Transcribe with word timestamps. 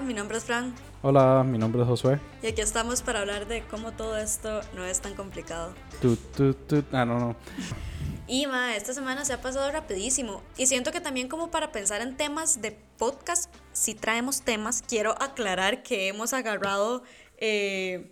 Hola, 0.00 0.08
mi 0.08 0.14
nombre 0.14 0.38
es 0.38 0.44
Fran 0.44 0.74
Hola, 1.02 1.44
mi 1.44 1.58
nombre 1.58 1.82
es 1.82 1.86
Josué. 1.86 2.18
y 2.42 2.46
aquí 2.46 2.62
estamos 2.62 3.02
para 3.02 3.20
hablar 3.20 3.46
de 3.46 3.62
cómo 3.64 3.92
todo 3.92 4.16
esto 4.16 4.62
no 4.74 4.86
es 4.86 5.02
tan 5.02 5.14
complicado. 5.14 5.74
Tu, 6.00 6.16
tu, 6.16 6.54
tu. 6.54 6.82
Ah, 6.90 7.04
no, 7.04 7.18
no. 7.18 7.36
Y 8.26 8.46
ma, 8.46 8.76
esta 8.76 8.94
semana 8.94 9.26
se 9.26 9.34
ha 9.34 9.42
pasado 9.42 9.70
rapidísimo 9.70 10.42
y 10.56 10.66
siento 10.66 10.90
que 10.90 11.02
también 11.02 11.28
como 11.28 11.50
para 11.50 11.70
pensar 11.70 12.00
en 12.00 12.16
temas 12.16 12.62
de 12.62 12.78
podcast, 12.96 13.52
si 13.72 13.94
traemos 13.94 14.40
temas, 14.40 14.82
quiero 14.86 15.20
aclarar 15.20 15.82
que 15.82 16.08
hemos 16.08 16.32
agarrado 16.32 17.02
eh, 17.36 18.10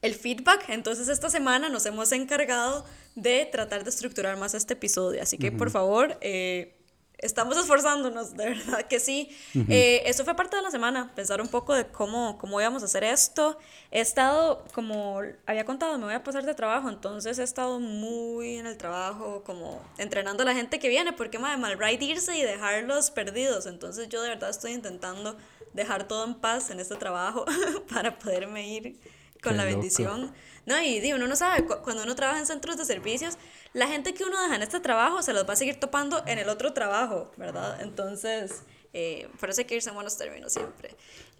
el 0.00 0.14
feedback, 0.14 0.64
entonces 0.68 1.08
esta 1.08 1.28
semana 1.28 1.68
nos 1.68 1.84
hemos 1.84 2.10
encargado 2.12 2.86
de 3.16 3.46
tratar 3.52 3.84
de 3.84 3.90
estructurar 3.90 4.38
más 4.38 4.54
este 4.54 4.72
episodio, 4.74 5.20
así 5.22 5.36
que 5.36 5.52
por 5.52 5.70
favor... 5.70 6.16
eh, 6.22 6.78
Estamos 7.22 7.56
esforzándonos, 7.56 8.36
de 8.36 8.46
verdad 8.46 8.82
que 8.88 8.98
sí. 8.98 9.30
Eh, 9.68 10.02
eso 10.06 10.24
fue 10.24 10.34
parte 10.34 10.56
de 10.56 10.62
la 10.62 10.72
semana, 10.72 11.12
pensar 11.14 11.40
un 11.40 11.46
poco 11.46 11.72
de 11.72 11.86
cómo, 11.86 12.36
cómo 12.36 12.60
íbamos 12.60 12.82
a 12.82 12.86
hacer 12.86 13.04
esto. 13.04 13.56
He 13.92 14.00
estado, 14.00 14.64
como 14.74 15.22
había 15.46 15.64
contado, 15.64 15.96
me 15.98 16.06
voy 16.06 16.14
a 16.14 16.24
pasar 16.24 16.44
de 16.44 16.52
trabajo, 16.54 16.88
entonces 16.88 17.38
he 17.38 17.44
estado 17.44 17.78
muy 17.78 18.56
en 18.56 18.66
el 18.66 18.76
trabajo, 18.76 19.44
como 19.44 19.80
entrenando 19.98 20.42
a 20.42 20.46
la 20.46 20.54
gente 20.54 20.80
que 20.80 20.88
viene, 20.88 21.12
porque 21.12 21.38
madre, 21.38 21.58
mal 21.58 21.78
right 21.78 22.02
irse 22.02 22.36
y 22.36 22.42
dejarlos 22.42 23.12
perdidos. 23.12 23.66
Entonces 23.66 24.08
yo 24.08 24.20
de 24.20 24.30
verdad 24.30 24.50
estoy 24.50 24.72
intentando 24.72 25.36
dejar 25.74 26.08
todo 26.08 26.24
en 26.24 26.34
paz 26.34 26.70
en 26.70 26.80
este 26.80 26.96
trabajo 26.96 27.44
para 27.94 28.18
poderme 28.18 28.68
ir 28.68 29.00
con 29.40 29.52
Qué 29.52 29.58
la 29.58 29.70
loco. 29.70 30.32
No, 30.66 30.80
y 30.80 31.00
di, 31.00 31.12
uno 31.12 31.26
no 31.26 31.34
sabe, 31.36 31.64
cu- 31.64 31.78
cuando 31.82 32.02
uno 32.04 32.14
trabaja 32.14 32.38
en 32.38 32.46
centros 32.46 32.76
de 32.76 32.84
servicios, 32.84 33.36
la 33.72 33.88
gente 33.88 34.14
que 34.14 34.22
uno 34.24 34.40
deja 34.42 34.54
en 34.56 34.62
este 34.62 34.78
trabajo 34.80 35.20
se 35.22 35.32
los 35.32 35.48
va 35.48 35.54
a 35.54 35.56
seguir 35.56 35.80
topando 35.80 36.22
en 36.26 36.38
el 36.38 36.48
otro 36.48 36.72
trabajo, 36.72 37.32
¿verdad? 37.36 37.80
Entonces, 37.82 38.62
eh, 38.92 39.28
por 39.40 39.50
eso 39.50 39.62
hay 39.62 39.64
que 39.66 39.74
irse 39.74 39.88
en 39.88 39.94
buenos 39.96 40.16
términos 40.16 40.52
siempre. 40.52 40.94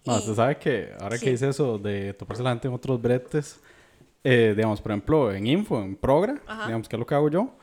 No, 0.05 0.17
usted 0.17 0.35
sabe 0.35 0.57
que 0.57 0.93
ahora 0.99 1.17
Sí. 1.17 1.23
que 1.25 1.31
dice 1.31 1.47
eso 1.47 1.77
de 1.77 2.13
toparse 2.13 2.43
la 2.43 2.49
gente 2.49 2.67
en 2.67 2.73
otros 2.73 3.01
bretes, 3.01 3.59
eh, 4.25 4.53
digamos, 4.55 4.81
por 4.81 4.91
ejemplo, 4.91 5.31
en 5.31 5.47
Info, 5.47 5.81
en 5.81 5.95
Progra, 5.95 6.41
Ajá. 6.45 6.65
digamos, 6.65 6.89
que 6.89 6.95
es 6.97 6.99
lo 6.99 7.05
que 7.05 7.15
hago 7.15 7.29
yo, 7.29 7.53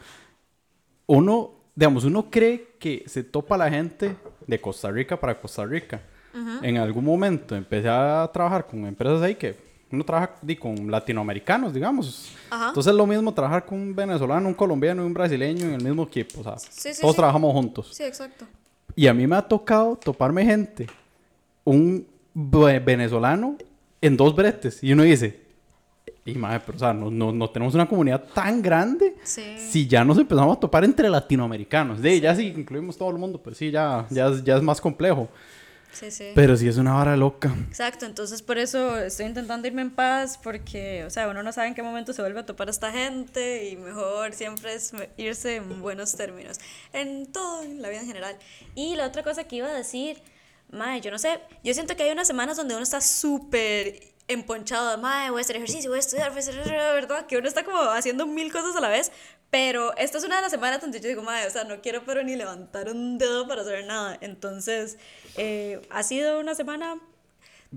uno, 1.07 1.53
digamos, 1.75 2.05
uno 2.05 2.31
cree 2.31 2.77
que 2.79 3.05
se 3.07 3.23
topa 3.25 3.57
la 3.57 3.69
gente 3.71 4.17
de 4.47 4.61
Costa 4.61 4.91
Rica 4.91 5.19
para 5.19 5.39
Costa 5.41 5.65
Rica. 5.65 6.01
En 6.63 6.79
algún 6.79 7.05
momento 7.05 7.57
empecé 7.57 7.89
a 7.89 8.31
trabajar 8.33 8.65
con 8.67 8.87
empresas 8.87 9.21
ahí 9.21 9.35
que 9.35 9.57
uno 9.93 10.05
trabaja 10.05 10.35
di, 10.43 10.57
con 10.57 10.91
latinoamericanos, 10.91 11.73
digamos. 11.75 12.33
Ajá. 12.51 12.69
Entonces 12.69 12.91
es 12.93 12.97
lo 12.97 13.07
mismo 13.07 13.33
trabajar 13.35 13.65
con 13.67 13.79
un 13.81 13.95
venezolano, 13.95 14.47
un 14.49 14.55
colombiano 14.55 15.03
y 15.03 15.07
un 15.07 15.15
brasileño 15.15 15.67
en 15.67 15.75
el 15.75 15.83
mismo 15.85 16.05
equipo. 16.05 16.41
O 16.41 16.45
sea, 16.45 16.59
Sí, 16.59 16.93
sí, 16.95 17.01
todos 17.01 17.15
sí. 17.15 17.19
trabajamos 17.19 17.53
juntos. 17.53 17.91
Sí, 17.93 18.03
exacto. 18.05 18.45
Y 18.95 19.07
a 19.07 19.15
mí 19.15 19.27
me 19.27 19.37
ha 19.37 19.43
tocado 19.43 19.97
toparme 19.97 20.45
gente, 20.45 20.87
un 21.65 22.07
ve- 22.35 22.79
venezolano 22.81 23.57
en 24.01 24.17
dos 24.17 24.35
bretes. 24.35 24.83
Y 24.83 24.93
uno 24.93 25.03
dice, 25.03 25.41
y 26.25 26.35
madre, 26.35 26.61
pero 26.65 26.77
o 26.77 26.79
sea, 26.79 26.93
no, 26.93 27.11
no, 27.11 27.33
no 27.33 27.49
tenemos 27.51 27.75
una 27.75 27.89
comunidad 27.89 28.25
tan 28.35 28.61
grande. 28.63 29.17
Sí. 29.23 29.43
Si 29.59 29.87
ya 29.87 30.05
nos 30.05 30.19
empezamos 30.19 30.57
a 30.57 30.61
topar 30.61 30.85
entre 30.85 31.09
latinoamericanos. 31.09 32.01
De, 32.01 32.21
ya 32.21 32.35
si 32.35 32.47
incluimos 32.49 32.97
todo 32.97 33.11
el 33.11 33.19
mundo, 33.19 33.41
pues 33.43 33.57
sí, 33.57 33.71
ya, 33.71 34.07
ya, 34.11 34.31
ya 34.45 34.57
es 34.57 34.63
más 34.63 34.81
complejo. 34.81 35.29
Sí, 35.93 36.11
sí. 36.11 36.33
Pero 36.35 36.57
sí 36.57 36.69
es 36.69 36.77
una 36.77 36.95
vara 36.95 37.17
loca. 37.17 37.55
Exacto, 37.69 38.07
entonces 38.07 38.43
por 38.43 38.59
eso 38.59 38.99
estoy 38.99 39.27
intentando 39.27 39.67
irme 39.67 39.83
en 39.83 39.91
paz 39.91 40.39
porque, 40.43 41.05
o 41.05 41.11
sea, 41.11 41.29
uno 41.29 41.43
no 41.43 41.53
sabe 41.53 41.69
en 41.69 41.75
qué 41.75 41.83
momento 41.83 42.13
se 42.13 42.23
vuelve 42.23 42.41
a 42.41 42.47
topar 42.47 42.69
a 42.69 42.71
esta 42.71 42.93
gente 42.93 43.69
y 43.69 43.77
mejor 43.77 44.33
siempre 44.33 44.75
es 44.75 44.93
irse 45.17 45.57
en 45.57 45.81
buenos 45.83 46.15
términos, 46.15 46.59
en 46.93 47.27
todo, 47.31 47.63
en 47.63 47.83
la 47.83 47.89
vida 47.89 48.01
en 48.01 48.07
general. 48.07 48.37
Y 48.75 48.97
la 48.97 49.07
otra 49.07 49.23
cosa 49.23 49.45
que 49.45 49.57
iba 49.57 49.69
a 49.69 49.75
decir, 49.75 50.23
mae, 50.71 51.01
yo 51.01 51.11
no 51.11 51.19
sé, 51.19 51.41
yo 51.65 51.75
siento 51.75 51.97
que 51.97 52.05
hay 52.05 52.11
unas 52.11 52.27
semanas 52.27 52.57
donde 52.57 52.75
uno 52.75 52.83
está 52.83 53.01
súper 53.01 54.01
emponchado, 54.29 54.97
mae, 54.99 55.31
voy 55.31 55.41
a 55.41 55.43
hacer 55.43 55.57
ejercicio, 55.57 55.91
voy 55.91 55.99
a 55.99 56.01
estudiar, 56.01 56.31
voy 56.31 56.39
a 56.39 56.41
hacer, 56.41 56.57
¿verdad? 56.65 57.27
Que 57.27 57.37
uno 57.37 57.49
está 57.49 57.65
como 57.65 57.79
haciendo 57.79 58.27
mil 58.27 58.53
cosas 58.53 58.77
a 58.77 58.81
la 58.81 58.89
vez, 58.89 59.11
pero 59.51 59.97
esta 59.97 60.19
es 60.19 60.25
una 60.25 60.37
de 60.37 60.43
las 60.43 60.51
semanas 60.51 60.81
donde 60.81 61.01
yo 61.01 61.09
digo, 61.09 61.23
mae, 61.23 61.47
o 61.47 61.51
sea, 61.51 61.65
no 61.65 61.81
quiero 61.81 62.03
pero 62.07 62.23
ni 62.23 62.37
levantar 62.37 62.89
un 62.89 63.19
dedo 63.19 63.47
para 63.49 63.63
hacer 63.63 63.85
nada. 63.87 64.17
Entonces, 64.21 64.97
eh, 65.37 65.81
ha 65.91 66.03
sido 66.03 66.39
una 66.41 66.55
semana 66.55 66.97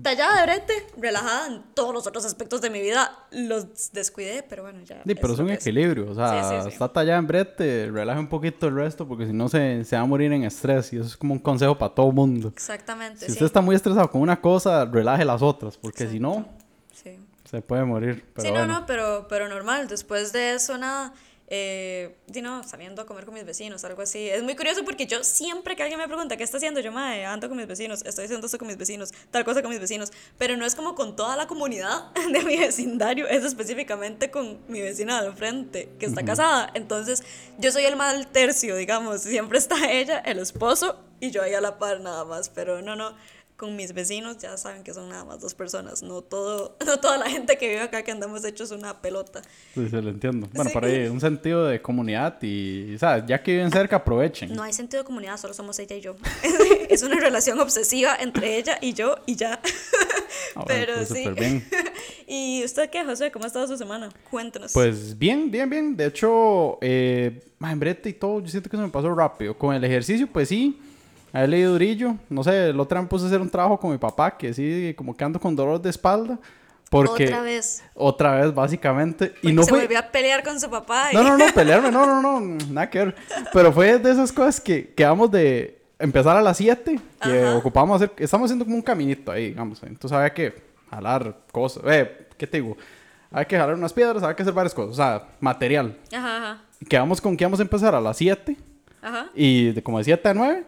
tallada 0.00 0.40
de 0.40 0.46
brete, 0.46 0.86
relajada 0.96 1.46
en 1.48 1.62
todos 1.74 1.94
los 1.94 2.06
otros 2.06 2.24
aspectos 2.24 2.60
de 2.60 2.70
mi 2.70 2.80
vida. 2.80 3.16
Los 3.30 3.92
descuidé, 3.92 4.42
pero 4.48 4.62
bueno, 4.64 4.82
ya. 4.84 5.02
Sí, 5.06 5.14
pero 5.14 5.34
es 5.34 5.38
un 5.38 5.50
equilibrio. 5.50 6.10
O 6.10 6.14
sea, 6.14 6.42
Sí, 6.50 6.56
sí, 6.56 6.62
sí. 6.62 6.68
está 6.74 6.92
tallada 6.92 7.18
en 7.18 7.26
brete, 7.26 7.90
relaja 7.92 8.18
un 8.18 8.28
poquito 8.28 8.66
el 8.68 8.74
resto 8.74 9.06
porque 9.06 9.26
si 9.26 9.32
no 9.32 9.48
se, 9.48 9.84
se 9.84 9.94
va 9.96 10.02
a 10.02 10.06
morir 10.06 10.32
en 10.32 10.42
estrés. 10.44 10.92
Y 10.92 10.96
eso 10.98 11.06
es 11.06 11.16
como 11.16 11.34
un 11.34 11.40
consejo 11.40 11.76
para 11.78 11.94
todo 11.94 12.10
mundo. 12.12 12.48
Exactamente. 12.48 13.26
Si 13.26 13.32
usted 13.32 13.46
está 13.46 13.60
muy 13.60 13.76
estresado 13.76 14.10
con 14.10 14.20
una 14.20 14.40
cosa, 14.40 14.84
relaje 14.84 15.24
las 15.24 15.42
otras, 15.42 15.76
porque 15.76 16.08
si 16.08 16.18
no, 16.20 16.46
se 17.44 17.62
puede 17.62 17.84
morir. 17.84 18.24
Pero 18.34 18.48
Sí, 18.48 18.52
no, 18.52 18.58
bueno. 18.60 18.80
no, 18.80 18.86
pero, 18.86 19.26
pero 19.28 19.48
normal. 19.48 19.86
Después 19.86 20.32
de 20.32 20.54
eso, 20.54 20.76
nada. 20.78 21.12
Eh, 21.48 22.16
di, 22.26 22.40
no, 22.40 22.62
saliendo 22.62 23.02
a 23.02 23.06
comer 23.06 23.26
con 23.26 23.34
mis 23.34 23.44
vecinos, 23.44 23.84
algo 23.84 24.02
así. 24.02 24.28
Es 24.28 24.42
muy 24.42 24.56
curioso 24.56 24.84
porque 24.84 25.06
yo 25.06 25.22
siempre 25.22 25.76
que 25.76 25.82
alguien 25.82 25.98
me 25.98 26.06
pregunta 26.06 26.36
qué 26.36 26.44
está 26.44 26.56
haciendo, 26.56 26.80
yo, 26.80 26.90
madre, 26.90 27.26
ando 27.26 27.48
con 27.48 27.58
mis 27.58 27.66
vecinos, 27.66 28.02
estoy 28.04 28.24
haciendo 28.24 28.46
esto 28.46 28.58
con 28.58 28.68
mis 28.68 28.78
vecinos, 28.78 29.12
tal 29.30 29.44
cosa 29.44 29.60
con 29.60 29.70
mis 29.70 29.80
vecinos, 29.80 30.10
pero 30.38 30.56
no 30.56 30.64
es 30.64 30.74
como 30.74 30.94
con 30.94 31.16
toda 31.16 31.36
la 31.36 31.46
comunidad 31.46 32.12
de 32.32 32.42
mi 32.44 32.56
vecindario, 32.56 33.28
es 33.28 33.44
específicamente 33.44 34.30
con 34.30 34.58
mi 34.68 34.80
vecina 34.80 35.22
del 35.22 35.34
frente, 35.34 35.90
que 35.98 36.06
está 36.06 36.24
casada. 36.24 36.70
Entonces, 36.74 37.22
yo 37.58 37.70
soy 37.72 37.84
el 37.84 37.96
mal 37.96 38.26
tercio, 38.28 38.76
digamos, 38.76 39.20
siempre 39.20 39.58
está 39.58 39.90
ella, 39.92 40.18
el 40.20 40.38
esposo, 40.38 40.98
y 41.20 41.30
yo 41.30 41.42
ahí 41.42 41.54
a 41.54 41.60
la 41.60 41.78
par 41.78 42.00
nada 42.00 42.24
más, 42.24 42.48
pero 42.48 42.82
no, 42.82 42.96
no. 42.96 43.14
Con 43.56 43.76
mis 43.76 43.92
vecinos 43.94 44.38
ya 44.38 44.56
saben 44.56 44.82
que 44.82 44.92
son 44.92 45.08
nada 45.08 45.24
más 45.24 45.40
dos 45.40 45.54
personas, 45.54 46.02
no 46.02 46.22
todo, 46.22 46.76
no 46.86 46.98
toda 46.98 47.18
la 47.18 47.30
gente 47.30 47.56
que 47.56 47.68
vive 47.68 47.82
acá 47.82 48.02
que 48.02 48.10
andamos 48.10 48.44
hechos 48.44 48.72
una 48.72 49.00
pelota. 49.00 49.42
Sí, 49.74 49.86
sí, 49.88 50.00
lo 50.00 50.10
entiendo. 50.10 50.48
Bueno, 50.52 50.70
Sí. 50.70 50.74
por 50.74 50.84
ahí, 50.84 51.06
un 51.06 51.20
sentido 51.20 51.64
de 51.66 51.80
comunidad 51.80 52.42
y, 52.42 52.96
¿sabes? 52.98 53.24
Ya 53.28 53.40
que 53.42 53.52
viven 53.52 53.70
cerca, 53.70 53.96
aprovechen. 53.96 54.52
No 54.52 54.64
hay 54.64 54.72
sentido 54.72 55.04
de 55.04 55.06
comunidad, 55.06 55.36
solo 55.36 55.54
somos 55.54 55.78
ella 55.78 55.94
y 55.94 56.00
yo. 56.00 56.16
es 56.90 57.02
una 57.04 57.20
relación 57.20 57.60
obsesiva 57.60 58.16
entre 58.18 58.56
ella 58.58 58.78
y 58.80 58.92
yo 58.92 59.16
y 59.26 59.36
ya. 59.36 59.60
Ah, 60.56 60.64
Pero 60.66 60.94
pues, 60.94 61.08
sí. 61.08 61.28
bien. 61.30 61.64
¿Y 62.26 62.62
usted 62.64 62.88
qué, 62.90 63.04
José? 63.04 63.30
¿Cómo 63.32 63.44
ha 63.44 63.48
estado 63.48 63.66
su 63.66 63.76
semana? 63.76 64.08
Cuéntenos. 64.30 64.72
Pues 64.72 65.16
bien, 65.16 65.50
bien, 65.50 65.68
bien. 65.70 65.96
De 65.96 66.06
hecho, 66.06 66.78
eh, 66.80 67.40
en 67.60 67.80
brete 67.80 68.08
y 68.10 68.12
todo, 68.14 68.40
yo 68.40 68.48
siento 68.48 68.68
que 68.70 68.76
se 68.76 68.82
me 68.82 68.88
pasó 68.88 69.12
rápido. 69.14 69.56
Con 69.56 69.74
el 69.74 69.82
ejercicio, 69.84 70.28
pues 70.32 70.48
sí. 70.48 70.80
He 71.34 71.46
leído 71.48 71.72
durillo. 71.72 72.14
No 72.30 72.44
sé, 72.44 72.68
el 72.70 72.78
otro 72.80 72.96
día 72.96 73.02
me 73.02 73.08
puse 73.08 73.24
a 73.24 73.26
hacer 73.28 73.40
un 73.40 73.50
trabajo 73.50 73.78
con 73.78 73.90
mi 73.90 73.98
papá, 73.98 74.36
que 74.36 74.54
sí, 74.54 74.94
como 74.96 75.16
que 75.16 75.24
ando 75.24 75.40
con 75.40 75.54
dolor 75.56 75.80
de 75.82 75.90
espalda. 75.90 76.38
Porque, 76.90 77.24
Otra 77.24 77.40
vez. 77.40 77.82
Otra 77.94 78.34
vez, 78.36 78.54
básicamente. 78.54 79.26
Porque 79.28 79.48
y 79.48 79.52
no 79.52 79.64
se 79.64 79.70
fue... 79.70 79.80
volvió 79.80 79.98
a 79.98 80.02
pelear 80.12 80.44
con 80.44 80.60
su 80.60 80.70
papá. 80.70 81.08
y- 81.10 81.16
No, 81.16 81.24
no, 81.24 81.36
no, 81.36 81.44
pelearme, 81.54 81.90
no, 81.90 82.06
no, 82.06 82.22
no, 82.22 82.40
nada 82.70 82.88
que 82.88 82.98
ver. 83.00 83.16
Pero 83.52 83.72
fue 83.72 83.98
de 83.98 84.12
esas 84.12 84.30
cosas 84.32 84.60
que 84.60 84.94
quedamos 84.94 85.28
de 85.30 85.82
empezar 85.98 86.36
a 86.36 86.42
las 86.42 86.56
7, 86.56 87.00
que 87.20 87.42
Ajá. 87.42 87.56
ocupamos 87.56 87.96
hacer, 88.00 88.12
estamos 88.18 88.44
haciendo 88.46 88.64
como 88.64 88.76
un 88.76 88.82
caminito 88.82 89.32
ahí, 89.32 89.46
digamos. 89.48 89.82
Entonces 89.82 90.16
había 90.16 90.32
que 90.32 90.54
jalar 90.90 91.36
cosas, 91.50 91.82
eh, 91.86 92.28
¿qué 92.38 92.46
te 92.46 92.60
digo? 92.60 92.76
Hay 93.32 93.46
que 93.46 93.56
jalar 93.58 93.74
unas 93.74 93.92
piedras, 93.92 94.22
había 94.22 94.36
que 94.36 94.42
hacer 94.42 94.54
varias 94.54 94.74
cosas, 94.74 94.92
o 94.92 94.94
sea, 94.94 95.26
material. 95.40 95.96
Ajá, 96.12 96.36
ajá. 96.36 96.62
Quedamos 96.88 97.20
con 97.20 97.36
que 97.36 97.42
íbamos 97.42 97.58
a 97.58 97.62
empezar 97.62 97.92
a 97.94 98.00
las 98.00 98.16
7 98.18 98.56
Ajá. 99.02 99.30
y 99.34 99.72
de 99.72 99.82
como 99.82 99.98
de 99.98 100.04
7 100.04 100.28
a 100.28 100.34
9. 100.34 100.64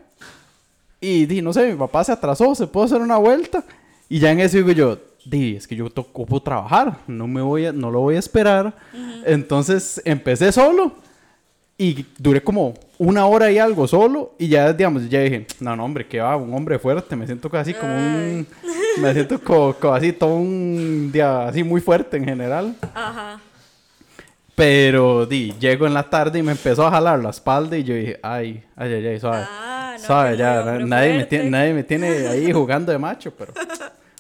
Y 1.09 1.27
di, 1.27 1.41
no 1.43 1.53
sé, 1.53 1.71
mi 1.71 1.77
papá 1.79 2.03
se 2.05 2.13
atrasó, 2.13 2.55
se 2.55 2.67
pudo 2.67 2.85
hacer 2.85 3.01
una 3.01 3.17
vuelta. 3.19 3.63
Y 4.09 4.19
ya 4.19 4.31
en 4.33 4.41
eso 4.41 4.57
digo 4.57 4.73
yo, 4.73 4.99
di, 5.25 5.57
es 5.57 5.67
que 5.69 5.77
yo 5.77 5.87
ocupo 5.95 6.41
trabajar, 6.43 6.99
no 7.07 7.27
me 7.29 7.43
voy 7.43 7.67
a, 7.67 7.73
no 7.73 7.91
lo 7.91 8.01
voy 8.01 8.17
a 8.17 8.19
esperar. 8.19 8.75
Entonces 9.25 10.01
empecé 10.05 10.51
solo 10.53 10.93
y 11.79 12.07
duré 12.19 12.43
como 12.43 12.75
una 12.99 13.27
hora 13.27 13.51
y 13.53 13.59
algo 13.59 13.87
solo. 13.87 14.33
Y 14.39 14.49
ya, 14.49 14.73
digamos, 14.73 15.09
ya 15.09 15.21
dije, 15.21 15.47
no, 15.61 15.77
no, 15.77 15.85
hombre, 15.85 16.07
que 16.07 16.21
va, 16.21 16.37
un 16.37 16.53
hombre 16.55 16.79
fuerte, 16.79 17.15
me 17.17 17.27
siento 17.27 17.49
casi 17.51 17.73
como 17.75 17.93
un. 17.95 18.47
Me 19.03 19.13
siento 19.13 19.39
co- 19.39 19.77
co- 19.79 19.93
así, 19.93 20.11
todo 20.11 20.37
un 20.37 21.11
día 21.13 21.47
así 21.49 21.63
muy 21.63 21.83
fuerte 21.83 22.17
en 22.17 22.25
general. 22.25 22.75
Ajá. 22.95 23.39
Pero 24.55 25.27
di, 25.27 25.53
llego 25.61 25.87
en 25.87 25.93
la 25.93 26.09
tarde 26.09 26.39
y 26.39 26.43
me 26.43 26.53
empezó 26.53 26.87
a 26.87 26.91
jalar 26.91 27.19
la 27.23 27.29
espalda 27.29 27.77
y 27.77 27.85
yo 27.85 27.95
dije, 27.95 28.19
ay, 28.23 28.65
ay, 28.75 28.93
ay, 28.95 29.07
ay, 29.07 29.21
suave. 29.21 29.45
Ah, 29.47 29.76
no, 29.99 30.35
ya, 30.35 30.61
hombre 30.61 30.85
nadie 30.85 31.17
me, 31.19 31.25
tiene, 31.25 31.51
nadie 31.51 31.73
me 31.75 31.85
tiene 31.85 32.09
ahí 32.29 32.53
jugando 32.53 32.93
de 32.93 32.99
macho, 32.99 33.33
pero 33.37 33.53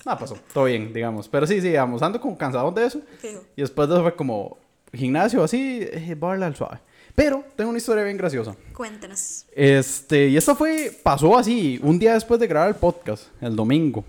nada 0.04 0.18
pasó, 0.18 0.36
todo 0.52 0.64
bien, 0.64 0.92
digamos. 0.92 1.28
Pero 1.28 1.46
sí, 1.46 1.60
sí, 1.60 1.68
digamos, 1.68 2.02
ando 2.02 2.20
como 2.20 2.36
cansado 2.38 2.70
de 2.72 2.86
eso. 2.86 3.00
Fijo. 3.18 3.42
Y 3.56 3.60
después 3.62 3.88
de 3.88 3.94
eso 3.94 4.02
fue 4.02 4.14
como 4.14 4.58
gimnasio 4.92 5.42
así, 5.42 5.80
eh, 5.82 6.14
voy 6.18 6.28
a 6.28 6.30
darle 6.32 6.46
al 6.46 6.56
suave. 6.56 6.78
Pero 7.14 7.42
tengo 7.56 7.70
una 7.70 7.78
historia 7.78 8.04
bien 8.04 8.16
graciosa. 8.18 8.54
Cuéntenos. 8.74 9.46
Este, 9.54 10.28
y 10.28 10.36
esto 10.36 10.54
fue, 10.54 10.92
pasó 11.02 11.36
así, 11.38 11.80
un 11.82 11.98
día 11.98 12.12
después 12.14 12.38
de 12.38 12.46
grabar 12.46 12.68
el 12.68 12.74
podcast, 12.74 13.28
el 13.40 13.56
domingo. 13.56 14.04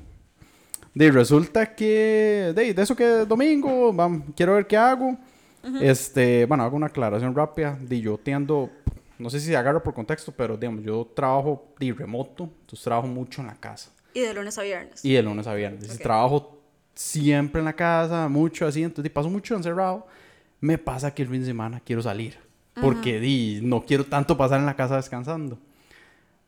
De 0.93 1.11
resulta 1.11 1.73
que, 1.75 2.51
de, 2.55 2.73
de 2.73 2.81
eso 2.81 2.95
que 2.95 3.21
es 3.21 3.27
domingo, 3.27 3.93
vam- 3.93 4.23
quiero 4.35 4.55
ver 4.55 4.65
qué 4.67 4.75
hago. 4.75 5.15
Este, 5.81 6.45
bueno, 6.45 6.63
hago 6.63 6.75
una 6.75 6.87
aclaración 6.87 7.35
rápida. 7.35 7.77
De 7.79 7.99
yo 8.01 8.17
tiendo, 8.17 8.69
no 9.19 9.29
sé 9.29 9.39
si 9.39 9.47
se 9.47 9.57
agarra 9.57 9.81
por 9.81 9.93
contexto, 9.93 10.31
pero 10.31 10.57
digamos, 10.57 10.83
yo 10.83 11.05
trabajo 11.15 11.73
de 11.79 11.93
remoto, 11.93 12.43
entonces 12.43 12.83
trabajo 12.83 13.07
mucho 13.07 13.41
en 13.41 13.47
la 13.47 13.55
casa. 13.55 13.91
Y 14.13 14.21
de 14.21 14.33
lunes 14.33 14.57
a 14.57 14.63
viernes. 14.63 15.03
Y 15.03 15.13
de 15.13 15.23
lunes 15.23 15.47
a 15.47 15.53
viernes. 15.53 15.91
Ok. 15.91 16.01
Trabajo 16.01 16.61
siempre 16.93 17.59
en 17.59 17.65
la 17.65 17.73
casa, 17.73 18.27
mucho 18.27 18.65
así, 18.65 18.83
entonces 18.83 19.11
paso 19.11 19.29
mucho 19.29 19.55
encerrado. 19.55 20.07
Me 20.59 20.77
pasa 20.77 21.13
que 21.13 21.21
el 21.21 21.29
fin 21.29 21.41
de 21.41 21.45
semana 21.45 21.79
quiero 21.79 22.01
salir. 22.01 22.37
Porque 22.79 23.19
di, 23.19 23.59
no 23.63 23.83
quiero 23.83 24.05
tanto 24.05 24.37
pasar 24.37 24.59
en 24.59 24.67
la 24.67 24.75
casa 24.75 24.97
descansando. 24.97 25.57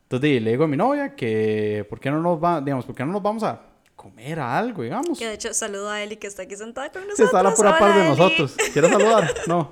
Entonces 0.03 0.29
di, 0.29 0.39
le 0.39 0.51
digo 0.51 0.63
a 0.63 0.67
mi 0.67 0.77
novia 0.77 1.15
que, 1.15 1.85
¿por 1.89 1.99
qué 1.99 2.11
no 2.11 2.21
nos, 2.21 2.43
va, 2.43 2.61
digamos, 2.61 2.85
¿por 2.85 2.95
qué 2.95 3.03
no 3.03 3.11
nos 3.11 3.23
vamos 3.23 3.43
a 3.43 3.61
comer 3.95 4.39
a 4.39 4.57
algo, 4.57 4.83
digamos? 4.83 5.17
Que 5.17 5.27
de 5.27 5.33
hecho 5.33 5.53
saludo 5.53 5.89
a 5.89 6.01
Eli 6.01 6.17
que 6.17 6.27
está 6.27 6.43
aquí 6.43 6.55
sentada 6.55 6.91
con 6.91 7.01
nosotros. 7.01 7.17
Sí, 7.17 7.23
está 7.23 7.39
a 7.39 7.43
la 7.43 7.53
pura 7.53 7.79
par 7.79 7.95
de 7.95 8.01
Eli. 8.01 8.09
nosotros. 8.09 8.55
¿Quieres 8.73 8.91
saludar? 8.91 9.33
No. 9.47 9.71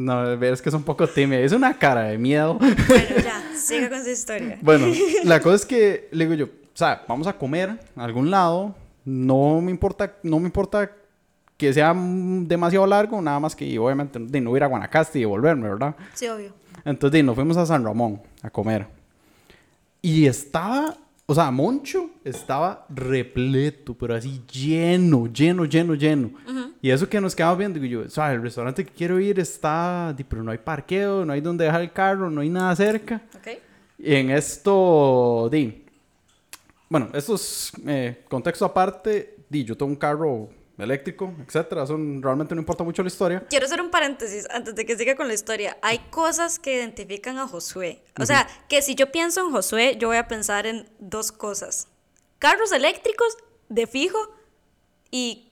No, 0.00 0.38
ves 0.38 0.62
que 0.62 0.70
es 0.70 0.74
un 0.74 0.82
poco 0.82 1.06
tímida. 1.06 1.40
Es 1.40 1.52
una 1.52 1.76
cara 1.76 2.04
de 2.04 2.16
miedo. 2.16 2.54
Bueno, 2.54 3.16
ya, 3.22 3.42
siga 3.54 3.90
con 3.90 4.02
su 4.02 4.08
historia. 4.08 4.58
Bueno, 4.62 4.86
la 5.24 5.40
cosa 5.40 5.56
es 5.56 5.66
que 5.66 6.08
le 6.12 6.24
digo 6.24 6.34
yo, 6.36 6.46
o 6.46 6.76
sea, 6.76 7.04
vamos 7.06 7.26
a 7.26 7.34
comer 7.34 7.78
a 7.94 8.04
algún 8.04 8.30
lado. 8.30 8.74
No 9.04 9.60
me 9.60 9.70
importa, 9.70 10.16
no 10.22 10.38
me 10.38 10.46
importa 10.46 10.90
que 11.58 11.70
sea 11.74 11.94
demasiado 11.94 12.86
largo, 12.86 13.20
nada 13.20 13.38
más 13.40 13.54
que 13.54 13.78
obviamente 13.78 14.18
de 14.18 14.40
no 14.40 14.56
ir 14.56 14.64
a 14.64 14.68
Guanacaste 14.68 15.18
y 15.18 15.26
volverme, 15.26 15.68
¿verdad? 15.68 15.94
Sí, 16.14 16.26
obvio. 16.28 16.54
Entonces 16.82 17.22
nos 17.22 17.34
fuimos 17.34 17.58
a 17.58 17.66
San 17.66 17.84
Ramón 17.84 18.22
a 18.42 18.48
comer. 18.48 18.86
Y 20.00 20.24
estaba, 20.24 20.96
o 21.26 21.34
sea, 21.34 21.50
Moncho 21.50 22.08
estaba 22.24 22.86
repleto, 22.88 23.92
pero 23.92 24.14
así 24.14 24.40
lleno, 24.50 25.26
lleno, 25.26 25.66
lleno, 25.66 25.94
lleno. 25.94 26.30
Y 26.82 26.90
eso 26.90 27.08
que 27.08 27.20
nos 27.20 27.36
quedamos 27.36 27.58
viendo, 27.58 27.78
digo 27.78 28.02
yo, 28.02 28.06
o 28.06 28.10
sea, 28.10 28.32
el 28.32 28.42
restaurante 28.42 28.84
que 28.86 28.92
quiero 28.92 29.20
ir 29.20 29.38
está, 29.38 30.14
pero 30.28 30.42
no 30.42 30.50
hay 30.50 30.58
parqueo, 30.58 31.24
no 31.26 31.32
hay 31.32 31.40
donde 31.40 31.64
dejar 31.64 31.82
el 31.82 31.92
carro, 31.92 32.30
no 32.30 32.40
hay 32.40 32.48
nada 32.48 32.74
cerca. 32.74 33.20
¿Ok? 33.36 33.48
Y 33.98 34.14
en 34.14 34.30
esto, 34.30 35.48
di, 35.52 35.84
bueno, 36.88 37.10
esto 37.12 37.34
es 37.34 37.70
eh, 37.86 38.24
contexto 38.28 38.64
aparte, 38.64 39.36
di, 39.48 39.62
yo 39.62 39.76
tengo 39.76 39.92
un 39.92 39.96
carro 39.96 40.48
eléctrico, 40.78 41.34
etcétera, 41.46 41.82
eso 41.82 41.98
realmente 42.20 42.54
no 42.54 42.62
importa 42.62 42.82
mucho 42.82 43.02
la 43.02 43.08
historia. 43.08 43.44
Quiero 43.50 43.66
hacer 43.66 43.82
un 43.82 43.90
paréntesis 43.90 44.48
antes 44.50 44.74
de 44.74 44.86
que 44.86 44.96
siga 44.96 45.14
con 45.16 45.28
la 45.28 45.34
historia. 45.34 45.76
Hay 45.82 45.98
cosas 46.10 46.58
que 46.58 46.74
identifican 46.74 47.36
a 47.36 47.46
Josué. 47.46 48.02
O 48.18 48.24
sea, 48.24 48.48
que 48.70 48.80
si 48.80 48.94
yo 48.94 49.12
pienso 49.12 49.44
en 49.44 49.52
Josué, 49.52 49.98
yo 49.98 50.08
voy 50.08 50.16
a 50.16 50.26
pensar 50.26 50.66
en 50.66 50.88
dos 50.98 51.30
cosas. 51.30 51.88
Carros 52.38 52.72
eléctricos 52.72 53.36
de 53.68 53.86
fijo 53.86 54.18
y... 55.10 55.49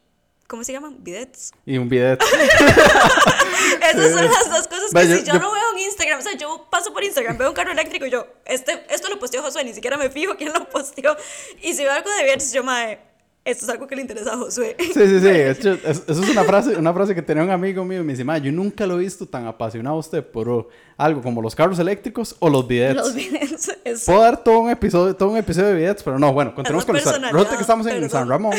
¿Cómo 0.49 0.65
se 0.65 0.73
llaman? 0.73 0.97
Bidets. 1.05 1.53
Y 1.67 1.77
un 1.79 1.89
video. 1.89 2.17
Esas 3.83 4.13
son 4.13 4.25
las 4.25 4.49
dos 4.51 4.67
cosas 4.67 4.89
que 4.89 4.95
Vaya, 4.95 5.17
si 5.19 5.25
yo, 5.25 5.35
yo- 5.35 5.39
no 5.41 5.53
veo 5.53 5.63
en 5.75 5.79
Instagram, 5.81 6.19
o 6.21 6.23
sea, 6.23 6.37
yo 6.37 6.67
paso 6.71 6.93
por 6.93 7.05
Instagram, 7.05 7.37
veo 7.37 7.49
un 7.51 7.55
carro 7.55 7.73
eléctrico 7.73 8.07
y 8.07 8.11
yo, 8.11 8.27
este, 8.47 8.83
esto 8.91 9.09
lo 9.09 9.19
posteó 9.19 9.43
Josué, 9.43 9.63
ni 9.65 9.75
siquiera 9.75 9.97
me 9.99 10.09
fijo 10.11 10.37
quién 10.37 10.53
lo 10.53 10.69
posteó. 10.69 11.17
Y 11.63 11.75
si 11.75 11.83
veo 11.85 11.93
algo 11.93 12.09
de 12.11 12.25
Bidets, 12.25 12.53
yo, 12.53 12.65
mae, 12.65 12.99
esto 13.45 13.65
es 13.67 13.71
algo 13.71 13.87
que 13.87 13.95
le 13.97 14.03
interesa 14.03 14.33
a 14.35 14.37
Josué. 14.39 14.75
Sí, 14.79 14.87
sí, 14.95 14.95
sí. 14.95 15.07
de 15.21 15.51
hecho, 15.51 15.73
es- 15.75 16.03
eso 16.07 16.23
es 16.23 16.29
una 16.31 16.45
frase, 16.45 16.77
una 16.77 16.95
frase 16.95 17.15
que 17.15 17.21
tenía 17.23 17.43
un 17.43 17.51
amigo 17.51 17.85
mío 17.85 18.01
y 18.01 18.05
me 18.05 18.13
dice, 18.15 18.25
"Ma, 18.25 18.39
yo 18.39 18.51
nunca 18.51 18.87
lo 18.87 18.97
he 18.97 19.01
visto 19.01 19.27
tan 19.27 19.47
apasionado 19.47 19.97
a 19.97 19.99
usted 19.99 20.25
por 20.25 20.69
algo 20.97 21.21
como 21.23 21.43
los 21.43 21.55
carros 21.55 21.79
eléctricos 21.79 22.37
o 22.39 22.49
los 22.49 22.67
bidets. 22.67 22.95
Los 22.97 23.15
Bidets. 23.15 23.71
es- 23.85 24.05
Puedo 24.05 24.21
dar 24.23 24.43
todo 24.43 24.61
un 24.61 24.71
episodio, 24.71 25.15
todo 25.15 25.29
un 25.31 25.37
episodio 25.37 25.69
de 25.69 25.75
bidets, 25.75 26.03
pero 26.03 26.19
no, 26.19 26.33
bueno, 26.33 26.55
continuemos 26.55 26.87
con 26.87 26.95
personalidad, 26.95 27.33
Resulta 27.33 27.57
que 27.57 27.61
estamos 27.63 27.87
en 27.87 27.93
perdón. 27.95 28.11
San 28.11 28.29
Ramón. 28.29 28.55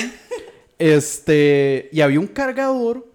Este, 0.80 1.90
y 1.92 2.02
había 2.02 2.20
un 2.20 2.28
cargador 2.28 3.06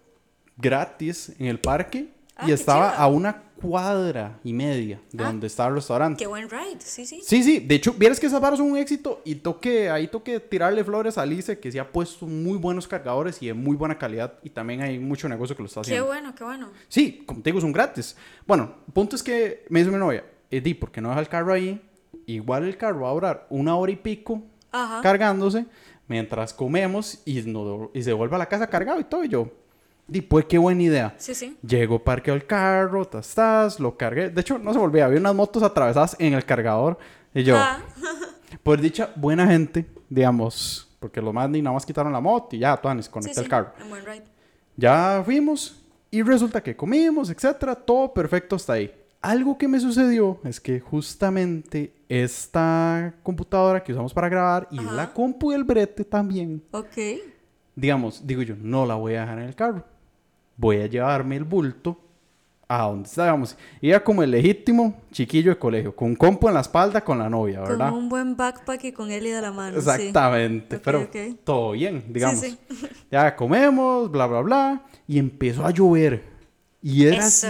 gratis 0.56 1.32
en 1.38 1.46
el 1.46 1.58
parque 1.58 2.08
Ah, 2.36 2.44
y 2.44 2.46
qué 2.48 2.52
estaba 2.54 2.90
chiva. 2.92 3.02
a 3.02 3.06
una 3.08 3.42
cuadra 3.60 4.38
y 4.44 4.52
media 4.52 5.00
de 5.12 5.22
Ah. 5.24 5.28
donde 5.28 5.46
estaba 5.46 5.68
el 5.70 5.76
restaurante. 5.76 6.18
Qué 6.18 6.26
buen 6.26 6.50
ride, 6.50 6.76
sí, 6.80 7.06
sí. 7.06 7.20
Sí, 7.24 7.42
sí, 7.42 7.60
de 7.60 7.76
hecho, 7.76 7.94
vieras 7.94 8.18
que 8.20 8.26
esas 8.26 8.40
varas 8.40 8.58
son 8.58 8.72
un 8.72 8.76
éxito 8.76 9.22
y 9.24 9.36
toque, 9.36 9.88
ahí 9.88 10.08
toque 10.08 10.40
tirarle 10.40 10.82
flores 10.84 11.16
a 11.16 11.22
Alice, 11.22 11.58
que 11.58 11.70
se 11.72 11.78
ha 11.80 11.90
puesto 11.90 12.26
muy 12.26 12.58
buenos 12.58 12.86
cargadores 12.88 13.40
y 13.40 13.46
de 13.46 13.54
muy 13.54 13.76
buena 13.76 13.96
calidad 13.98 14.34
y 14.42 14.50
también 14.50 14.82
hay 14.82 14.98
mucho 14.98 15.28
negocio 15.28 15.54
que 15.56 15.62
lo 15.62 15.68
está 15.68 15.80
Qué 15.82 15.86
haciendo. 15.92 16.06
bueno, 16.06 16.34
qué 16.34 16.44
bueno. 16.44 16.70
Sí, 16.88 17.22
como 17.24 17.40
te 17.40 17.50
digo, 17.50 17.60
son 17.60 17.72
gratis. 17.72 18.16
Bueno, 18.46 18.74
el 18.86 18.92
punto 18.92 19.16
es 19.16 19.22
que 19.22 19.64
me 19.70 19.78
dice 19.78 19.90
mi 19.92 19.98
novia, 19.98 20.24
Eddie, 20.50 20.74
¿por 20.74 20.90
qué 20.90 21.00
no 21.00 21.08
deja 21.10 21.20
el 21.20 21.28
carro 21.28 21.52
ahí? 21.52 21.80
Igual 22.26 22.64
el 22.64 22.76
carro 22.76 23.02
va 23.02 23.10
a 23.10 23.14
durar 23.14 23.46
una 23.48 23.76
hora 23.76 23.92
y 23.92 23.96
pico 23.96 24.42
Ajá. 24.72 25.00
cargándose 25.02 25.66
mientras 26.08 26.52
comemos 26.52 27.20
y, 27.24 27.42
no- 27.42 27.90
y 27.94 28.02
se 28.02 28.12
vuelve 28.12 28.36
a 28.36 28.38
la 28.38 28.46
casa 28.46 28.66
cargado 28.68 29.00
y 29.00 29.04
todo. 29.04 29.24
Y 29.24 29.28
yo, 29.28 29.48
di, 30.06 30.20
pues 30.20 30.44
qué 30.46 30.58
buena 30.58 30.82
idea. 30.82 31.14
Sí, 31.18 31.34
sí. 31.34 31.56
Llego, 31.66 31.98
parqueo 32.02 32.34
el 32.34 32.46
carro, 32.46 33.04
tas, 33.06 33.34
tas, 33.34 33.80
lo 33.80 33.96
cargué. 33.96 34.30
De 34.30 34.40
hecho, 34.40 34.58
no 34.58 34.72
se 34.72 34.78
volvía, 34.78 35.06
había 35.06 35.20
unas 35.20 35.34
motos 35.34 35.62
atravesadas 35.62 36.16
en 36.18 36.34
el 36.34 36.44
cargador. 36.44 36.98
Y 37.34 37.42
yo, 37.42 37.56
Ah, 37.56 37.80
por 38.62 38.80
dicha, 38.80 39.10
buena 39.16 39.46
gente, 39.46 39.86
digamos, 40.08 40.88
porque 41.00 41.20
los 41.20 41.34
más 41.34 41.48
ni 41.50 41.60
nada 41.60 41.74
más 41.74 41.84
quitaron 41.84 42.12
la 42.12 42.20
moto 42.20 42.54
y 42.56 42.60
ya, 42.60 42.76
Tuanis, 42.76 43.06
sí, 43.06 43.10
conecté 43.10 43.34
sí. 43.34 43.40
el 43.40 43.48
carro. 43.48 43.72
Un 43.82 43.88
buen 43.90 44.04
ride. 44.04 44.24
Ya 44.76 45.22
fuimos 45.24 45.80
y 46.10 46.22
resulta 46.22 46.62
que 46.62 46.76
comimos, 46.76 47.28
etcétera, 47.30 47.74
todo 47.74 48.12
perfecto 48.14 48.56
hasta 48.56 48.74
ahí. 48.74 48.92
Algo 49.24 49.56
que 49.56 49.68
me 49.68 49.80
sucedió 49.80 50.38
es 50.44 50.60
que 50.60 50.80
justamente 50.80 51.94
esta 52.10 53.14
computadora 53.22 53.82
que 53.82 53.92
usamos 53.92 54.12
para 54.12 54.28
grabar 54.28 54.68
y 54.70 54.78
Ajá. 54.78 54.92
la 54.92 55.12
compu 55.12 55.50
del 55.52 55.64
brete 55.64 56.04
también, 56.04 56.62
Ok. 56.72 56.96
digamos, 57.74 58.26
digo 58.26 58.42
yo, 58.42 58.54
no 58.60 58.84
la 58.84 58.94
voy 58.96 59.14
a 59.14 59.22
dejar 59.22 59.38
en 59.38 59.44
el 59.46 59.54
carro. 59.54 59.84
Voy 60.56 60.76
a 60.82 60.86
llevarme 60.86 61.36
el 61.36 61.44
bulto 61.44 61.98
a 62.68 62.82
donde 62.82 63.08
estábamos. 63.08 63.56
Iba 63.80 64.00
como 64.00 64.22
el 64.22 64.30
legítimo 64.30 65.02
chiquillo 65.10 65.52
de 65.52 65.58
colegio, 65.58 65.96
con 65.96 66.14
compu 66.14 66.48
en 66.48 66.54
la 66.54 66.60
espalda 66.60 67.02
con 67.02 67.18
la 67.18 67.28
novia, 67.30 67.60
¿verdad? 67.60 67.90
Con 67.90 67.98
un 67.98 68.08
buen 68.10 68.36
backpack 68.36 68.84
y 68.84 68.92
con 68.92 69.10
Eli 69.10 69.30
de 69.30 69.40
la 69.40 69.52
mano. 69.52 69.72
sí. 69.80 69.88
Exactamente, 69.90 70.76
Ok, 70.76 70.82
pero 70.84 71.00
ok. 71.02 71.16
todo 71.44 71.72
bien, 71.72 72.04
digamos. 72.10 72.40
sí. 72.40 72.58
Ya 73.10 73.34
comemos, 73.34 74.10
bla, 74.10 74.26
bla, 74.26 74.40
bla, 74.42 74.82
y 75.08 75.18
empezó 75.18 75.64
a 75.64 75.70
llover. 75.70 76.22
Y 76.82 77.06
era 77.06 77.24
así. 77.24 77.46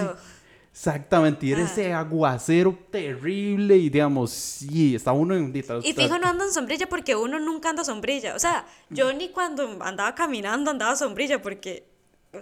Exactamente, 0.75 1.47
y 1.47 1.53
era 1.53 1.63
Ah. 1.63 1.69
ese 1.71 1.93
aguacero 1.93 2.77
terrible 2.91 3.77
y 3.77 3.91
digamos, 3.91 4.33
sí, 4.33 4.97
está 4.97 5.13
uno 5.13 5.37
en... 5.37 5.55
Y 5.55 5.93
fijo, 5.93 6.19
no 6.19 6.27
anda 6.27 6.45
en 6.45 6.53
sombrilla 6.53 6.89
porque 6.89 7.15
uno 7.15 7.39
nunca 7.39 7.71
anda 7.71 7.85
sombrilla. 7.85 8.35
O 8.35 8.41
sea, 8.41 8.67
yo 8.91 9.15
Mm. 9.15 9.19
ni 9.19 9.29
cuando 9.29 9.79
andaba 9.81 10.17
caminando 10.17 10.73
andaba 10.73 10.97
sombrilla 10.97 11.41
porque, 11.41 11.87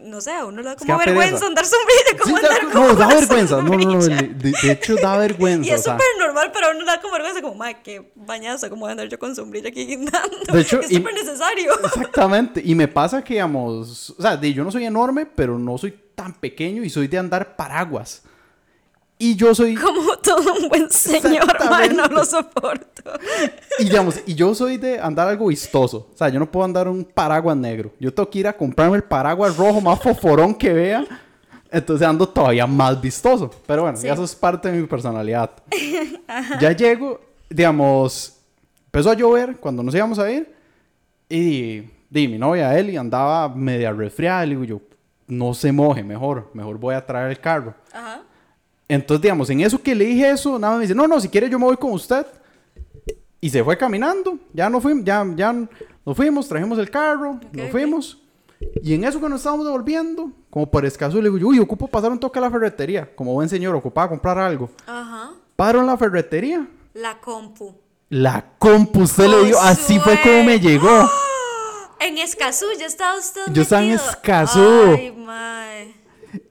no 0.01 0.23
sé, 0.23 0.33
a 0.33 0.47
uno 0.47 0.63
le 0.63 0.69
da 0.71 0.77
como 0.77 0.97
vergüenza 0.97 1.47
andar 1.47 1.67
sombrilla. 1.67 2.11
Sí, 2.13 2.17
Como 2.23 2.41
da- 2.41 2.49
andar 2.49 2.65
no, 2.75 2.87
con 2.89 2.99
da 2.99 3.07
vergüenza, 3.09 3.57
no, 3.61 3.77
no, 3.77 3.79
no, 3.79 4.03
de, 4.03 4.53
hecho 4.73 4.95
da 4.97 5.19
vergüenza. 5.19 5.69
Y 5.71 5.75
es 5.75 5.85
súper 5.85 6.07
normal, 6.19 6.51
pero 6.55 6.69
a 6.69 6.71
uno 6.71 6.81
le 6.81 6.87
da 6.87 7.03
como 7.03 7.13
vergüenza, 7.13 7.43
como, 7.43 7.55
madre, 7.57 7.77
qué 7.85 8.13
bañaza, 8.15 8.71
como 8.71 8.81
voy 8.81 8.89
a 8.89 8.93
andar 8.93 9.09
yo 9.11 9.19
con 9.19 9.37
sombrilla 9.37 9.69
aquí 9.69 9.85
guindando. 9.85 10.39
De 10.51 10.59
hecho, 10.63 10.81
es 10.81 10.89
súper 10.89 11.13
necesario. 11.13 11.71
Exactamente, 11.85 12.63
y 12.65 12.75
me 12.75 12.89
pasa 12.89 13.23
que, 13.23 13.35
digamos, 13.35 14.09
o 14.19 14.23
sea, 14.23 14.41
yo 14.41 14.65
no 14.65 14.71
soy 14.73 14.87
enorme, 14.87 15.27
pero 15.27 15.59
no 15.59 15.77
soy 15.77 15.93
tan 16.15 16.35
pequeño 16.35 16.83
y 16.85 16.91
soy 16.91 17.09
de 17.09 17.19
andar 17.19 17.57
paraguas. 17.57 18.23
Y 19.19 19.37
yo 19.37 19.55
soy... 19.55 19.77
Como 19.77 20.17
todo 20.17 20.55
un 20.55 20.69
buen 20.69 20.91
señor, 20.91 21.47
madre, 21.71 21.95
no 21.95 22.07
lo 22.07 22.25
soporto. 22.25 23.13
Y 23.79 23.85
digamos, 23.85 24.19
y 24.27 24.35
yo 24.35 24.53
soy 24.55 24.79
de 24.79 24.99
andar 24.99 25.29
algo 25.29 25.47
vistoso. 25.47 26.09
O 26.13 26.17
sea, 26.17 26.29
yo 26.29 26.41
no 26.41 26.51
puedo 26.51 26.65
andar 26.65 26.89
un 26.89 27.05
paraguas 27.05 27.57
negro. 27.57 27.93
Yo 28.01 28.13
tengo 28.13 28.29
que 28.29 28.41
ir 28.41 28.49
a 28.49 28.53
comprarme 28.57 28.97
el 28.97 29.05
paraguas 29.05 29.57
rojo 29.57 29.81
más 29.81 30.01
fosforón 30.03 30.55
que 30.55 30.73
vea. 30.73 31.07
Entonces 31.71 32.07
ando 32.07 32.29
todavía 32.29 32.67
más 32.67 33.01
vistoso. 33.01 33.51
Pero 33.67 33.83
bueno, 33.83 33.97
Sí. 33.97 34.07
ya 34.09 34.15
eso 34.15 34.25
es 34.25 34.35
parte 34.35 34.73
de 34.73 34.81
mi 34.81 34.87
personalidad. 34.89 35.51
ya 36.61 36.73
llego, 36.73 37.21
digamos, 37.49 38.39
empezó 38.87 39.11
a 39.11 39.15
llover 39.15 39.57
cuando 39.59 39.83
nos 39.85 39.95
íbamos 39.95 40.19
a 40.19 40.31
ir. 40.33 40.53
Y, 41.29 41.83
di, 42.11 42.27
mi 42.29 42.39
novia 42.39 42.77
Eli 42.77 42.97
andaba 42.97 43.49
media 43.49 43.93
resfriada. 43.93 44.45
Le 44.45 44.51
digo 44.57 44.65
yo, 44.65 44.81
no 45.33 45.55
se 45.55 45.73
moje, 45.73 46.03
mejor, 46.05 46.51
mejor 46.53 46.79
voy 46.79 46.95
a 46.95 47.05
traer 47.05 47.31
el 47.31 47.41
carro. 47.41 47.75
Ajá. 47.93 48.23
Entonces, 48.89 49.23
digamos, 49.23 49.49
en 49.49 49.61
eso 49.61 49.83
que 49.83 49.95
le 49.95 50.05
dije 50.05 50.31
eso, 50.31 50.59
nada 50.59 50.73
más 50.73 50.79
me 50.79 50.83
dice, 50.83 50.95
no, 50.95 51.09
no, 51.09 51.19
si 51.21 51.29
quiere 51.29 51.49
yo 51.49 51.59
me 51.59 51.65
voy 51.65 51.77
con 51.77 51.93
usted. 51.93 52.27
Y 53.41 53.49
se 53.51 53.65
fue 53.65 53.77
caminando, 53.77 54.39
ya 54.53 54.69
no 54.69 54.81
fuimos, 54.81 55.05
ya, 55.05 55.27
ya 55.35 55.53
nos 55.53 56.17
fuimos, 56.17 56.47
trajimos 56.49 56.79
el 56.79 56.91
carro, 56.91 57.41
nos 57.53 57.67
ok. 57.67 57.73
fuimos. 57.73 58.19
Y 58.83 58.95
en 58.95 59.05
eso 59.05 59.21
que 59.21 59.29
nos 59.29 59.41
estábamos 59.41 59.67
devolviendo, 59.67 60.31
como 60.51 60.71
por 60.71 60.85
escaso, 60.85 61.21
le 61.21 61.31
digo, 61.31 61.49
uy, 61.49 61.59
ocupo 61.59 61.89
pasar 61.89 62.13
un 62.13 62.21
toque 62.21 62.39
a 62.39 62.43
la 62.43 62.51
ferretería. 62.51 63.09
Como 63.17 63.33
buen 63.33 63.49
señor, 63.49 63.75
ocupaba 63.75 64.09
comprar 64.09 64.39
algo. 64.39 64.71
Ajá. 64.87 65.33
Paro 65.57 65.81
en 65.81 65.87
la 65.87 65.97
ferretería. 65.97 66.69
La 66.95 67.19
compu. 67.19 67.75
La 68.11 68.45
compu, 68.59 69.01
usted 69.01 69.27
le 69.27 69.47
dio, 69.47 69.61
así 69.61 69.99
fue 69.99 70.21
como 70.23 70.45
me 70.45 70.61
llegó. 70.61 71.09
En 72.05 72.19
Escazú, 72.19 72.67
ya 72.79 72.87
estaba 72.87 73.17
usted 73.17 73.43
Yo 73.53 73.63
estaba 73.63 73.83
en? 73.85 73.93
Escazú. 73.93 74.95
Ay, 74.97 75.13
mae. 75.13 75.95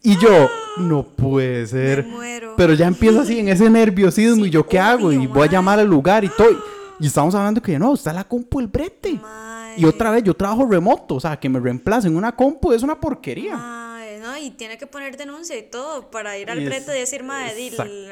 Y 0.01 0.17
yo, 0.17 0.50
no 0.77 1.03
puede 1.03 1.67
ser. 1.67 2.05
Me 2.05 2.12
muero. 2.12 2.53
Pero 2.55 2.74
ya 2.74 2.88
empiezo 2.88 3.22
así 3.22 3.39
en 3.39 3.50
ese 3.50 3.70
nerviosismo. 3.70 4.43
Sí, 4.43 4.50
y 4.50 4.50
yo, 4.50 4.65
¿qué 4.65 4.79
hago? 4.79 5.12
Y 5.12 5.27
voy 5.27 5.48
a 5.48 5.51
llamar 5.51 5.79
al 5.79 5.88
lugar 5.88 6.24
y 6.24 6.29
todo. 6.29 6.48
Y 7.00 7.08
estamos 7.08 7.36
hablando 7.36 7.62
que 7.62 7.77
no, 7.77 7.93
está 7.93 8.13
la 8.13 8.24
compu 8.24 8.62
el 8.62 8.67
brete. 8.67 9.20
Mae. 9.22 9.74
Y 9.77 9.86
otra 9.86 10.12
vez, 10.12 10.24
yo 10.24 10.34
trabajo 10.34 10.65
remoto. 10.65 11.15
O 11.15 11.20
sea, 11.20 11.38
que 11.38 11.50
me 11.50 11.60
reemplacen 11.60 12.15
una 12.15 12.31
compu 12.31 12.72
es 12.72 12.84
una 12.84 12.98
porquería. 12.98 13.58
Mae, 13.58 13.90
no, 14.21 14.37
y 14.37 14.51
tiene 14.51 14.77
que 14.77 14.87
poner 14.87 15.17
denuncia 15.17 15.57
y 15.57 15.63
todo 15.63 16.09
para 16.09 16.37
ir 16.37 16.49
al 16.49 16.63
frente 16.65 16.95
y 16.95 16.99
decir, 17.01 17.23
madre, 17.23 17.53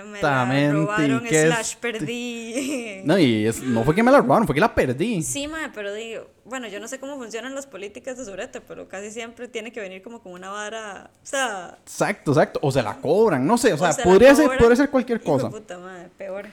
me 0.05 0.21
la 0.21 0.71
robaron, 0.71 1.25
y 1.25 1.29
que 1.29 1.41
es- 1.43 1.47
slash, 1.47 1.75
perdí. 1.77 3.01
No, 3.05 3.17
y 3.17 3.45
es- 3.45 3.61
no 3.61 3.83
fue 3.83 3.95
que 3.95 4.03
me 4.03 4.11
la 4.11 4.19
robaron, 4.19 4.45
fue 4.45 4.53
que 4.55 4.61
la 4.61 4.73
perdí. 4.75 5.21
Sí, 5.23 5.47
madre, 5.47 5.71
pero 5.73 5.93
digo, 5.93 6.27
bueno, 6.45 6.67
yo 6.67 6.79
no 6.79 6.87
sé 6.87 6.99
cómo 6.99 7.15
funcionan 7.17 7.55
las 7.55 7.67
políticas 7.67 8.17
de 8.17 8.25
Surete, 8.25 8.59
pero 8.61 8.87
casi 8.89 9.11
siempre 9.11 9.47
tiene 9.47 9.71
que 9.71 9.79
venir 9.79 10.01
como 10.01 10.21
con 10.21 10.33
una 10.33 10.49
vara, 10.49 11.11
o 11.23 11.25
sea... 11.25 11.77
Exacto, 11.83 12.31
exacto. 12.31 12.59
O 12.61 12.71
se 12.71 12.81
la 12.83 12.97
cobran, 12.97 13.45
no 13.45 13.57
sé. 13.57 13.71
O 13.73 13.77
sea, 13.77 13.93
se 13.93 14.03
podría, 14.03 14.35
ser, 14.35 14.47
podría 14.57 14.75
ser 14.75 14.89
cualquier 14.89 15.21
Hijo 15.23 15.37
de 15.37 15.43
cosa. 15.43 15.49
puta 15.49 15.77
madre, 15.77 16.09
peor. 16.17 16.45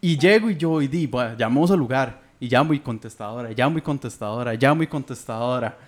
Y 0.00 0.18
llego 0.18 0.48
y 0.50 0.56
yo 0.56 0.80
y 0.80 0.88
di, 0.88 1.06
bueno, 1.06 1.36
llamamos 1.36 1.70
al 1.70 1.78
lugar. 1.78 2.20
Y 2.40 2.48
llamo 2.48 2.72
y 2.74 2.80
contestadora, 2.80 3.50
llamo 3.50 3.78
y 3.78 3.82
contestadora, 3.82 4.54
llamo 4.54 4.82
y 4.82 4.88
contestadora. 4.88 5.78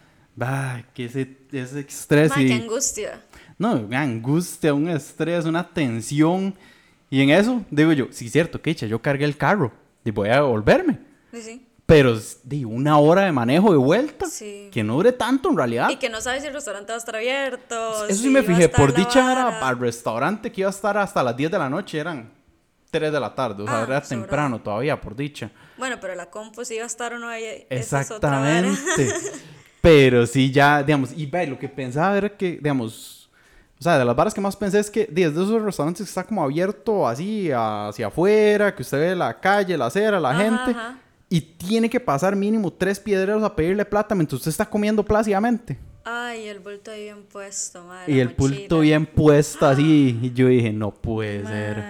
Ay, 0.40 0.84
que 0.94 1.04
ese, 1.06 1.36
ese 1.52 1.80
estrés 1.80 2.30
Madre, 2.30 2.42
y... 2.44 2.46
qué 2.48 2.54
angustia. 2.54 3.20
No, 3.58 3.74
una 3.74 4.00
angustia, 4.02 4.74
un 4.74 4.88
estrés, 4.88 5.44
una 5.44 5.66
tensión. 5.68 6.54
Y 7.10 7.22
en 7.22 7.30
eso, 7.30 7.62
digo 7.70 7.92
yo, 7.92 8.08
sí, 8.10 8.28
cierto, 8.28 8.60
Kecha, 8.60 8.86
yo 8.86 9.00
cargué 9.00 9.24
el 9.24 9.36
carro 9.36 9.72
y 10.04 10.10
voy 10.10 10.28
a 10.30 10.40
volverme. 10.42 10.98
Sí, 11.32 11.42
sí. 11.42 11.66
Pero, 11.86 12.18
di, 12.42 12.64
una 12.64 12.98
hora 12.98 13.22
de 13.26 13.32
manejo 13.32 13.70
de 13.70 13.76
vuelta, 13.76 14.26
Sí. 14.26 14.70
que 14.72 14.82
no 14.82 14.94
dure 14.94 15.12
tanto 15.12 15.50
en 15.50 15.56
realidad. 15.56 15.90
Y 15.90 15.96
que 15.96 16.08
no 16.08 16.20
sabes 16.22 16.40
si 16.42 16.48
el 16.48 16.54
restaurante 16.54 16.90
va 16.92 16.94
a 16.96 16.98
estar 16.98 17.14
abierto. 17.14 18.06
Eso 18.06 18.16
sí 18.16 18.22
si 18.24 18.30
me 18.30 18.42
fijé, 18.42 18.68
por 18.70 18.94
dicha 18.94 19.30
era 19.32 19.44
vara. 19.44 19.68
al 19.68 19.78
restaurante 19.78 20.50
que 20.50 20.62
iba 20.62 20.68
a 20.68 20.72
estar 20.72 20.96
hasta 20.96 21.22
las 21.22 21.36
10 21.36 21.50
de 21.52 21.58
la 21.58 21.68
noche, 21.68 21.98
eran 21.98 22.32
3 22.90 23.12
de 23.12 23.20
la 23.20 23.34
tarde, 23.34 23.62
o 23.64 23.66
sea, 23.66 23.80
Ah, 23.80 23.84
era 23.86 24.02
sobrado. 24.02 24.08
temprano 24.22 24.60
todavía, 24.62 24.98
por 24.98 25.14
dicha. 25.14 25.50
Bueno, 25.76 25.98
pero 26.00 26.14
la 26.14 26.30
compu 26.30 26.64
si 26.64 26.76
iba 26.76 26.84
a 26.84 26.86
estar 26.86 27.12
o 27.12 27.18
no 27.18 27.28
ahí. 27.28 27.66
Exactamente. 27.68 29.12
Pero 29.84 30.26
sí, 30.26 30.50
ya, 30.50 30.82
digamos, 30.82 31.12
y 31.14 31.26
ve, 31.26 31.46
lo 31.46 31.58
que 31.58 31.68
pensaba 31.68 32.16
era 32.16 32.30
que, 32.30 32.52
digamos, 32.52 33.28
o 33.78 33.82
sea, 33.82 33.98
de 33.98 34.04
las 34.06 34.16
varas 34.16 34.32
que 34.32 34.40
más 34.40 34.56
pensé 34.56 34.78
es 34.78 34.90
que 34.90 35.06
di, 35.12 35.24
es 35.24 35.34
de 35.34 35.42
esos 35.42 35.60
restaurantes 35.60 36.06
que 36.06 36.08
está 36.08 36.24
como 36.24 36.42
abierto 36.42 37.06
así 37.06 37.50
hacia 37.54 38.06
afuera, 38.06 38.74
que 38.74 38.80
usted 38.80 38.98
ve 38.98 39.14
la 39.14 39.38
calle, 39.38 39.76
la 39.76 39.84
acera, 39.86 40.18
la 40.18 40.30
Ajá, 40.30 40.38
gente, 40.42 40.70
ajá. 40.70 40.98
y 41.28 41.38
tiene 41.42 41.90
que 41.90 42.00
pasar 42.00 42.34
mínimo 42.34 42.72
tres 42.72 42.98
piedreros 42.98 43.44
a 43.44 43.54
pedirle 43.54 43.84
plata 43.84 44.14
mientras 44.14 44.38
usted 44.38 44.52
está 44.52 44.64
comiendo 44.64 45.04
plácidamente. 45.04 45.76
Ay, 46.02 46.46
el 46.48 46.60
bulto 46.60 46.90
ahí 46.90 47.02
bien 47.04 47.22
puesto, 47.30 47.84
madre. 47.84 48.10
Y 48.10 48.20
el 48.20 48.34
mochila. 48.38 48.78
bien 48.80 49.04
puesto 49.04 49.66
así, 49.66 50.18
y 50.22 50.32
yo 50.32 50.48
dije, 50.48 50.72
no 50.72 50.92
puede 50.94 51.44
ser. 51.46 51.84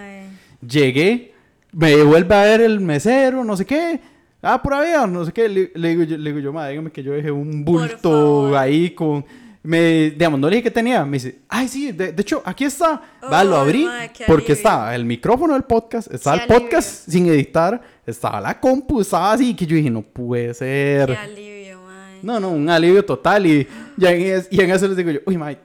Llegué, 0.67 1.33
me 1.71 2.03
vuelve 2.03 2.35
a 2.35 2.43
ver 2.43 2.59
el 2.59 2.81
mesero, 2.81 3.45
no 3.45 3.55
sé 3.55 3.65
qué. 3.65 4.01
Ah, 4.47 4.61
por 4.61 4.75
ahí, 4.75 4.93
no 5.09 5.25
sé 5.25 5.33
qué. 5.33 5.49
Le, 5.49 5.71
le 5.73 5.89
digo, 5.89 6.03
yo, 6.03 6.17
le 6.17 6.29
digo 6.29 6.39
yo, 6.39 6.53
madre, 6.53 6.71
dígame 6.73 6.91
que 6.91 7.01
yo 7.01 7.13
dejé 7.13 7.31
un 7.31 7.65
bulto 7.65 8.55
ahí 8.55 8.91
con. 8.91 9.25
Me, 9.63 10.11
digamos, 10.11 10.39
no 10.39 10.47
le 10.47 10.57
dije 10.57 10.65
que 10.65 10.71
tenía. 10.71 11.03
Me 11.03 11.13
dice, 11.13 11.39
ay, 11.49 11.67
sí, 11.67 11.91
de, 11.91 12.11
de 12.11 12.21
hecho, 12.21 12.43
aquí 12.45 12.63
está. 12.63 13.01
Va, 13.23 13.43
lo 13.43 13.55
abrí. 13.57 13.87
qué 14.13 14.25
porque 14.27 14.51
alivio. 14.51 14.53
estaba 14.53 14.93
el 14.93 15.03
micrófono 15.03 15.53
del 15.53 15.63
podcast, 15.63 16.13
estaba 16.13 16.37
Qué 16.37 16.43
el 16.43 16.61
podcast 16.61 17.09
sin 17.09 17.25
editar, 17.25 17.81
estaba 18.05 18.39
la 18.39 18.59
compu, 18.59 19.01
estaba 19.01 19.31
así. 19.31 19.55
Que 19.55 19.65
yo 19.65 19.75
dije, 19.75 19.89
no 19.89 20.03
puede 20.03 20.53
ser. 20.53 21.07
Qué 21.07 21.17
alivio, 21.17 21.81
mae. 21.81 22.19
No, 22.21 22.39
no, 22.39 22.51
un 22.51 22.69
alivio 22.69 23.03
total. 23.03 23.47
Y, 23.47 23.67
ya 23.97 24.11
en, 24.11 24.43
y 24.51 24.61
en 24.61 24.69
eso 24.69 24.87
les 24.87 24.95
digo 24.95 25.09
yo, 25.09 25.21
uy, 25.25 25.37
mae, 25.37 25.57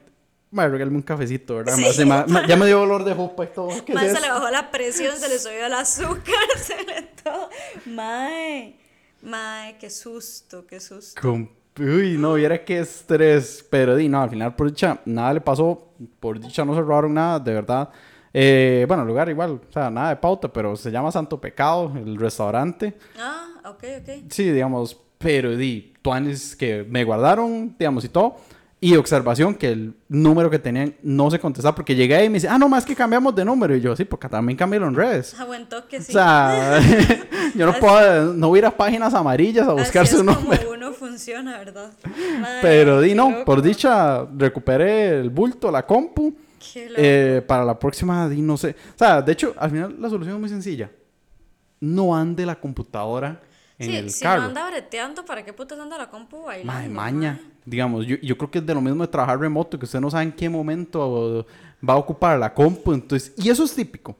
mae, 0.51 0.69
regálame 0.69 0.97
un 0.97 1.01
cafecito, 1.03 1.55
¿verdad? 1.55 1.75
Sí. 1.75 2.05
Ma- 2.05 2.25
ma- 2.27 2.41
ma- 2.41 2.47
ya 2.47 2.55
me 2.57 2.65
dio 2.67 2.79
dolor 2.79 3.03
de 3.03 3.13
jupa 3.13 3.45
y 3.45 3.47
todo. 3.47 3.69
¿Qué 3.85 3.93
Mae, 3.93 4.07
es 4.07 4.13
se 4.13 4.21
le 4.21 4.29
bajó 4.29 4.49
la 4.49 4.69
presión, 4.71 5.15
se 5.17 5.27
le 5.29 5.39
subió 5.39 5.65
el 5.65 5.73
azúcar, 5.73 6.35
se 6.57 6.83
le 6.83 7.01
todo. 7.23 7.49
Mae, 7.85 8.75
mae, 9.21 9.77
qué 9.77 9.89
susto, 9.89 10.65
qué 10.67 10.79
susto. 10.79 11.19
Con- 11.21 11.49
Uy, 11.79 12.17
no, 12.17 12.33
viera 12.33 12.63
qué 12.65 12.79
estrés. 12.79 13.65
Pero 13.69 13.95
di, 13.95 14.09
no, 14.09 14.21
al 14.21 14.29
final, 14.29 14.55
por 14.55 14.67
dicha, 14.69 14.99
nada 15.05 15.33
le 15.33 15.41
pasó. 15.41 15.87
Por 16.19 16.39
dicha, 16.39 16.65
no 16.65 16.75
se 16.75 16.81
robaron 16.81 17.13
nada, 17.13 17.39
de 17.39 17.53
verdad. 17.53 17.89
Eh, 18.33 18.83
bueno, 18.87 19.03
el 19.03 19.07
lugar 19.07 19.29
igual, 19.29 19.51
o 19.69 19.71
sea, 19.71 19.89
nada 19.89 20.09
de 20.09 20.15
pauta, 20.17 20.51
pero 20.51 20.75
se 20.75 20.91
llama 20.91 21.11
Santo 21.11 21.39
Pecado, 21.39 21.91
el 21.95 22.17
restaurante. 22.17 22.93
Ah, 23.19 23.47
ok, 23.65 23.83
ok. 24.01 24.09
Sí, 24.29 24.51
digamos, 24.51 24.97
pero 25.17 25.55
di, 25.55 25.93
tuanes 26.01 26.55
que 26.55 26.83
me 26.83 27.03
guardaron, 27.05 27.75
digamos, 27.77 28.03
y 28.03 28.09
todo. 28.09 28.35
Y 28.83 28.95
observación 28.95 29.53
que 29.53 29.69
el 29.71 29.93
número 30.09 30.49
que 30.49 30.57
tenían 30.57 30.95
no 31.03 31.29
se 31.29 31.37
contestaba 31.37 31.75
porque 31.75 31.93
llegué 31.93 32.15
ahí 32.15 32.25
y 32.25 32.29
me 32.29 32.33
dice, 32.37 32.47
ah, 32.49 32.57
no, 32.57 32.67
más 32.67 32.83
que 32.83 32.95
cambiamos 32.95 33.35
de 33.35 33.45
número. 33.45 33.75
Y 33.75 33.79
yo, 33.81 33.95
sí, 33.95 34.05
porque 34.05 34.27
también 34.27 34.57
cambié 34.57 34.79
en 34.79 34.95
redes. 34.95 35.35
Ah, 35.37 35.45
buen 35.45 35.69
toque, 35.69 36.01
sí. 36.01 36.09
O 36.09 36.13
sea, 36.13 36.79
yo 37.55 37.65
no 37.67 37.73
Así- 37.73 37.79
puedo, 37.79 38.33
no 38.33 38.47
voy 38.47 38.57
a 38.57 38.59
ir 38.61 38.65
a 38.65 38.71
páginas 38.75 39.13
amarillas 39.13 39.67
a 39.67 39.73
buscar 39.73 40.01
Así 40.03 40.13
su 40.15 40.21
es 40.21 40.23
número. 40.25 40.63
como 40.63 40.71
uno 40.73 40.93
funciona, 40.93 41.59
¿verdad? 41.59 41.91
Pero 42.63 43.01
di 43.01 43.13
no, 43.13 43.29
loco. 43.29 43.45
por 43.45 43.61
dicha 43.61 44.25
recuperé 44.35 45.19
el 45.19 45.29
bulto, 45.29 45.69
la 45.69 45.85
compu. 45.85 46.33
Eh, 46.75 47.43
para 47.47 47.63
la 47.63 47.77
próxima, 47.77 48.27
di 48.29 48.41
no 48.41 48.57
sé. 48.57 48.69
O 48.95 48.97
sea, 48.97 49.21
de 49.21 49.31
hecho, 49.31 49.53
al 49.59 49.69
final 49.69 49.95
la 49.99 50.09
solución 50.09 50.35
es 50.35 50.39
muy 50.41 50.49
sencilla. 50.49 50.89
No 51.79 52.15
ande 52.15 52.45
la 52.47 52.55
computadora 52.59 53.41
en 53.81 53.89
sí, 53.89 53.95
el 53.95 54.09
si 54.11 54.23
carro. 54.23 54.41
no 54.41 54.47
anda 54.49 54.69
breteando, 54.69 55.25
¿para 55.25 55.43
qué 55.43 55.53
putas 55.53 55.79
anda 55.79 55.97
la 55.97 56.09
compu 56.09 56.43
bailando? 56.43 56.73
Mae, 56.73 56.89
maña. 56.89 57.39
Digamos, 57.65 58.05
yo, 58.05 58.17
yo 58.21 58.37
creo 58.37 58.49
que 58.49 58.59
es 58.59 58.65
de 58.65 58.73
lo 58.73 58.81
mismo 58.81 59.03
de 59.03 59.07
trabajar 59.11 59.39
remoto, 59.39 59.77
que 59.77 59.85
usted 59.85 59.99
no 59.99 60.09
sabe 60.09 60.23
en 60.23 60.31
qué 60.31 60.49
momento 60.49 61.45
va 61.87 61.93
a 61.93 61.97
ocupar 61.97 62.37
la 62.39 62.53
compu. 62.53 62.93
Entonces, 62.93 63.33
y 63.37 63.49
eso 63.49 63.63
es 63.63 63.73
típico. 63.73 64.15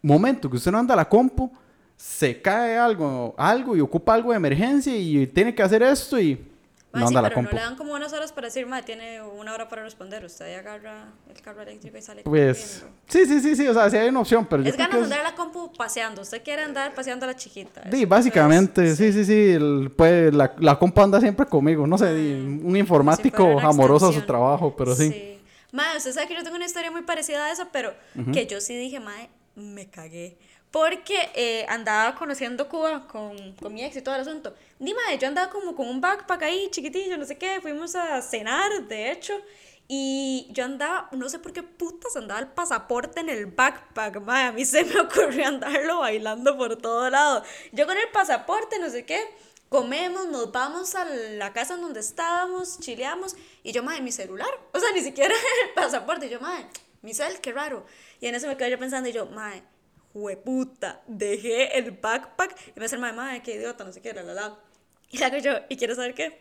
Momento 0.00 0.48
que 0.50 0.56
usted 0.56 0.72
no 0.72 0.78
anda 0.78 0.96
la 0.96 1.08
compu, 1.08 1.50
se 1.96 2.40
cae 2.40 2.76
algo, 2.76 3.34
algo 3.36 3.76
y 3.76 3.80
ocupa 3.80 4.14
algo 4.14 4.30
de 4.30 4.36
emergencia 4.36 4.96
y 4.96 5.26
tiene 5.28 5.54
que 5.54 5.62
hacer 5.62 5.82
esto 5.82 6.18
y 6.18 6.51
Mae, 6.92 7.00
no 7.00 7.08
sí, 7.08 7.10
anda 7.14 7.22
la 7.22 7.28
pero 7.28 7.34
compu. 7.36 7.50
no 7.52 7.56
le 7.58 7.64
dan 7.64 7.76
como 7.76 7.94
unas 7.94 8.12
horas 8.12 8.32
para 8.32 8.48
decir, 8.48 8.66
mae, 8.66 8.82
tiene 8.82 9.22
una 9.22 9.54
hora 9.54 9.66
para 9.68 9.82
responder. 9.82 10.24
Usted 10.24 10.54
agarra 10.58 11.06
el 11.34 11.40
carro 11.40 11.62
eléctrico 11.62 11.96
y 11.96 12.02
sale 12.02 12.22
Pues, 12.22 12.84
sí, 13.08 13.24
sí, 13.26 13.40
sí, 13.40 13.56
sí, 13.56 13.66
o 13.68 13.72
sea, 13.74 13.88
sí 13.88 13.96
hay 13.96 14.08
una 14.10 14.20
opción, 14.20 14.44
pero 14.46 14.62
yo 14.62 14.68
Es 14.68 14.74
creo 14.74 14.88
ganas 14.88 15.00
de 15.00 15.06
es- 15.06 15.18
andar 15.20 15.32
la 15.32 15.36
compu 15.36 15.72
paseando. 15.72 16.20
Usted 16.22 16.42
quiere 16.42 16.62
andar 16.62 16.94
paseando 16.94 17.24
a 17.24 17.28
la 17.28 17.36
chiquita. 17.36 17.82
Sí, 17.90 18.04
básicamente, 18.04 18.88
es- 18.90 18.98
sí, 18.98 19.12
sí, 19.12 19.24
sí. 19.24 19.52
el- 19.52 19.90
pues, 19.96 20.34
la, 20.34 20.54
la 20.58 20.78
compa 20.78 21.02
anda 21.02 21.18
siempre 21.20 21.46
conmigo. 21.46 21.86
No 21.86 21.96
sé, 21.96 22.12
di, 22.14 22.32
un 22.34 22.72
si 22.72 22.78
informático 22.78 23.42
una 23.44 23.68
amoroso 23.68 24.08
a 24.08 24.12
su 24.12 24.22
trabajo, 24.22 24.74
pero 24.76 24.94
sí. 24.94 25.40
Mae, 25.72 25.96
usted 25.96 26.12
sabe 26.12 26.26
que 26.28 26.34
yo 26.34 26.42
tengo 26.42 26.56
una 26.56 26.66
historia 26.66 26.90
muy 26.90 27.02
parecida 27.02 27.46
a 27.46 27.52
esa, 27.52 27.72
pero 27.72 27.94
que 28.34 28.46
yo 28.46 28.60
sí 28.60 28.76
dije, 28.76 29.00
mae, 29.00 29.30
me 29.54 29.88
cagué. 29.88 30.36
Porque 30.72 31.30
eh, 31.34 31.66
andaba 31.68 32.14
conociendo 32.14 32.68
Cuba 32.68 33.06
con, 33.06 33.54
con 33.56 33.74
mi 33.74 33.84
ex 33.84 33.94
y 33.96 34.02
todo 34.02 34.14
el 34.14 34.22
asunto. 34.22 34.54
Dime, 34.78 35.00
yo 35.20 35.28
andaba 35.28 35.52
como 35.52 35.76
con 35.76 35.86
un 35.86 36.00
backpack 36.00 36.42
ahí 36.42 36.68
chiquitillo, 36.70 37.18
no 37.18 37.26
sé 37.26 37.36
qué. 37.36 37.60
Fuimos 37.60 37.94
a 37.94 38.20
cenar, 38.22 38.88
de 38.88 39.12
hecho. 39.12 39.34
Y 39.86 40.48
yo 40.50 40.64
andaba, 40.64 41.10
no 41.12 41.28
sé 41.28 41.38
por 41.38 41.52
qué 41.52 41.62
putas 41.62 42.16
andaba 42.16 42.40
el 42.40 42.46
pasaporte 42.46 43.20
en 43.20 43.28
el 43.28 43.44
backpack, 43.44 44.22
mae. 44.22 44.46
A 44.46 44.52
mí 44.52 44.64
se 44.64 44.84
me 44.84 44.98
ocurrió 45.02 45.46
andarlo 45.46 45.98
bailando 45.98 46.56
por 46.56 46.76
todo 46.76 47.10
lado. 47.10 47.44
Yo 47.72 47.86
con 47.86 47.98
el 47.98 48.08
pasaporte, 48.08 48.78
no 48.78 48.88
sé 48.88 49.04
qué. 49.04 49.22
Comemos, 49.68 50.28
nos 50.28 50.52
vamos 50.52 50.94
a 50.94 51.04
la 51.04 51.52
casa 51.52 51.76
donde 51.76 52.00
estábamos, 52.00 52.80
chileamos. 52.80 53.36
Y 53.62 53.72
yo, 53.72 53.82
mae, 53.82 54.00
mi 54.00 54.12
celular. 54.12 54.48
O 54.72 54.80
sea, 54.80 54.90
ni 54.92 55.00
siquiera 55.02 55.34
el 55.68 55.74
pasaporte. 55.74 56.24
Y 56.26 56.30
yo, 56.30 56.40
mae, 56.40 56.66
mi 57.02 57.12
cel, 57.12 57.40
qué 57.42 57.52
raro. 57.52 57.84
Y 58.20 58.26
en 58.28 58.34
eso 58.34 58.46
me 58.46 58.56
quedé 58.56 58.70
yo 58.70 58.78
pensando. 58.78 59.10
Y 59.10 59.12
yo, 59.12 59.26
mae, 59.26 59.62
hueputa, 60.14 61.00
dejé 61.06 61.78
el 61.78 61.92
backpack. 61.92 62.56
Y 62.68 62.72
me 62.80 62.84
dice 62.84 62.96
el 62.96 63.00
mae, 63.00 63.12
mae, 63.12 63.42
qué 63.42 63.54
idiota, 63.54 63.84
no 63.84 63.92
sé 63.92 64.00
qué, 64.00 64.12
la, 64.12 64.22
la, 64.22 64.34
la. 64.34 64.56
Y 65.10 65.18
le 65.18 65.24
hago 65.24 65.36
yo, 65.38 65.52
¿y 65.68 65.76
quieres 65.76 65.96
saber 65.96 66.14
qué? 66.14 66.40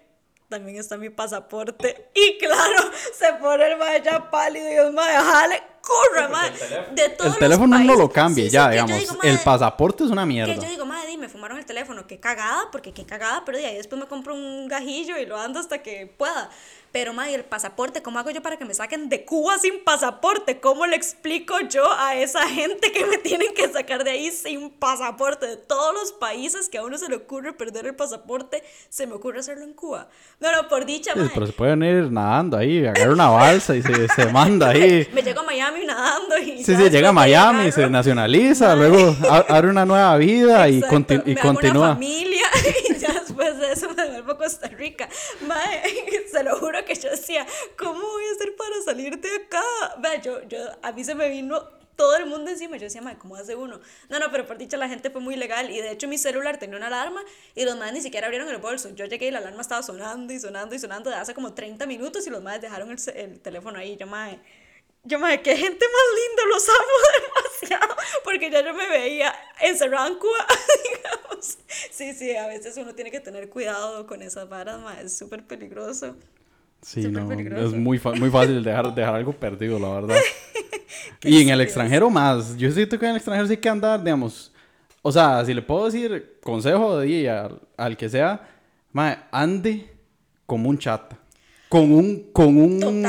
También 0.49 0.77
está 0.77 0.97
mi 0.97 1.09
pasaporte. 1.09 2.09
Y 2.13 2.37
claro, 2.37 2.91
se 3.17 3.33
pone 3.33 3.71
el 3.71 3.77
mae 3.77 4.01
ya 4.03 4.29
pálido 4.29 4.69
y 4.69 4.73
el 4.75 4.91
mae, 4.93 5.13
jale, 5.15 5.63
corre, 5.81 6.27
mae. 6.27 6.51
De 6.93 7.09
todos 7.09 7.25
El 7.27 7.29
los 7.31 7.39
teléfono 7.39 7.79
no 7.79 7.95
lo 7.95 8.09
cambie 8.09 8.43
Sí, 8.45 8.49
sí, 8.49 8.53
ya, 8.53 8.65
que 8.65 8.71
digamos. 8.73 8.99
digo, 8.99 9.13
el 9.23 9.33
mae, 9.35 9.43
pasaporte 9.43 10.03
es 10.03 10.09
una 10.09 10.23
que 10.23 10.27
mierda. 10.27 10.55
yo 10.55 10.69
digo, 10.69 10.85
madre, 10.85 11.07
di, 11.09 11.17
me 11.17 11.29
fumaron 11.29 11.57
el 11.57 11.65
teléfono, 11.65 12.05
qué 12.05 12.19
cagada, 12.19 12.69
porque 12.71 12.93
qué 12.93 13.05
cagada, 13.05 13.43
pero 13.45 13.57
de 13.57 13.65
ahí 13.65 13.77
después 13.77 13.99
me 13.99 14.07
compro 14.07 14.33
un 14.33 14.67
gajillo 14.67 15.17
y 15.17 15.25
lo 15.25 15.37
ando 15.39 15.59
hasta 15.59 15.81
que 15.81 16.07
pueda. 16.07 16.49
Pero, 16.91 17.13
madre, 17.13 17.35
el 17.35 17.45
pasaporte, 17.45 18.01
¿cómo 18.01 18.19
hago 18.19 18.31
yo 18.31 18.41
para 18.41 18.57
que 18.57 18.65
me 18.65 18.73
saquen 18.73 19.07
de 19.07 19.23
Cuba 19.23 19.57
sin 19.57 19.81
pasaporte? 19.83 20.59
¿Cómo 20.59 20.85
le 20.85 20.97
explico 20.97 21.55
yo 21.69 21.85
a 21.97 22.15
esa 22.17 22.45
gente 22.49 22.91
que 22.91 23.05
me 23.05 23.17
tienen 23.17 23.53
que 23.53 23.69
sacar 23.71 24.03
de 24.03 24.11
ahí 24.11 24.29
sin 24.31 24.69
pasaporte? 24.71 25.47
De 25.47 25.55
todos 25.55 25.93
los 25.93 26.11
países 26.11 26.67
que 26.67 26.77
a 26.79 26.83
uno 26.83 26.97
se 26.97 27.07
le 27.07 27.15
ocurre 27.15 27.53
perder 27.53 27.85
el 27.85 27.95
pasaporte, 27.95 28.61
se 28.89 29.07
me 29.07 29.13
ocurre 29.13 29.39
hacerlo 29.39 29.63
en 29.63 29.73
Cuba. 29.73 30.09
No, 30.41 30.51
no, 30.51 30.67
por 30.67 30.85
dicha, 30.85 31.13
Sí, 31.13 31.19
madre. 31.19 31.31
pero 31.33 31.47
se 31.47 31.53
pueden 31.53 31.81
ir 31.83 32.11
nadando 32.11 32.57
ahí, 32.57 32.85
agarrar 32.85 33.11
una 33.13 33.29
balsa 33.29 33.73
y 33.75 33.81
se, 33.81 34.07
se 34.15 34.25
manda 34.25 34.69
ahí. 34.71 35.07
Me 35.13 35.21
llego 35.21 35.39
a 35.39 35.43
Miami 35.43 35.85
nadando 35.85 36.37
y. 36.39 36.61
Sí, 36.63 36.75
sí, 36.75 36.89
llega 36.89 37.09
a 37.09 37.13
Miami, 37.13 37.71
se 37.71 37.89
nacionaliza, 37.89 38.75
Mae. 38.75 38.89
luego 38.89 39.15
abre 39.47 39.69
una 39.69 39.85
nueva 39.85 40.17
vida 40.17 40.67
y, 40.67 40.77
Exacto, 40.83 40.95
conti- 40.97 41.23
y 41.25 41.35
me 41.35 41.39
hago 41.39 41.49
una 41.51 41.59
continúa. 41.59 41.87
familia 41.93 42.45
y 42.89 42.93
después 43.41 43.59
de 43.59 43.73
eso 43.73 43.93
me 43.93 44.09
vuelvo 44.09 44.31
a 44.33 44.37
Costa 44.37 44.67
Rica. 44.67 45.09
Mae, 45.41 46.27
se 46.31 46.43
lo 46.43 46.57
juro 46.57 46.83
que 46.85 46.95
yo 46.95 47.09
decía, 47.09 47.45
¿cómo 47.77 48.01
voy 48.01 48.23
a 48.25 48.31
hacer 48.35 48.55
para 48.55 48.81
salir 48.83 49.19
de 49.19 49.29
acá? 49.35 49.63
Vea, 49.99 50.21
yo, 50.21 50.43
yo, 50.47 50.59
a 50.81 50.91
mí 50.91 51.03
se 51.03 51.15
me 51.15 51.29
vino 51.29 51.61
todo 51.95 52.15
el 52.17 52.25
mundo 52.25 52.51
encima. 52.51 52.77
Yo 52.77 52.83
decía, 52.83 53.01
madre, 53.01 53.17
¿cómo 53.17 53.35
hace 53.35 53.55
uno? 53.55 53.79
No, 54.09 54.19
no, 54.19 54.31
pero 54.31 54.45
por 54.45 54.57
dicha 54.57 54.77
la 54.77 54.87
gente 54.87 55.09
fue 55.09 55.21
muy 55.21 55.35
legal. 55.35 55.69
Y 55.71 55.81
de 55.81 55.91
hecho 55.91 56.07
mi 56.07 56.17
celular 56.17 56.57
tenía 56.57 56.77
una 56.77 56.87
alarma 56.87 57.23
y 57.55 57.65
los 57.65 57.75
madres 57.77 57.93
ni 57.93 58.01
siquiera 58.01 58.27
abrieron 58.27 58.49
el 58.49 58.57
bolso. 58.57 58.89
Yo 58.89 59.05
llegué 59.05 59.27
y 59.27 59.31
la 59.31 59.39
alarma 59.39 59.61
estaba 59.61 59.83
sonando 59.83 60.33
y 60.33 60.39
sonando 60.39 60.75
y 60.75 60.79
sonando 60.79 61.09
de 61.09 61.15
hace 61.15 61.33
como 61.33 61.53
30 61.53 61.85
minutos 61.85 62.25
y 62.27 62.29
los 62.29 62.41
madres 62.41 62.61
dejaron 62.61 62.91
el, 62.91 62.99
el 63.15 63.39
teléfono 63.39 63.79
ahí. 63.79 63.97
Yo, 63.97 64.07
madre, 64.07 64.39
yo, 65.03 65.19
madre, 65.19 65.41
qué 65.41 65.57
gente 65.57 65.85
más 65.85 66.05
linda, 66.15 66.43
los 66.53 66.69
amo 66.69 66.77
demasiado. 67.61 67.95
Porque 68.23 68.49
ya 68.49 68.63
yo 68.63 68.73
me 68.73 68.87
veía 68.89 69.33
encerrada 69.61 70.07
en 70.07 70.15
Cuba, 70.15 70.45
digamos. 70.93 71.57
Sí, 71.91 72.13
sí, 72.13 72.35
a 72.35 72.47
veces 72.47 72.75
uno 72.77 72.93
tiene 72.93 73.11
que 73.11 73.19
tener 73.19 73.49
cuidado 73.49 74.05
con 74.07 74.21
esas 74.21 74.47
varas, 74.49 74.79
madre, 74.81 75.05
es 75.05 75.17
súper 75.17 75.45
peligroso. 75.45 76.15
Sí, 76.81 77.07
no, 77.07 77.31
es 77.31 77.73
muy, 77.73 78.01
muy 78.15 78.29
fácil 78.31 78.63
dejar, 78.63 78.93
dejar 78.93 79.15
algo 79.15 79.33
perdido, 79.33 79.77
la 79.77 79.89
verdad. 79.89 80.17
y 81.21 81.41
en 81.41 81.49
el 81.49 81.61
extranjero 81.61 82.09
más. 82.09 82.57
Yo 82.57 82.71
siento 82.71 82.97
que 82.97 83.05
en 83.05 83.11
el 83.11 83.17
extranjero 83.17 83.47
sí 83.47 83.53
hay 83.53 83.57
que 83.57 83.69
andar, 83.69 84.03
digamos. 84.03 84.51
O 85.03 85.11
sea, 85.11 85.43
si 85.45 85.53
le 85.53 85.61
puedo 85.61 85.85
decir 85.85 86.39
consejo 86.43 86.99
de 86.99 87.07
día 87.07 87.49
al, 87.77 87.97
que 87.97 88.09
sea, 88.09 88.47
mae, 88.91 89.17
ande 89.31 89.89
como 90.45 90.69
un 90.69 90.77
chata. 90.77 91.17
Con 91.69 91.91
un, 91.91 92.31
con 92.33 92.57
un, 92.57 93.05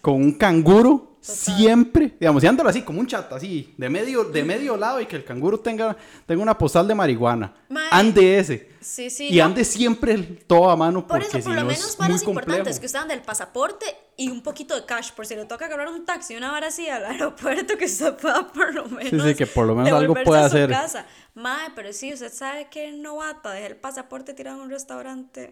con 0.00 0.14
un 0.14 0.32
canguro 0.32 1.07
Siempre, 1.34 2.14
digamos, 2.18 2.42
y 2.42 2.46
así, 2.46 2.82
como 2.82 3.00
un 3.00 3.06
chat, 3.06 3.32
así, 3.32 3.74
de 3.76 3.88
medio, 3.88 4.24
de 4.24 4.42
medio 4.42 4.76
lado 4.76 5.00
y 5.00 5.06
que 5.06 5.16
el 5.16 5.24
canguro 5.24 5.58
tenga, 5.60 5.96
tenga 6.26 6.42
una 6.42 6.56
postal 6.56 6.88
de 6.88 6.94
marihuana. 6.94 7.52
ande 7.90 8.38
ese. 8.38 8.70
Sí, 8.80 9.10
sí. 9.10 9.28
Y 9.28 9.40
ande 9.40 9.64
siempre 9.64 10.16
todo 10.46 10.70
a 10.70 10.76
mano. 10.76 11.06
Por 11.06 11.22
eso, 11.22 11.38
por 11.40 11.54
lo 11.54 11.64
menos, 11.64 11.96
para 11.96 12.12
los 12.12 12.22
importantes 12.22 12.78
que 12.78 12.86
usted 12.86 12.98
ande 12.98 13.14
el 13.14 13.22
pasaporte 13.22 13.86
y 14.16 14.28
un 14.30 14.42
poquito 14.42 14.74
de 14.74 14.84
cash, 14.84 15.12
por 15.12 15.26
si 15.26 15.36
le 15.36 15.44
toca 15.44 15.66
agarrar 15.66 15.88
un 15.88 16.04
taxi 16.04 16.36
una 16.36 16.52
hora 16.52 16.68
así 16.68 16.88
al 16.88 17.04
aeropuerto, 17.06 17.76
que 17.76 17.88
se 17.88 18.12
pueda 18.12 18.46
por 18.48 18.74
lo 18.74 18.86
menos. 18.86 19.10
Sí, 19.10 19.20
sí, 19.20 19.34
que 19.34 19.46
por 19.46 19.66
lo 19.66 19.74
menos 19.74 19.92
algo 19.92 20.14
pueda 20.24 20.44
hacer. 20.44 20.70
Casa. 20.70 21.06
Mae, 21.34 21.68
pero 21.74 21.92
sí, 21.92 22.12
usted 22.12 22.32
sabe 22.32 22.68
que 22.68 22.90
novata, 22.92 23.52
dejé 23.52 23.66
el 23.66 23.76
pasaporte 23.76 24.34
tirado 24.34 24.56
en 24.56 24.64
un 24.64 24.70
restaurante. 24.70 25.50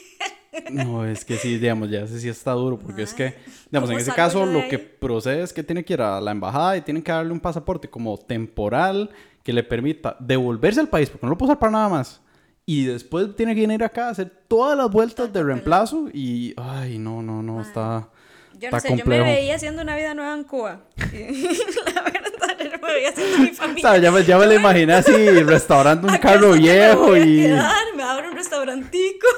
no, 0.70 1.04
es 1.04 1.24
que 1.24 1.36
sí, 1.36 1.58
digamos, 1.58 1.90
ya 1.90 2.02
ese 2.02 2.20
sí 2.20 2.28
está 2.28 2.52
duro, 2.52 2.78
porque 2.78 3.02
es 3.02 3.14
que, 3.14 3.34
digamos, 3.70 3.90
en 3.90 3.98
ese 3.98 4.12
caso 4.12 4.46
lo 4.46 4.68
que 4.68 4.78
procede 4.78 5.42
es 5.42 5.52
que 5.52 5.64
tiene 5.64 5.84
que 5.84 5.94
ir 5.94 6.02
a 6.02 6.20
la 6.20 6.30
embajada 6.30 6.76
y 6.76 6.82
tienen 6.82 7.02
que 7.02 7.10
darle 7.10 7.32
un 7.32 7.40
pasaporte 7.40 7.90
como 7.90 8.16
temporal 8.16 9.10
que 9.42 9.52
le 9.52 9.64
permita 9.64 10.16
devolverse 10.20 10.78
al 10.78 10.88
país, 10.88 11.10
porque 11.10 11.26
no 11.26 11.30
lo 11.30 11.38
puede 11.38 11.52
usar 11.52 11.58
para 11.58 11.72
nada 11.72 11.88
más. 11.88 12.20
Y 12.68 12.84
después 12.84 13.34
tiene 13.34 13.54
que 13.54 13.62
venir 13.62 13.82
acá 13.82 14.08
a 14.08 14.10
hacer 14.10 14.30
todas 14.46 14.76
las 14.76 14.90
vueltas 14.90 15.32
de 15.32 15.42
reemplazo 15.42 16.10
y, 16.12 16.52
ay, 16.58 16.98
no, 16.98 17.22
no, 17.22 17.42
no, 17.42 17.62
está... 17.62 18.10
Yo 18.58 18.70
no 18.70 18.78
sé, 18.78 18.94
yo 18.94 19.06
me 19.06 19.20
veía 19.20 19.54
haciendo 19.54 19.80
una 19.80 19.96
vida 19.96 20.12
nueva 20.12 20.34
en 20.34 20.44
Cuba. 20.44 20.82
la 20.98 22.02
verdad, 22.02 22.58
yo 22.58 22.78
me 22.78 22.92
veía 22.92 23.08
haciendo 23.08 23.38
mi 23.38 23.48
familia. 23.54 23.96
ya 23.96 24.12
me, 24.12 24.22
ya 24.22 24.36
me 24.36 24.44
lo 24.44 24.52
imaginé 24.52 24.92
así, 24.92 25.12
restaurando 25.44 26.08
un 26.08 26.18
carro 26.18 26.52
viejo 26.52 27.12
me 27.12 27.20
y... 27.20 27.42
Quedar, 27.44 27.94
me 27.96 28.02
abro 28.02 28.32
un 28.32 28.36
restaurantico 28.36 29.28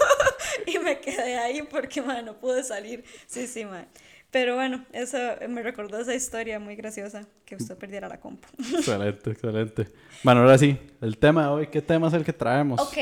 y 0.66 0.80
me 0.80 0.99
quedé 0.99 1.38
ahí 1.38 1.62
porque, 1.62 2.02
man, 2.02 2.25
no 2.25 2.34
pude 2.37 2.64
salir. 2.64 3.04
Sí, 3.28 3.46
sí, 3.46 3.64
man. 3.64 3.87
Pero 4.30 4.54
bueno, 4.54 4.84
eso 4.92 5.18
me 5.49 5.62
recordó 5.62 5.99
esa 5.99 6.14
historia 6.14 6.60
muy 6.60 6.76
graciosa, 6.76 7.26
que 7.44 7.56
usted 7.56 7.76
perdiera 7.76 8.08
la 8.08 8.20
compu. 8.20 8.49
Excelente, 8.76 9.30
excelente. 9.30 9.88
Bueno, 10.22 10.42
ahora 10.42 10.56
sí, 10.56 10.78
el 11.00 11.18
tema 11.18 11.42
de 11.42 11.49
hoy, 11.49 11.66
¿qué 11.66 11.82
tema 11.82 12.08
es 12.08 12.14
el 12.14 12.25
que 12.25 12.32
traemos? 12.32 12.80
Ok, 12.80 12.96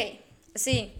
sí. 0.54 0.94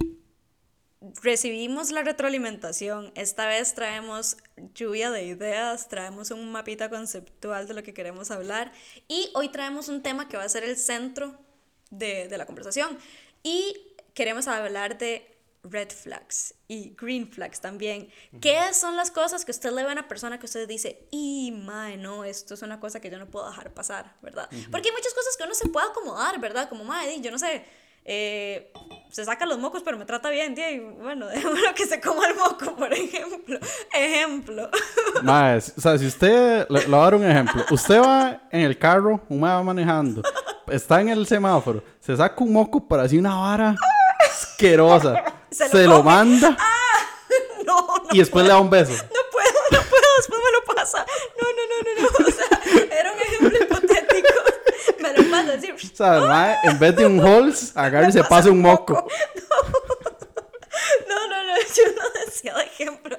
Recibimos 1.23 1.91
la 1.93 2.03
retroalimentación. 2.03 3.11
Esta 3.15 3.47
vez 3.47 3.75
traemos 3.75 4.37
lluvia 4.75 5.11
de 5.11 5.25
ideas, 5.25 5.89
traemos 5.89 6.31
un 6.31 6.53
mapita 6.53 6.91
conceptual 6.91 7.67
de 7.67 7.73
lo 7.73 7.83
que 7.83 7.95
queremos 7.95 8.31
hablar 8.31 8.73
y 9.07 9.31
hoy 9.35 9.49
traemos 9.49 9.89
un 9.89 10.03
tema 10.03 10.29
que 10.29 10.37
va 10.37 10.43
a 10.43 10.49
ser 10.49 10.65
el 10.65 10.77
centro 10.77 11.39
de, 11.91 12.29
de 12.29 12.37
la 12.37 12.45
conversación. 12.45 12.99
Y 13.43 13.95
queremos 14.13 14.49
hablar 14.49 14.99
de 14.99 15.38
red 15.71 15.91
flags 15.91 16.55
y 16.67 16.95
green 16.99 17.31
flags 17.31 17.61
también. 17.61 18.09
¿Qué 18.41 18.59
son 18.73 18.97
las 18.97 19.11
cosas 19.11 19.45
que 19.45 19.51
usted 19.51 19.71
le 19.73 19.83
ve 19.83 19.91
a 19.91 19.93
una 19.93 20.09
persona 20.09 20.39
que 20.39 20.47
usted 20.47 20.69
dice, 20.69 21.07
y 21.11 21.53
mae, 21.65 21.97
no, 21.97 22.25
esto 22.25 22.55
es 22.55 22.63
una 22.63 22.81
cosa 22.81 23.01
que 23.01 23.11
yo 23.11 23.19
no 23.19 23.27
puedo 23.27 23.49
dejar 23.49 23.73
pasar, 23.73 24.15
¿verdad? 24.23 24.49
Porque 24.71 24.89
hay 24.89 24.95
muchas 24.95 25.15
cosas 25.15 25.37
que 25.37 25.45
uno 25.45 25.55
se 25.55 25.69
puede 25.69 25.87
acomodar, 25.87 26.41
¿verdad? 26.41 26.69
Como 26.69 26.85
mae, 26.85 27.21
yo 27.21 27.31
no 27.31 27.39
sé. 27.39 27.65
Eh, 28.11 28.73
se 29.11 29.23
saca 29.23 29.45
los 29.45 29.59
mocos 29.59 29.83
pero 29.83 29.99
me 29.99 30.07
trata 30.07 30.31
bien, 30.31 30.55
tío, 30.55 30.71
y 30.71 30.81
bueno, 30.81 31.27
lo 31.67 31.75
que 31.75 31.85
se 31.85 32.01
coma 32.01 32.27
el 32.29 32.37
moco, 32.37 32.75
por 32.75 32.93
ejemplo. 32.93 33.59
Ejemplo. 33.93 34.71
Mae, 35.23 35.59
o 35.59 35.61
sea, 35.61 35.99
si 35.99 36.07
usted, 36.07 36.67
le, 36.71 36.87
voy 36.87 36.95
a 36.95 37.03
dar 37.03 37.15
un 37.15 37.25
ejemplo. 37.25 37.65
Usted 37.71 38.01
va 38.01 38.49
en 38.51 38.63
el 38.63 38.79
carro, 38.79 39.21
un 39.29 39.45
va 39.45 39.63
manejando, 39.63 40.23
está 40.69 41.03
en 41.03 41.11
el 41.11 41.27
semáforo, 41.27 41.83
se 42.01 42.17
saca 42.17 42.43
un 42.43 42.53
moco 42.53 42.87
para 42.87 43.03
así 43.03 43.19
una 43.19 43.35
vara 43.35 43.77
asquerosa 44.59 45.25
se, 45.51 45.85
lo, 45.85 46.03
manda. 46.03 46.57
Ah, 46.59 47.07
no, 47.65 47.87
no 47.87 48.09
y 48.11 48.19
después 48.19 48.45
le 48.45 48.51
da 48.51 48.59
un 48.59 48.69
beso. 48.69 48.93
No 48.93 49.21
puedo, 49.33 49.59
no 49.71 49.81
puedo, 49.89 50.05
después 50.17 50.41
me 50.45 50.53
lo 50.53 50.75
pasa. 50.75 51.07
No, 51.41 51.49
no, 51.57 51.63
no, 51.71 52.03
no, 52.03 52.19
no. 52.19 52.27
O 52.27 52.33
sea, 52.33 52.99
era 52.99 53.13
un 53.13 53.19
ejemplo 53.19 53.59
hipotético. 53.63 54.29
Me 54.99 55.13
lo 55.13 55.31
pasa 55.31 55.55
así. 55.55 55.71
O 55.71 55.97
sea, 55.97 56.61
en 56.65 56.79
vez 56.79 56.97
de 56.97 57.07
un 57.07 57.21
Halls, 57.21 57.77
agarra 57.77 58.09
y 58.09 58.13
se 58.13 58.25
pasa 58.25 58.51
un 58.51 58.61
moco 58.61 59.07
no, 61.09 61.29
no, 61.29 61.57
yo 61.75 61.83
no 61.97 62.25
decía 62.25 62.55
de 62.55 62.65
ejemplo. 62.65 63.17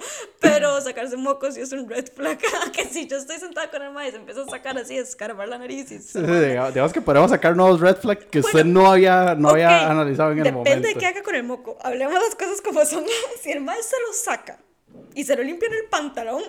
Sacarse 0.81 1.17
mocos 1.17 1.55
sí 1.55 1.61
es 1.61 1.71
un 1.71 1.89
red 1.89 2.05
flag. 2.13 2.39
que 2.73 2.85
si 2.85 3.07
yo 3.07 3.17
estoy 3.17 3.37
sentada 3.37 3.69
con 3.69 3.81
el 3.81 3.91
maíz, 3.91 4.13
empiezo 4.13 4.43
a 4.43 4.49
sacar 4.49 4.77
así, 4.77 4.97
a 4.97 5.01
escarbar 5.01 5.47
la 5.47 5.57
nariz. 5.57 5.91
Y 5.91 5.99
sí, 5.99 6.19
digamos 6.19 6.93
que 6.93 7.01
podemos 7.01 7.31
sacar 7.31 7.55
nuevos 7.55 7.79
red 7.79 7.97
flags 7.97 8.25
que 8.25 8.39
usted 8.39 8.65
no 8.65 8.91
había, 8.91 9.35
no 9.35 9.49
había 9.49 9.89
analizado 9.89 10.31
en 10.31 10.39
el 10.39 10.53
momento. 10.53 10.69
Depende 10.69 10.87
de 10.89 10.95
qué 10.95 11.05
haga 11.05 11.23
con 11.23 11.35
el 11.35 11.43
moco. 11.43 11.77
Hablemos 11.81 12.13
las 12.13 12.35
cosas 12.35 12.61
como 12.61 12.85
son. 12.85 13.05
Si 13.41 13.51
el 13.51 13.61
maíz 13.61 13.85
se 13.85 13.95
lo 14.05 14.13
saca 14.13 14.59
y 15.15 15.23
se 15.23 15.35
lo 15.35 15.43
limpia 15.43 15.67
en 15.67 15.75
el 15.75 15.85
pantalón, 15.89 16.43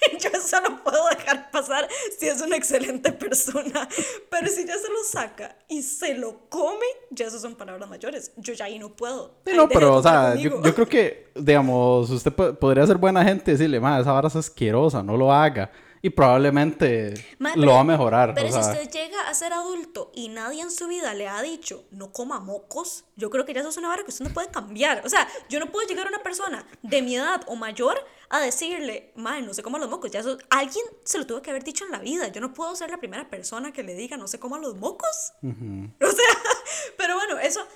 yo 0.20 0.30
eso 0.32 0.60
no 0.60 0.82
puedo 0.82 1.08
dejar 1.08 1.50
pasar 1.50 1.88
si 2.18 2.28
es 2.28 2.40
una 2.40 2.56
excelente 2.56 3.12
persona. 3.12 3.88
Pero 4.30 4.46
si 4.48 4.66
ya 4.66 4.74
se 4.74 4.88
lo 4.88 5.04
saca 5.04 5.56
y 5.68 5.82
se 5.82 6.14
lo 6.14 6.48
come, 6.48 6.86
ya 7.10 7.26
eso 7.26 7.38
son 7.38 7.54
palabras 7.54 7.88
mayores. 7.88 8.32
Yo 8.36 8.54
ya 8.54 8.66
ahí 8.66 8.78
no 8.78 8.90
puedo. 8.90 9.34
no, 9.54 9.68
pero, 9.68 9.96
o 9.96 10.02
sea, 10.02 10.34
yo, 10.34 10.62
yo, 10.62 10.74
creo 10.74 10.88
que, 10.88 11.28
digamos, 11.34 12.10
usted 12.10 12.32
podría 12.32 12.86
ser 12.86 12.96
buena 12.96 13.24
gente 13.24 13.50
y 13.50 13.54
decirle, 13.54 13.80
ma, 13.80 14.00
esa 14.00 14.12
vara 14.12 14.28
es 14.28 14.36
asquerosa, 14.36 15.02
no 15.02 15.16
lo 15.16 15.32
haga 15.32 15.70
y 16.02 16.10
probablemente 16.10 17.14
lo 17.56 17.74
va 17.74 17.80
a 17.80 17.84
mejorar. 17.84 18.34
Pero 18.34 18.52
si 18.52 18.58
usted 18.58 18.90
llega 18.90 19.28
a 19.28 19.34
ser 19.34 19.52
adulto 19.52 20.10
y 20.14 20.28
nadie 20.28 20.62
en 20.62 20.70
su 20.70 20.86
vida 20.88 21.14
le 21.14 21.28
ha 21.28 21.42
dicho 21.42 21.84
no 21.90 22.12
coma 22.12 22.40
mocos, 22.40 23.04
yo 23.16 23.30
creo 23.30 23.44
que 23.44 23.54
ya 23.54 23.60
eso 23.60 23.70
es 23.70 23.76
una 23.76 23.88
vara 23.88 24.04
que 24.04 24.10
usted 24.10 24.24
no 24.24 24.32
puede 24.32 24.50
cambiar. 24.50 25.02
O 25.04 25.08
sea, 25.08 25.28
yo 25.48 25.60
no 25.60 25.70
puedo 25.70 25.86
llegar 25.88 26.06
a 26.06 26.10
una 26.10 26.22
persona 26.22 26.66
de 26.82 27.02
mi 27.02 27.16
edad 27.16 27.42
o 27.46 27.56
mayor 27.56 27.98
a 28.30 28.40
decirle, 28.40 29.12
madre, 29.16 29.42
no 29.42 29.54
se 29.54 29.62
coma 29.62 29.78
los 29.78 29.88
mocos. 29.88 30.10
Ya 30.10 30.20
eso, 30.20 30.38
alguien 30.50 30.84
se 31.04 31.18
lo 31.18 31.26
tuvo 31.26 31.42
que 31.42 31.50
haber 31.50 31.64
dicho 31.64 31.84
en 31.84 31.90
la 31.90 31.98
vida. 31.98 32.28
Yo 32.28 32.40
no 32.40 32.52
puedo 32.52 32.74
ser 32.76 32.90
la 32.90 32.98
primera 32.98 33.28
persona 33.28 33.72
que 33.72 33.82
le 33.82 33.94
diga 33.94 34.16
no 34.16 34.28
se 34.28 34.38
coma 34.38 34.58
los 34.58 34.76
mocos. 34.76 35.32
O 35.42 36.10
sea, 36.10 36.42
pero 36.96 37.14
bueno, 37.16 37.38
eso 37.38 37.66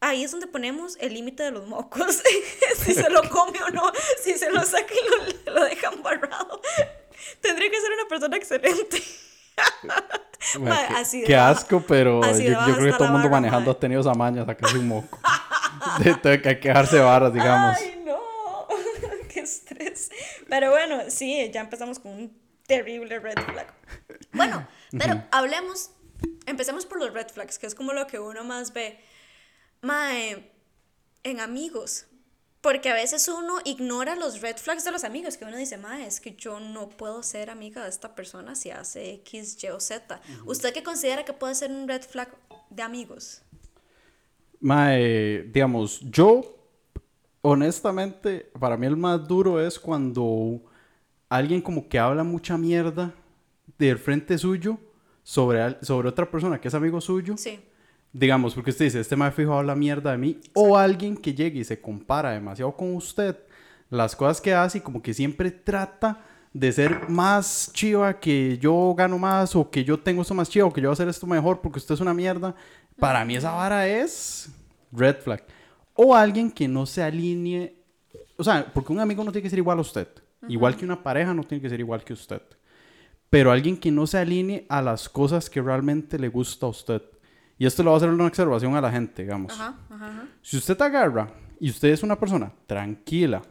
ahí 0.00 0.22
es 0.24 0.30
donde 0.30 0.46
ponemos 0.46 0.96
el 1.00 1.14
límite 1.14 1.42
de 1.42 1.50
los 1.50 1.66
mocos. 1.66 2.22
si 2.76 2.94
se 2.94 3.10
lo 3.10 3.28
come 3.28 3.62
o 3.62 3.70
no, 3.70 3.92
si 4.22 4.34
se 4.38 4.50
lo 4.50 4.62
saca 4.64 4.94
y 4.94 5.44
lo, 5.46 5.52
lo 5.54 5.64
deja 5.64 5.90
embarrado. 5.92 6.60
Tendría 7.40 7.70
que 7.70 7.80
ser 7.80 7.92
una 7.92 8.08
persona 8.08 8.36
excelente. 8.36 9.02
así 10.96 11.24
qué, 11.24 11.36
asco, 11.36 11.82
pero 11.86 12.20
yo, 12.22 12.58
creo 12.76 12.92
que 12.92 12.92
todo 12.92 13.06
el 13.06 13.12
mundo 13.12 13.28
manejando 13.28 13.70
ha 13.72 13.78
tenido 13.78 14.00
esa 14.00 14.14
maña, 14.14 14.44
sacarse 14.44 14.78
un 14.78 14.88
moco. 14.88 15.18
de, 16.22 16.42
que 16.42 16.48
hay 16.48 16.60
que 16.60 16.68
dejarse 16.68 16.98
barras, 16.98 17.32
digamos. 17.32 17.76
Ay, 17.78 18.02
no. 18.04 18.18
qué 19.28 19.40
estrés. 19.40 20.10
Pero 20.48 20.70
bueno, 20.70 21.02
sí, 21.08 21.50
ya 21.52 21.60
empezamos 21.60 21.98
con 21.98 22.12
un 22.12 22.38
terrible 22.66 23.18
red 23.18 23.38
flag. 23.44 23.72
Bueno, 24.32 24.66
pero 24.90 25.22
hablemos, 25.30 25.90
empecemos 26.46 26.86
por 26.86 26.98
los 26.98 27.12
red 27.12 27.28
flags, 27.28 27.58
que 27.58 27.66
es 27.66 27.74
como 27.74 27.92
lo 27.92 28.06
que 28.06 28.18
uno 28.18 28.44
más 28.44 28.72
ve. 28.72 29.00
Mae, 29.80 30.52
en 31.22 31.40
amigos. 31.40 32.06
Porque 32.60 32.88
a 32.88 32.94
veces 32.94 33.28
uno 33.28 33.58
ignora 33.64 34.16
los 34.16 34.40
red 34.40 34.56
flags 34.56 34.84
de 34.84 34.90
los 34.90 35.04
amigos, 35.04 35.36
que 35.36 35.44
uno 35.44 35.56
dice, 35.56 35.76
ma, 35.76 36.04
es 36.04 36.20
que 36.20 36.34
yo 36.34 36.58
no 36.58 36.88
puedo 36.88 37.22
ser 37.22 37.50
amiga 37.50 37.84
de 37.84 37.88
esta 37.88 38.14
persona 38.14 38.56
si 38.56 38.70
hace 38.70 39.12
X, 39.14 39.62
Y 39.62 39.68
o 39.68 39.78
Z. 39.78 40.20
¿Usted 40.44 40.72
qué 40.72 40.82
considera 40.82 41.24
que 41.24 41.32
puede 41.32 41.54
ser 41.54 41.70
un 41.70 41.86
red 41.86 42.02
flag 42.02 42.28
de 42.70 42.82
amigos? 42.82 43.42
Ma, 44.60 44.90
digamos, 44.90 46.00
yo, 46.00 46.42
honestamente, 47.42 48.50
para 48.58 48.76
mí 48.76 48.86
el 48.86 48.96
más 48.96 49.26
duro 49.28 49.64
es 49.64 49.78
cuando 49.78 50.60
alguien 51.28 51.62
como 51.62 51.88
que 51.88 51.98
habla 51.98 52.24
mucha 52.24 52.58
mierda 52.58 53.14
del 53.78 53.98
frente 53.98 54.36
suyo 54.36 54.78
sobre, 55.22 55.76
sobre 55.84 56.08
otra 56.08 56.28
persona 56.28 56.60
que 56.60 56.66
es 56.66 56.74
amigo 56.74 57.00
suyo. 57.00 57.36
Sí 57.36 57.60
digamos, 58.12 58.54
porque 58.54 58.70
usted 58.70 58.86
dice, 58.86 59.00
este 59.00 59.16
me 59.16 59.24
ha 59.24 59.30
fijado 59.30 59.62
la 59.62 59.74
mierda 59.74 60.12
de 60.12 60.18
mí, 60.18 60.38
o 60.54 60.76
alguien 60.76 61.16
que 61.16 61.34
llegue 61.34 61.60
y 61.60 61.64
se 61.64 61.80
compara 61.80 62.30
demasiado 62.30 62.72
con 62.76 62.94
usted, 62.94 63.36
las 63.90 64.14
cosas 64.16 64.40
que 64.40 64.54
hace 64.54 64.78
y 64.78 64.80
como 64.80 65.02
que 65.02 65.14
siempre 65.14 65.50
trata 65.50 66.24
de 66.52 66.72
ser 66.72 67.08
más 67.08 67.70
chiva, 67.72 68.18
que 68.18 68.58
yo 68.58 68.94
gano 68.96 69.18
más, 69.18 69.54
o 69.54 69.70
que 69.70 69.84
yo 69.84 69.98
tengo 69.98 70.22
esto 70.22 70.34
más 70.34 70.48
chiva, 70.48 70.66
o 70.66 70.72
que 70.72 70.80
yo 70.80 70.88
voy 70.88 70.92
a 70.92 70.94
hacer 70.94 71.08
esto 71.08 71.26
mejor 71.26 71.60
porque 71.60 71.78
usted 71.78 71.94
es 71.94 72.00
una 72.00 72.14
mierda. 72.14 72.54
Para 72.98 73.24
mí 73.24 73.36
esa 73.36 73.52
vara 73.52 73.86
es 73.86 74.50
red 74.92 75.16
flag. 75.16 75.44
O 75.94 76.14
alguien 76.14 76.50
que 76.50 76.68
no 76.68 76.86
se 76.86 77.02
alinee, 77.02 77.76
o 78.36 78.44
sea, 78.44 78.70
porque 78.72 78.92
un 78.92 79.00
amigo 79.00 79.24
no 79.24 79.32
tiene 79.32 79.44
que 79.44 79.50
ser 79.50 79.58
igual 79.58 79.78
a 79.78 79.82
usted. 79.82 80.08
Igual 80.48 80.76
que 80.76 80.84
una 80.84 81.02
pareja 81.02 81.34
no 81.34 81.42
tiene 81.42 81.60
que 81.60 81.68
ser 81.68 81.80
igual 81.80 82.04
que 82.04 82.12
usted. 82.12 82.42
Pero 83.28 83.50
alguien 83.50 83.76
que 83.76 83.90
no 83.90 84.06
se 84.06 84.18
alinee 84.18 84.66
a 84.68 84.80
las 84.80 85.08
cosas 85.08 85.50
que 85.50 85.60
realmente 85.60 86.18
le 86.18 86.28
gusta 86.28 86.66
a 86.66 86.70
usted. 86.70 87.02
Y 87.58 87.66
esto 87.66 87.82
lo 87.82 87.90
va 87.90 87.96
a 87.96 87.98
hacer 87.98 88.10
una 88.10 88.26
observación 88.26 88.76
a 88.76 88.80
la 88.80 88.90
gente, 88.90 89.22
digamos. 89.22 89.52
Ajá, 89.52 89.74
ajá, 89.90 90.06
ajá. 90.06 90.28
Si 90.42 90.56
usted 90.56 90.80
agarra 90.80 91.28
y 91.58 91.70
usted 91.70 91.88
es 91.88 92.02
una 92.02 92.18
persona 92.18 92.52
tranquila, 92.66 93.42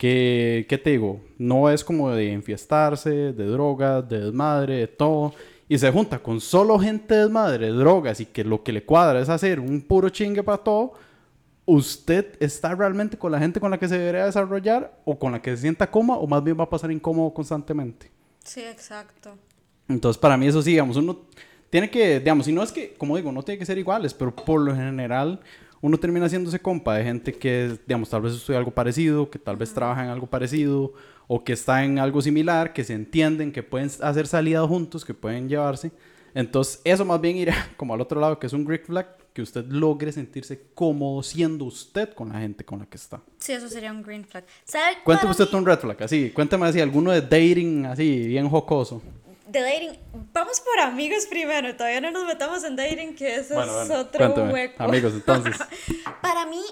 que, 0.00 0.64
¿qué 0.68 0.78
te 0.78 0.90
digo? 0.90 1.20
No 1.36 1.68
es 1.68 1.84
como 1.84 2.10
de 2.10 2.32
enfiestarse, 2.32 3.10
de 3.10 3.44
drogas, 3.44 4.08
de 4.08 4.20
desmadre, 4.20 4.76
de 4.76 4.86
todo, 4.86 5.34
y 5.68 5.78
se 5.78 5.92
junta 5.92 6.20
con 6.20 6.40
solo 6.40 6.78
gente 6.78 7.14
de 7.14 7.20
desmadre, 7.24 7.68
drogas, 7.68 8.18
y 8.20 8.26
que 8.26 8.42
lo 8.42 8.62
que 8.62 8.72
le 8.72 8.84
cuadra 8.84 9.20
es 9.20 9.28
hacer 9.28 9.60
un 9.60 9.82
puro 9.82 10.08
chingue 10.08 10.42
para 10.42 10.58
todo, 10.58 10.94
¿usted 11.66 12.34
está 12.40 12.74
realmente 12.74 13.18
con 13.18 13.30
la 13.30 13.38
gente 13.38 13.60
con 13.60 13.70
la 13.70 13.78
que 13.78 13.88
se 13.88 13.98
debería 13.98 14.24
desarrollar 14.24 14.98
o 15.04 15.18
con 15.18 15.32
la 15.32 15.42
que 15.42 15.50
se 15.50 15.62
sienta 15.62 15.90
cómoda 15.90 16.18
o 16.18 16.26
más 16.26 16.42
bien 16.42 16.58
va 16.58 16.64
a 16.64 16.70
pasar 16.70 16.90
incómodo 16.90 17.34
constantemente? 17.34 18.10
Sí, 18.42 18.60
exacto. 18.60 19.36
Entonces, 19.86 20.18
para 20.18 20.36
mí 20.36 20.46
eso 20.46 20.62
sí, 20.62 20.70
digamos, 20.70 20.96
uno 20.96 21.26
tiene 21.70 21.88
que, 21.90 22.18
digamos, 22.20 22.46
si 22.46 22.52
no 22.52 22.62
es 22.62 22.72
que, 22.72 22.94
como 22.94 23.16
digo, 23.16 23.32
no 23.32 23.42
tiene 23.42 23.58
que 23.58 23.66
ser 23.66 23.78
iguales, 23.78 24.12
pero 24.14 24.34
por 24.34 24.60
lo 24.60 24.74
general 24.74 25.40
uno 25.80 25.96
termina 25.98 26.26
haciéndose 26.26 26.60
compa 26.60 26.96
de 26.96 27.04
gente 27.04 27.32
que, 27.32 27.78
digamos, 27.86 28.10
tal 28.10 28.20
vez 28.22 28.34
estudia 28.34 28.58
algo 28.58 28.70
parecido, 28.70 29.30
que 29.30 29.38
tal 29.38 29.56
vez 29.56 29.72
trabaja 29.72 30.04
en 30.04 30.10
algo 30.10 30.26
parecido, 30.26 30.92
o 31.26 31.42
que 31.42 31.52
está 31.54 31.84
en 31.84 31.98
algo 31.98 32.20
similar, 32.20 32.72
que 32.72 32.84
se 32.84 32.92
entienden, 32.92 33.50
que 33.52 33.62
pueden 33.62 33.88
hacer 34.02 34.26
salidas 34.26 34.66
juntos, 34.66 35.04
que 35.04 35.14
pueden 35.14 35.48
llevarse. 35.48 35.90
Entonces, 36.34 36.80
eso 36.84 37.04
más 37.04 37.20
bien 37.20 37.36
irá 37.36 37.54
como 37.76 37.94
al 37.94 38.00
otro 38.00 38.20
lado, 38.20 38.38
que 38.38 38.46
es 38.46 38.52
un 38.52 38.64
Greek 38.64 38.84
flag, 38.86 39.06
que 39.32 39.40
usted 39.42 39.64
logre 39.66 40.10
sentirse 40.10 40.60
cómodo 40.74 41.22
siendo 41.22 41.64
usted 41.64 42.12
con 42.14 42.30
la 42.30 42.40
gente 42.40 42.64
con 42.64 42.80
la 42.80 42.86
que 42.86 42.96
está. 42.96 43.22
Sí, 43.38 43.52
eso 43.52 43.68
sería 43.68 43.92
un 43.92 44.02
green 44.02 44.24
flag. 44.24 44.44
¿Sabe 44.64 44.96
Cuénteme 45.04 45.30
usted 45.30 45.48
mí- 45.52 45.58
un 45.60 45.66
red 45.66 45.78
flag, 45.78 46.02
así, 46.02 46.30
cuéntame 46.30 46.66
así, 46.66 46.80
alguno 46.80 47.12
de 47.12 47.20
dating, 47.22 47.86
así, 47.86 48.26
bien 48.26 48.48
jocoso. 48.48 49.00
De 49.50 49.60
dating, 49.62 49.98
vamos 50.32 50.60
por 50.60 50.78
amigos 50.78 51.26
primero, 51.26 51.74
todavía 51.74 52.00
no 52.00 52.12
nos 52.12 52.24
metamos 52.24 52.62
en 52.62 52.76
dating, 52.76 53.16
que 53.16 53.34
eso 53.34 53.54
Bueno, 53.54 53.82
es 53.82 53.88
bueno, 53.88 54.02
otro 54.02 54.18
cuéntame, 54.18 54.52
hueco. 54.52 54.82
amigos, 54.84 55.12
entonces. 55.14 55.56
Para 56.22 56.46
mí, 56.46 56.62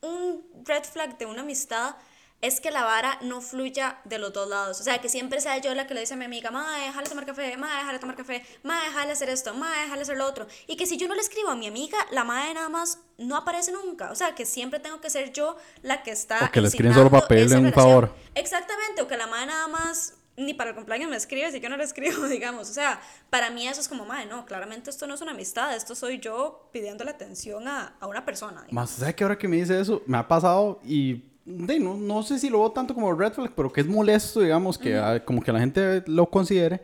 un 0.00 0.44
red 0.64 0.82
flag 0.82 1.16
de 1.18 1.26
una 1.26 1.42
amistad 1.42 1.94
es 2.42 2.60
que 2.60 2.72
la 2.72 2.82
vara 2.82 3.18
no 3.22 3.40
fluya 3.40 4.00
de 4.04 4.18
los 4.18 4.32
dos 4.32 4.48
lados. 4.48 4.80
O 4.80 4.82
sea, 4.82 5.00
que 5.00 5.08
siempre 5.08 5.40
sea 5.40 5.58
yo 5.58 5.72
la 5.76 5.86
que 5.86 5.94
le 5.94 6.00
dice 6.00 6.14
a 6.14 6.16
mi 6.16 6.24
amiga, 6.24 6.50
ma, 6.50 6.78
déjale 6.80 7.08
tomar 7.08 7.26
café, 7.26 7.56
ma, 7.56 7.78
déjale 7.78 8.00
tomar 8.00 8.16
café, 8.16 8.44
ma, 8.64 8.82
déjale 8.82 9.12
hacer 9.12 9.30
esto, 9.30 9.54
ma, 9.54 9.70
déjale 9.82 10.02
hacer 10.02 10.16
lo 10.16 10.26
otro. 10.26 10.48
Y 10.66 10.76
que 10.76 10.86
si 10.86 10.96
yo 10.96 11.06
no 11.06 11.14
le 11.14 11.20
escribo 11.20 11.50
a 11.50 11.54
mi 11.54 11.68
amiga, 11.68 11.96
la 12.10 12.24
madre 12.24 12.54
nada 12.54 12.68
más 12.68 12.98
no 13.18 13.36
aparece 13.36 13.70
nunca. 13.70 14.10
O 14.10 14.16
sea, 14.16 14.34
que 14.34 14.46
siempre 14.46 14.80
tengo 14.80 15.00
que 15.00 15.10
ser 15.10 15.32
yo 15.32 15.56
la 15.82 16.02
que 16.02 16.10
está. 16.10 16.46
O 16.46 16.50
que 16.50 16.60
le 16.60 16.66
escriben 16.66 16.92
solo 16.92 17.08
pedirle 17.28 17.54
esa 17.54 17.58
un 17.60 17.72
favor. 17.72 18.12
Exactamente, 18.34 19.02
o 19.02 19.06
que 19.06 19.16
la 19.16 19.28
madre 19.28 19.46
nada 19.46 19.68
más 19.68 20.14
ni 20.36 20.54
para 20.54 20.70
el 20.70 20.76
cumpleaños 20.76 21.10
me 21.10 21.16
escribe 21.16 21.50
si 21.50 21.60
yo 21.60 21.68
no 21.68 21.76
le 21.76 21.84
escribo, 21.84 22.26
digamos. 22.28 22.70
O 22.70 22.72
sea, 22.72 23.00
para 23.30 23.50
mí 23.50 23.66
eso 23.66 23.80
es 23.80 23.88
como, 23.88 24.04
madre, 24.04 24.26
no, 24.26 24.44
claramente 24.46 24.90
esto 24.90 25.06
no 25.06 25.14
es 25.14 25.20
una 25.20 25.32
amistad, 25.32 25.74
esto 25.74 25.94
soy 25.94 26.18
yo 26.18 26.68
pidiéndole 26.72 27.10
atención 27.10 27.68
a, 27.68 27.94
a 28.00 28.06
una 28.06 28.24
persona. 28.24 28.62
digamos. 28.62 28.72
Más, 28.72 28.90
¿sabe 28.90 29.14
que 29.14 29.24
ahora 29.24 29.38
que 29.38 29.48
me 29.48 29.56
dice 29.56 29.80
eso? 29.80 30.02
Me 30.06 30.18
ha 30.18 30.26
pasado 30.26 30.80
y 30.84 31.22
de, 31.46 31.78
no, 31.78 31.96
no 31.96 32.22
sé 32.22 32.38
si 32.38 32.50
lo 32.50 32.58
veo 32.58 32.72
tanto 32.72 32.92
como 32.92 33.12
red 33.14 33.32
flag, 33.32 33.52
pero 33.54 33.72
que 33.72 33.80
es 33.80 33.86
molesto, 33.86 34.40
digamos, 34.40 34.76
que 34.76 34.96
ah, 34.96 35.24
como 35.24 35.40
que 35.40 35.52
la 35.52 35.60
gente 35.60 36.02
lo 36.06 36.28
considere. 36.28 36.82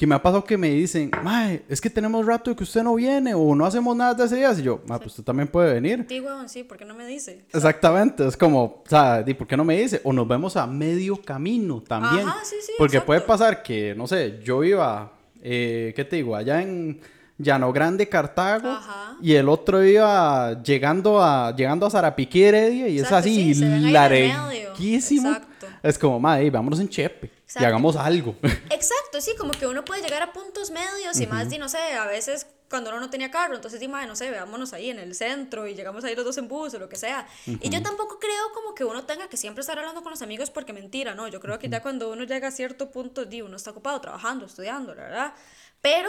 Que 0.00 0.06
me 0.06 0.14
ha 0.14 0.22
pasado 0.22 0.42
que 0.42 0.56
me 0.56 0.70
dicen, 0.70 1.10
mae, 1.22 1.62
es 1.68 1.78
que 1.78 1.90
tenemos 1.90 2.24
rato 2.24 2.48
de 2.48 2.56
que 2.56 2.62
usted 2.64 2.82
no 2.82 2.94
viene 2.94 3.34
o 3.34 3.54
no 3.54 3.66
hacemos 3.66 3.94
nada 3.94 4.14
de 4.14 4.22
hace 4.22 4.36
días. 4.36 4.58
Y 4.58 4.62
yo, 4.62 4.80
mae, 4.86 4.96
pues 4.96 5.08
usted 5.08 5.24
también 5.24 5.46
puede 5.46 5.74
venir. 5.74 6.06
Sí, 6.08 6.20
huevón, 6.20 6.48
sí, 6.48 6.64
¿por 6.64 6.78
qué 6.78 6.86
no 6.86 6.94
me 6.94 7.04
dice? 7.04 7.44
Exactamente, 7.52 8.26
es 8.26 8.34
como, 8.34 8.64
o 8.64 8.82
sea, 8.88 9.22
di, 9.22 9.34
¿por 9.34 9.46
qué 9.46 9.58
no 9.58 9.64
me 9.66 9.78
dice? 9.78 10.00
O 10.02 10.14
nos 10.14 10.26
vemos 10.26 10.56
a 10.56 10.66
medio 10.66 11.20
camino 11.20 11.82
también. 11.82 12.26
Ajá, 12.26 12.38
sí, 12.44 12.56
sí, 12.64 12.72
Porque 12.78 13.02
puede 13.02 13.20
pasar 13.20 13.62
que, 13.62 13.94
no 13.94 14.06
sé, 14.06 14.40
yo 14.42 14.64
iba, 14.64 15.12
eh, 15.42 15.92
¿qué 15.94 16.06
te 16.06 16.16
digo? 16.16 16.34
Allá 16.34 16.62
en 16.62 16.98
Llano 17.36 17.70
Grande, 17.70 18.08
Cartago, 18.08 18.70
Ajá. 18.70 19.18
y 19.20 19.34
el 19.34 19.50
otro 19.50 19.84
iba 19.84 20.62
llegando 20.62 21.22
a, 21.22 21.54
llegando 21.54 21.84
a 21.84 21.90
Zarapiquí, 21.90 22.42
Heredia, 22.42 22.88
y 22.88 23.00
Exacto, 23.00 23.28
es 23.28 23.60
así, 23.60 23.90
larguísimo. 23.92 25.36
Es 25.82 25.98
como, 25.98 26.18
madre, 26.18 26.48
vámonos 26.48 26.80
en 26.80 26.88
Chepe 26.88 27.39
y 27.50 27.58
Exacto. 27.58 27.66
hagamos 27.66 27.96
algo. 27.96 28.36
Exacto, 28.70 29.20
sí, 29.20 29.34
como 29.36 29.50
que 29.50 29.66
uno 29.66 29.84
puede 29.84 30.02
llegar 30.02 30.22
a 30.22 30.32
puntos 30.32 30.70
medios 30.70 31.18
y 31.18 31.26
más, 31.26 31.50
di, 31.50 31.58
no 31.58 31.68
sé, 31.68 31.78
a 31.94 32.06
veces 32.06 32.46
cuando 32.68 32.90
uno 32.90 33.00
no 33.00 33.10
tenía 33.10 33.32
carro, 33.32 33.56
entonces, 33.56 33.80
di, 33.80 33.88
madre, 33.88 34.06
no 34.06 34.14
sé, 34.14 34.30
veámonos 34.30 34.72
ahí 34.72 34.90
en 34.90 35.00
el 35.00 35.16
centro 35.16 35.66
y 35.66 35.74
llegamos 35.74 36.04
ahí 36.04 36.14
los 36.14 36.24
dos 36.24 36.38
en 36.38 36.46
bus 36.46 36.72
o 36.74 36.78
lo 36.78 36.88
que 36.88 36.94
sea. 36.94 37.26
Y 37.44 37.68
yo 37.68 37.82
tampoco 37.82 38.20
creo 38.20 38.52
como 38.54 38.76
que 38.76 38.84
uno 38.84 39.04
tenga 39.04 39.28
que 39.28 39.36
siempre 39.36 39.62
estar 39.62 39.76
hablando 39.76 40.04
con 40.04 40.10
los 40.10 40.22
amigos 40.22 40.50
porque 40.50 40.72
mentira, 40.72 41.16
¿no? 41.16 41.26
Yo 41.26 41.40
creo 41.40 41.58
que 41.58 41.68
ya 41.68 41.82
cuando 41.82 42.12
uno 42.12 42.22
llega 42.22 42.46
a 42.46 42.52
cierto 42.52 42.92
punto, 42.92 43.24
di, 43.24 43.42
uno 43.42 43.56
está 43.56 43.72
ocupado 43.72 44.00
trabajando, 44.00 44.46
estudiando, 44.46 44.94
la 44.94 45.02
verdad. 45.02 45.34
Pero 45.80 46.08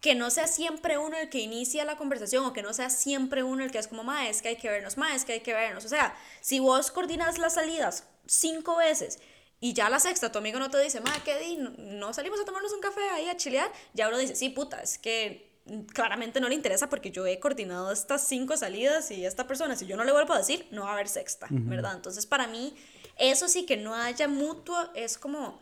que 0.00 0.14
no 0.14 0.30
sea 0.30 0.46
siempre 0.46 0.96
uno 0.96 1.18
el 1.18 1.28
que 1.28 1.40
inicia 1.40 1.84
la 1.84 1.96
conversación 1.98 2.46
o 2.46 2.54
que 2.54 2.62
no 2.62 2.72
sea 2.72 2.88
siempre 2.88 3.42
uno 3.42 3.62
el 3.62 3.70
que 3.70 3.78
es 3.78 3.88
como, 3.88 4.04
ma, 4.04 4.28
es 4.28 4.40
que 4.40 4.48
hay 4.48 4.56
que 4.56 4.70
vernos, 4.70 4.96
ma, 4.96 5.14
es 5.14 5.26
que 5.26 5.34
hay 5.34 5.40
que 5.40 5.52
vernos. 5.52 5.84
O 5.84 5.88
sea, 5.88 6.16
si 6.40 6.60
vos 6.60 6.90
coordinas 6.90 7.36
las 7.36 7.54
salidas 7.54 8.04
cinco 8.26 8.76
veces 8.76 9.18
y 9.60 9.72
ya 9.72 9.90
la 9.90 9.98
sexta 9.98 10.30
tu 10.30 10.38
amigo 10.38 10.58
no 10.58 10.70
te 10.70 10.80
dice, 10.80 11.00
ma, 11.00 11.12
¿qué 11.24 11.38
di? 11.38 11.58
No, 11.78 12.12
salimos 12.12 12.40
a 12.40 12.44
tomarnos 12.44 12.72
un 12.72 12.80
café 12.80 13.00
ahí 13.14 13.28
a 13.28 13.36
chilear. 13.36 13.70
Ya 13.92 14.08
uno 14.08 14.18
dice, 14.18 14.36
sí, 14.36 14.50
puta, 14.50 14.80
es 14.80 14.98
que 14.98 15.48
claramente 15.92 16.40
no 16.40 16.48
le 16.48 16.54
interesa 16.54 16.88
porque 16.88 17.10
yo 17.10 17.26
he 17.26 17.38
coordinado 17.40 17.92
estas 17.92 18.26
cinco 18.26 18.56
salidas 18.56 19.10
y 19.10 19.24
esta 19.24 19.46
persona, 19.46 19.76
si 19.76 19.86
yo 19.86 19.96
no 19.96 20.04
le 20.04 20.12
vuelvo 20.12 20.32
a 20.32 20.38
decir, 20.38 20.66
no 20.70 20.84
va 20.84 20.90
a 20.90 20.92
haber 20.94 21.08
sexta, 21.08 21.46
¿verdad? 21.50 21.94
Entonces, 21.96 22.24
para 22.26 22.46
mí, 22.46 22.74
eso 23.18 23.48
sí 23.48 23.66
que 23.66 23.76
no 23.76 23.94
haya 23.94 24.28
mutuo 24.28 24.76
es 24.94 25.18
como, 25.18 25.60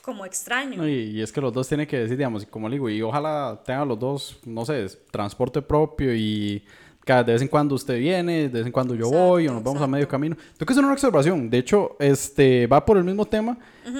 como 0.00 0.24
extraño. 0.24 0.76
No, 0.78 0.88
Y, 0.88 1.10
y 1.10 1.22
es 1.22 1.32
que 1.32 1.40
los 1.40 1.52
dos 1.52 1.66
tienen 1.68 1.86
que 1.86 1.98
decir, 1.98 2.16
digamos, 2.16 2.44
y 2.44 2.46
como 2.46 2.68
le 2.68 2.76
digo, 2.76 2.88
y 2.88 3.02
ojalá 3.02 3.60
tengan 3.66 3.88
los 3.88 3.98
dos, 3.98 4.38
no 4.44 4.64
sé, 4.64 4.86
transporte 5.10 5.60
propio 5.60 6.14
y 6.14 6.64
de 7.06 7.32
vez 7.32 7.42
en 7.42 7.48
cuando 7.48 7.74
usted 7.74 7.98
viene, 7.98 8.48
de 8.48 8.48
vez 8.48 8.66
en 8.66 8.72
cuando 8.72 8.94
yo 8.94 9.10
voy, 9.10 9.46
o 9.46 9.50
nos 9.52 9.60
Exacto, 9.60 9.70
vamos 9.70 9.82
a 9.82 9.86
medio 9.86 10.08
camino. 10.08 10.36
Tengo 10.56 10.66
que 10.66 10.72
hacer 10.72 10.84
una 10.84 10.92
observación. 10.94 11.50
De 11.50 11.58
hecho, 11.58 11.96
este 11.98 12.66
va 12.66 12.84
por 12.84 12.96
el 12.96 13.04
mismo 13.04 13.26
tema, 13.26 13.58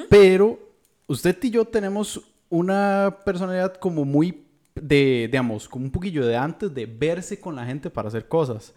pero 0.08 0.58
usted 1.06 1.36
y 1.42 1.50
yo 1.50 1.64
tenemos 1.64 2.20
una 2.48 3.18
personalidad 3.24 3.74
como 3.76 4.04
muy 4.04 4.42
de, 4.74 5.28
digamos, 5.30 5.68
como 5.68 5.84
un 5.84 5.90
poquillo 5.90 6.26
de 6.26 6.36
antes 6.36 6.72
de 6.74 6.86
verse 6.86 7.38
con 7.38 7.54
la 7.54 7.64
gente 7.66 7.90
para 7.90 8.08
hacer 8.08 8.26
cosas. 8.26 8.74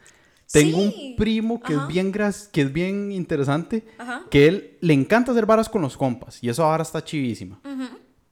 Tengo 0.52 0.78
Sí. 0.80 1.10
un 1.10 1.16
primo 1.18 1.60
que 1.62 1.74
Ajá. 1.74 1.84
es 1.84 1.88
bien 1.94 2.12
gras- 2.12 2.48
que 2.52 2.62
es 2.62 2.72
bien 2.72 3.12
interesante, 3.12 3.84
Ajá. 3.98 4.24
que 4.30 4.48
él 4.48 4.78
le 4.82 4.94
encanta 4.94 5.32
hacer 5.32 5.46
varas 5.46 5.68
con 5.70 5.82
los 5.82 5.98
compas 5.98 6.42
y 6.44 6.50
esa 6.50 6.64
vara 6.64 6.84
está 6.84 7.04
chivísima. 7.04 7.60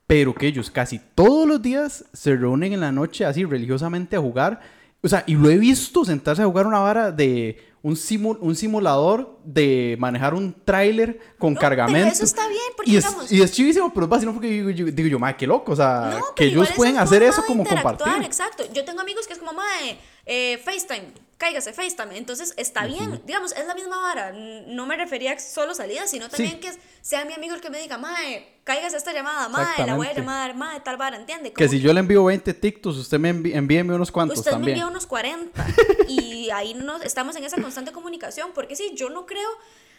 Pero 0.08 0.36
que 0.36 0.46
ellos 0.48 0.70
casi 0.70 1.00
todos 1.16 1.48
los 1.48 1.62
días 1.62 2.06
se 2.14 2.36
reúnen 2.36 2.72
en 2.74 2.80
la 2.82 2.92
noche 2.92 3.26
así 3.26 3.44
religiosamente 3.44 4.16
a 4.16 4.20
jugar. 4.22 4.62
O 5.06 5.10
sea, 5.10 5.24
y 5.28 5.36
lo 5.36 5.50
he 5.50 5.58
visto 5.58 6.04
sentarse 6.04 6.42
a 6.42 6.46
jugar 6.46 6.66
una 6.68 6.80
vara 6.80 7.12
de 7.12 7.64
un, 7.84 7.94
simu- 7.96 8.38
un 8.42 8.56
simulador 8.56 9.38
de 9.44 9.96
manejar 10.00 10.34
un 10.34 10.56
tráiler 10.66 11.20
con 11.38 11.54
No, 11.54 11.60
pero 11.60 11.70
cargamento. 11.70 12.08
eso 12.12 12.24
está 12.26 12.48
bien, 12.48 12.62
porque 12.76 12.90
y 12.92 12.96
es, 12.98 13.06
digamos- 13.06 13.32
y 13.32 13.42
es 13.44 13.52
chivísimo, 13.52 13.94
pero 13.94 14.06
es 14.06 14.10
vacilón 14.10 14.34
porque 14.34 14.48
digo 14.50 14.70
yo, 14.72 14.86
digo 14.88 15.08
yo, 15.08 15.20
madre, 15.20 15.36
qué 15.38 15.46
loco. 15.46 15.74
O 15.74 15.76
sea, 15.76 16.18
No, 16.20 16.26
que 16.36 16.46
pero 16.48 16.62
ellos 16.64 16.72
pueden 16.76 16.98
hacer 16.98 17.22
eso 17.22 17.44
como 17.46 17.64
compartir. 17.64 18.24
Exacto. 18.24 18.64
Yo 18.74 18.84
tengo 18.84 19.02
amigos 19.02 19.28
que 19.28 19.34
es 19.34 19.40
como, 19.40 19.54
mae, 19.54 20.00
eh, 20.26 20.58
FaceTime, 20.66 21.06
cáigase 21.38 21.74
FaceTime. 21.74 22.18
Entonces 22.18 22.54
está 22.58 22.86
bien, 22.86 23.22
digamos, 23.26 23.52
es 23.54 23.66
la 23.68 23.76
misma 23.76 23.98
vara. 24.02 24.32
No 24.32 24.86
me 24.86 24.96
refería 24.96 25.34
a 25.34 25.40
solo 25.40 25.76
salidas, 25.76 26.10
sino 26.10 26.30
también 26.30 26.54
Sí. 26.54 26.60
que 26.60 26.72
sea 27.02 27.26
mi 27.26 27.34
amigo 27.34 27.54
el 27.56 27.62
que 27.62 27.70
me 27.70 27.80
diga, 27.80 27.98
mae, 27.98 28.60
cáigase 28.64 28.98
esta 28.98 29.14
llamada, 29.14 29.48
mae, 29.50 29.86
la 29.86 29.96
voy 29.96 30.08
a 30.08 30.14
llamar, 30.14 30.56
mae, 30.56 30.80
tal 30.82 30.98
vara, 30.98 31.18
¿entiende? 31.18 31.52
Que 31.54 31.68
si 31.70 31.80
yo 31.80 31.94
le 31.94 32.00
envío 32.00 32.24
20 32.24 32.54
TikToks, 32.54 32.98
usted 32.98 33.20
me 33.20 33.34
envi- 33.34 33.54
envíeme 33.56 33.94
unos 33.94 34.12
cuantos 34.12 34.40
Usted 34.40 34.52
me 34.52 34.56
también. 34.56 34.78
envía 34.78 34.88
unos 34.88 35.06
40 35.06 35.66
y 36.08 36.50
ahí 36.52 36.74
no, 36.74 37.02
estamos 37.02 37.36
en 37.36 37.44
esa 37.44 37.62
constante 37.62 37.92
comunicación, 37.92 38.52
porque 38.56 38.76
sí, 38.76 38.94
yo 38.96 39.10
no 39.10 39.26
creo 39.26 39.50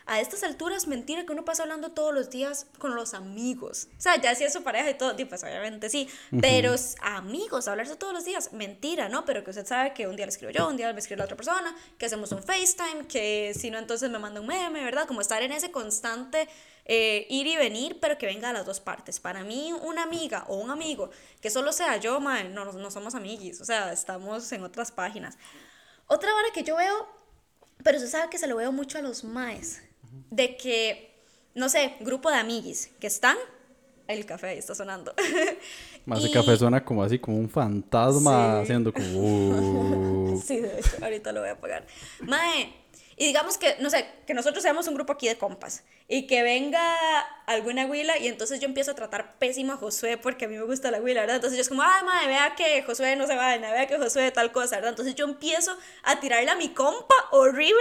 a 0.09 0.21
estas 0.21 0.43
alturas 0.45 0.87
mentira 0.87 1.27
que 1.27 1.33
uno 1.33 1.45
pasa 1.45 1.65
hablando 1.65 1.91
todos 1.91 2.15
los 2.15 2.31
días 2.31 2.67
con 2.79 2.95
los 2.95 3.13
amigos. 3.13 3.89
O 3.99 4.01
sea, 4.01 4.21
ya 4.21 4.35
si 4.37 4.45
es 4.45 4.53
su 4.53 4.63
pareja 4.63 4.89
y 4.91 4.95
todo, 4.95 5.17
pues 5.29 5.43
obviamente 5.43 5.91
sí, 5.91 6.09
pero 6.41 6.75
s- 6.75 6.97
amigos, 7.03 7.67
hablarse 7.67 7.97
todos 7.97 8.13
los 8.13 8.25
días, 8.25 8.53
mentira, 8.53 9.09
¿no? 9.09 9.25
Pero 9.25 9.43
que 9.43 9.51
usted 9.51 9.67
sabe 9.67 9.93
que 9.95 10.07
un 10.07 10.15
día 10.15 10.25
le 10.27 10.31
escribo 10.31 10.53
yo, 10.53 10.69
un 10.69 10.77
día 10.77 10.93
me 10.93 11.01
escribe 11.01 11.19
la 11.19 11.25
otra 11.25 11.37
persona, 11.37 11.75
que 11.99 12.07
hacemos 12.07 12.31
un 12.33 12.43
FaceTime, 12.43 13.07
que 13.09 13.53
si 13.59 13.71
no 13.71 13.79
entonces 13.79 14.09
me 14.11 14.19
manda 14.21 14.41
un 14.41 14.47
meme, 14.47 14.85
¿verdad? 14.85 15.07
Como 15.09 15.21
estar 15.21 15.43
en 15.43 15.51
ese 15.51 15.73
constante 15.73 16.49
eh, 16.85 17.27
ir 17.29 17.49
y 17.49 17.57
venir, 17.57 17.99
pero 18.01 18.17
que 18.17 18.27
venga 18.27 18.51
a 18.51 18.53
las 18.53 18.65
dos 18.65 18.79
partes. 18.79 19.19
Para 19.19 19.43
mí, 19.43 19.73
una 19.83 20.05
amiga 20.05 20.45
o 20.47 20.55
un 20.57 20.71
amigo 20.71 21.11
que 21.41 21.51
solo 21.51 21.73
sea 21.73 21.97
yo, 21.97 22.21
mae, 22.21 22.45
no, 22.49 22.65
no 22.73 22.91
somos 22.93 23.17
amiguis, 23.17 23.61
o 23.61 23.65
sea, 23.65 23.93
estamos 23.93 24.53
en 24.53 24.63
otras 24.63 24.93
páginas. 24.93 25.37
Otra 26.07 26.33
vara 26.33 26.49
que 26.55 26.63
yo 26.63 26.77
veo, 26.77 27.09
pero 27.83 27.99
usted 27.99 28.09
sabe 28.11 28.31
que 28.31 28.39
se 28.39 28.47
lo 28.47 28.55
veo 28.55 28.71
mucho 28.71 28.99
a 28.99 29.03
los 29.03 29.25
maes, 29.25 29.83
de 30.31 30.57
que, 30.57 31.15
no 31.55 31.69
sé, 31.69 31.95
grupo 32.01 32.31
de 32.31 32.37
amiguis 32.37 32.91
que 33.01 33.07
están 33.07 33.37
El 34.09 34.25
café 34.25 34.49
ahí 34.49 34.59
está 34.59 34.75
sonando. 34.75 35.13
Más 36.07 36.23
el 36.23 36.31
Y- 36.31 36.33
café 36.33 36.57
suena 36.57 36.85
como 36.85 37.03
así, 37.03 37.19
como 37.19 37.39
un 37.39 37.49
fantasma 37.51 38.59
Sí. 38.59 38.63
haciendo 38.63 38.93
como... 38.93 39.19
"Uh". 40.35 40.43
Sí, 40.47 40.59
de 40.61 40.79
hecho, 40.79 40.97
ahorita 41.03 41.33
lo 41.33 41.41
voy 41.41 41.49
a 41.49 41.53
apagar. 41.53 41.87
Mae, 42.21 42.73
y 43.19 43.25
digamos 43.27 43.57
que, 43.57 43.77
no 43.81 43.89
sé, 43.89 44.07
que 44.27 44.35
nosotros 44.35 44.63
seamos 44.63 44.87
un 44.89 44.95
grupo 44.95 45.15
aquí 45.15 45.27
de 45.27 45.39
compas 45.39 45.85
y 46.07 46.27
que 46.27 46.43
venga 46.43 46.83
alguna 47.47 47.87
huila 47.87 48.19
y 48.19 48.29
entonces 48.29 48.61
yo 48.61 48.67
empiezo 48.67 48.91
a 48.91 48.95
tratar 48.95 49.39
pésimo 49.39 49.73
a 49.73 49.77
Josué 49.77 50.19
porque 50.19 50.45
a 50.45 50.49
mí 50.49 50.57
me 50.57 50.65
gusta 50.65 50.91
la 50.91 51.01
huila, 51.01 51.23
¿verdad? 51.23 51.37
Entonces 51.37 51.57
yo 51.57 51.63
es 51.63 51.69
como, 51.71 51.83
ay, 51.83 52.05
mae, 52.05 52.27
vea 52.27 52.55
que 52.55 52.83
Josué 52.83 53.17
no 53.17 53.27
se 53.27 53.35
vaina, 53.35 53.73
vea 53.73 53.87
que 53.87 53.97
Josué 53.97 54.31
tal 54.33 54.53
cosa, 54.53 54.77
¿verdad? 54.77 54.91
Entonces 54.91 55.15
yo 55.15 55.25
empiezo 55.25 55.75
a 56.03 56.21
tirarle 56.21 56.51
a 56.51 56.57
mi 56.57 56.69
compa 56.75 57.15
horrible, 57.31 57.75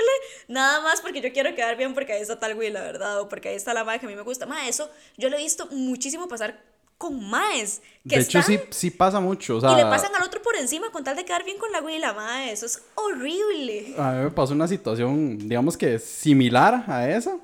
nada 0.47 0.79
más 0.79 1.01
porque 1.01 1.19
yo 1.19 1.33
quiero 1.33 1.53
quedar 1.53 1.75
bien 1.75 1.93
porque 1.93 2.13
ahí 2.13 2.21
está 2.21 2.39
tal 2.39 2.57
huila, 2.57 2.81
¿verdad? 2.81 3.19
O 3.19 3.27
porque 3.27 3.49
ahí 3.49 3.55
está 3.55 3.73
la 3.73 3.83
mae 3.83 3.99
que 3.99 4.05
a 4.05 4.09
mí 4.09 4.15
me 4.15 4.21
gusta. 4.21 4.45
Mae, 4.45 4.69
eso 4.69 4.89
yo 5.17 5.29
lo 5.29 5.35
he 5.35 5.41
visto 5.41 5.67
muchísimo 5.67 6.29
pasar 6.29 6.63
con 6.97 7.29
maes 7.29 7.81
que 8.07 8.15
De 8.15 8.21
hecho, 8.21 8.39
están 8.39 8.57
sí, 8.57 8.63
sí 8.69 8.91
pasa 8.91 9.19
mucho. 9.19 9.57
O 9.57 9.61
sea, 9.61 9.73
y 9.73 9.75
le 9.75 9.83
pasan 9.83 10.15
al 10.15 10.23
otro 10.23 10.41
por 10.55 10.61
encima 10.61 10.89
con 10.89 11.03
tal 11.03 11.15
de 11.15 11.25
quedar 11.25 11.43
bien 11.43 11.57
con 11.57 11.71
la 11.71 11.81
huila, 11.81 12.13
mae, 12.13 12.51
eso 12.51 12.65
es 12.65 12.81
horrible. 12.95 13.93
A 13.97 14.13
mí 14.13 14.23
me 14.23 14.31
pasó 14.31 14.53
una 14.53 14.67
situación, 14.67 15.37
digamos 15.37 15.75
que 15.75 15.99
similar 15.99 16.85
a 16.87 17.09
esa. 17.09 17.37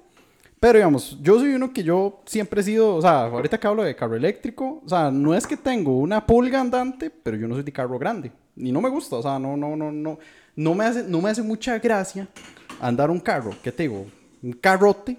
Pero 0.60 0.78
digamos, 0.78 1.18
yo 1.22 1.40
soy 1.40 1.56
uno 1.56 1.74
que 1.74 1.84
yo 1.84 2.22
siempre 2.26 2.62
he 2.62 2.64
sido, 2.64 2.96
o 2.96 3.02
sea, 3.02 3.24
ahorita 3.24 3.60
que 3.60 3.68
hablo 3.68 3.84
de 3.84 3.96
carro 3.96 4.16
eléctrico, 4.16 4.82
o 4.86 4.88
sea, 4.88 5.10
no 5.10 5.34
es 5.34 5.48
que 5.48 5.58
tengo 5.58 5.98
una 5.98 6.26
pulga 6.26 6.62
andante, 6.62 7.10
pero 7.10 7.36
yo 7.36 7.48
no 7.48 7.56
soy 7.56 7.64
de 7.64 7.72
carro 7.72 7.98
grande. 7.98 8.32
Y 8.56 8.72
no 8.72 8.80
me 8.80 8.90
gusta, 8.90 9.16
o 9.16 9.22
sea, 9.24 9.40
no, 9.40 9.58
no, 9.58 9.76
no, 9.76 9.92
no, 9.92 10.20
no 10.56 10.76
me 10.76 10.86
hace, 10.86 11.04
no 11.04 11.20
me 11.20 11.32
hace 11.32 11.42
mucha 11.42 11.80
gracia 11.80 12.28
andar 12.80 13.10
un 13.10 13.20
carro, 13.20 13.56
¿qué 13.64 13.72
te 13.72 13.84
digo? 13.84 14.06
Un 14.44 14.54
carrote, 14.54 15.18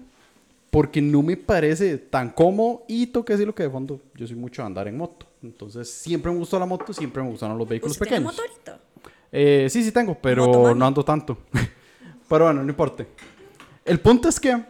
porque 0.71 1.01
no 1.01 1.21
me 1.21 1.35
parece 1.35 1.97
tan 1.97 2.29
cómodo 2.29 2.85
y 2.87 3.07
toque 3.07 3.33
decir 3.33 3.45
lo 3.45 3.53
que 3.53 3.63
de 3.63 3.69
fondo, 3.69 3.99
yo 4.15 4.25
soy 4.25 4.37
mucho 4.37 4.61
de 4.61 4.67
andar 4.67 4.87
en 4.87 4.97
moto. 4.97 5.27
Entonces, 5.43 5.89
siempre 5.91 6.31
me 6.31 6.37
gustó 6.37 6.57
la 6.57 6.65
moto, 6.65 6.93
siempre 6.93 7.21
me 7.21 7.29
gustaron 7.29 7.57
los 7.57 7.67
vehículos 7.67 7.91
¿Usted 7.91 8.07
tiene 8.07 8.25
pequeños. 8.25 8.37
moto 8.37 8.49
ahorita? 8.49 8.79
Eh, 9.31 9.67
sí, 9.69 9.83
sí 9.83 9.91
tengo, 9.91 10.17
pero 10.19 10.73
no 10.73 10.85
ando 10.85 11.03
tanto. 11.03 11.37
pero 12.29 12.45
bueno, 12.45 12.63
no 12.63 12.69
importa. 12.69 13.05
El 13.83 13.99
punto 13.99 14.29
es 14.29 14.39
que, 14.39 14.63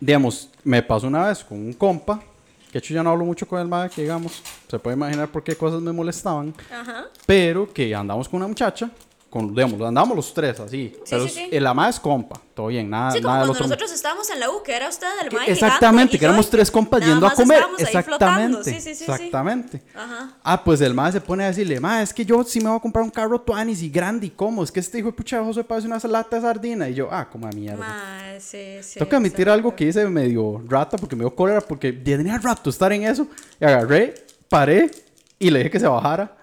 digamos, 0.00 0.48
me 0.64 0.82
pasó 0.82 1.06
una 1.06 1.26
vez 1.28 1.44
con 1.44 1.58
un 1.58 1.72
compa, 1.74 2.18
que 2.66 2.72
de 2.72 2.78
hecho 2.78 2.94
ya 2.94 3.02
no 3.02 3.10
hablo 3.10 3.24
mucho 3.24 3.46
con 3.46 3.60
el 3.60 3.68
madre, 3.68 3.90
que 3.90 4.02
digamos, 4.02 4.42
se 4.68 4.78
puede 4.78 4.96
imaginar 4.96 5.28
por 5.28 5.42
qué 5.44 5.54
cosas 5.56 5.82
me 5.82 5.92
molestaban, 5.92 6.54
Ajá. 6.72 7.06
pero 7.26 7.70
que 7.72 7.94
andamos 7.94 8.28
con 8.28 8.38
una 8.38 8.48
muchacha, 8.48 8.90
con, 9.30 9.54
digamos, 9.54 9.80
andamos 9.82 10.16
los 10.16 10.32
tres 10.32 10.58
así. 10.58 10.96
pero 11.08 11.28
sí, 11.28 11.34
sí. 11.34 11.48
El 11.52 11.66
ama 11.66 11.88
es 11.88 12.00
compa, 12.00 12.40
todo 12.54 12.68
bien, 12.68 12.88
nada, 12.88 13.10
Sí, 13.10 13.18
como 13.20 13.28
nada 13.28 13.40
cuando 13.40 13.52
otro. 13.52 13.66
nosotros 13.66 13.92
estábamos 13.92 14.30
en 14.30 14.40
la 14.40 14.50
U, 14.50 14.62
que 14.62 14.74
era 14.74 14.88
usted 14.88 15.06
el 15.22 15.50
Exactamente, 15.52 16.16
y 16.16 16.18
que 16.18 16.24
éramos 16.24 16.48
tres 16.48 16.70
compas 16.70 17.00
yendo 17.04 17.26
a 17.26 17.28
más 17.28 17.34
comer. 17.34 17.62
Exactamente. 17.76 18.64
Sí, 18.64 18.80
sí, 18.80 18.80
sí, 18.80 19.04
sí. 19.04 19.10
exactamente. 19.10 19.82
Ajá. 19.94 20.36
Ah, 20.42 20.64
pues 20.64 20.80
el 20.80 20.94
mae 20.94 21.12
se 21.12 21.20
pone 21.20 21.44
a 21.44 21.48
decirle, 21.48 21.78
mae, 21.78 22.02
es 22.02 22.14
que 22.14 22.24
yo 22.24 22.42
sí 22.42 22.58
me 22.60 22.68
voy 22.68 22.78
a 22.78 22.80
comprar 22.80 23.04
un 23.04 23.10
carro 23.10 23.38
tuanis 23.40 23.82
y 23.82 23.90
grande 23.90 24.26
y 24.26 24.30
cómo. 24.30 24.64
Es 24.64 24.72
que 24.72 24.80
este 24.80 24.98
hijo 24.98 25.08
de 25.08 25.12
pucha 25.12 25.44
José 25.44 25.62
parece 25.62 25.86
una 25.86 25.98
lata 25.98 26.36
de 26.36 26.42
sardina. 26.42 26.88
Y 26.88 26.94
yo, 26.94 27.08
ah, 27.10 27.28
como 27.28 27.46
a 27.46 27.50
mierda. 27.50 27.78
Mae, 27.78 28.40
sí, 28.40 28.78
sí. 28.82 28.98
Tengo 28.98 29.10
que 29.10 29.16
admitir 29.16 29.50
algo 29.50 29.76
que 29.76 29.84
hice 29.84 30.06
medio 30.06 30.62
rata 30.66 30.96
porque 30.96 31.14
me 31.16 31.24
dio 31.24 31.34
cólera 31.34 31.60
porque 31.60 31.92
tenía 31.92 32.38
rato 32.38 32.70
estar 32.70 32.90
en 32.94 33.02
eso. 33.02 33.26
Y 33.60 33.64
agarré, 33.66 34.14
paré 34.48 34.90
y 35.38 35.50
le 35.50 35.58
dije 35.58 35.70
que 35.70 35.80
se 35.80 35.86
bajara. 35.86 36.37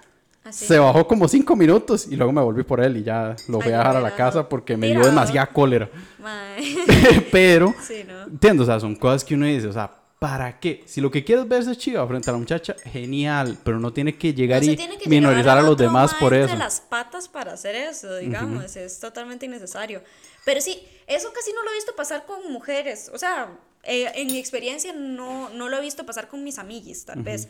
Así. 0.45 0.65
Se 0.67 0.79
bajó 0.79 1.07
como 1.07 1.27
cinco 1.27 1.55
minutos 1.55 2.07
y 2.09 2.15
luego 2.15 2.31
me 2.31 2.41
volví 2.41 2.63
por 2.63 2.79
él 2.79 2.97
y 2.97 3.03
ya 3.03 3.35
lo 3.47 3.59
Ay, 3.61 3.69
a 3.69 3.77
dejar 3.77 3.97
a 3.97 3.99
la 3.99 4.15
casa 4.15 4.47
porque 4.47 4.77
me 4.77 4.91
dio 4.91 5.03
demasiada 5.03 5.47
cólera. 5.47 5.89
Pero, 7.31 7.73
Sí, 7.81 8.03
¿no? 8.07 8.23
entiendo, 8.23 8.63
o 8.63 8.65
sea, 8.65 8.79
son 8.79 8.95
cosas 8.95 9.23
que 9.23 9.33
uno 9.35 9.45
dice, 9.45 9.67
o 9.67 9.73
sea, 9.73 9.91
¿para 10.19 10.59
qué? 10.59 10.83
Si 10.85 11.01
lo 11.01 11.11
que 11.11 11.23
quieres 11.23 11.47
verse 11.47 11.75
chiva 11.75 12.07
frente 12.07 12.29
a 12.29 12.33
la 12.33 12.39
muchacha, 12.39 12.75
genial, 12.85 13.57
pero 13.63 13.79
no 13.79 13.91
tiene 13.91 14.17
que 14.17 14.33
llegar 14.33 14.63
No 14.63 14.71
y 14.71 14.75
tiene 14.75 14.97
que 14.97 15.09
minorizar 15.09 15.57
a 15.57 15.61
al 15.61 15.65
los 15.65 15.77
demás 15.77 16.13
por 16.15 16.33
eso. 16.33 16.55
las 16.55 16.79
patas 16.79 17.27
para 17.27 17.53
hacer 17.53 17.75
eso, 17.75 18.15
digamos, 18.17 18.75
es 18.75 18.99
totalmente 18.99 19.45
innecesario. 19.45 20.01
Pero 20.45 20.61
sí, 20.61 20.79
eso 21.07 21.31
casi 21.33 21.51
no 21.53 21.63
lo 21.63 21.71
he 21.71 21.75
visto 21.75 21.95
pasar 21.95 22.25
con 22.25 22.51
mujeres, 22.51 23.11
o 23.13 23.17
sea, 23.17 23.49
eh, 23.83 24.11
en 24.15 24.27
mi 24.27 24.37
experiencia 24.37 24.93
no, 24.93 25.49
no 25.49 25.69
lo 25.69 25.77
he 25.77 25.81
visto 25.81 26.05
pasar 26.05 26.27
con 26.27 26.43
mis 26.43 26.57
amiguis, 26.59 27.05
tal 27.05 27.21
vez. 27.21 27.47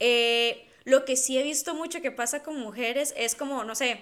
Eh, 0.00 0.67
lo 0.88 1.04
que 1.04 1.16
sí 1.16 1.38
he 1.38 1.42
visto 1.42 1.74
mucho 1.74 2.00
que 2.00 2.10
pasa 2.10 2.42
con 2.42 2.58
mujeres 2.58 3.14
es 3.16 3.34
como, 3.34 3.62
no 3.64 3.74
sé, 3.74 4.00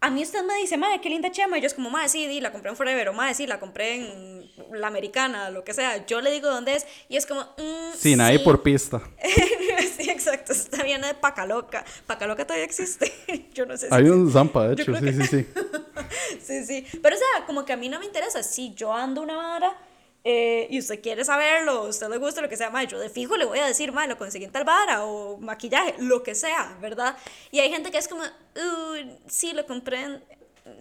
a 0.00 0.10
mí 0.10 0.22
usted 0.22 0.44
me 0.44 0.54
dice, 0.56 0.76
madre, 0.76 1.00
qué 1.00 1.08
linda 1.08 1.30
chema. 1.32 1.58
Y 1.58 1.60
yo 1.60 1.66
es 1.66 1.74
como, 1.74 1.90
madre, 1.90 2.08
sí, 2.08 2.26
di, 2.28 2.40
la 2.40 2.52
compré 2.52 2.70
en 2.70 2.76
Forever. 2.76 3.08
O 3.08 3.12
madre, 3.14 3.34
sí, 3.34 3.46
la 3.48 3.58
compré 3.58 3.96
en 3.96 4.48
la 4.72 4.86
americana, 4.86 5.50
lo 5.50 5.64
que 5.64 5.74
sea. 5.74 6.06
Yo 6.06 6.20
le 6.20 6.30
digo 6.30 6.48
dónde 6.48 6.74
es. 6.76 6.86
Y 7.08 7.16
es 7.16 7.26
como, 7.26 7.40
mm, 7.42 7.96
Sin 7.96 8.20
ahí 8.20 8.38
sí. 8.38 8.44
por 8.44 8.62
pista. 8.62 9.02
sí, 9.98 10.08
exacto. 10.08 10.52
Está 10.52 10.84
bien 10.84 11.00
de 11.00 11.14
Pacaloca. 11.14 11.84
Pacaloca 12.06 12.46
todavía 12.46 12.64
existe. 12.64 13.12
yo 13.54 13.66
no 13.66 13.76
sé 13.76 13.88
si 13.88 13.94
Hay 13.94 14.04
un 14.04 14.30
zampa, 14.30 14.68
de 14.68 14.74
hecho, 14.80 14.94
sí, 14.94 15.04
que- 15.04 15.12
sí, 15.14 15.24
sí. 15.26 15.46
Sí, 16.42 16.64
sí. 16.64 16.86
Pero, 17.02 17.16
o 17.16 17.18
sea, 17.18 17.46
como 17.46 17.64
que 17.64 17.72
a 17.72 17.76
mí 17.76 17.88
no 17.88 17.98
me 17.98 18.06
interesa. 18.06 18.42
Si 18.44 18.74
yo 18.74 18.92
ando 18.92 19.20
una 19.22 19.36
vara 19.36 19.76
eh, 20.24 20.66
y 20.70 20.78
usted 20.78 21.00
quiere 21.00 21.24
saberlo, 21.24 21.84
usted 21.84 22.08
le 22.08 22.18
gusta 22.18 22.40
lo 22.40 22.48
que 22.48 22.56
sea, 22.56 22.70
más 22.70 22.86
yo 22.88 22.98
de 22.98 23.08
fijo 23.08 23.36
le 23.36 23.44
voy 23.44 23.58
a 23.60 23.66
decir, 23.66 23.92
más 23.92 24.08
lo 24.08 24.18
conseguí 24.18 24.44
en 24.44 24.52
tal 24.52 24.64
vara 24.64 25.04
o 25.04 25.38
maquillaje, 25.38 25.94
lo 25.98 26.22
que 26.22 26.34
sea, 26.34 26.76
¿verdad? 26.80 27.16
Y 27.50 27.60
hay 27.60 27.70
gente 27.70 27.90
que 27.90 27.98
es 27.98 28.08
como, 28.08 28.22
"Uh, 28.22 29.16
sí, 29.28 29.52
lo 29.52 29.66
compré 29.66 30.02
en... 30.02 30.24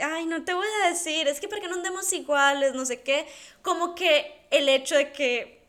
Ay, 0.01 0.25
no 0.25 0.43
te 0.43 0.53
voy 0.53 0.67
a 0.83 0.89
decir, 0.89 1.27
es 1.27 1.39
que 1.39 1.47
para 1.47 1.61
que 1.61 1.67
no 1.69 1.75
andemos 1.75 2.11
iguales, 2.11 2.73
no 2.73 2.85
sé 2.85 3.01
qué. 3.01 3.25
Como 3.61 3.95
que 3.95 4.45
el 4.51 4.67
hecho 4.67 4.95
de 4.95 5.13
que 5.13 5.61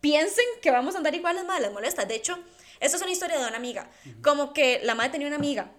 piensen 0.00 0.44
que 0.62 0.70
vamos 0.70 0.94
a 0.94 0.98
andar 0.98 1.14
iguales, 1.14 1.44
madre, 1.44 1.62
les 1.62 1.72
molesta. 1.72 2.04
De 2.04 2.14
hecho, 2.14 2.38
esto 2.78 2.96
es 2.96 3.02
una 3.02 3.10
historia 3.10 3.36
de 3.38 3.46
una 3.48 3.56
amiga. 3.56 3.90
Como 4.22 4.52
que 4.52 4.80
la 4.84 4.94
madre 4.94 5.10
tenía 5.10 5.26
una 5.26 5.36
amiga 5.36 5.72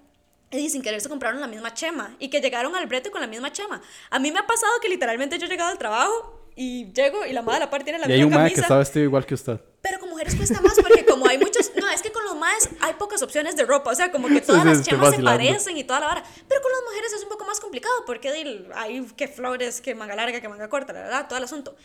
y 0.51 0.69
sin 0.69 0.81
querer 0.81 0.99
se 0.99 1.09
compraron 1.09 1.39
la 1.39 1.47
misma 1.47 1.73
chema 1.73 2.15
y 2.19 2.29
que 2.29 2.41
llegaron 2.41 2.75
al 2.75 2.87
brete 2.87 3.11
con 3.11 3.21
la 3.21 3.27
misma 3.27 3.51
chema. 3.51 3.81
A 4.09 4.19
mí 4.19 4.31
me 4.31 4.39
ha 4.39 4.47
pasado 4.47 4.73
que 4.81 4.89
literalmente 4.89 5.37
yo 5.37 5.45
he 5.45 5.49
llegado 5.49 5.71
al 5.71 5.77
trabajo 5.77 6.38
y 6.61 6.91
llego 6.91 7.25
y 7.25 7.31
la 7.31 7.41
madre 7.41 7.57
a 7.57 7.59
la 7.61 7.69
par 7.69 7.85
tiene 7.85 7.99
la 7.99 8.09
Y 8.09 8.11
hay 8.11 8.19
un 8.23 8.25
misma 8.29 8.41
mae 8.41 8.49
que 8.49 8.55
camisa. 8.55 8.65
está 8.67 8.77
vestido 8.79 9.05
igual 9.05 9.25
que 9.25 9.33
usted. 9.33 9.61
Pero 9.81 9.97
con 9.97 10.09
mujeres 10.09 10.35
cuesta 10.35 10.59
más 10.59 10.73
porque 10.75 11.05
como 11.05 11.25
hay 11.25 11.37
muchos, 11.37 11.71
no, 11.79 11.89
es 11.89 12.01
que 12.01 12.11
con 12.11 12.21
los 12.25 12.35
maes 12.35 12.67
hay 12.81 12.95
pocas 12.95 13.21
opciones 13.21 13.55
de 13.55 13.63
ropa, 13.65 13.91
o 13.91 13.95
sea, 13.95 14.11
como 14.11 14.27
que 14.27 14.41
todas 14.41 14.63
sí, 14.63 14.67
las 14.67 14.83
chemas 14.83 15.15
se 15.15 15.23
parecen 15.23 15.77
y 15.77 15.85
toda 15.85 16.01
la 16.01 16.07
vara. 16.07 16.23
Pero 16.49 16.61
con 16.61 16.69
las 16.69 16.81
mujeres 16.83 17.13
es 17.13 17.23
un 17.23 17.29
poco 17.29 17.45
más 17.45 17.61
complicado 17.61 17.93
porque 18.05 18.27
hay 18.75 19.05
que 19.15 19.29
flores, 19.29 19.79
que 19.79 19.95
manga 19.95 20.15
larga, 20.15 20.41
que 20.41 20.49
manga 20.49 20.67
corta, 20.67 20.91
la 20.91 20.99
verdad, 21.03 21.27
todo 21.29 21.37
el 21.37 21.45
asunto. 21.45 21.77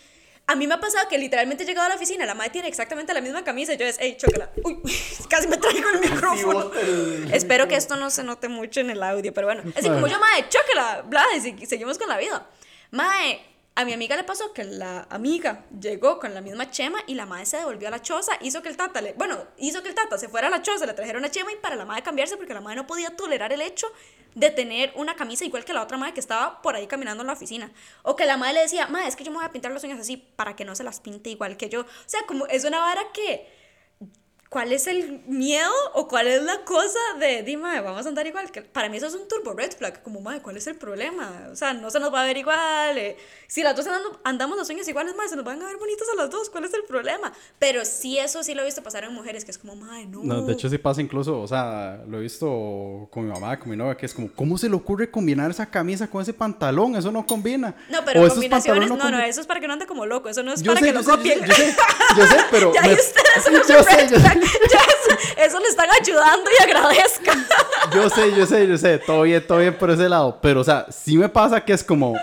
A 0.49 0.57
mí 0.57 0.67
me 0.67 0.75
ha 0.75 0.81
pasado 0.81 1.09
que 1.09 1.19
literalmente 1.19 1.63
he 1.63 1.67
llegado 1.67 1.87
a 1.87 1.91
la 1.91 1.95
oficina, 1.95 2.27
la 2.27 2.35
madre 2.35 2.51
tiene 2.51 2.67
exactamente 2.69 3.15
la 3.15 3.21
misma 3.21 3.45
camisa 3.45 3.75
y 3.75 3.77
yo 3.77 3.87
es, 3.87 3.97
hey, 4.01 4.17
chócala. 4.19 4.51
Uy, 4.65 4.83
casi 5.31 5.47
me 5.47 5.57
traigo 5.57 5.89
el 5.91 6.01
micrófono. 6.01 6.71
Espero 7.33 7.69
que 7.69 7.77
esto 7.77 7.95
no 7.97 8.11
se 8.11 8.25
note 8.25 8.49
mucho 8.49 8.81
en 8.81 8.91
el 8.91 9.03
audio, 9.05 9.33
pero 9.33 9.47
bueno. 9.47 9.63
Así 9.77 9.89
como 9.89 10.09
yo, 10.09 10.19
mae, 10.19 10.45
chócala, 10.49 11.03
bla, 11.03 11.25
y 11.37 11.41
se- 11.41 11.67
seguimos 11.67 11.97
con 11.97 12.09
la 12.09 12.19
vida. 12.19 12.47
Mae, 12.91 13.41
a 13.77 13.85
mi 13.85 13.93
amiga 13.93 14.17
le 14.17 14.23
pasó 14.23 14.53
que 14.53 14.63
la 14.63 15.07
amiga 15.11 15.65
llegó 15.81 16.21
con 16.21 16.33
la 16.33 16.41
misma 16.41 16.71
chema 16.71 17.01
y 17.09 17.15
la 17.15 17.27
madre 17.27 17.45
se 17.45 17.57
devolvió 17.57 17.89
a 17.89 17.91
la 17.91 18.01
choza, 18.01 18.33
hizo 18.41 18.63
que 18.63 18.69
el 18.69 18.77
tata, 18.77 19.01
le, 19.01 19.15
bueno, 19.15 19.37
hizo 19.59 19.83
que 19.83 19.89
el 19.89 19.97
tata 19.97 20.17
se 20.17 20.29
fuera 20.29 20.47
a 20.47 20.51
la 20.51 20.63
choza, 20.63 20.87
le 20.87 20.93
trajera 20.93 21.19
una 21.19 21.31
chema 21.31 21.53
y 21.53 21.57
para 21.57 21.75
la 21.75 21.85
madre 21.85 22.03
cambiarse 22.03 22.37
porque 22.37 22.55
la 22.55 22.61
madre 22.61 22.77
no 22.77 22.87
podía 22.87 23.17
tolerar 23.17 23.53
el 23.53 23.61
hecho 23.61 23.89
de 24.37 24.51
tener 24.51 24.93
una 24.95 25.17
camisa 25.17 25.45
igual 25.45 25.65
que 25.65 25.73
la 25.73 25.83
otra 25.83 25.97
madre 25.97 26.15
que 26.15 26.21
estaba 26.21 26.63
por 26.63 26.77
ahí 26.77 26.87
caminando 26.87 27.23
en 27.23 27.27
la 27.27 27.33
oficina. 27.33 27.73
O 28.03 28.15
que 28.15 28.27
la 28.27 28.37
madre 28.37 28.55
le 28.55 28.61
decía, 28.61 28.87
madre, 28.87 29.09
es 29.09 29.17
que 29.17 29.25
yo 29.25 29.33
me 29.33 29.39
voy 29.39 29.47
a 29.47 29.53
pintar 29.53 29.73
las 29.73 29.83
uñas 29.83 29.99
así 29.99 30.17
para 30.17 30.55
que 30.55 30.65
no 30.65 30.77
se 30.77 30.85
las 30.85 31.01
pinte 31.01 31.31
igual 31.31 31.57
que 31.57 31.69
yo. 31.69 31.81
O 31.81 31.87
sea, 32.07 32.21
como 32.27 32.47
es 32.47 32.65
una 32.65 32.79
vara 32.79 33.03
que 33.13 33.64
¿Cuál 34.55 34.73
es 34.73 34.87
el 34.87 35.21
miedo 35.27 35.69
o 35.95 36.07
cuál 36.07 36.29
es 36.29 36.41
la 36.41 36.65
cosa 36.65 37.01
de, 37.19 37.43
dime, 37.43 37.81
vamos 37.81 38.07
a 38.07 38.09
andar 38.09 38.25
igual? 38.25 38.53
Que 38.53 38.63
para 38.63 38.89
mí 38.89 38.99
eso 38.99 39.09
es 39.09 39.15
un 39.15 39.27
turbo 39.27 39.53
red 39.53 39.73
flag, 39.77 40.01
como, 40.05 40.21
madre, 40.21 40.43
¿cuál 40.43 40.57
es 40.57 40.69
el 40.69 40.77
problema? 40.77 41.49
O 41.51 41.57
sea, 41.57 41.73
no 41.75 41.91
se 41.91 41.99
nos 41.99 42.15
va 42.15 42.23
a 42.23 42.25
ver 42.25 42.37
igual. 42.37 42.97
eh. 42.97 43.17
Si 43.49 43.65
las 43.65 43.75
dos 43.75 43.85
andamos, 43.89 44.19
andamos 44.23 44.57
las 44.57 44.71
uñas 44.71 44.87
iguales, 44.87 45.17
madre, 45.17 45.31
se 45.31 45.35
nos 45.35 45.45
van 45.45 45.61
a 45.61 45.67
ver 45.67 45.77
bonitas 45.77 46.07
a 46.13 46.17
las 46.17 46.31
dos, 46.31 46.51
¿cuál 46.51 46.67
es 46.67 46.73
el 46.75 46.85
problema? 46.85 47.33
Pero 47.59 47.85
sí, 47.85 48.17
eso 48.17 48.45
sí 48.45 48.55
lo 48.55 48.63
he 48.63 48.65
visto 48.67 48.81
pasar 48.81 49.03
en 49.03 49.13
mujeres, 49.13 49.45
que 49.45 49.51
es 49.51 49.59
como, 49.59 49.75
madre, 49.75 50.07
no. 50.07 50.23
No, 50.23 50.43
de 50.43 50.53
hecho 50.53 50.69
sí 50.69 50.79
pasa 50.79 51.01
incluso, 51.03 51.41
o 51.41 51.49
sea, 51.49 52.01
lo 52.09 52.19
he 52.19 52.21
visto 52.23 53.09
con 53.11 53.27
mi 53.27 53.33
mamá, 53.33 53.59
con 53.59 53.71
mi 53.71 53.77
novia, 53.77 53.97
que 53.97 54.07
es 54.07 54.15
como, 54.15 54.31
¿cómo 54.37 54.57
se 54.57 54.69
le 54.69 54.77
ocurre 54.77 55.11
combinar 55.11 55.51
esa 55.51 55.67
camisa 55.69 56.07
con 56.07 56.23
ese 56.23 56.33
pantalón? 56.33 56.95
Eso 56.95 57.11
no 57.11 57.27
combina. 57.27 57.75
No, 57.91 58.05
pero 58.05 58.23
O 58.23 58.29
combinaciones, 58.29 58.89
no, 58.89 58.97
no, 58.97 59.05
combi- 59.19 59.27
eso 59.27 59.41
es 59.41 59.49
para 59.49 59.59
que 59.59 59.67
no 59.67 59.73
ande 59.73 59.87
como 59.87 60.07
loco, 60.07 60.29
eso 60.29 60.45
no 60.45 60.53
es 60.53 60.63
Yo 60.63 60.75
para 60.75 60.79
sé, 60.81 60.87
que 60.87 60.93
yo 60.93 60.99
no 60.99 61.03
sé, 61.03 61.11
yo 61.11 61.17
copien. 61.17 61.41
sé, 61.41 61.47
yo 61.49 61.55
sé, 61.55 61.77
yo 62.19 62.27
sé, 62.29 62.37
pero... 62.53 62.73
ya, 62.75 62.83
me- 62.83 62.91
y 62.91 62.95
ustedes 62.95 63.25
son 63.45 63.53
yo 63.55 63.83
sé, 63.83 64.09
yo 64.09 64.21
sé. 64.21 64.44
eso, 65.39 65.59
le 65.61 65.69
están 65.69 65.89
ayudando 66.01 66.51
y 66.59 66.63
agradezcan. 66.63 67.47
Yo 67.95 68.09
sé, 68.11 68.33
yo 68.37 68.47
sé, 68.47 68.67
yo 68.67 68.77
sé, 68.79 68.99
todo 68.99 69.23
bien, 69.23 69.45
todo 69.47 69.59
bien 69.59 69.75
por 69.77 69.91
ese 69.91 70.09
lado. 70.09 70.39
Pero, 70.41 70.61
o 70.61 70.65
sea, 70.65 70.87
sí 70.91 71.17
me 71.17 71.29
pasa 71.29 71.61
que 71.65 71.73
es 71.73 71.83
como, 71.85 72.15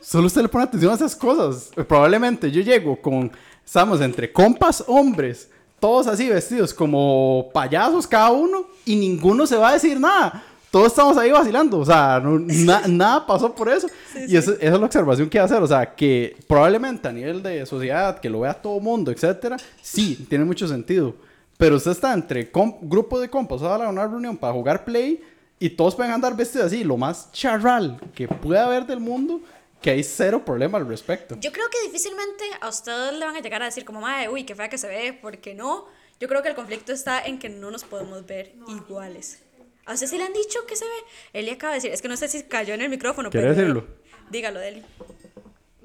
solo 0.00 0.26
usted 0.26 0.42
le 0.42 0.48
pone 0.48 0.64
atención 0.64 0.92
a 0.92 0.96
esas 0.96 1.14
cosas. 1.16 1.70
Probablemente 1.86 2.50
yo 2.50 2.60
llego 2.62 3.00
con, 3.00 3.30
estamos 3.64 4.00
entre 4.00 4.32
compas 4.32 4.84
hombres, 4.86 5.48
todos 5.80 6.06
así 6.06 6.28
vestidos 6.28 6.72
como 6.72 7.50
payasos 7.52 8.06
cada 8.06 8.30
uno, 8.30 8.66
y 8.84 8.96
ninguno 8.96 9.46
se 9.46 9.56
va 9.56 9.70
a 9.70 9.72
decir 9.74 9.98
nada. 10.00 10.42
Todos 10.70 10.88
estamos 10.88 11.16
ahí 11.16 11.30
vacilando, 11.30 11.78
o 11.78 11.84
sea, 11.84 12.20
no- 12.20 12.36
na- 12.40 12.82
nada 12.88 13.24
pasó 13.24 13.54
por 13.54 13.68
eso. 13.68 13.86
y 14.28 14.36
eso, 14.36 14.54
esa 14.54 14.74
es 14.74 14.80
la 14.80 14.86
observación 14.86 15.30
que 15.30 15.38
hacer, 15.38 15.62
o 15.62 15.66
sea, 15.68 15.94
que 15.94 16.36
probablemente 16.48 17.06
a 17.06 17.12
nivel 17.12 17.42
de 17.44 17.64
sociedad, 17.64 18.18
que 18.18 18.28
lo 18.28 18.40
vea 18.40 18.54
todo 18.54 18.80
mundo, 18.80 19.12
etcétera, 19.12 19.56
sí, 19.80 20.26
tiene 20.28 20.44
mucho 20.44 20.66
sentido. 20.66 21.14
Pero 21.64 21.76
usted 21.76 21.92
está 21.92 22.12
entre 22.12 22.50
grupo 22.82 23.18
de 23.18 23.30
compas, 23.30 23.62
o 23.62 23.64
sea, 23.64 23.86
a 23.86 23.88
una 23.88 24.06
reunión 24.06 24.36
para 24.36 24.52
jugar 24.52 24.84
play 24.84 25.24
y 25.58 25.70
todos 25.70 25.94
pueden 25.94 26.12
andar 26.12 26.36
vestidos 26.36 26.66
así, 26.66 26.84
lo 26.84 26.98
más 26.98 27.32
charral 27.32 27.98
que 28.14 28.28
pueda 28.28 28.66
haber 28.66 28.84
del 28.84 29.00
mundo, 29.00 29.40
que 29.80 29.88
hay 29.88 30.04
cero 30.04 30.44
problema 30.44 30.76
al 30.76 30.86
respecto. 30.86 31.38
Yo 31.40 31.52
creo 31.52 31.64
que 31.70 31.80
difícilmente 31.86 32.44
a 32.60 32.68
ustedes 32.68 33.14
le 33.14 33.24
van 33.24 33.34
a 33.36 33.40
llegar 33.40 33.62
a 33.62 33.64
decir 33.64 33.82
como, 33.86 34.02
madre, 34.02 34.28
uy, 34.28 34.44
qué 34.44 34.54
fea 34.54 34.68
que 34.68 34.76
se 34.76 34.88
ve, 34.88 35.18
porque 35.22 35.54
no. 35.54 35.86
Yo 36.20 36.28
creo 36.28 36.42
que 36.42 36.50
el 36.50 36.54
conflicto 36.54 36.92
está 36.92 37.24
en 37.24 37.38
que 37.38 37.48
no 37.48 37.70
nos 37.70 37.82
podemos 37.84 38.26
ver 38.26 38.52
iguales. 38.68 39.40
¿A 39.86 39.94
usted 39.94 40.06
sí 40.06 40.18
le 40.18 40.24
han 40.24 40.34
dicho 40.34 40.66
que 40.68 40.76
se 40.76 40.84
ve? 40.84 40.90
Eli 41.32 41.48
acaba 41.52 41.72
de 41.72 41.76
decir, 41.78 41.92
es 41.92 42.02
que 42.02 42.08
no 42.08 42.18
sé 42.18 42.28
si 42.28 42.42
cayó 42.42 42.74
en 42.74 42.82
el 42.82 42.90
micrófono. 42.90 43.30
¿Quiere 43.30 43.54
pero- 43.54 43.56
decirlo? 43.58 43.86
Dígalo, 44.28 44.60
Deli. 44.60 44.82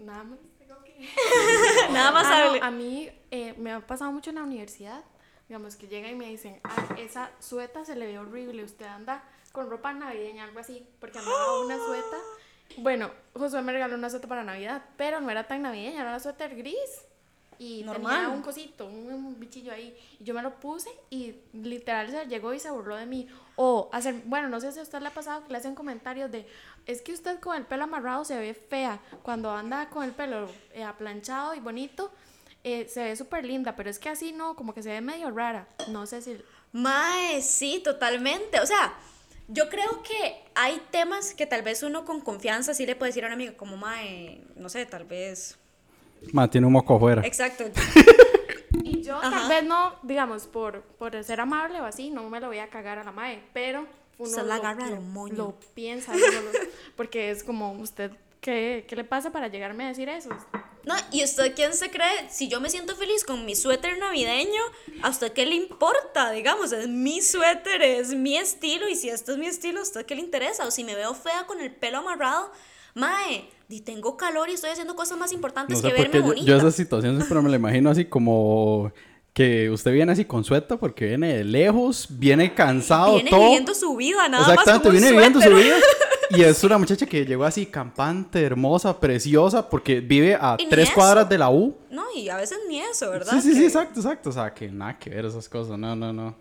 Nada 0.03 0.25
más 0.25 0.39
tengo 0.59 0.75
que... 0.83 1.93
Nada 1.93 2.11
más 2.11 2.25
Ah, 2.27 2.51
no, 2.59 2.65
a 2.65 2.69
mí 2.69 3.09
eh, 3.31 3.53
me 3.57 3.71
ha 3.71 3.79
pasado 3.79 4.11
mucho 4.11 4.29
en 4.31 4.35
la 4.35 4.43
universidad, 4.43 5.05
digamos 5.49 5.75
que 5.75 5.87
llegan 5.87 6.11
y 6.11 6.15
me 6.15 6.27
dicen, 6.27 6.59
"Ay, 6.63 7.01
esa 7.03 7.31
sueta 7.39 7.83
se 7.83 7.95
le 7.95 8.05
ve 8.05 8.19
horrible, 8.19 8.63
usted 8.63 8.85
anda 8.85 9.23
con 9.51 9.69
ropa 9.69 9.91
navideña, 9.93 10.43
algo 10.43 10.59
así, 10.59 10.87
porque 10.99 11.17
andaba 11.17 11.59
una 11.61 11.75
sueta. 11.77 12.17
Bueno, 12.77 13.09
Josué 13.33 13.63
me 13.63 13.71
regaló 13.71 13.95
una 13.95 14.11
sueta 14.11 14.27
para 14.27 14.43
Navidad, 14.43 14.85
pero 14.95 15.19
no 15.19 15.29
era 15.31 15.47
tan 15.47 15.63
navideña, 15.63 16.01
era 16.01 16.09
una 16.11 16.19
suéter 16.19 16.55
gris. 16.55 16.77
Y 17.57 17.83
Normal. 17.83 18.15
tenía 18.15 18.29
un 18.29 18.41
cosito, 18.41 18.85
un, 18.85 19.11
un 19.11 19.39
bichillo 19.39 19.73
ahí. 19.73 19.93
Y 20.19 20.23
yo 20.23 20.33
me 20.33 20.41
lo 20.41 20.59
puse 20.61 20.89
y 21.09 21.35
literal 21.51 22.09
se 22.09 22.25
llegó 22.27 22.53
y 22.53 22.59
se 22.59 22.71
burló 22.71 22.95
de 22.95 23.05
mí. 23.05 23.27
O 23.57 23.89
hacer, 23.91 24.21
bueno, 24.25 24.47
no 24.47 24.61
sé 24.61 24.71
si 24.71 24.79
a 24.79 24.83
usted 24.83 25.01
le 25.01 25.07
ha 25.07 25.13
pasado 25.13 25.43
que 25.43 25.51
le 25.51 25.57
hacen 25.57 25.75
comentarios 25.75 26.31
de, 26.31 26.47
es 26.85 27.01
que 27.01 27.11
usted 27.11 27.39
con 27.41 27.57
el 27.57 27.65
pelo 27.65 27.83
amarrado 27.83 28.23
se 28.23 28.39
ve 28.39 28.53
fea. 28.53 29.01
Cuando 29.23 29.51
anda 29.51 29.89
con 29.89 30.05
el 30.05 30.11
pelo 30.11 30.47
eh, 30.73 30.83
aplanchado 30.85 31.53
y 31.55 31.59
bonito, 31.59 32.11
eh, 32.73 32.87
se 32.89 33.03
ve 33.03 33.15
súper 33.15 33.45
linda, 33.45 33.75
pero 33.75 33.89
es 33.89 33.99
que 33.99 34.09
así 34.09 34.31
no, 34.31 34.55
como 34.55 34.73
que 34.73 34.81
se 34.83 34.89
ve 34.89 35.01
medio 35.01 35.29
rara. 35.31 35.67
No 35.89 36.05
sé 36.05 36.21
si... 36.21 36.37
Mae, 36.71 37.41
sí, 37.41 37.81
totalmente. 37.83 38.59
O 38.59 38.65
sea, 38.65 38.93
yo 39.47 39.69
creo 39.69 40.03
que 40.03 40.43
hay 40.55 40.81
temas 40.91 41.33
que 41.33 41.45
tal 41.47 41.61
vez 41.63 41.81
uno 41.83 42.05
con 42.05 42.21
confianza 42.21 42.73
sí 42.73 42.85
le 42.85 42.95
puede 42.95 43.09
decir 43.09 43.23
a 43.23 43.27
una 43.27 43.35
amiga, 43.35 43.53
como 43.57 43.75
mae, 43.77 44.41
no 44.55 44.69
sé, 44.69 44.85
tal 44.85 45.05
vez. 45.05 45.57
Ma, 46.33 46.49
tiene 46.49 46.67
un 46.67 46.73
moco 46.73 46.95
afuera. 46.95 47.21
Exacto. 47.25 47.63
Y 48.83 49.01
yo 49.01 49.17
Ajá. 49.17 49.29
tal 49.31 49.49
vez 49.49 49.63
no, 49.63 49.95
digamos, 50.03 50.45
por, 50.47 50.81
por 50.81 51.23
ser 51.23 51.39
amable 51.41 51.81
o 51.81 51.85
así, 51.85 52.09
no 52.11 52.27
me 52.29 52.39
lo 52.39 52.47
voy 52.47 52.59
a 52.59 52.69
cagar 52.69 52.97
a 52.99 53.03
la 53.03 53.11
mae, 53.11 53.41
pero 53.53 53.85
uno 54.17 54.29
Se 54.29 54.37
la 54.43 54.55
lo, 54.57 54.61
agarra 54.61 54.87
lo- 54.89 55.01
moño. 55.01 55.35
lo 55.35 55.55
piensa, 55.73 56.11
uno 56.11 56.19
lo- 56.25 56.59
porque 56.95 57.29
es 57.31 57.43
como, 57.43 57.71
usted, 57.73 58.11
¿qué, 58.41 58.85
¿qué 58.87 58.95
le 58.95 59.03
pasa 59.03 59.31
para 59.31 59.47
llegarme 59.47 59.85
a 59.85 59.87
decir 59.89 60.07
eso? 60.09 60.29
No, 60.85 60.95
¿y 61.11 61.23
usted 61.23 61.53
quién 61.55 61.73
se 61.73 61.91
cree? 61.91 62.29
Si 62.29 62.47
yo 62.47 62.61
me 62.61 62.69
siento 62.69 62.95
feliz 62.95 63.23
con 63.23 63.45
mi 63.45 63.55
suéter 63.55 63.97
navideño, 63.99 64.61
¿a 65.03 65.09
usted 65.09 65.31
qué 65.33 65.45
le 65.45 65.55
importa? 65.55 66.31
Digamos, 66.31 66.71
es 66.71 66.87
mi 66.87 67.21
suéter, 67.21 67.81
es 67.81 68.13
mi 68.15 68.37
estilo, 68.37 68.87
y 68.87 68.95
si 68.95 69.09
esto 69.09 69.33
es 69.33 69.37
mi 69.37 69.47
estilo, 69.47 69.79
¿a 69.79 69.83
usted 69.83 70.05
qué 70.05 70.15
le 70.15 70.21
interesa? 70.21 70.65
O 70.65 70.71
si 70.71 70.83
me 70.83 70.95
veo 70.95 71.13
fea 71.13 71.45
con 71.47 71.59
el 71.61 71.71
pelo 71.71 71.97
amarrado, 71.99 72.51
mae, 72.95 73.49
y 73.67 73.81
tengo 73.81 74.17
calor 74.17 74.49
y 74.49 74.53
estoy 74.53 74.71
haciendo 74.71 74.95
cosas 74.95 75.17
más 75.17 75.31
importantes 75.31 75.77
No 75.77 75.81
sé 75.81 75.87
que 75.89 75.93
verme 75.93 76.11
qué 76.13 76.17
yo, 76.19 76.23
bonita. 76.23 76.47
yo 76.47 76.57
esa 76.57 76.71
situación 76.71 77.15
siempre 77.17 77.39
me 77.41 77.49
la 77.49 77.57
imagino 77.57 77.89
así 77.91 78.05
como 78.05 78.91
que 79.33 79.69
usted 79.69 79.91
viene 79.91 80.11
así 80.11 80.25
con 80.25 80.43
sueta 80.43 80.77
porque 80.77 81.05
viene 81.05 81.35
de 81.37 81.43
lejos, 81.43 82.07
viene 82.09 82.53
cansado, 82.55 83.13
Viene 83.15 83.29
todo. 83.29 83.41
viviendo 83.43 83.75
su 83.75 83.95
vida, 83.95 84.27
nada 84.27 84.47
más 84.47 84.57
Exactamente, 84.67 84.83
como 84.87 84.95
un 84.95 85.01
viene 85.01 85.11
viviendo 85.11 85.41
su 85.41 85.55
vida. 85.55 85.75
Y 86.31 86.43
es 86.43 86.63
una 86.63 86.77
muchacha 86.77 87.05
que 87.05 87.25
llegó 87.25 87.43
así 87.43 87.65
campante, 87.65 88.41
hermosa, 88.43 88.99
preciosa, 88.99 89.67
porque 89.67 89.99
vive 89.99 90.35
a 90.39 90.57
tres 90.69 90.85
eso. 90.89 90.93
cuadras 90.95 91.27
de 91.27 91.37
la 91.37 91.49
U. 91.49 91.75
No, 91.89 92.03
y 92.15 92.29
a 92.29 92.35
veces 92.37 92.59
ni 92.67 92.79
eso, 92.79 93.09
¿verdad? 93.09 93.33
Sí, 93.33 93.41
sí, 93.41 93.53
sí, 93.53 93.65
exacto, 93.65 93.99
exacto. 93.99 94.29
O 94.29 94.33
sea, 94.33 94.53
que 94.53 94.67
nada 94.69 94.97
que 94.99 95.09
ver 95.09 95.25
esas 95.25 95.49
cosas. 95.49 95.77
No, 95.77 95.95
no, 95.95 96.13
no. 96.13 96.35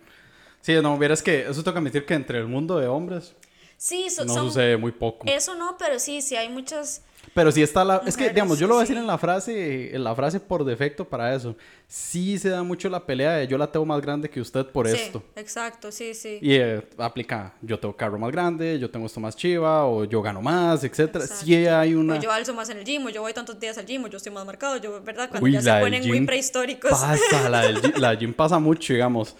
Sí, 0.61 0.73
no, 0.81 0.97
vieras 0.97 1.23
que 1.23 1.41
eso 1.49 1.63
tengo 1.63 1.73
que 1.73 1.79
admitir 1.79 2.05
que 2.05 2.13
entre 2.13 2.37
el 2.39 2.47
mundo 2.47 2.77
de 2.77 2.87
hombres 2.87 3.33
Sí, 3.77 4.09
so- 4.09 4.25
no 4.25 4.33
son- 4.33 4.47
sucede 4.47 4.77
muy 4.77 4.91
poco. 4.91 5.25
Eso 5.27 5.55
no, 5.55 5.75
pero 5.79 5.99
sí, 5.99 6.21
sí 6.21 6.35
hay 6.35 6.49
muchas... 6.49 7.01
Pero 7.39 7.53
sí 7.53 7.61
está 7.61 7.85
la... 7.85 8.01
Es 8.05 8.17
que, 8.17 8.27
digamos, 8.27 8.59
yo 8.59 8.67
lo 8.67 8.73
voy 8.73 8.81
a 8.81 8.83
decir 8.83 8.97
en 8.97 9.07
la 9.07 9.17
frase, 9.17 9.95
en 9.95 10.03
la 10.03 10.13
frase 10.13 10.41
por 10.41 10.65
defecto 10.65 11.05
para 11.05 11.33
eso. 11.33 11.55
Sí 11.87 12.37
se 12.37 12.49
da 12.49 12.63
mucho 12.63 12.89
la 12.89 13.05
pelea 13.05 13.35
de 13.35 13.47
yo 13.47 13.57
la 13.57 13.71
tengo 13.71 13.85
más 13.85 14.01
grande 14.01 14.29
que 14.29 14.41
usted 14.41 14.65
por 14.65 14.89
sí, 14.89 14.97
esto. 14.97 15.23
exacto, 15.37 15.89
sí, 15.89 16.13
sí. 16.13 16.39
Y 16.41 16.55
eh, 16.55 16.85
aplica, 16.97 17.53
yo 17.61 17.79
tengo 17.79 17.95
carro 17.95 18.19
más 18.19 18.29
grande, 18.29 18.77
yo 18.77 18.91
tengo 18.91 19.05
esto 19.05 19.21
más 19.21 19.37
chiva, 19.37 19.85
o 19.85 20.03
yo 20.03 20.21
gano 20.21 20.41
más, 20.41 20.83
etcétera. 20.83 21.23
Exacto. 21.23 21.45
Sí 21.45 21.55
hay 21.65 21.93
una... 21.93 22.15
O 22.15 22.19
yo 22.19 22.29
alzo 22.29 22.53
más 22.53 22.69
en 22.71 22.79
el 22.79 22.83
gym, 22.83 23.05
o 23.05 23.09
yo 23.09 23.21
voy 23.21 23.31
tantos 23.31 23.57
días 23.57 23.77
al 23.77 23.85
gym, 23.85 24.03
o 24.03 24.07
yo 24.07 24.17
estoy 24.17 24.33
más 24.33 24.45
marcado, 24.45 24.75
yo, 24.75 25.01
¿verdad? 25.01 25.29
Cuando 25.29 25.45
Uy, 25.45 25.53
ya 25.53 25.61
se 25.61 25.79
ponen 25.79 26.05
muy 26.05 26.25
prehistóricos. 26.25 26.91
Pasa, 26.91 27.49
la 27.49 27.61
del 27.61 27.81
gym, 27.81 27.93
la 27.95 28.09
del 28.09 28.19
gym 28.19 28.33
pasa 28.33 28.59
mucho, 28.59 28.91
digamos. 28.91 29.33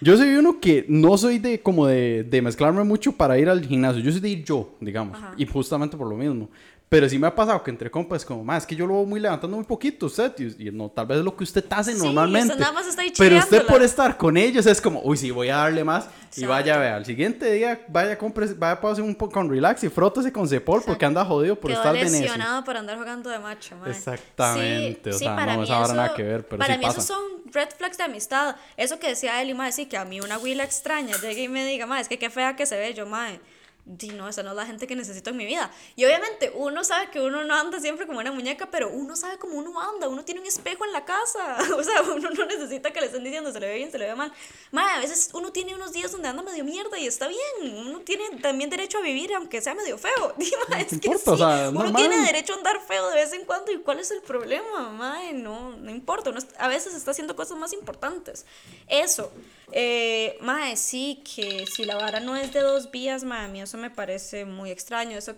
Yo 0.00 0.16
soy 0.16 0.30
uno 0.30 0.58
que 0.58 0.84
no 0.88 1.16
soy 1.16 1.38
de 1.38 1.60
como 1.60 1.86
de, 1.86 2.24
de 2.24 2.42
mezclarme 2.42 2.82
mucho 2.82 3.12
para 3.12 3.38
ir 3.38 3.48
al 3.48 3.64
gimnasio. 3.64 4.02
Yo 4.02 4.10
soy 4.10 4.20
de 4.20 4.30
ir 4.30 4.44
yo, 4.44 4.74
digamos. 4.80 5.16
Ajá. 5.16 5.34
Y 5.36 5.46
justamente 5.46 5.96
por 5.96 6.08
lo 6.08 6.16
mismo. 6.16 6.48
Pero 6.92 7.08
sí 7.08 7.18
me 7.18 7.26
ha 7.26 7.34
pasado 7.34 7.62
que 7.62 7.70
entre 7.70 7.90
compas, 7.90 8.22
como, 8.22 8.44
más 8.44 8.64
es 8.64 8.66
que 8.66 8.76
yo 8.76 8.86
lo 8.86 8.92
voy 8.92 9.06
muy 9.06 9.18
levantando 9.18 9.56
muy 9.56 9.64
poquito, 9.64 10.04
usted. 10.04 10.30
Y, 10.58 10.70
no, 10.70 10.90
tal 10.90 11.06
vez 11.06 11.20
es 11.20 11.24
lo 11.24 11.34
que 11.34 11.42
usted 11.42 11.64
hace 11.70 11.94
Sí, 11.94 11.98
normalmente. 11.98 12.54
nada 12.54 12.70
más 12.70 12.86
está 12.86 13.00
ahí 13.00 13.10
pero 13.16 13.38
usted 13.38 13.64
por 13.64 13.82
estar 13.82 14.18
con 14.18 14.36
ellos 14.36 14.66
es 14.66 14.78
como, 14.78 15.00
uy, 15.02 15.16
sí, 15.16 15.30
voy 15.30 15.48
a 15.48 15.56
darle 15.56 15.84
más. 15.84 16.06
Y 16.36 16.44
vaya, 16.44 16.76
vea, 16.76 16.96
al 16.96 17.06
siguiente 17.06 17.50
día, 17.50 17.80
vaya, 17.88 18.18
compre, 18.18 18.46
vaya, 18.58 18.78
pase 18.78 19.00
un 19.00 19.14
poco 19.14 19.32
con 19.32 19.48
relax 19.48 19.82
y 19.84 19.88
frótese 19.88 20.30
con 20.30 20.46
Cepol 20.46 20.82
porque 20.84 21.06
anda 21.06 21.24
jodido 21.24 21.56
por 21.56 21.70
Quedó 21.70 21.80
estar 21.80 21.94
de 21.94 22.04
lesionado 22.04 22.62
por 22.62 22.76
andar 22.76 22.98
jugando 22.98 23.30
de 23.30 23.38
macho, 23.38 23.74
mae. 23.76 23.90
Exactamente, 23.90 25.10
o 25.10 25.12
sea, 25.14 25.34
no, 25.34 25.56
mí 25.56 25.64
esa 25.64 25.78
vara 25.78 25.94
nada 25.94 26.14
que 26.14 26.22
ver, 26.22 26.46
pero 26.46 26.58
Para 26.58 26.76
mí 26.76 26.82
pasa. 26.84 27.00
esos 27.00 27.06
son 27.06 27.22
red 27.50 27.70
flags 27.74 27.96
de 27.96 28.04
amistad. 28.04 28.56
Eso 28.76 28.98
que 28.98 29.08
decía 29.08 29.40
Eli, 29.40 29.54
mae, 29.54 29.72
sí, 29.72 29.86
que 29.86 29.96
a 29.96 30.04
mí 30.04 30.20
una 30.20 30.36
huila 30.36 30.64
extraña 30.64 31.16
llegue 31.16 31.44
y 31.44 31.48
me 31.48 31.64
diga, 31.64 31.86
mae, 31.86 32.02
es 32.02 32.08
que 32.08 32.18
qué 32.18 32.28
fea 32.28 32.54
que 32.54 32.66
se 32.66 32.76
ve, 32.76 32.92
yo, 32.92 33.06
mae. 33.06 33.40
Di, 33.84 34.10
no, 34.10 34.28
esa 34.28 34.44
no 34.44 34.50
es 34.50 34.56
la 34.56 34.64
gente 34.64 34.86
que 34.86 34.94
necesito 34.94 35.30
en 35.30 35.36
mi 35.36 35.44
vida. 35.44 35.68
Y 35.96 36.04
obviamente 36.04 36.52
uno 36.54 36.84
sabe 36.84 37.10
que 37.10 37.20
uno 37.20 37.42
no 37.42 37.54
anda 37.56 37.80
siempre 37.80 38.06
como 38.06 38.20
una 38.20 38.30
muñeca, 38.30 38.70
pero 38.70 38.88
uno 38.88 39.16
sabe 39.16 39.38
cómo 39.38 39.54
uno 39.54 39.80
anda, 39.80 40.08
uno 40.08 40.24
tiene 40.24 40.40
un 40.40 40.46
espejo 40.46 40.84
en 40.84 40.92
la 40.92 41.04
casa. 41.04 41.58
O 41.82 41.82
sea, 41.82 42.02
uno 42.02 42.30
no 42.30 42.44
necesita 42.44 42.92
que 42.92 43.00
le 43.00 43.06
estén 43.06 43.24
diciendo 43.24 43.50
se 43.50 43.58
le 43.58 43.66
ve 43.66 43.74
bien, 43.76 43.90
se 43.90 43.98
le 43.98 44.06
ve 44.06 44.14
mal. 44.14 44.32
Mae, 44.70 44.98
a 44.98 45.00
veces 45.00 45.30
uno 45.32 45.50
tiene 45.50 45.74
unos 45.74 45.92
días 45.92 46.12
donde 46.12 46.28
anda 46.28 46.42
medio 46.42 46.64
mierda 46.64 46.96
y 46.98 47.06
está 47.06 47.26
bien. 47.26 47.74
Uno 47.76 48.00
tiene 48.00 48.24
también 48.40 48.70
derecho 48.70 48.98
a 48.98 49.00
vivir 49.00 49.34
aunque 49.34 49.60
sea 49.60 49.74
medio 49.74 49.98
feo. 49.98 50.34
Di, 50.38 50.52
mae, 50.68 50.82
es 50.82 51.00
que 51.00 51.08
importa, 51.08 51.24
sí, 51.24 51.30
o 51.30 51.36
sea, 51.36 51.70
uno 51.70 51.82
normal. 51.82 51.96
tiene 51.96 52.24
derecho 52.24 52.52
a 52.52 52.56
andar 52.58 52.80
feo 52.86 53.08
de 53.08 53.16
vez 53.16 53.32
en 53.32 53.44
cuando. 53.46 53.72
¿Y 53.72 53.78
cuál 53.78 53.98
es 53.98 54.12
el 54.12 54.22
problema, 54.22 54.90
mae? 54.90 55.32
No, 55.32 55.76
no 55.76 55.90
importa. 55.90 56.30
Uno 56.30 56.40
a 56.58 56.68
veces 56.68 56.94
está 56.94 57.10
haciendo 57.10 57.34
cosas 57.34 57.58
más 57.58 57.72
importantes. 57.72 58.46
Eso. 58.86 59.32
Eh, 59.72 60.36
mae, 60.40 60.76
sí, 60.76 61.22
que 61.24 61.64
si 61.66 61.84
la 61.84 61.96
vara 61.96 62.20
no 62.20 62.36
es 62.36 62.52
de 62.52 62.60
dos 62.60 62.90
vías, 62.90 63.24
mae, 63.24 63.46
a 63.46 63.48
mí 63.48 63.60
eso 63.62 63.78
me 63.78 63.90
parece 63.90 64.44
muy 64.44 64.70
extraño. 64.70 65.16
Eso 65.16 65.34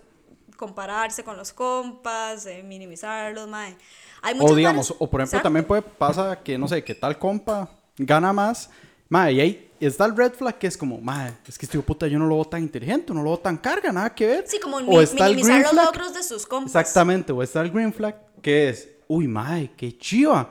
compararse 0.57 1.23
con 1.23 1.37
los 1.37 1.51
compas, 1.53 2.45
eh, 2.45 2.63
minimizarlos, 2.63 3.47
mae. 3.47 3.75
Hay 4.21 4.35
O 4.39 4.55
digamos, 4.55 4.89
varas- 4.89 4.97
o 4.99 5.09
por 5.09 5.21
ejemplo, 5.21 5.41
también 5.41 5.65
puede 5.65 5.81
pasa 5.81 6.39
que, 6.43 6.57
no 6.57 6.67
sé, 6.67 6.83
que 6.83 6.95
tal 6.95 7.17
compa 7.19 7.69
gana 7.97 8.33
más. 8.33 8.69
Madre, 9.07 9.33
y 9.33 9.39
ahí 9.41 9.71
está 9.79 10.05
el 10.05 10.15
red 10.17 10.33
flag 10.33 10.57
que 10.57 10.65
es 10.67 10.75
como, 10.77 10.99
madre, 10.99 11.33
es 11.47 11.57
que 11.59 11.65
este 11.67 11.77
puta 11.79 12.07
yo 12.07 12.17
no 12.17 12.25
lo 12.25 12.35
veo 12.35 12.45
tan 12.45 12.63
inteligente, 12.63 13.13
no 13.13 13.21
lo 13.21 13.31
veo 13.31 13.39
tan 13.39 13.57
carga, 13.57 13.91
nada 13.91 14.13
que 14.15 14.25
ver. 14.25 14.45
Sí, 14.47 14.59
como 14.59 14.77
o 14.77 14.81
mi- 14.81 14.97
está 15.03 15.27
el 15.27 15.35
minimizar 15.35 15.61
green 15.61 15.75
los 15.75 15.85
logros 15.85 16.13
de 16.13 16.23
sus 16.23 16.45
compas. 16.47 16.69
Exactamente, 16.75 17.31
o 17.31 17.43
está 17.43 17.61
el 17.61 17.69
green 17.71 17.93
flag 17.93 18.15
que 18.41 18.69
es, 18.69 18.89
uy, 19.07 19.27
madre, 19.27 19.71
qué 19.77 19.95
chiva. 19.97 20.49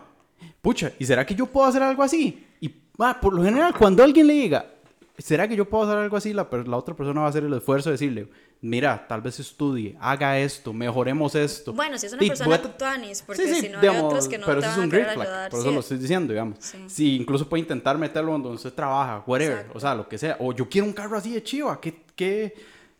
Pucha, 0.62 0.92
¿y 0.99 1.05
será 1.05 1.27
que 1.27 1.35
yo 1.35 1.47
puedo 1.47 1.66
hacer 1.66 1.83
algo 1.83 2.03
así? 2.03 2.44
Por 2.97 3.35
lo 3.35 3.43
general, 3.43 3.75
cuando 3.77 4.03
alguien 4.05 4.27
le 4.27 4.35
diga, 4.35 4.67
¿será 5.19 5.49
que 5.49 5.57
yo 5.57 5.65
puedo 5.69 5.85
hacer 5.85 5.99
algo 5.99 6.17
así? 6.17 6.33
La, 6.33 6.49
la 6.67 6.77
otra 6.77 6.95
persona 6.95 7.21
va 7.21 7.27
a 7.27 7.31
hacer 7.31 7.45
el 7.45 7.53
esfuerzo 7.55 7.89
de 7.91 7.95
decirle, 7.95 8.29
mira, 8.61 9.07
tal 9.09 9.21
vez 9.21 9.39
estudie, 9.41 9.97
haga 10.01 10.39
esto, 10.39 10.73
mejoremos 10.73 11.35
esto. 11.35 11.73
Bueno, 11.73 11.99
si 11.99 12.07
es 12.07 12.13
una 12.13 12.25
Y 12.25 12.29
persona 12.29 12.57
voy 12.57 12.67
a- 12.67 12.77
tuanis, 12.79 13.23
porque 13.23 13.43
Sí, 13.47 13.55
sí, 13.55 13.61
si 13.63 13.69
no 13.69 13.75
hay 13.79 13.81
digamos, 13.89 14.05
otros 14.05 14.29
que 14.29 14.39
no 14.39 14.47
pero 14.47 14.61
te 14.61 14.67
eso 14.67 14.71
es 14.71 14.77
van 14.77 14.83
a 14.83 14.85
un 14.85 14.91
querer 14.91 15.05
flag, 15.13 15.21
ayudar. 15.27 15.51
por 15.51 15.61
sí. 15.61 15.67
eso 15.67 15.75
lo 15.75 15.81
estoy 15.81 15.99
diciendo, 15.99 16.33
digamos. 16.33 16.59
Sí. 16.61 16.79
Si 16.87 17.17
incluso 17.17 17.49
puede 17.49 17.61
intentar 17.63 17.99
meterlo 17.99 18.33
donde 18.33 18.49
usted 18.51 18.73
trabaja, 18.73 19.23
whatever, 19.27 19.57
Exacto. 19.59 19.77
o 19.79 19.81
sea, 19.81 19.95
lo 19.95 20.09
que 20.09 20.17
sea. 20.19 20.37
O 20.41 20.53
yo 20.53 20.69
quiero 20.69 20.87
un 20.87 20.93
carro 20.93 21.17
así 21.19 21.33
de 21.35 21.43
chiva, 21.43 21.81
¿qué, 21.81 22.03
qué, 22.17 22.55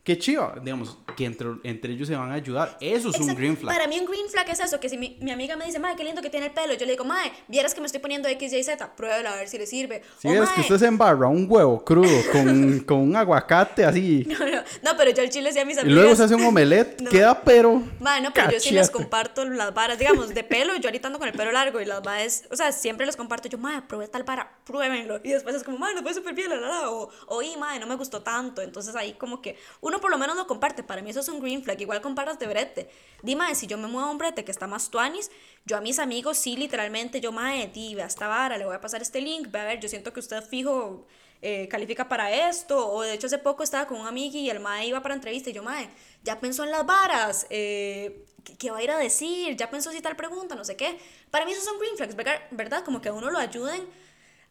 qué 0.05 0.17
chiva? 0.17 0.55
Digamos, 0.63 0.97
que 1.17 1.25
entre, 1.25 1.47
entre 1.63 1.93
ellos 1.93 2.07
se 2.07 2.15
van 2.15 2.31
a 2.31 2.35
ayudar. 2.35 2.77
Eso 2.79 3.09
es 3.09 3.15
un 3.15 3.21
Exacto. 3.23 3.35
green 3.39 3.57
flag. 3.57 3.75
Para 3.75 3.87
mí 3.87 3.99
un 3.99 4.05
green 4.05 4.29
flag 4.29 4.49
es 4.49 4.59
eso, 4.59 4.79
que 4.79 4.87
si 4.87 4.97
mi, 4.97 5.17
mi 5.19 5.31
amiga 5.31 5.55
me 5.55 5.65
dice, 5.65 5.79
madre, 5.79 5.95
qué 5.97 6.03
lindo 6.03 6.21
que 6.21 6.29
tiene 6.29 6.45
el 6.47 6.51
pelo, 6.51 6.73
yo 6.75 6.85
le 6.85 6.91
digo, 6.91 7.03
madre, 7.03 7.31
vieras 7.47 7.73
que 7.73 7.79
me 7.81 7.87
estoy 7.87 7.99
poniendo 8.01 8.27
X, 8.29 8.53
Y, 8.53 8.63
Z, 8.63 8.95
pruébela 8.95 9.33
a 9.33 9.35
ver 9.37 9.47
si 9.49 9.57
le 9.57 9.65
sirve. 9.65 10.03
Si 10.19 10.27
ves 10.29 10.39
"Mae, 10.41 10.55
que 10.55 10.61
usted 10.61 10.77
se 10.77 10.85
embarra 10.85 11.27
un 11.27 11.47
huevo 11.49 11.83
crudo 11.83 12.21
con, 12.31 12.79
con 12.87 12.99
un 12.99 13.15
aguacate 13.15 13.83
así 13.83 14.25
No, 14.27 14.39
no, 14.39 14.61
no, 14.83 14.97
pero 14.97 15.11
yo 15.11 15.21
al 15.23 15.29
chile 15.29 15.51
sí 15.51 15.59
a 15.59 15.65
mis 15.65 15.77
y 15.77 15.79
amigas. 15.81 15.97
luego 15.99 16.15
se 16.15 16.23
hace 16.23 16.35
un 16.35 16.43
omelette, 16.45 17.01
No. 17.01 17.09
queda 17.09 17.41
pero. 17.41 17.81
Mae, 17.99 18.21
no, 18.21 18.31
pero 18.33 18.51
yo 18.51 18.59
sí 18.59 18.71
les 18.71 18.89
comparto 18.91 19.43
las 19.45 19.73
varas, 19.73 19.97
digamos, 19.97 20.29
de 20.33 20.43
pelo, 20.43 20.75
yo 20.75 20.87
ahorita 20.89 21.07
ando 21.07 21.17
con 21.19 21.27
el 21.27 21.33
pelo 21.33 21.51
largo 21.51 21.81
y 21.81 21.85
las 21.85 22.03
varas, 22.03 22.43
o 22.51 22.55
sea, 22.55 22.71
siempre 22.71 23.05
les 23.07 23.15
comparto, 23.15 23.49
yo, 23.49 23.57
madre, 23.57 23.81
probé 23.87 24.07
tal 24.07 24.23
vara, 24.23 24.51
pruébenlo. 24.65 25.19
Y 25.23 25.29
después 25.31 25.55
es 25.55 25.63
como, 25.63 25.77
madre, 25.79 25.95
nos 25.95 26.03
fue 26.03 26.13
súper 26.13 26.35
bien, 26.35 26.49
la, 26.49 26.57
la, 26.57 26.67
la", 26.67 26.89
o, 26.91 27.09
o, 27.27 27.41
y, 27.41 27.55
madre, 27.57 27.79
no 27.79 27.87
me 27.87 27.95
gustó 27.95 28.21
tanto. 28.21 28.61
Entonces 28.61 28.95
ahí 28.95 29.13
como 29.13 29.41
que 29.41 29.57
uno 29.81 29.94
por 29.99 30.11
lo 30.11 30.17
menos 30.17 30.35
lo 30.35 30.47
comparte. 30.47 30.83
Para 30.83 31.01
mí 31.01 31.09
eso 31.09 31.19
es 31.19 31.29
un 31.29 31.39
green 31.39 31.63
flag. 31.63 31.79
Igual 31.81 32.01
de 32.39 32.47
brete. 32.47 32.89
Dime, 33.21 33.53
si 33.55 33.67
yo 33.67 33.77
me 33.77 33.87
muevo 33.87 34.07
a 34.07 34.11
un 34.11 34.17
brete 34.17 34.43
que 34.43 34.51
está 34.51 34.67
más 34.67 34.89
tuanis, 34.89 35.31
yo 35.65 35.77
a 35.77 35.81
mis 35.81 35.99
amigos 35.99 36.37
sí, 36.37 36.55
literalmente, 36.55 37.21
yo, 37.21 37.31
mae, 37.31 37.67
di, 37.67 37.99
a 37.99 38.05
esta 38.05 38.27
vara, 38.27 38.57
le 38.57 38.65
voy 38.65 38.75
a 38.75 38.81
pasar 38.81 39.01
este 39.01 39.21
link, 39.21 39.49
ve 39.51 39.59
a 39.59 39.65
ver, 39.65 39.79
yo 39.79 39.89
siento 39.89 40.13
que 40.13 40.19
usted 40.19 40.43
fijo 40.43 41.05
eh, 41.41 41.67
califica 41.67 42.07
para 42.07 42.49
esto, 42.49 42.87
o 42.87 43.01
de 43.01 43.13
hecho 43.13 43.27
hace 43.27 43.37
poco 43.37 43.63
estaba 43.63 43.87
con 43.87 43.99
un 43.99 44.07
amigo 44.07 44.37
y 44.37 44.49
el 44.49 44.59
mae 44.59 44.87
iba 44.87 45.01
para 45.01 45.15
entrevista 45.15 45.49
y 45.49 45.53
yo, 45.53 45.63
mae, 45.63 45.89
ya 46.23 46.39
pensó 46.39 46.63
en 46.63 46.71
las 46.71 46.85
varas, 46.85 47.47
eh, 47.49 48.25
¿qué, 48.43 48.55
¿qué 48.57 48.71
va 48.71 48.77
a 48.77 48.83
ir 48.83 48.91
a 48.91 48.97
decir? 48.97 49.55
Ya 49.55 49.69
pensó 49.69 49.91
si 49.91 50.01
tal 50.01 50.15
pregunta, 50.15 50.55
no 50.55 50.63
sé 50.63 50.75
qué. 50.75 50.97
Para 51.31 51.45
mí 51.45 51.51
esos 51.51 51.65
son 51.65 51.77
green 51.79 51.97
flags. 51.97 52.15
¿verdad? 52.51 52.83
Como 52.83 53.01
que 53.01 53.09
a 53.09 53.13
uno 53.13 53.29
lo 53.29 53.39
ayuden 53.39 53.87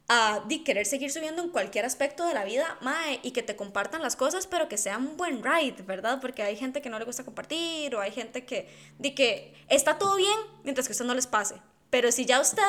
a 0.08 0.42
di, 0.46 0.62
querer 0.64 0.86
seguir 0.86 1.10
subiendo 1.10 1.42
en 1.42 1.48
cualquier 1.48 1.84
aspecto 1.84 2.26
de 2.26 2.34
la 2.34 2.44
vida, 2.44 2.78
mae, 2.82 3.20
y 3.22 3.30
que 3.30 3.42
te 3.42 3.56
compartan 3.56 4.02
las 4.02 4.16
cosas, 4.16 4.46
pero 4.46 4.68
que 4.68 4.76
sea 4.76 4.98
un 4.98 5.16
buen 5.16 5.42
ride, 5.42 5.82
¿verdad? 5.82 6.20
Porque 6.20 6.42
hay 6.42 6.56
gente 6.56 6.82
que 6.82 6.90
no 6.90 6.98
le 6.98 7.04
gusta 7.04 7.24
compartir, 7.24 7.94
o 7.94 8.00
hay 8.00 8.12
gente 8.12 8.44
que, 8.44 8.68
di 8.98 9.14
que 9.14 9.54
está 9.68 9.98
todo 9.98 10.16
bien 10.16 10.38
mientras 10.62 10.86
que 10.86 10.92
usted 10.92 11.06
no 11.06 11.14
les 11.14 11.26
pase. 11.26 11.56
Pero 11.90 12.12
si 12.12 12.26
ya 12.26 12.40
usted 12.40 12.62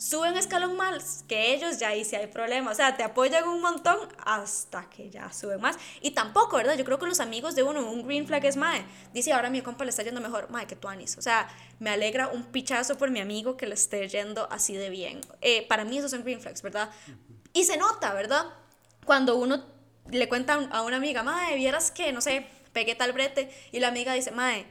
sube 0.00 0.30
un 0.30 0.36
escalón 0.38 0.78
más 0.78 1.26
que 1.28 1.52
ellos, 1.52 1.78
ya 1.78 1.88
ahí 1.88 2.06
sí 2.06 2.16
hay 2.16 2.26
problema. 2.26 2.70
O 2.70 2.74
sea, 2.74 2.96
te 2.96 3.02
apoyan 3.02 3.46
un 3.46 3.60
montón 3.60 3.98
hasta 4.24 4.88
que 4.88 5.10
ya 5.10 5.30
suben 5.30 5.60
más. 5.60 5.76
Y 6.00 6.12
tampoco, 6.12 6.56
¿verdad? 6.56 6.74
Yo 6.74 6.86
creo 6.86 6.98
que 6.98 7.06
los 7.06 7.20
amigos 7.20 7.54
de 7.54 7.62
uno, 7.62 7.88
un 7.88 8.06
green 8.06 8.26
flag 8.26 8.46
es 8.46 8.56
mae. 8.56 8.82
Dice, 9.12 9.34
ahora 9.34 9.50
mi 9.50 9.60
compa 9.60 9.84
le 9.84 9.90
está 9.90 10.02
yendo 10.02 10.22
mejor. 10.22 10.48
Mae, 10.50 10.66
que 10.66 10.74
tú 10.74 10.88
anis. 10.88 11.18
O 11.18 11.22
sea, 11.22 11.48
me 11.80 11.90
alegra 11.90 12.28
un 12.28 12.44
pichazo 12.44 12.96
por 12.96 13.10
mi 13.10 13.20
amigo 13.20 13.58
que 13.58 13.66
le 13.66 13.74
esté 13.74 14.08
yendo 14.08 14.48
así 14.50 14.74
de 14.74 14.88
bien. 14.88 15.20
Eh, 15.42 15.66
para 15.68 15.84
mí 15.84 15.98
esos 15.98 16.12
son 16.12 16.24
green 16.24 16.40
flags, 16.40 16.62
¿verdad? 16.62 16.90
Y 17.52 17.64
se 17.64 17.76
nota, 17.76 18.14
¿verdad? 18.14 18.46
Cuando 19.04 19.36
uno 19.36 19.62
le 20.10 20.30
cuenta 20.30 20.54
a 20.72 20.80
una 20.80 20.96
amiga, 20.96 21.22
mae, 21.22 21.56
vieras 21.56 21.90
que, 21.90 22.10
no 22.12 22.22
sé, 22.22 22.46
pegué 22.72 22.94
tal 22.94 23.12
brete. 23.12 23.54
Y 23.70 23.80
la 23.80 23.88
amiga 23.88 24.14
dice, 24.14 24.30
mae, 24.30 24.66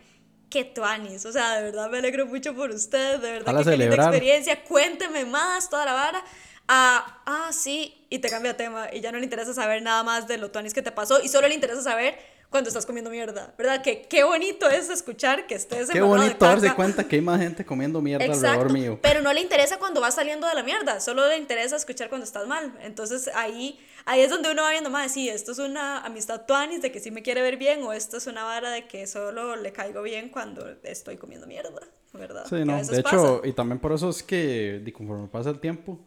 que 0.49 0.65
tuanis, 0.65 1.25
o 1.25 1.31
sea, 1.31 1.57
de 1.57 1.63
verdad 1.63 1.89
me 1.89 1.99
alegro 1.99 2.25
mucho 2.25 2.55
por 2.55 2.71
usted, 2.71 3.19
de 3.19 3.31
verdad 3.31 3.57
que 3.63 3.69
qué 3.71 3.77
linda 3.77 3.95
experiencia, 3.95 4.63
cuénteme 4.63 5.25
más, 5.25 5.69
toda 5.69 5.85
la 5.85 5.93
vara. 5.93 6.23
Ah, 6.67 7.21
ah, 7.25 7.49
sí, 7.51 8.05
y 8.09 8.19
te 8.19 8.29
cambia 8.29 8.55
tema 8.55 8.89
y 8.93 9.01
ya 9.01 9.11
no 9.11 9.17
le 9.17 9.23
interesa 9.23 9.53
saber 9.53 9.81
nada 9.81 10.03
más 10.03 10.27
de 10.27 10.37
lo 10.37 10.51
tuanis 10.51 10.73
que 10.73 10.81
te 10.81 10.91
pasó 10.91 11.19
y 11.21 11.27
solo 11.27 11.47
le 11.47 11.55
interesa 11.55 11.81
saber 11.81 12.15
cuando 12.49 12.67
estás 12.67 12.85
comiendo 12.85 13.11
mierda, 13.11 13.53
¿verdad? 13.57 13.81
Que 13.81 14.03
qué 14.03 14.23
bonito 14.23 14.69
es 14.69 14.89
escuchar 14.89 15.45
que 15.45 15.55
estés 15.55 15.89
Qué 15.89 15.99
embarrado 15.99 16.21
de 16.23 16.29
bonito 16.29 16.45
darse 16.45 16.73
cuenta 16.73 17.07
que 17.07 17.17
hay 17.17 17.21
más 17.21 17.39
gente 17.39 17.63
comiendo 17.63 18.01
mierda 18.01 18.25
Exacto, 18.25 18.47
alrededor 18.47 18.73
mío. 18.73 18.99
pero 19.01 19.21
no 19.21 19.31
le 19.33 19.41
interesa 19.41 19.77
cuando 19.77 20.01
vas 20.01 20.15
saliendo 20.15 20.47
de 20.47 20.55
la 20.55 20.63
mierda, 20.63 20.99
solo 20.99 21.27
le 21.27 21.37
interesa 21.37 21.75
escuchar 21.75 22.09
cuando 22.09 22.25
estás 22.25 22.47
mal. 22.47 22.73
Entonces 22.81 23.29
ahí, 23.35 23.79
ahí 24.09 24.21
es 24.21 24.29
donde 24.31 24.51
uno 24.51 24.63
va 24.63 24.71
viendo 24.71 24.89
más, 24.89 25.13
sí, 25.13 25.29
esto 25.29 25.51
es 25.51 25.59
una 25.59 25.99
amistad 25.99 26.45
tuanis 26.47 26.81
de 26.81 26.91
que 26.91 26.99
sí 26.99 27.11
me 27.11 27.21
quiere 27.21 27.41
ver 27.41 27.57
bien 27.57 27.83
o 27.83 27.93
esto 27.93 28.17
es 28.17 28.25
una 28.25 28.43
vara 28.43 28.71
de 28.71 28.87
que 28.87 29.05
solo 29.05 29.55
le 29.55 29.71
caigo 29.71 30.01
bien 30.01 30.29
cuando 30.29 30.65
estoy 30.83 31.17
comiendo 31.17 31.45
mierda, 31.45 31.81
¿verdad? 32.13 32.45
Sí, 32.49 32.65
no, 32.65 32.83
de 32.83 32.99
hecho, 32.99 33.41
y 33.45 33.53
también 33.53 33.79
por 33.79 33.91
eso 33.91 34.09
es 34.09 34.23
que 34.23 34.83
conforme 34.95 35.27
pasa 35.27 35.51
el 35.51 35.59
tiempo, 35.59 35.99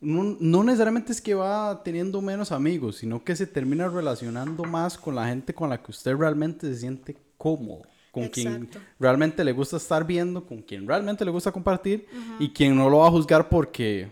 no, 0.00 0.36
no 0.38 0.62
necesariamente 0.62 1.10
es 1.10 1.22
que 1.22 1.34
va 1.34 1.82
teniendo 1.82 2.20
menos 2.20 2.52
amigos, 2.52 2.96
sino 2.96 3.24
que 3.24 3.34
se 3.34 3.46
termina 3.46 3.88
relacionando 3.88 4.64
más 4.64 4.98
con 4.98 5.14
la 5.14 5.26
gente 5.26 5.54
con 5.54 5.70
la 5.70 5.82
que 5.82 5.90
usted 5.90 6.14
realmente 6.14 6.66
se 6.66 6.76
siente 6.78 7.16
cómodo, 7.38 7.82
con 8.12 8.28
quien 8.28 8.68
realmente 9.00 9.42
le 9.42 9.52
gusta 9.52 9.78
estar 9.78 10.06
viendo, 10.06 10.44
con 10.44 10.60
quien 10.60 10.86
realmente 10.86 11.24
le 11.24 11.30
gusta 11.30 11.50
compartir 11.50 12.06
y 12.38 12.50
quien 12.50 12.76
no 12.76 12.90
lo 12.90 12.98
va 12.98 13.08
a 13.08 13.10
juzgar 13.10 13.48
porque, 13.48 14.10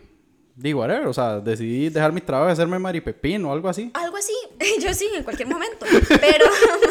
digo, 0.57 0.79
whatever, 0.79 1.07
o 1.07 1.13
sea, 1.13 1.39
decidí 1.39 1.89
dejar 1.89 2.11
mi 2.11 2.19
trabajo 2.19 2.49
y 2.49 2.53
hacerme 2.53 2.79
maripepín 2.79 3.45
o 3.45 3.53
algo 3.53 3.69
así. 3.69 3.91
Algo 3.93 4.17
así, 4.17 4.33
yo 4.81 4.93
sí, 4.93 5.07
en 5.13 5.23
cualquier 5.23 5.47
momento. 5.47 5.85
Pero 6.19 6.45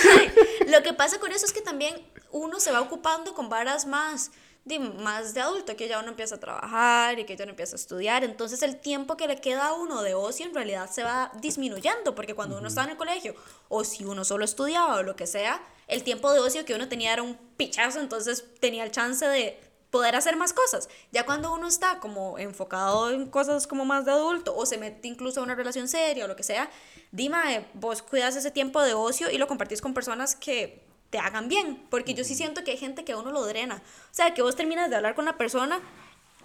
mae, 0.04 0.32
lo 0.70 0.82
que 0.82 0.92
pasa 0.94 1.18
con 1.18 1.32
eso 1.32 1.44
es 1.44 1.52
que 1.52 1.60
también 1.60 1.96
uno 2.30 2.60
se 2.60 2.70
va 2.70 2.80
ocupando 2.80 3.34
con 3.34 3.48
varas 3.48 3.84
más, 3.84 4.30
di, 4.64 4.78
más 4.78 5.34
de 5.34 5.40
adulto, 5.40 5.74
que 5.76 5.88
ya 5.88 5.98
uno 5.98 6.10
empieza 6.10 6.36
a 6.36 6.38
trabajar 6.38 7.18
y 7.18 7.24
que 7.24 7.36
ya 7.36 7.42
uno 7.42 7.50
empieza 7.50 7.74
a 7.74 7.80
estudiar. 7.80 8.22
Entonces 8.22 8.62
el 8.62 8.76
tiempo 8.76 9.16
que 9.16 9.26
le 9.26 9.40
queda 9.40 9.66
a 9.66 9.72
uno 9.72 10.02
de 10.02 10.14
ocio 10.14 10.46
en 10.46 10.54
realidad 10.54 10.88
se 10.88 11.02
va 11.02 11.32
disminuyendo, 11.42 12.14
porque 12.14 12.34
cuando 12.34 12.56
uno 12.58 12.68
estaba 12.68 12.84
en 12.84 12.92
el 12.92 12.96
colegio, 12.96 13.34
o 13.68 13.82
si 13.82 14.04
uno 14.04 14.24
solo 14.24 14.44
estudiaba 14.44 14.94
o 14.94 15.02
lo 15.02 15.16
que 15.16 15.26
sea, 15.26 15.60
el 15.88 16.04
tiempo 16.04 16.32
de 16.32 16.38
ocio 16.38 16.64
que 16.64 16.74
uno 16.74 16.88
tenía 16.88 17.12
era 17.12 17.22
un 17.22 17.36
pichazo, 17.56 17.98
entonces 17.98 18.44
tenía 18.60 18.84
el 18.84 18.92
chance 18.92 19.26
de 19.26 19.58
poder 19.96 20.14
hacer 20.14 20.36
más 20.36 20.52
cosas. 20.52 20.90
Ya 21.10 21.24
cuando 21.24 21.54
uno 21.54 21.66
está 21.66 22.00
como 22.00 22.38
enfocado 22.38 23.10
en 23.10 23.30
cosas 23.30 23.66
como 23.66 23.86
más 23.86 24.04
de 24.04 24.12
adulto 24.12 24.54
o 24.54 24.66
se 24.66 24.76
mete 24.76 25.08
incluso 25.08 25.40
a 25.40 25.42
una 25.42 25.54
relación 25.54 25.88
seria 25.88 26.26
o 26.26 26.28
lo 26.28 26.36
que 26.36 26.42
sea, 26.42 26.68
dime, 27.12 27.66
vos 27.72 28.02
cuidas 28.02 28.36
ese 28.36 28.50
tiempo 28.50 28.82
de 28.82 28.92
ocio 28.92 29.30
y 29.30 29.38
lo 29.38 29.46
compartís 29.46 29.80
con 29.80 29.94
personas 29.94 30.36
que 30.36 30.84
te 31.08 31.18
hagan 31.18 31.48
bien, 31.48 31.86
porque 31.88 32.12
yo 32.12 32.24
sí 32.24 32.34
siento 32.34 32.62
que 32.62 32.72
hay 32.72 32.76
gente 32.76 33.04
que 33.04 33.12
a 33.12 33.16
uno 33.16 33.30
lo 33.30 33.46
drena. 33.46 33.76
O 33.76 34.14
sea, 34.14 34.34
que 34.34 34.42
vos 34.42 34.54
terminas 34.54 34.90
de 34.90 34.96
hablar 34.96 35.14
con 35.14 35.24
la 35.24 35.38
persona 35.38 35.80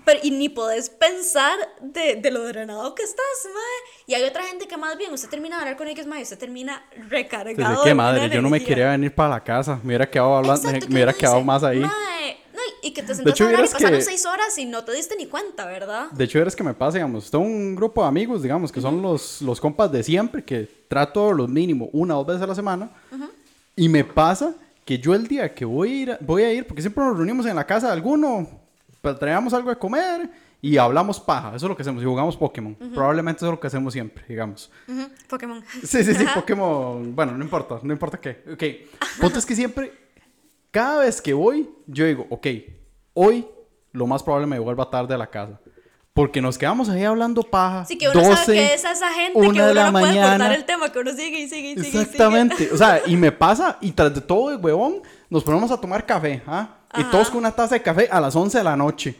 pero, 0.05 0.19
y 0.23 0.31
ni 0.31 0.49
podés 0.49 0.89
pensar 0.89 1.57
de, 1.79 2.15
de 2.15 2.31
lo 2.31 2.43
drenado 2.47 2.95
que 2.95 3.03
estás, 3.03 3.25
mae. 3.45 4.05
Y 4.07 4.13
hay 4.15 4.23
otra 4.23 4.43
gente 4.43 4.67
que 4.67 4.77
más 4.77 4.97
bien, 4.97 5.13
usted 5.13 5.29
termina 5.29 5.57
de 5.57 5.61
hablar 5.61 5.77
con 5.77 5.87
ellos, 5.87 6.07
y 6.07 6.21
usted 6.21 6.39
termina 6.39 6.83
recargado. 7.07 7.49
Es 7.49 7.57
de 7.57 7.63
que 7.63 7.73
buena 7.75 7.95
madre, 7.95 8.29
yo 8.29 8.41
no 8.41 8.49
me 8.49 8.63
quería 8.63 8.89
venir 8.89 9.13
para 9.13 9.29
la 9.29 9.43
casa, 9.43 9.75
me 9.83 9.89
hubiera 9.89 10.09
quedado 10.09 10.35
hablando, 10.35 10.69
Exacto, 10.69 10.87
me 10.87 10.95
hubiera 10.95 11.13
que 11.13 11.19
quedado 11.19 11.37
uno 11.37 11.45
más 11.45 11.63
ahí. 11.63 11.79
dice, 11.79 11.87
no, 11.87 12.20
y- 12.81 12.91
que 12.93 13.03
te 13.03 13.15
sentás 13.15 13.33
hecho, 13.33 13.43
a 13.45 13.47
hablar 13.47 13.65
y 13.65 13.69
pasaron 13.69 13.99
que- 13.99 14.05
seis 14.05 14.25
horas 14.25 14.57
y 14.57 14.65
no 14.65 14.83
te 14.83 14.91
diste 14.93 15.15
ni 15.15 15.27
cuenta, 15.27 15.65
¿verdad? 15.65 16.11
De 16.11 16.23
hecho, 16.25 16.39
eres 16.39 16.55
que 16.55 16.63
me 16.63 16.73
pasa, 16.73 16.97
digamos, 16.97 17.29
tengo 17.31 17.43
un 17.45 17.75
grupo 17.75 18.01
de 18.01 18.07
amigos, 18.07 18.41
digamos, 18.41 18.71
que 18.71 18.81
son 18.81 19.01
los, 19.01 19.41
los 19.41 19.59
compas 19.61 19.91
de 19.91 20.03
siempre, 20.03 20.43
que 20.43 20.69
trato 20.87 21.31
los 21.33 21.47
mínimo 21.49 21.89
una 21.93 22.15
o 22.15 22.19
dos 22.19 22.27
veces 22.27 22.41
a 22.43 22.47
la 22.47 22.55
semana. 22.55 22.89
Y 23.75 23.87
me 23.89 24.03
pasa 24.03 24.53
que 24.85 24.99
yo 24.99 25.13
el 25.13 25.27
día 25.27 25.53
que 25.53 25.63
voy 25.65 25.89
a 25.89 25.95
ir, 26.01 26.17
voy 26.21 26.43
a 26.43 26.53
ir, 26.53 26.65
porque 26.67 26.81
siempre 26.81 27.03
nos 27.03 27.15
reunimos 27.15 27.45
en 27.45 27.55
la 27.55 27.65
casa 27.65 27.87
de 27.87 27.93
alguno, 27.93 28.47
pues, 29.01 29.17
traemos 29.19 29.53
algo 29.53 29.69
de 29.69 29.77
comer 29.77 30.29
y 30.61 30.77
hablamos 30.77 31.19
paja. 31.19 31.55
Eso 31.55 31.65
es 31.65 31.69
lo 31.69 31.75
que 31.75 31.81
hacemos, 31.81 32.03
y 32.03 32.05
jugamos 32.05 32.35
Pokémon. 32.37 32.75
Probablemente 32.93 33.37
eso 33.39 33.47
es 33.47 33.51
lo 33.51 33.59
que 33.59 33.67
hacemos 33.67 33.93
siempre, 33.93 34.23
digamos. 34.27 34.69
Ujú, 34.87 35.07
Pokémon. 35.27 35.63
Sí, 35.83 36.03
sí, 36.03 36.13
sí. 36.13 36.25
Pokémon. 36.35 37.15
Bueno, 37.15 37.35
no 37.37 37.43
importa, 37.43 37.79
no 37.81 37.93
importa 37.93 38.19
qué. 38.19 38.43
Ok. 38.51 38.63
Punto 39.21 39.39
es 39.39 39.45
que 39.45 39.55
siempre, 39.55 39.91
cada 40.71 40.99
vez 41.01 41.21
que 41.21 41.33
voy, 41.33 41.69
yo 41.87 42.05
digo, 42.05 42.25
ok, 42.29 42.47
hoy 43.13 43.47
lo 43.91 44.07
más 44.07 44.23
probable 44.23 44.47
me 44.47 44.59
vuelva 44.59 44.89
tarde 44.89 45.13
a 45.13 45.17
la 45.17 45.27
casa. 45.27 45.59
Porque 46.13 46.41
nos 46.41 46.57
quedamos 46.57 46.89
ahí 46.89 47.03
hablando 47.05 47.41
paja. 47.41 47.85
Sí, 47.85 47.97
que 47.97 48.09
uno 48.09 48.19
12, 48.21 48.35
sabe 48.35 48.53
que 48.57 48.73
es 48.73 48.83
a 48.83 48.91
esa 48.91 49.09
gente 49.13 49.39
que 49.39 49.47
uno 49.47 49.65
de 49.65 49.73
la 49.73 49.85
no 49.85 49.91
puede 49.99 50.13
cortar 50.13 50.29
mañana. 50.37 50.55
el 50.55 50.65
tema, 50.65 50.91
que 50.91 50.99
uno 50.99 51.11
sigue 51.13 51.39
y 51.39 51.47
sigue 51.47 51.71
y 51.71 51.75
sigue. 51.75 51.81
y 51.81 51.83
sigue. 51.91 52.01
Exactamente. 52.01 52.69
O 52.73 52.77
sea, 52.77 53.01
y 53.05 53.15
me 53.15 53.31
pasa, 53.31 53.77
y 53.79 53.91
tras 53.93 54.13
de 54.13 54.19
todo, 54.19 54.57
huevón, 54.57 55.01
nos 55.29 55.41
ponemos 55.43 55.71
a 55.71 55.79
tomar 55.79 56.05
café, 56.05 56.41
¿ah? 56.45 56.67
Y 56.97 57.01
Ajá. 57.01 57.11
todos 57.11 57.29
con 57.29 57.37
una 57.39 57.51
taza 57.53 57.75
de 57.75 57.81
café 57.81 58.09
a 58.11 58.19
las 58.19 58.35
11 58.35 58.57
de 58.57 58.63
la 58.65 58.75
noche. 58.75 59.15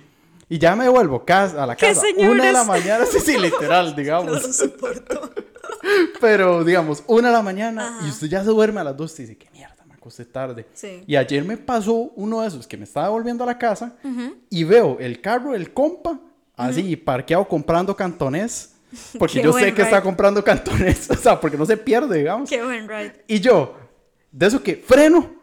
Y 0.49 0.57
ya 0.59 0.75
me 0.75 0.89
vuelvo 0.89 1.23
casa, 1.23 1.63
a 1.63 1.65
la 1.65 1.77
¡Qué 1.77 1.87
casa. 1.87 2.01
Una 2.17 2.45
de 2.47 2.51
la 2.51 2.65
mañana, 2.65 3.05
sí, 3.05 3.19
sí, 3.21 3.37
literal, 3.37 3.91
No 3.91 3.95
digamos. 3.95 4.29
lo 4.45 4.51
soporto. 4.53 5.31
Pero, 6.19 6.65
digamos, 6.65 7.03
una 7.07 7.29
de 7.29 7.33
la 7.33 7.41
mañana 7.41 7.87
Ajá. 7.97 8.05
y 8.05 8.09
usted 8.09 8.27
ya 8.27 8.43
se 8.43 8.49
duerme 8.49 8.81
a 8.81 8.83
las 8.83 8.97
dos 8.97 9.17
y 9.17 9.23
dice, 9.23 9.37
qué 9.37 9.49
mierda, 9.51 9.70
acosté 10.01 10.25
tarde. 10.25 10.65
Sí. 10.73 11.03
Y 11.05 11.15
ayer 11.15 11.45
me 11.45 11.57
pasó 11.57 11.93
uno 12.15 12.41
de 12.41 12.47
esos 12.47 12.65
que 12.65 12.75
me 12.75 12.85
estaba 12.85 13.09
volviendo 13.09 13.43
a 13.43 13.47
la 13.47 13.57
casa 13.59 13.95
y 14.49 14.63
veo 14.63 14.97
el 14.99 15.21
carro 15.21 15.51
del 15.51 15.71
compa 15.73 16.19
así 16.55 16.95
parqueado 16.95 17.47
comprando 17.47 17.95
cantonés. 17.95 18.75
Porque 19.19 19.35
Qué 19.35 19.43
yo 19.43 19.53
sé 19.53 19.73
que 19.73 19.83
está 19.83 20.01
comprando 20.01 20.43
cantonés, 20.43 21.09
o 21.11 21.15
sea, 21.15 21.39
porque 21.39 21.55
no 21.55 21.65
se 21.65 21.77
pierde, 21.77 22.17
digamos. 22.17 22.49
Qué 22.49 22.61
buen 22.61 22.89
ride. 22.89 23.23
Y 23.25 23.39
yo, 23.39 23.77
de 24.33 24.47
eso 24.47 24.61
que 24.61 24.75
freno. 24.75 25.33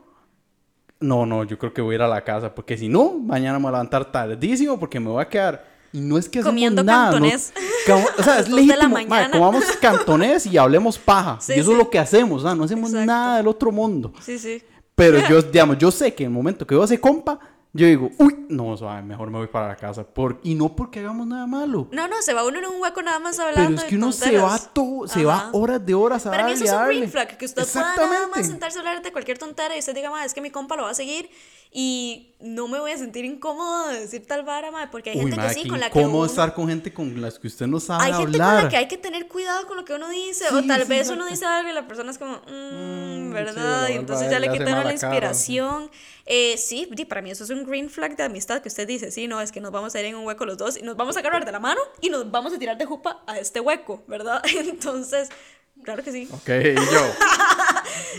No, 1.01 1.25
no, 1.25 1.45
yo 1.45 1.59
creo 1.59 1.73
que 1.73 1.81
voy 1.81 1.95
a 1.95 1.97
ir 1.97 2.03
a 2.03 2.09
la 2.09 2.23
casa, 2.23 2.55
porque 2.55 2.77
si 2.77 2.91
no, 2.91 3.15
mañana 3.19 3.59
me 3.59 3.63
voy 3.63 3.69
a 3.71 3.73
levantar 3.73 4.13
tardísimo 4.13 4.79
porque 4.79 5.01
me 5.01 5.09
voy 5.09 5.23
a 5.23 5.29
quedar. 5.29 5.65
Y 5.93 6.01
no 6.01 6.19
es 6.19 6.29
que 6.29 6.41
hacemos 6.41 6.51
Comiendo 6.53 6.85
nada, 6.85 7.07
¿no? 7.07 7.13
cantonés. 7.13 7.53
Como- 7.87 8.07
o 8.19 8.23
sea, 8.23 8.39
es 8.41 8.49
legítimo. 8.49 8.89
mañana. 8.91 9.31
comamos 9.31 9.65
cantonés 9.81 10.45
y 10.47 10.59
hablemos 10.59 10.99
paja. 10.99 11.39
Sí, 11.41 11.53
y 11.53 11.61
eso 11.61 11.67
sí. 11.67 11.73
es 11.73 11.79
lo 11.79 11.89
que 11.91 11.99
hacemos, 11.99 12.43
¿no? 12.43 12.55
No 12.55 12.65
hacemos 12.65 12.91
Exacto. 12.91 13.07
nada 13.07 13.37
del 13.39 13.49
otro 13.49 13.73
mundo. 13.73 14.13
Sí, 14.21 14.39
sí. 14.39 14.63
Pero 14.95 15.19
yo, 15.29 15.41
digamos, 15.43 15.79
yo 15.79 15.91
sé 15.91 16.13
que 16.15 16.25
en 16.25 16.31
el 16.31 16.35
momento 16.35 16.67
que 16.67 16.75
a 16.75 16.85
ese 16.85 17.01
compa, 17.01 17.39
yo 17.73 17.87
digo, 17.87 18.11
uy, 18.19 18.47
no, 18.49 18.77
suave, 18.77 19.03
mejor 19.03 19.31
me 19.31 19.39
voy 19.39 19.47
para 19.47 19.69
la 19.69 19.77
casa. 19.77 20.03
Por... 20.03 20.41
Y 20.43 20.55
no 20.55 20.75
porque 20.75 21.01
hagamos 21.01 21.27
nada 21.27 21.47
malo. 21.47 21.87
No, 21.93 22.09
no, 22.09 22.21
se 22.23 22.33
va 22.35 22.45
uno 22.47 22.59
en 22.59 22.65
un 22.67 22.81
hueco 22.81 23.03
nada 23.03 23.19
más 23.19 23.39
hablando 23.39 23.69
Pero 23.71 23.83
es 23.83 23.85
que 23.85 23.97
uno 23.97 24.11
se 24.13 24.39
va 24.39 24.59
todo, 24.59 25.07
se 25.07 25.25
va 25.25 25.37
Ajá. 25.37 25.51
horas 25.53 25.85
de 25.85 25.95
horas 25.95 26.27
a 26.27 26.31
Para 26.31 26.47
mí 26.47 26.53
eso 26.53 26.65
es 26.65 26.71
darle, 26.71 26.83
un 26.83 26.89
green 26.89 27.01
darle. 27.13 27.27
flag, 27.27 27.39
que 27.39 27.45
usted 27.45 27.63
pueda 27.73 27.95
nada 28.09 28.29
más 28.35 28.47
sentarse 28.47 28.79
a 28.79 28.81
hablar 28.81 29.03
de 29.03 29.13
cualquier 29.13 29.39
tontera 29.39 29.77
y 29.77 29.79
usted 29.79 29.95
diga, 29.95 30.11
"Ma, 30.11 30.25
es 30.25 30.33
que 30.35 30.41
mi 30.41 30.51
compa 30.51 30.77
lo 30.77 30.85
va 30.85 30.91
a 30.91 30.95
seguir 30.95 31.29
y 31.71 32.35
no 32.41 32.67
me 32.69 32.79
voy 32.79 32.93
a 32.93 32.97
sentir 32.97 33.25
incómodo 33.25 33.89
de 33.89 34.01
decir 34.01 34.27
tal 34.27 34.43
vara, 34.45 34.71
ma, 34.71 34.91
porque 34.91 35.11
hay 35.11 35.17
Uy, 35.17 35.23
gente 35.23 35.37
madre, 35.37 35.55
que 35.55 35.63
sí, 35.63 35.69
con 35.69 35.81
la 35.81 35.91
que 35.91 35.99
uno... 35.99 36.25
estar 36.25 36.55
con 36.55 36.69
gente 36.69 36.93
con 36.95 37.21
las 37.21 37.39
que 37.39 37.47
usted 37.49 37.67
no 37.67 37.79
sabe 37.81 38.05
Hay 38.05 38.13
gente 38.15 38.39
con 38.39 38.41
hablar. 38.43 38.65
la 38.65 38.69
que 38.71 38.77
hay 38.77 38.89
que 38.89 38.97
tener 38.97 39.29
cuidado 39.29 39.67
con 39.67 39.77
lo 39.77 39.85
que 39.85 39.93
uno 39.95 40.09
dice, 40.09 40.47
o 40.53 40.63
tal 40.65 40.83
sí, 40.83 40.89
vez 40.89 41.11
uno 41.11 41.27
dice 41.27 41.45
algo 41.45 41.69
y 41.69 41.73
la 41.73 41.87
persona 41.87 42.11
es 42.11 42.19
como, 42.19 42.41
"Mm, 42.47 43.29
Mm, 43.29 43.33
¿verdad? 43.33 43.87
sí, 43.89 43.93
y 43.93 43.97
entonces 43.97 44.31
ya 44.31 44.39
le 44.39 44.47
le 44.49 44.53
quitan 44.59 44.85
la 44.85 44.93
inspiración. 44.93 45.91
Eh, 46.25 46.57
sí, 46.57 46.89
di, 46.91 47.05
para 47.05 47.21
mí 47.23 47.31
eso 47.31 47.45
es 47.45 47.51
un 47.51 47.65
green 47.65 47.91
flag 47.91 48.17
de 48.17 48.23
amistad 48.23 48.63
que 48.63 48.69
usted 48.69 48.87
dice, 48.87 49.11
sí, 49.11 49.27
no, 49.29 49.41
es 49.41 49.53
que 49.53 49.61
nos 49.61 49.71
vamos 49.73 49.95
a 49.95 50.01
ir 50.01 50.07
en 50.07 50.15
un 50.17 50.25
hueco 50.27 50.47
los 50.47 50.57
dos 50.57 50.77
y 50.79 50.83
nos 50.83 50.97
vamos 50.97 51.17
a 51.17 51.21
agarrar 51.21 51.45
de 51.45 51.53
la 51.53 51.61
mano 51.61 51.81
y 52.01 52.09
nos 52.09 52.31
vamos 52.31 52.53
a 52.55 52.59
tirar 52.59 52.79
de 52.79 52.87
jupa 52.87 53.23
a 53.27 53.39
este 53.39 53.61
hueco, 53.61 54.03
¿verdad? 54.07 54.43
Entonces, 54.57 55.29
claro 55.85 56.03
que 56.03 56.13
sí. 56.13 56.29
Ok, 56.33 56.49
y 56.49 56.75
yo. 56.75 57.01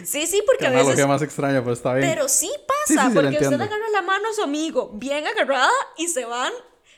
Sí, 0.04 0.28
sí, 0.28 0.42
porque 0.46 0.66
a 0.68 0.70
veces... 0.70 0.82
analogía 0.86 1.08
más 1.08 1.22
extraña, 1.22 1.60
pero 1.62 1.74
está 1.74 1.94
bien. 1.94 2.10
Pero 2.10 2.28
sí 2.30 2.50
pasa, 2.68 2.80
Sí, 2.88 2.94
sí, 2.94 3.00
sí, 3.10 3.14
porque 3.14 3.36
usted 3.36 3.54
agarra 3.62 3.90
la 3.94 4.02
mano 4.02 4.30
a 4.30 4.34
su 4.34 4.42
amigo 4.44 4.92
bien 4.94 5.26
agarrada 5.28 5.70
y 5.98 6.08
se 6.08 6.26
van, 6.26 6.52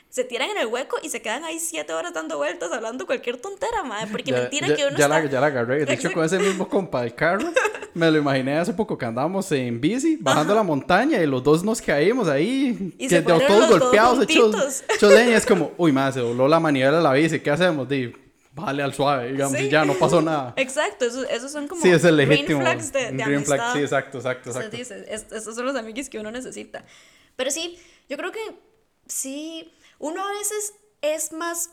se 0.09 0.23
tiran 0.23 0.49
en 0.49 0.57
el 0.57 0.67
hueco 0.67 0.97
y 1.01 1.09
se 1.09 1.21
quedan 1.21 1.43
ahí 1.43 1.59
siete 1.59 1.93
horas 1.93 2.13
dando 2.13 2.37
vueltas 2.37 2.71
hablando 2.71 3.05
cualquier 3.05 3.37
tontera, 3.37 3.83
madre. 3.83 4.07
Porque 4.11 4.31
Ya- 4.31 4.37
mentira 4.39 4.67
ya, 4.67 4.75
que 4.75 4.85
uno 4.87 4.97
ya 4.97 5.05
está... 5.05 5.19
la, 5.21 5.29
ya 5.29 5.39
la 5.41 5.47
agarré. 5.47 5.85
De 5.85 5.93
hecho, 5.93 6.11
con 6.11 6.23
ese 6.25 6.37
mismo 6.39 6.67
compa 6.67 7.01
del 7.01 7.15
carro, 7.15 7.51
me 7.93 8.09
lo 8.11 8.17
imaginé 8.17 8.57
hace 8.57 8.73
poco 8.73 8.97
que 8.97 9.05
andábamos 9.05 9.51
en 9.51 9.79
bici, 9.81 10.17
bajando 10.19 10.53
la 10.55 10.63
montaña 10.63 11.21
y 11.21 11.25
los 11.25 11.43
dos 11.43 11.63
nos 11.63 11.81
caímos 11.81 12.27
ahí. 12.27 12.93
Y 12.97 13.07
que 13.07 13.17
se 13.17 13.21
todos 13.21 13.69
golpeados, 13.69 14.23
hechos, 14.23 14.83
hechos 14.93 15.13
leña. 15.13 15.37
Es 15.37 15.45
como, 15.45 15.71
uy, 15.77 15.91
madre, 15.91 16.13
se 16.13 16.19
dobló 16.21 16.47
la 16.47 16.59
manivela 16.59 16.97
de 16.97 17.03
la 17.03 17.13
bici. 17.13 17.39
¿Qué 17.39 17.51
hacemos? 17.51 17.87
Di, 17.89 18.13
vale 18.53 18.83
al 18.83 18.93
suave, 18.93 19.31
digamos, 19.31 19.57
Sí. 19.57 19.65
y 19.65 19.69
ya 19.69 19.85
no 19.85 19.93
pasó 19.95 20.21
nada. 20.21 20.53
Exacto, 20.57 21.05
esos, 21.05 21.25
esos 21.29 21.51
son 21.51 21.67
como 21.67 21.81
Sí, 21.81 21.89
es 21.89 22.03
el 22.03 22.17
legítimo. 22.17 22.59
green 22.59 22.61
flags 22.61 22.91
de, 22.91 23.11
de 23.11 23.23
green 23.23 23.45
flag, 23.45 23.73
sí, 23.73 23.79
exacto, 23.79 24.17
exacto, 24.17 24.49
exacto. 24.49 24.75
dice, 24.77 25.05
es- 25.07 25.31
esos 25.31 25.55
son 25.55 25.65
los 25.65 25.75
amigos 25.75 26.09
que 26.09 26.19
uno 26.19 26.31
necesita. 26.31 26.83
Pero 27.35 27.49
sí, 27.51 27.79
yo 28.09 28.17
creo 28.17 28.31
que 28.31 28.39
sí, 29.07 29.71
uno 29.99 30.23
a 30.27 30.31
veces 30.31 30.73
es 31.01 31.31
más, 31.31 31.71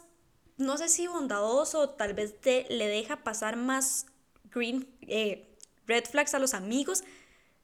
no 0.56 0.76
sé 0.78 0.88
si 0.88 1.06
bondadoso, 1.06 1.90
tal 1.90 2.14
vez 2.14 2.40
te, 2.40 2.66
le 2.70 2.86
deja 2.86 3.18
pasar 3.24 3.56
más 3.56 4.06
green, 4.50 4.88
eh, 5.02 5.56
red 5.86 6.04
flags 6.04 6.34
a 6.34 6.38
los 6.38 6.54
amigos 6.54 7.02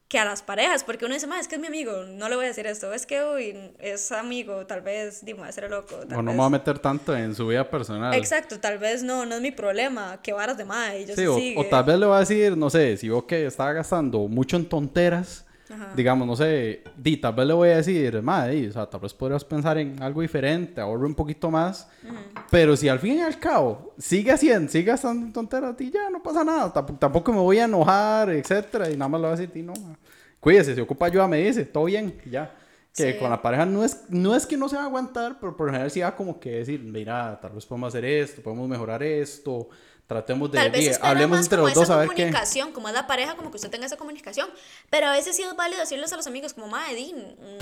que 0.07 0.19
a 0.19 0.25
las 0.25 0.43
parejas, 0.43 0.83
porque 0.83 1.05
uno 1.05 1.15
dice, 1.15 1.25
"Ma, 1.25 1.39
es 1.39 1.47
que 1.47 1.55
es 1.55 1.61
mi 1.61 1.67
amigo, 1.67 2.03
no 2.07 2.29
le 2.29 2.35
voy 2.35 2.45
a 2.45 2.47
decir 2.49 2.67
esto, 2.67 2.93
es 2.93 3.05
que 3.05 3.23
uy, 3.23 3.71
es 3.79 4.11
amigo, 4.11 4.65
tal 4.67 4.81
vez, 4.81 5.25
dime, 5.25 5.51
ser 5.51 5.69
loco. 5.69 5.95
Tal 6.07 6.19
O 6.19 6.21
no 6.21 6.31
me 6.31 6.37
voy 6.37 6.45
a 6.45 6.49
meter 6.49 6.77
tanto 6.77 7.15
en 7.15 7.33
su 7.33 7.47
vida 7.47 7.67
personal. 7.67 8.13
Exacto, 8.13 8.59
tal 8.59 8.77
vez 8.77 9.01
no, 9.01 9.25
no 9.25 9.35
es 9.35 9.41
mi 9.41 9.51
problema, 9.51 10.19
que 10.21 10.31
varas 10.31 10.57
de 10.57 10.65
mae, 10.65 11.01
y 11.01 11.05
yo 11.05 11.15
Sí, 11.15 11.55
o, 11.57 11.61
o 11.61 11.65
tal 11.65 11.83
vez 11.85 11.97
le 11.97 12.05
va 12.05 12.17
a 12.17 12.19
decir, 12.19 12.55
no 12.55 12.69
sé, 12.69 12.97
si 12.97 13.09
veo 13.09 13.25
que 13.25 13.45
está 13.47 13.71
gastando 13.73 14.19
mucho 14.27 14.57
en 14.57 14.65
tonteras, 14.65 15.44
digamos, 15.95 16.27
no 16.27 16.35
sé, 16.35 16.83
di, 16.95 17.17
tal 17.17 17.33
vez 17.33 17.47
le 17.47 17.53
voy 17.53 17.69
a 17.69 17.77
decir, 17.77 18.21
madre, 18.21 18.67
o 18.69 18.71
sea, 18.71 18.85
tal 18.85 19.01
vez 19.01 19.13
podrías 19.13 19.43
pensar 19.43 19.77
en 19.77 20.01
algo 20.01 20.21
diferente, 20.21 20.79
ahorro 20.79 21.07
un 21.07 21.15
poquito 21.15 21.49
más, 21.49 21.87
pero 22.51 22.75
si 22.77 22.87
al 22.87 22.99
fin 22.99 23.15
y 23.17 23.21
al 23.21 23.39
cabo 23.39 23.93
sigue 23.97 24.31
haciendo, 24.31 24.71
sigue 24.71 24.85
gastando 24.85 25.31
tonteras, 25.33 25.75
di, 25.77 25.89
ya 25.91 26.09
no 26.09 26.21
pasa 26.21 26.43
nada, 26.43 26.71
tamp- 26.73 26.99
tampoco 26.99 27.31
me 27.33 27.39
voy 27.39 27.57
a 27.59 27.65
enojar, 27.65 28.29
etcétera, 28.29 28.89
y 28.89 28.95
nada 28.97 29.09
más 29.09 29.21
le 29.21 29.27
voy 29.27 29.33
a 29.35 29.39
decir, 29.39 29.53
di, 29.53 29.63
no, 29.63 29.73
ma, 29.73 29.97
cuídese, 30.39 30.75
si 30.75 30.81
ocupa 30.81 31.07
ayuda, 31.07 31.27
me 31.27 31.37
dice, 31.41 31.65
todo 31.65 31.85
bien, 31.85 32.19
y 32.25 32.29
ya. 32.29 32.53
Que 32.95 33.11
Sí. 33.11 33.19
con 33.19 33.29
la 33.29 33.41
pareja 33.41 33.65
no 33.65 33.83
es, 33.83 34.03
no 34.07 34.33
es 34.33 34.45
que 34.45 34.55
no 34.55 34.69
se 34.69 34.77
va 34.77 34.83
a 34.83 34.85
aguantar, 34.85 35.37
pero 35.41 35.57
por 35.57 35.65
lo 35.67 35.73
general 35.73 35.91
sí 35.91 35.99
va 35.99 36.15
como 36.15 36.39
que 36.39 36.51
decir, 36.51 36.79
mira, 36.79 37.37
tal 37.41 37.51
vez 37.51 37.65
podemos 37.65 37.89
hacer 37.89 38.05
esto, 38.05 38.41
podemos 38.41 38.69
mejorar 38.69 39.03
esto, 39.03 39.67
tratemos 40.07 40.51
de, 40.51 40.57
Tal 40.59 40.71
vez 40.71 40.87
espera 40.87 41.09
hablemos 41.09 41.37
más 41.37 41.45
entre 41.47 41.57
como 41.57 41.67
los 41.69 41.75
dos 41.75 41.89
a 41.89 41.97
ver 41.97 42.09
qué. 42.09 42.15
comunicación, 42.15 42.71
como 42.71 42.87
es 42.89 42.93
la 42.93 43.07
pareja, 43.07 43.35
como 43.35 43.49
que 43.49 43.57
usted 43.57 43.69
tenga 43.71 43.85
esa 43.87 43.97
comunicación. 43.97 44.47
Pero 44.89 45.07
a 45.07 45.11
veces 45.11 45.35
sí 45.35 45.41
es 45.41 45.55
válido 45.55 45.79
decirles 45.79 46.13
a 46.13 46.17
los 46.17 46.27
amigos, 46.27 46.53
como, 46.53 46.67
madre, 46.67 46.95
di, 46.95 47.13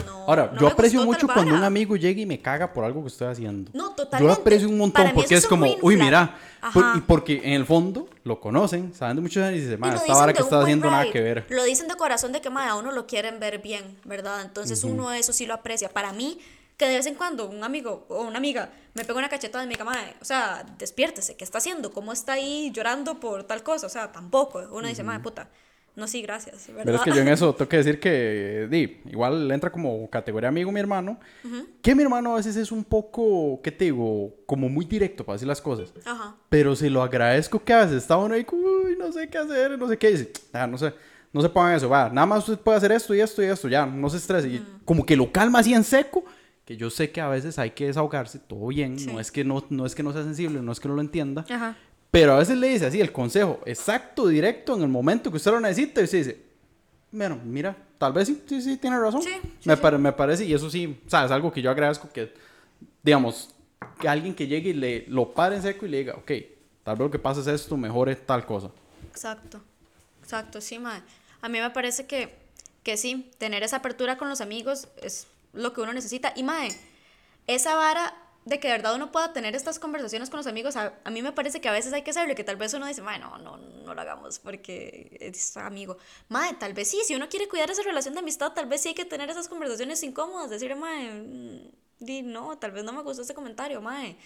no. 0.05 0.23
Ahora, 0.27 0.49
no 0.53 0.59
yo 0.59 0.65
me 0.67 0.71
aprecio 0.73 1.03
mucho 1.03 1.25
cuando 1.27 1.51
un 1.51 1.57
vara". 1.57 1.67
amigo 1.67 1.95
llega 1.95 2.19
y 2.19 2.25
me 2.25 2.39
caga 2.41 2.73
por 2.73 2.83
algo 2.85 3.01
que 3.01 3.07
estoy 3.07 3.27
haciendo. 3.27 3.71
No, 3.73 3.89
Yo 3.89 3.95
totalmente. 3.95 4.35
lo 4.35 4.41
aprecio 4.41 4.67
un 4.69 4.77
montón 4.77 5.03
Para 5.03 5.13
porque 5.15 5.35
es 5.35 5.47
como, 5.47 5.65
uy, 5.81 5.95
mira. 5.97 6.37
por- 6.73 6.97
y 6.97 7.01
porque 7.01 7.41
en 7.43 7.53
el 7.53 7.65
fondo 7.65 8.07
lo 8.23 8.39
conocen, 8.39 8.93
saben 8.93 9.15
de 9.17 9.21
muchos 9.21 9.43
años 9.43 9.57
y 9.57 9.61
dicen, 9.61 9.73
Y 9.75 9.77
"Ma, 9.77 9.91
lo 9.91 9.95
esta 9.97 10.13
vara 10.13 10.33
que 10.33 10.43
buen 10.43 10.61
haciendo 10.63 10.89
nada 10.89 11.03
ride. 11.03 11.11
que 11.13 11.21
ver. 11.21 11.45
Lo 11.49 11.63
dicen 11.63 11.87
de 11.87 11.95
corazón 11.95 12.31
de 12.31 12.41
que 12.41 12.49
madre, 12.49 12.69
a 12.71 12.75
uno 12.75 12.91
lo 12.91 13.05
quieren 13.07 13.39
ver 13.39 13.59
bien, 13.59 13.97
¿verdad? 14.05 14.41
Entonces 14.41 14.83
uno 14.83 15.11
eso 15.13 15.33
sí 15.33 15.45
lo 15.45 15.53
aprecia. 15.53 15.89
Para 15.89 16.13
mí, 16.13 16.39
que 16.77 16.87
de 16.87 16.95
vez 16.95 17.05
en 17.05 17.15
cuando 17.15 17.49
un 17.49 17.63
amigo 17.63 18.05
o 18.09 18.23
una 18.23 18.37
amiga 18.37 18.71
me 18.93 19.05
pega 19.05 19.19
una 19.19 19.29
cachetada 19.29 19.63
y 19.63 19.67
me 19.67 19.73
diga, 19.73 19.85
madre, 19.85 20.15
o 20.21 20.25
sea, 20.25 20.65
despiértese, 20.77 21.35
¿qué 21.35 21.43
está 21.43 21.57
haciendo? 21.59 21.91
¿Cómo 21.91 22.13
está 22.13 22.33
ahí 22.33 22.71
llorando 22.71 23.19
por 23.19 23.43
tal 23.43 23.63
cosa? 23.63 23.87
O 23.87 23.89
sea, 23.89 24.11
tampoco. 24.11 24.67
Uno 24.71 24.87
dice, 24.87 25.03
madre, 25.03 25.21
puta, 25.21 25.49
no, 25.95 26.07
sí, 26.07 26.23
gracias, 26.23 26.67
¿verdad? 26.67 26.83
Pero 26.85 26.97
es 26.97 27.03
que 27.03 27.11
yo 27.11 27.17
en 27.17 27.27
eso 27.29 27.53
tengo 27.53 27.69
que 27.69 27.77
decir 27.77 27.99
que, 27.99 28.67
di, 28.69 29.01
igual 29.11 29.51
entra 29.51 29.71
como 29.71 30.09
categoría 30.09 30.49
amigo 30.49 30.71
mi 30.71 30.79
hermano, 30.79 31.19
que 31.81 31.93
mi 31.93 32.01
hermano 32.01 32.33
a 32.33 32.37
veces 32.37 32.55
es 32.55 32.71
un 32.71 32.83
poco, 32.83 33.61
¿qué 33.63 33.71
te 33.71 33.85
digo? 33.85 34.33
Como 34.47 34.69
muy 34.69 34.85
directo 34.85 35.23
para 35.23 35.35
decir 35.35 35.47
las 35.47 35.61
cosas. 35.61 35.93
Ajá. 36.03 36.35
Pero 36.49 36.75
se 36.75 36.89
lo 36.89 37.03
agradezco 37.03 37.63
que 37.63 37.73
a 37.73 37.81
veces 37.81 37.97
está 37.97 38.17
uno 38.17 38.33
ahí, 38.33 38.45
uy, 38.51 38.95
no 38.97 39.11
sé 39.11 39.29
qué 39.29 39.37
hacer, 39.37 39.77
no 39.77 39.87
sé 39.87 39.97
qué. 39.97 40.09
Y 40.09 40.13
dice, 40.13 40.31
ah, 40.53 40.65
no 40.65 40.79
sé, 40.79 40.93
no 41.31 41.41
se 41.41 41.49
pongan 41.49 41.75
eso, 41.75 41.89
va, 41.89 42.09
nada 42.09 42.25
más 42.25 42.47
usted 42.47 42.63
puede 42.63 42.77
hacer 42.77 42.91
esto 42.91 43.13
y 43.13 43.21
esto 43.21 43.43
y 43.43 43.45
esto, 43.45 43.67
ya, 43.67 43.85
no 43.85 44.09
se 44.09 44.17
estrese. 44.17 44.47
Y 44.47 44.65
como 44.85 45.05
que 45.05 45.15
lo 45.15 45.31
calma 45.31 45.59
así 45.59 45.75
en 45.75 45.83
seco, 45.83 46.23
que 46.65 46.77
yo 46.77 46.89
sé 46.89 47.11
que 47.11 47.19
a 47.21 47.27
veces 47.27 47.59
hay 47.59 47.71
que 47.71 47.87
desahogarse, 47.87 48.39
todo 48.39 48.67
bien, 48.67 48.97
Sí. 48.97 49.07
no, 49.07 49.19
es 49.19 49.31
que 49.31 49.43
no, 49.43 49.65
no 49.69 49.85
es 49.85 49.95
que 49.95 50.03
no 50.03 50.13
sea 50.13 50.23
sensible, 50.23 50.61
no 50.61 50.71
es 50.71 50.79
que 50.79 50.87
no 50.87 50.95
lo 50.95 51.01
entienda. 51.01 51.45
Ajá. 51.49 51.75
Pero 52.11 52.33
a 52.33 52.37
veces 52.39 52.57
le 52.57 52.67
dice 52.69 52.85
así 52.85 53.01
el 53.01 53.11
consejo 53.11 53.59
exacto, 53.65 54.27
directo, 54.27 54.75
en 54.75 54.83
el 54.83 54.87
momento 54.87 55.29
que 55.31 55.37
usted 55.37 55.51
lo 55.51 55.59
necesita, 55.59 55.99
y 56.01 56.03
usted 56.05 56.17
dice, 56.19 56.41
bueno, 57.11 57.39
mira, 57.43 57.75
tal 57.97 58.13
vez 58.13 58.27
sí, 58.27 58.41
sí, 58.47 58.61
sí, 58.61 58.77
tiene 58.77 58.99
razón. 58.99 59.21
Sí, 59.23 59.31
sí, 59.59 59.67
me, 59.69 59.75
pare- 59.77 59.97
me 59.97 60.11
parece, 60.13 60.45
y 60.45 60.53
eso 60.53 60.69
sí, 60.69 60.99
o 61.05 61.09
sea, 61.09 61.25
es 61.25 61.31
algo 61.31 61.51
que 61.51 61.61
yo 61.61 61.69
agradezco 61.71 62.09
que, 62.11 62.31
digamos, 63.01 63.49
que 63.99 64.07
alguien 64.07 64.33
que 64.33 64.47
llegue 64.47 64.69
y 64.69 64.73
le 64.73 65.05
lo 65.07 65.33
pare 65.33 65.55
en 65.57 65.61
seco 65.63 65.85
y 65.85 65.89
le 65.89 65.97
diga, 65.99 66.13
ok, 66.15 66.31
tal 66.83 66.95
vez 66.95 66.99
lo 66.99 67.11
que 67.11 67.19
pasa 67.19 67.41
es 67.41 67.47
esto, 67.47 67.75
mejore 67.77 68.15
tal 68.15 68.45
cosa. 68.45 68.69
Exacto, 69.09 69.59
exacto, 70.21 70.61
sí, 70.61 70.79
mae. 70.79 71.01
A 71.41 71.49
mí 71.49 71.59
me 71.59 71.69
parece 71.71 72.05
que, 72.05 72.33
que 72.83 72.95
sí, 72.95 73.31
tener 73.37 73.63
esa 73.63 73.77
apertura 73.77 74.17
con 74.17 74.29
los 74.29 74.39
amigos 74.39 74.87
es 75.01 75.27
lo 75.53 75.73
que 75.73 75.81
uno 75.81 75.93
necesita. 75.93 76.33
Y 76.35 76.43
mae, 76.43 76.69
esa 77.47 77.75
vara 77.75 78.13
de 78.45 78.59
que 78.59 78.67
de 78.67 78.73
verdad 78.73 78.95
uno 78.95 79.09
pueda 79.11 79.31
tener 79.31 79.55
estas 79.55 79.79
conversaciones 79.79 80.29
con 80.29 80.37
los 80.37 80.47
amigos, 80.47 80.75
a, 80.75 80.93
a 81.05 81.09
mí 81.11 81.21
me 81.21 81.31
parece 81.31 81.61
que 81.61 81.69
a 81.69 81.71
veces 81.71 81.93
hay 81.93 82.01
que 82.01 82.11
hacerlo 82.11 82.33
y 82.33 82.35
que 82.35 82.43
tal 82.43 82.57
vez 82.57 82.73
uno 82.73 82.85
dice, 82.87 83.01
mae, 83.01 83.17
no, 83.17 83.37
no, 83.37 83.55
no 83.57 83.93
lo 83.93 84.01
hagamos 84.01 84.39
porque 84.39 85.17
es 85.21 85.55
amigo. 85.55 85.97
Mae, 86.27 86.53
tal 86.55 86.73
vez 86.73 86.89
sí, 86.89 86.99
si 87.05 87.15
uno 87.15 87.29
quiere 87.29 87.47
cuidar 87.47 87.71
esa 87.71 87.83
relación 87.83 88.13
de 88.15 88.19
amistad, 88.19 88.51
tal 88.51 88.65
vez 88.65 88.81
sí 88.81 88.89
hay 88.89 88.95
que 88.95 89.05
tener 89.05 89.29
esas 89.29 89.47
conversaciones 89.47 90.03
incómodas, 90.03 90.49
decir, 90.49 90.75
mae, 90.75 91.09
mm, 91.11 91.71
di, 91.99 92.21
no, 92.21 92.57
tal 92.57 92.71
vez 92.71 92.83
no 92.83 92.91
me 92.91 93.01
gustó 93.01 93.21
ese 93.21 93.33
comentario, 93.33 93.81
mae. 93.81 94.17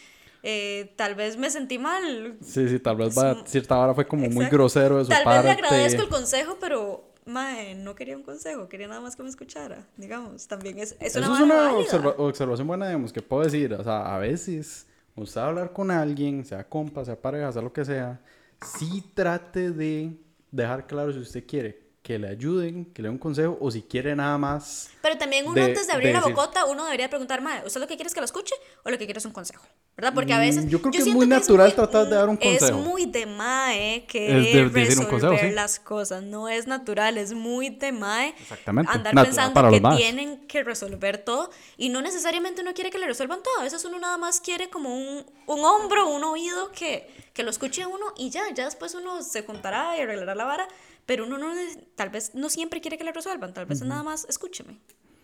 Eh, 0.44 0.94
tal 0.96 1.14
vez 1.16 1.36
me 1.38 1.50
sentí 1.50 1.78
mal, 1.78 2.38
Sí, 2.44 2.70
sí, 2.70 2.80
tal 2.80 2.96
vez 2.96 3.18
va, 3.18 3.44
cierta 3.46 3.78
hora 3.78 3.94
fue 3.94 4.08
como 4.08 4.24
muy 4.24 4.32
Exacto. 4.46 4.56
grosero 4.56 4.98
de 5.00 5.04
su 5.06 5.10
Tal 5.10 5.24
parte. 5.24 5.48
vez 5.48 5.58
le 5.58 5.64
agradezco 5.66 6.02
el 6.04 6.10
consejo, 6.10 6.58
pero 6.60 7.04
mae, 7.28 7.76
no 7.76 7.94
quería 7.96 8.16
un 8.18 8.24
consejo, 8.24 8.68
quería 8.70 8.88
nada 8.88 9.02
más 9.02 9.16
que 9.16 9.24
me 9.24 9.30
escuchara, 9.30 9.86
digamos. 9.98 10.48
También 10.48 10.80
es, 10.80 10.96
es 11.00 11.16
Eso 11.16 11.20
una 11.20 11.36
es 11.38 11.42
una 11.44 11.72
observa- 11.74 12.16
observación 12.18 12.68
buena, 12.68 12.88
digamos, 12.88 13.14
que 13.14 13.22
puedo 13.22 13.44
decir. 13.44 13.74
O 13.74 13.84
sea, 13.84 14.16
a 14.16 14.18
veces, 14.18 14.88
usted 15.16 15.42
hablar 15.42 15.74
con 15.74 15.92
alguien, 15.92 16.44
sea 16.46 16.64
compa, 16.68 17.06
sea 17.06 17.20
pareja, 17.22 17.52
sea 17.52 17.62
lo 17.62 17.72
que 17.74 17.86
sea, 17.86 18.20
sí 18.62 19.04
trate 19.14 19.72
de 19.72 20.18
dejar 20.52 20.88
claro 20.88 21.12
si 21.14 21.20
usted 21.20 21.46
quiere 21.46 21.87
que 22.08 22.18
le 22.18 22.30
ayuden, 22.30 22.86
que 22.94 23.02
le 23.02 23.10
den 23.10 23.16
un 23.16 23.18
consejo, 23.20 23.58
o 23.60 23.70
si 23.70 23.82
quiere 23.82 24.16
nada 24.16 24.38
más. 24.38 24.90
Pero 25.02 25.18
también 25.18 25.46
uno 25.46 25.56
de- 25.56 25.64
antes 25.64 25.88
de 25.88 25.92
abrir 25.94 26.08
de 26.08 26.14
la 26.14 26.22
bocota, 26.22 26.64
uno 26.64 26.86
debería 26.86 27.10
preguntar, 27.10 27.42
mae, 27.42 27.66
¿usted 27.66 27.82
lo 27.82 27.88
que 27.88 27.96
quiere 27.98 28.08
es 28.08 28.14
que 28.14 28.22
lo 28.22 28.26
escuche 28.26 28.56
o 28.86 28.90
lo 28.90 28.98
que 28.98 29.04
quiere 29.04 29.18
es 29.18 29.26
un 29.26 29.34
consejo? 29.34 29.66
¿Verdad? 29.98 30.14
Porque 30.14 30.32
a 30.32 30.40
veces... 30.40 30.64
Mm, 30.66 30.70
yo 30.70 30.80
creo 30.82 30.92
que 30.94 30.98
es 31.00 31.08
muy 31.08 31.28
natural 31.28 31.68
muy- 31.68 31.76
tratar 31.76 32.08
de 32.08 32.16
dar 32.16 32.30
un 32.30 32.38
Es 32.40 32.60
consejo. 32.60 32.80
muy 32.80 33.08
de 33.08 33.26
mae 33.26 34.06
querer 34.08 34.38
Es 34.38 34.54
de- 34.54 34.62
un 34.64 34.74
resolver 34.74 35.10
consejo, 35.10 35.38
sí. 35.50 35.52
las 35.52 35.80
cosas. 35.82 36.24
No 36.24 36.48
es 36.48 36.66
natural, 36.66 37.18
es 37.18 37.34
muy 37.34 37.72
de 37.72 37.92
mae 37.92 38.34
Exactamente. 38.40 38.90
andar 38.90 39.14
pensando 39.14 39.54
para 39.54 39.70
que 39.70 39.82
maes. 39.82 39.98
tienen 39.98 40.48
que 40.48 40.64
resolver 40.64 41.18
todo 41.18 41.50
y 41.76 41.90
no 41.90 42.02
necesariamente 42.02 42.62
uno 42.62 42.74
quiere 42.74 42.90
que 42.90 43.00
le 43.00 43.08
resuelvan 43.08 43.44
todo. 43.44 43.60
A 43.60 43.64
veces 43.64 43.84
uno 43.84 44.00
nada 44.00 44.18
más 44.18 44.40
quiere 44.40 44.70
como 44.70 44.96
un, 44.96 45.26
un 45.46 45.60
hombro, 45.66 46.08
un 46.08 46.24
oído 46.24 46.72
que, 46.72 47.10
que 47.34 47.44
lo 47.44 47.50
escuche 47.50 47.86
uno 47.86 48.14
y 48.16 48.30
ya, 48.30 48.44
ya 48.54 48.64
después 48.64 48.94
uno 48.96 49.22
se 49.24 49.44
juntará 49.44 49.98
y 49.98 50.02
arreglará 50.02 50.36
la 50.36 50.46
vara, 50.46 50.68
pero 51.08 51.26
uno 51.26 51.40
no, 51.40 51.48
tal 51.96 52.10
vez 52.12 52.36
no 52.36 52.50
siempre 52.50 52.80
quiere 52.82 53.00
que 53.00 53.04
le 53.04 53.12
resuelvan, 53.12 53.52
tal 53.56 53.66
vez 53.66 53.82
es 53.82 53.88
nada 53.88 54.04
más 54.04 54.26
escúcheme, 54.30 54.78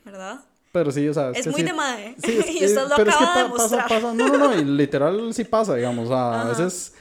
¿verdad? 0.03 0.43
Pero 0.71 0.91
sí, 0.91 1.07
o 1.07 1.13
sea, 1.13 1.29
Es 1.29 1.43
que 1.43 1.51
muy 1.51 1.61
sí- 1.61 1.67
de 1.67 1.73
mae. 1.73 2.15
Sí, 2.17 2.31
es 2.39 2.49
Y 2.61 2.65
usted 2.65 2.87
lo 2.89 2.95
pero 2.95 3.11
es 3.11 3.15
que 3.17 3.23
acaba 3.23 3.37
de 3.37 3.49
pa- 3.49 3.51
pasa, 3.57 3.75
mostrar. 3.77 3.89
pasa- 3.89 4.13
no, 4.15 4.27
no, 4.27 4.37
no, 4.39 4.55
y 4.59 4.65
literal 4.65 5.31
sí 5.35 5.43
pasa, 5.43 5.75
digamos, 5.75 6.05
o 6.05 6.07
sea, 6.09 6.41
a 6.41 6.45
veces 6.45 6.95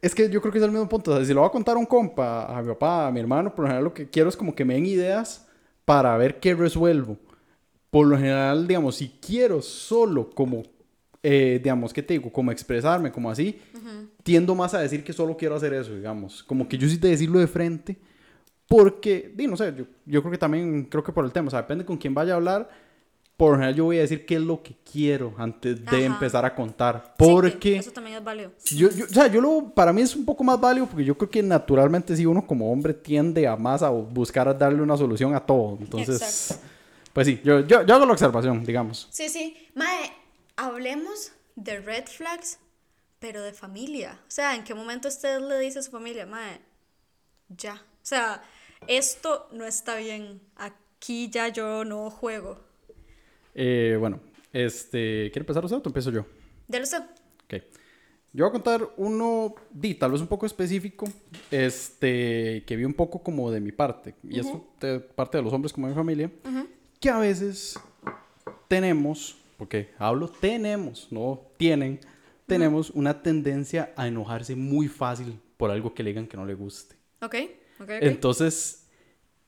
es 0.00 0.14
que 0.14 0.30
yo 0.30 0.40
creo 0.40 0.50
que 0.52 0.58
es 0.58 0.64
el 0.64 0.70
mismo 0.70 0.88
punto, 0.88 1.10
o 1.12 1.16
sea, 1.16 1.24
si 1.26 1.34
lo 1.34 1.40
voy 1.40 1.48
a 1.48 1.52
contar 1.52 1.76
a 1.76 1.78
un 1.78 1.84
compa, 1.86 2.46
a 2.46 2.62
mi 2.62 2.68
papá, 2.68 3.08
a 3.08 3.12
mi 3.12 3.20
hermano, 3.20 3.54
por 3.54 3.64
lo 3.64 3.66
general 3.68 3.84
lo 3.84 3.92
que 3.92 4.08
quiero 4.08 4.28
es 4.30 4.36
como 4.36 4.54
que 4.54 4.64
me 4.64 4.74
den 4.74 4.86
ideas 4.86 5.46
para 5.84 6.16
ver 6.16 6.40
qué 6.40 6.54
resuelvo. 6.54 7.18
Por 7.90 8.06
lo 8.06 8.16
general, 8.16 8.66
digamos, 8.66 8.96
si 8.96 9.08
quiero 9.20 9.60
solo 9.62 10.30
como, 10.30 10.62
eh, 11.28 11.58
digamos, 11.60 11.92
¿qué 11.92 12.02
te 12.04 12.14
digo? 12.14 12.30
Como 12.32 12.52
expresarme, 12.52 13.10
como 13.10 13.28
así, 13.28 13.58
tiendo 14.22 14.54
más 14.54 14.74
a 14.74 14.78
decir 14.80 15.02
que 15.02 15.12
solo 15.12 15.36
quiero 15.36 15.56
hacer 15.56 15.72
eso, 15.74 15.92
digamos, 15.96 16.44
como 16.44 16.68
que 16.68 16.78
yo 16.78 16.88
sí 16.88 16.98
te 16.98 17.08
decirlo 17.08 17.40
de 17.40 17.48
frente. 17.48 17.96
Porque, 18.68 19.32
di, 19.34 19.46
no 19.46 19.56
sé, 19.56 19.72
yo, 19.76 19.84
yo 20.06 20.20
creo 20.22 20.30
que 20.32 20.38
también, 20.38 20.84
creo 20.84 21.02
que 21.02 21.12
por 21.12 21.24
el 21.24 21.32
tema, 21.32 21.48
o 21.48 21.50
sea, 21.50 21.62
depende 21.62 21.84
con 21.84 21.96
quién 21.96 22.14
vaya 22.14 22.32
a 22.32 22.36
hablar, 22.36 22.68
por 23.36 23.50
lo 23.50 23.56
general 23.56 23.74
yo 23.74 23.84
voy 23.84 23.98
a 23.98 24.00
decir 24.02 24.24
qué 24.26 24.36
es 24.36 24.40
lo 24.40 24.62
que 24.62 24.74
quiero 24.90 25.34
antes 25.38 25.84
de 25.84 25.96
Ajá. 25.96 26.06
empezar 26.06 26.44
a 26.44 26.54
contar. 26.54 27.02
Sí, 27.18 27.24
que 27.24 27.24
Porque, 27.32 27.76
eso 27.76 27.90
también 27.92 28.16
es 28.18 28.24
válido. 28.24 28.52
yo, 28.72 28.88
yo- 28.90 29.04
o 29.04 29.08
sea, 29.08 29.26
yo 29.28 29.40
lo, 29.40 29.70
para 29.74 29.92
mí 29.92 30.02
es 30.02 30.14
un 30.16 30.24
poco 30.24 30.42
más 30.44 30.60
válido 30.60 30.86
porque 30.86 31.04
yo 31.04 31.16
creo 31.16 31.30
que 31.30 31.42
naturalmente 31.42 32.16
si 32.16 32.24
uno 32.26 32.46
como 32.46 32.72
hombre 32.72 32.92
tiende 32.94 33.46
a 33.46 33.56
más 33.56 33.82
a 33.82 33.90
buscar 33.90 34.48
a 34.48 34.54
darle 34.54 34.80
una 34.82 34.96
solución 34.96 35.34
a 35.34 35.40
todo. 35.40 35.76
Entonces, 35.80 36.20
Exacto. 36.22 36.66
pues 37.12 37.26
sí, 37.26 37.40
yo, 37.44 37.60
yo, 37.66 37.84
yo 37.84 37.94
hago 37.94 38.06
la 38.06 38.12
observación, 38.12 38.64
digamos. 38.64 39.06
Sí, 39.10 39.28
sí. 39.28 39.54
Mae, 39.74 40.10
hablemos 40.56 41.32
de 41.54 41.80
red 41.80 42.06
flags, 42.06 42.58
pero 43.18 43.42
de 43.42 43.52
familia. 43.52 44.20
O 44.26 44.30
sea, 44.30 44.54
¿en 44.54 44.64
qué 44.64 44.74
momento 44.74 45.08
usted 45.08 45.40
le 45.40 45.58
dice 45.58 45.78
a 45.78 45.82
su 45.82 45.90
familia, 45.90 46.26
Mae, 46.26 46.60
ya, 47.48 47.82
sea, 48.06 48.40
esto 48.86 49.48
no 49.52 49.66
está 49.66 49.96
bien. 49.96 50.40
Aquí 50.56 51.28
ya 51.28 51.48
yo 51.48 51.84
no 51.84 52.08
juego. 52.10 52.60
Eh, 53.54 53.96
bueno, 53.98 54.20
este, 54.52 55.30
¿quiere 55.32 55.40
empezar 55.40 55.64
usted 55.64 55.78
o 55.78 55.82
empiezo 55.84 56.10
yo? 56.12 56.24
Dele 56.68 56.84
usted. 56.84 57.02
Ok. 57.44 57.64
Yo 58.32 58.44
voy 58.44 58.50
a 58.50 58.52
contar 58.52 58.88
uno, 58.96 59.54
di, 59.70 59.94
tal 59.94 60.12
vez 60.12 60.20
un 60.20 60.26
poco 60.28 60.46
específico, 60.46 61.08
este, 61.50 62.62
que 62.64 62.76
vi 62.76 62.84
un 62.84 62.94
poco 62.94 63.22
como 63.22 63.50
de 63.50 63.60
mi 63.60 63.72
parte, 63.72 64.14
y 64.22 64.38
esto 64.38 64.68
de 64.78 65.00
parte 65.00 65.38
de 65.38 65.42
los 65.42 65.52
hombres 65.54 65.72
como 65.72 65.86
de 65.86 65.94
mi 65.94 65.96
familia, 65.96 66.30
que 67.00 67.08
a 67.08 67.18
veces 67.18 67.80
tenemos, 68.68 69.38
porque 69.56 69.90
hablo 69.98 70.28
tenemos, 70.28 71.08
no 71.10 71.42
tienen, 71.56 72.00
tenemos 72.46 72.90
una 72.90 73.22
tendencia 73.22 73.92
a 73.96 74.06
enojarse 74.06 74.54
muy 74.54 74.88
fácil 74.88 75.38
por 75.56 75.70
algo 75.70 75.94
que 75.94 76.02
le 76.02 76.10
digan 76.10 76.26
que 76.26 76.36
no 76.36 76.46
le 76.46 76.54
guste. 76.54 76.96
Ok, 77.22 77.34
ok, 77.80 77.82
ok. 77.82 77.90
Entonces, 78.00 78.86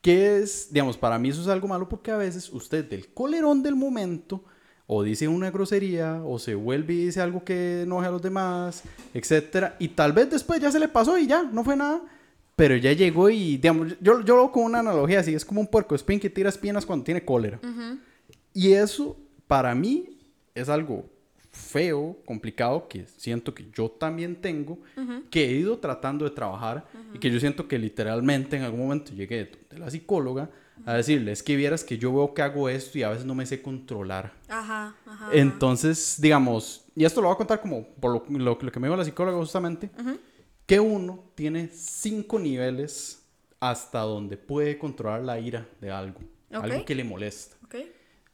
¿qué 0.01 0.37
es? 0.37 0.69
Digamos, 0.71 0.97
para 0.97 1.19
mí 1.19 1.29
eso 1.29 1.41
es 1.41 1.47
algo 1.47 1.67
malo 1.67 1.87
porque 1.87 2.11
a 2.11 2.17
veces 2.17 2.49
usted 2.51 2.85
del 2.85 3.13
colerón 3.13 3.63
del 3.63 3.75
momento 3.75 4.43
o 4.91 5.03
dice 5.03 5.27
una 5.27 5.51
grosería 5.51 6.23
o 6.23 6.39
se 6.39 6.55
vuelve 6.55 6.95
y 6.95 7.05
dice 7.05 7.21
algo 7.21 7.43
que 7.43 7.83
enoje 7.83 8.07
a 8.07 8.11
los 8.11 8.23
demás, 8.23 8.83
etcétera, 9.13 9.75
y 9.77 9.89
tal 9.89 10.13
vez 10.13 10.31
después 10.31 10.59
ya 10.59 10.71
se 10.71 10.79
le 10.79 10.87
pasó 10.87 11.15
y 11.15 11.27
ya, 11.27 11.43
no 11.43 11.63
fue 11.63 11.75
nada, 11.75 12.01
pero 12.55 12.75
ya 12.75 12.91
llegó 12.93 13.29
y, 13.29 13.57
digamos, 13.57 13.89
yo, 14.01 14.21
yo 14.21 14.35
lo 14.35 14.39
hago 14.39 14.51
con 14.51 14.63
una 14.63 14.79
analogía 14.79 15.19
así, 15.19 15.35
es 15.35 15.45
como 15.45 15.61
un 15.61 15.67
puerco 15.67 15.93
espín 15.93 16.19
que 16.19 16.31
tira 16.31 16.49
espinas 16.49 16.87
cuando 16.87 17.05
tiene 17.05 17.23
cólera. 17.23 17.59
Y 18.51 18.73
eso, 18.73 19.15
para 19.49 19.73
mí, 19.73 20.19
es 20.53 20.69
algo 20.69 21.09
feo, 21.51 22.15
complicado, 22.23 22.87
que 22.87 23.07
siento 23.07 23.55
que 23.55 23.65
yo 23.73 23.89
también 23.89 24.35
tengo, 24.39 24.77
que 25.31 25.45
he 25.49 25.53
ido 25.53 25.79
tratando 25.79 26.23
de 26.25 26.31
trabajar 26.31 26.85
y 27.15 27.17
que 27.17 27.31
yo 27.31 27.39
siento 27.39 27.67
que 27.67 27.79
literalmente 27.79 28.55
en 28.57 28.61
algún 28.63 28.81
momento 28.81 29.11
llegué 29.11 29.37
de, 29.45 29.51
de 29.71 29.79
la 29.79 29.89
psicóloga 29.89 30.51
a 30.85 30.93
decirle, 30.93 31.31
es 31.31 31.41
que 31.41 31.55
vieras 31.55 31.83
que 31.83 31.97
yo 31.97 32.13
veo 32.13 32.33
que 32.35 32.43
hago 32.43 32.69
esto 32.69 32.99
y 32.99 33.03
a 33.03 33.09
veces 33.09 33.25
no 33.25 33.33
me 33.33 33.47
sé 33.47 33.59
controlar. 33.63 34.31
Ajá, 34.47 34.95
ajá. 35.07 35.29
Entonces, 35.35 36.17
digamos, 36.21 36.85
y 36.95 37.03
esto 37.03 37.19
lo 37.19 37.27
voy 37.29 37.33
a 37.33 37.37
contar 37.37 37.59
como 37.61 37.85
por 37.99 38.11
lo, 38.29 38.37
lo- 38.39 38.57
lo 38.61 38.71
que 38.71 38.79
me 38.79 38.87
dijo 38.87 38.95
la 38.97 39.03
psicóloga 39.05 39.37
justamente, 39.39 39.89
que 40.67 40.79
uno 40.79 41.23
tiene 41.33 41.69
cinco 41.73 42.37
niveles 42.37 43.25
hasta 43.59 44.01
donde 44.01 44.37
puede 44.37 44.77
controlar 44.77 45.21
la 45.23 45.39
ira 45.39 45.67
de 45.81 45.89
algo, 45.89 46.19
algo 46.51 46.85
que 46.85 46.93
le 46.95 47.03
molesta. 47.03 47.55
Ok. 47.65 47.75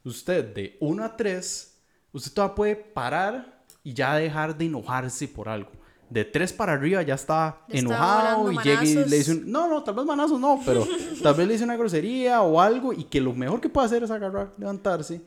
Usted 0.06 0.54
de 0.54 0.78
1 0.80 1.04
a 1.04 1.18
3, 1.18 1.78
usted 2.14 2.32
todavía 2.32 2.56
puede 2.56 2.76
parar 2.76 3.64
y 3.84 3.94
ya 3.94 4.16
dejar 4.16 4.58
de 4.58 4.66
enojarse 4.66 5.28
por 5.28 5.50
algo. 5.50 5.72
De 6.10 6.24
3 6.24 6.54
para 6.54 6.74
arriba 6.74 7.02
ya 7.02 7.16
está 7.16 7.58
Ya 7.68 7.80
enojado 7.80 8.52
y 8.52 8.58
llega 8.60 8.84
y 8.86 8.94
le 8.94 9.18
dice 9.18 9.32
un- 9.32 9.52
no, 9.52 9.68
no, 9.68 9.84
tal 9.84 9.96
vez 9.96 10.06
manazos 10.06 10.40
no, 10.40 10.62
pero 10.64 10.86
tal 11.24 11.34
vez 11.34 11.48
le 11.48 11.54
dice 11.54 11.64
una 11.66 11.76
grosería 11.76 12.42
o 12.44 12.62
algo 12.62 12.94
y 12.94 13.06
que 13.06 13.20
lo 13.20 13.34
mejor 13.34 13.60
que 13.60 13.70
puede 13.70 13.88
hacer 13.88 14.04
es 14.04 14.12
agarrar, 14.12 14.54
levantarse, 14.60 15.22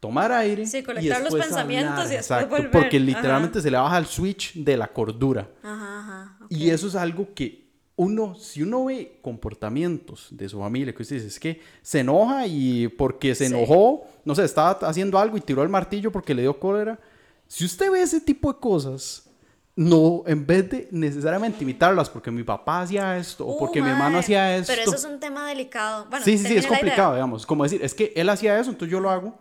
tomar 0.00 0.30
aire 0.32 0.66
Sí, 0.66 0.78
y 0.78 0.82
los 1.08 1.34
pensamientos 1.34 1.92
hablar. 1.92 2.06
y 2.06 2.10
después 2.10 2.12
Exacto, 2.18 2.48
volver. 2.50 2.70
porque 2.70 2.96
Ajá. 2.98 3.06
literalmente 3.06 3.62
se 3.62 3.70
le 3.70 3.78
baja 3.78 3.96
el 3.96 4.06
switch 4.06 4.54
de 4.54 4.76
la 4.76 4.88
cordura. 4.88 5.48
Ajá, 5.62 6.00
ajá. 6.00 6.36
ok. 6.44 6.46
Y 6.52 6.68
eso 6.70 6.88
es 6.88 6.94
algo 6.94 7.32
que 7.34 7.61
uno, 7.96 8.34
si 8.34 8.62
uno 8.62 8.86
ve 8.86 9.18
comportamientos 9.22 10.28
de 10.30 10.48
su 10.48 10.58
familia, 10.58 10.94
que 10.94 11.02
usted 11.02 11.16
dice, 11.16 11.28
es 11.28 11.38
que 11.40 11.60
se 11.82 12.00
enoja 12.00 12.46
y 12.46 12.88
porque 12.88 13.34
se 13.34 13.46
Sí. 13.48 13.54
enojó, 13.54 14.04
no 14.24 14.34
sé, 14.34 14.44
estaba 14.44 14.70
haciendo 14.88 15.18
algo 15.18 15.36
y 15.36 15.40
tiró 15.40 15.62
el 15.62 15.68
martillo 15.68 16.10
porque 16.10 16.34
le 16.34 16.42
dio 16.42 16.58
cólera. 16.58 16.98
Si 17.46 17.64
usted 17.64 17.90
ve 17.90 18.00
ese 18.02 18.20
tipo 18.20 18.52
de 18.52 18.58
cosas, 18.58 19.28
no, 19.76 20.22
en 20.26 20.46
vez 20.46 20.70
de 20.70 20.88
necesariamente 20.90 21.62
imitarlas 21.64 22.08
porque 22.10 22.30
mi 22.30 22.42
papá 22.42 22.82
hacía 22.82 23.16
esto 23.18 23.46
o 23.46 23.56
Uh, 23.56 23.58
porque 23.58 23.80
mi 23.82 23.88
hermano 23.88 24.10
mae, 24.12 24.20
hacía 24.20 24.56
esto. 24.56 24.72
Pero 24.72 24.82
eso 24.82 24.94
es 24.96 25.04
un 25.04 25.20
tema 25.20 25.46
delicado. 25.48 26.06
Bueno, 26.10 26.24
sí, 26.24 26.36
sí, 26.38 26.46
sí, 26.46 26.56
es 26.56 26.64
idea. 26.64 26.68
complicado, 26.68 27.14
digamos. 27.14 27.46
Como 27.46 27.62
decir, 27.64 27.82
es 27.84 27.94
que 27.94 28.12
él 28.16 28.28
hacía 28.28 28.58
eso, 28.58 28.70
entonces 28.70 28.90
yo 28.92 29.00
lo 29.00 29.10
hago. 29.10 29.38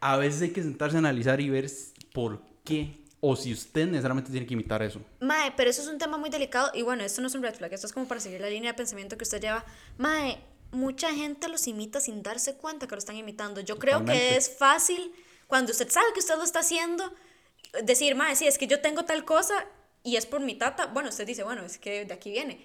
A 0.00 0.16
veces 0.16 0.42
hay 0.42 0.50
que 0.50 0.62
sentarse 0.62 0.96
a 0.96 1.00
analizar 1.00 1.40
y 1.40 1.48
ver 1.50 1.70
por 2.12 2.40
qué. 2.64 2.98
O 3.20 3.34
si 3.34 3.52
usted 3.52 3.86
necesariamente 3.86 4.30
tiene 4.30 4.46
que 4.46 4.54
imitar 4.54 4.82
eso. 4.82 5.00
Mae, 5.20 5.52
pero 5.56 5.70
eso 5.70 5.82
es 5.82 5.88
un 5.88 5.98
tema 5.98 6.18
muy 6.18 6.30
delicado 6.30 6.70
y 6.74 6.82
bueno, 6.82 7.02
esto 7.02 7.20
no 7.20 7.26
es 7.26 7.34
un 7.34 7.42
red 7.42 7.54
flag, 7.54 7.72
esto 7.72 7.86
es 7.86 7.92
como 7.92 8.06
para 8.06 8.20
seguir 8.20 8.40
la 8.40 8.48
línea 8.48 8.72
de 8.72 8.76
pensamiento 8.76 9.16
que 9.16 9.24
usted 9.24 9.40
lleva. 9.40 9.64
Mae, 9.96 10.38
mucha 10.70 11.12
gente 11.12 11.48
los 11.48 11.66
imita 11.66 12.00
sin 12.00 12.22
darse 12.22 12.56
cuenta 12.56 12.86
que 12.86 12.94
lo 12.94 12.98
están 12.98 13.16
imitando. 13.16 13.60
Yo 13.60 13.78
creo 13.78 13.98
Totalmente. 13.98 14.28
que 14.28 14.36
es 14.36 14.56
fácil 14.56 15.12
cuando 15.48 15.72
usted 15.72 15.90
sabe 15.90 16.06
que 16.12 16.20
usted 16.20 16.36
lo 16.36 16.44
está 16.44 16.60
haciendo 16.60 17.12
decir, 17.82 18.14
mae, 18.14 18.36
sí, 18.36 18.46
es 18.46 18.58
que 18.58 18.66
yo 18.66 18.80
tengo 18.80 19.04
tal 19.04 19.24
cosa 19.24 19.66
y 20.04 20.16
es 20.16 20.26
por 20.26 20.40
mi 20.40 20.54
tata. 20.54 20.86
Bueno, 20.86 21.08
usted 21.08 21.26
dice, 21.26 21.42
bueno, 21.42 21.64
es 21.64 21.78
que 21.78 22.04
de 22.04 22.14
aquí 22.14 22.30
viene. 22.30 22.64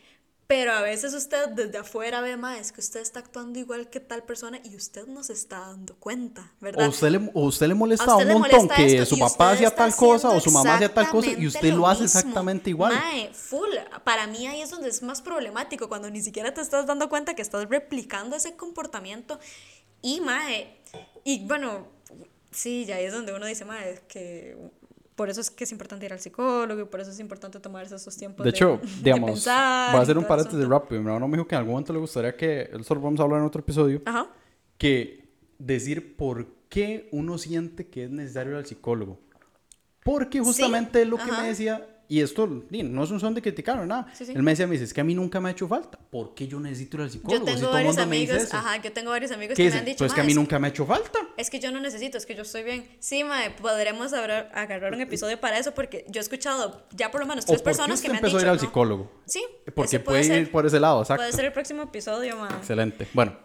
Pero 0.54 0.72
a 0.72 0.82
veces 0.84 1.16
usted 1.16 1.50
desde 1.50 1.80
afuera 1.80 2.22
ve, 2.22 2.38
mae, 2.38 2.60
es 2.60 2.72
que 2.72 2.80
usted 2.80 3.00
está 3.00 3.22
actuando 3.22 3.58
igual 3.58 3.90
que 3.90 4.00
tal 4.00 4.22
persona 4.22 4.60
y 4.64 4.76
usted 4.76 5.08
no 5.08 5.24
se 5.24 5.34
está 5.34 5.62
dando 5.62 5.96
cuenta, 5.96 6.54
¿verdad? 6.62 6.86
O 6.86 6.90
usted 6.92 7.10
le, 7.10 7.32
o 7.34 7.46
usted 7.46 7.68
le 7.70 7.74
molesta 7.74 8.12
A 8.12 8.18
usted 8.18 8.36
un 8.36 8.42
montón 8.42 8.68
que 8.68 8.86
esto 8.86 9.16
su 9.16 9.18
papá 9.20 9.54
hacía 9.54 9.74
tal 9.74 9.96
cosa 9.96 10.30
o 10.30 10.40
su 10.40 10.52
mamá 10.52 10.76
hacía 10.76 10.94
tal 10.94 11.10
cosa 11.10 11.30
y 11.30 11.48
usted 11.48 11.70
exactamente 11.70 11.72
lo 11.76 11.88
hace 11.88 12.04
exactamente 12.04 12.70
igual. 12.70 12.94
Mae, 12.94 13.34
full. 13.34 13.68
Para 14.04 14.28
mí 14.28 14.46
ahí 14.46 14.62
es 14.62 14.70
donde 14.70 14.90
es 14.90 15.02
más 15.02 15.24
problemático, 15.24 15.90
cuando 15.90 16.12
ni 16.12 16.22
siquiera 16.22 16.54
te 16.54 16.62
estás 16.62 16.86
dando 16.86 17.10
cuenta 17.10 17.34
que 17.34 17.42
estás 17.42 17.68
replicando 17.68 18.36
ese 18.36 18.56
comportamiento. 18.56 19.40
Y, 20.04 20.22
mae, 20.22 20.78
y 21.24 21.48
bueno, 21.48 21.88
sí, 22.52 22.86
ya 22.86 22.98
ahí 22.98 23.06
es 23.06 23.12
donde 23.12 23.34
uno 23.34 23.48
dice, 23.48 23.66
mae, 23.66 24.04
que 24.08 24.56
por 25.16 25.30
eso 25.30 25.42
es 25.42 25.52
que 25.52 25.64
es 25.64 25.72
importante 25.72 26.06
ir 26.06 26.14
al 26.14 26.20
psicólogo 26.20 26.82
y 26.82 26.86
por 26.86 27.00
eso 27.00 27.12
es 27.12 27.20
importante 27.20 27.60
tomarse 27.60 27.96
esos 27.96 28.16
tiempos 28.18 28.44
De 28.44 28.50
hecho, 28.50 28.80
digamos, 29.02 29.32
pensar 29.32 29.92
voy 29.92 30.00
a 30.00 30.04
hacer 30.04 30.18
un 30.18 30.26
paréntesis 30.26 30.60
asunto. 30.60 30.80
rápido. 30.80 31.02
Mi 31.02 31.08
hermano 31.08 31.28
me 31.28 31.38
dijo 31.38 31.48
que 31.48 31.56
en 31.56 31.60
algún 31.60 31.74
momento 31.74 31.94
le 31.94 32.00
gustaría 32.00 32.36
que, 32.36 32.70
eso 32.80 32.96
lo 32.96 33.02
vamos 33.02 33.20
a 33.20 33.24
hablar 33.24 33.40
en 33.40 33.46
otro 33.46 33.62
episodio, 33.62 34.02
Ajá. 34.06 34.28
que 34.78 35.30
decir 35.60 36.16
por 36.16 36.48
qué 36.70 37.10
uno 37.12 37.38
siente 37.38 37.88
que 37.88 38.06
es 38.06 38.10
necesario 38.10 38.54
ir 38.54 38.58
al 38.58 38.66
psicólogo. 38.66 39.20
Porque 40.04 40.40
justamente 40.40 41.02
es 41.04 41.08
lo 41.08 41.18
que 41.18 41.24
ajá. 41.24 41.42
me 41.44 41.48
decía, 41.50 41.88
y 42.14 42.22
esto 42.22 42.46
no 42.48 43.04
es 43.04 43.10
un 43.12 43.20
son 43.20 43.34
de 43.34 43.42
criticar 43.42 43.80
o 43.80 43.86
nada. 43.86 44.08
Sí, 44.14 44.26
sí. 44.26 44.34
Él 44.36 44.44
me 44.44 44.52
decía, 44.52 44.68
me 44.68 44.74
dice, 44.74 44.84
es 44.84 44.94
que 44.94 45.02
a 45.02 45.04
mí 45.04 45.16
nunca 45.16 45.40
me 45.40 45.50
ha 45.50 45.52
hecho 45.52 45.68
falta. 45.68 45.98
¿Por 45.98 46.36
qué 46.36 46.48
yo 46.48 46.60
necesito 46.60 46.98
ir 46.98 47.04
al 47.04 47.10
psicólogo? 47.10 47.46
Yo 47.46 47.52
Si 47.52 47.56
tengo 47.56 47.68
el 47.70 47.74
varios 47.74 47.98
amigos, 47.98 48.54
ajá, 48.54 48.82
yo 48.82 48.92
tengo 48.94 49.10
varios 49.10 49.32
amigos 49.32 49.56
¿Qué 49.56 49.64
que 49.66 49.72
me 49.72 49.78
han 49.80 49.86
dicho, 49.86 49.98
Pues 50.00 50.14
que 50.14 50.20
a 50.20 50.24
"Mae, 50.24 50.28
mí 50.28 50.32
es 50.34 50.38
nunca 50.38 50.60
me 50.60 50.68
ha 50.68 50.70
hecho 50.70 50.86
falta. 50.86 51.20
Es 51.38 51.50
que 51.50 51.60
yo 51.60 51.72
no 51.72 51.80
necesito, 51.80 52.18
es 52.18 52.26
que 52.26 52.36
yo 52.36 52.44
estoy 52.44 52.64
bien. 52.64 52.88
Sí, 53.00 53.24
mae, 53.24 53.50
podremos 53.52 54.14
agarrar 54.14 54.94
un 54.94 55.02
episodio 55.02 55.40
para 55.40 55.58
eso 55.58 55.74
porque 55.74 56.06
yo 56.10 56.20
he 56.20 56.24
escuchado 56.24 56.86
ya 56.96 57.10
por 57.10 57.22
lo 57.22 57.26
menos 57.28 57.46
¿O 57.46 57.48
tres 57.48 57.62
personas 57.62 58.02
que 58.02 58.08
me 58.10 58.14
han 58.14 58.18
empezó 58.18 58.38
dicho. 58.38 58.46
a 58.46 58.48
ir 58.48 58.50
al 58.52 58.58
"No". 58.58 58.62
psicólogo? 58.62 59.12
Sí, 59.26 59.44
Porque 59.74 60.00
puede, 60.00 60.24
ser. 60.24 60.42
ir 60.44 60.52
por 60.52 60.66
ese 60.68 60.80
lado, 60.80 61.02
exacto. 61.02 61.22
Puede 61.22 61.32
ser 61.34 61.46
el 61.46 61.52
próximo 61.54 61.82
episodio, 61.84 62.38
mae. 62.38 62.54
Excelente. 62.58 63.08
Bueno, 63.14 63.36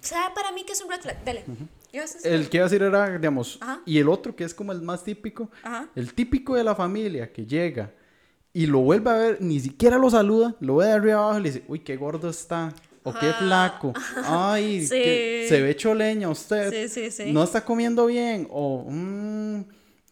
¿Sabe 0.00 0.34
para 0.34 0.52
mí 0.52 0.64
que 0.64 0.74
es 0.74 0.82
un 0.82 0.90
red 0.90 1.00
flag? 1.00 1.24
Dale. 1.24 1.44
¿Ibas 1.92 2.10
a 2.10 2.14
decir? 2.18 2.30
el 2.32 2.48
que 2.50 2.58
iba 2.58 2.66
a 2.66 2.68
decir 2.68 2.82
era, 2.82 3.16
digamos, 3.16 3.56
Ajá. 3.62 3.80
y 3.86 3.98
el 3.98 4.08
otro 4.10 4.36
que 4.36 4.44
es 4.44 4.52
como 4.52 4.70
el 4.72 4.82
más 4.82 5.02
típico, 5.02 5.50
Ajá. 5.62 5.88
el 5.94 6.12
típico 6.12 6.54
de 6.56 6.62
la 6.64 6.74
familia 6.74 7.32
que 7.32 7.46
llega 7.46 7.90
y 8.54 8.66
lo 8.66 8.80
vuelve 8.80 9.10
a 9.10 9.14
ver, 9.14 9.36
ni 9.40 9.60
siquiera 9.60 9.98
lo 9.98 10.10
saluda, 10.10 10.54
lo 10.60 10.76
ve 10.76 10.86
de 10.86 10.92
arriba 10.92 11.14
abajo 11.24 11.38
y 11.38 11.42
le 11.42 11.48
dice, 11.50 11.64
uy, 11.68 11.78
qué 11.80 11.96
gordo 11.96 12.28
está, 12.30 12.72
o 13.02 13.12
qué 13.12 13.32
flaco, 13.32 13.92
ay, 14.24 14.86
Sí. 14.86 14.94
que 14.94 15.46
se 15.48 15.60
ve 15.62 15.74
choleña 15.76 16.28
usted, 16.28 16.70
Sí, 16.70 16.88
sí, 16.88 17.10
sí. 17.10 17.32
no 17.32 17.42
está 17.44 17.64
comiendo 17.64 18.06
bien, 18.06 18.46
o 18.50 18.84
mm, 18.88 19.60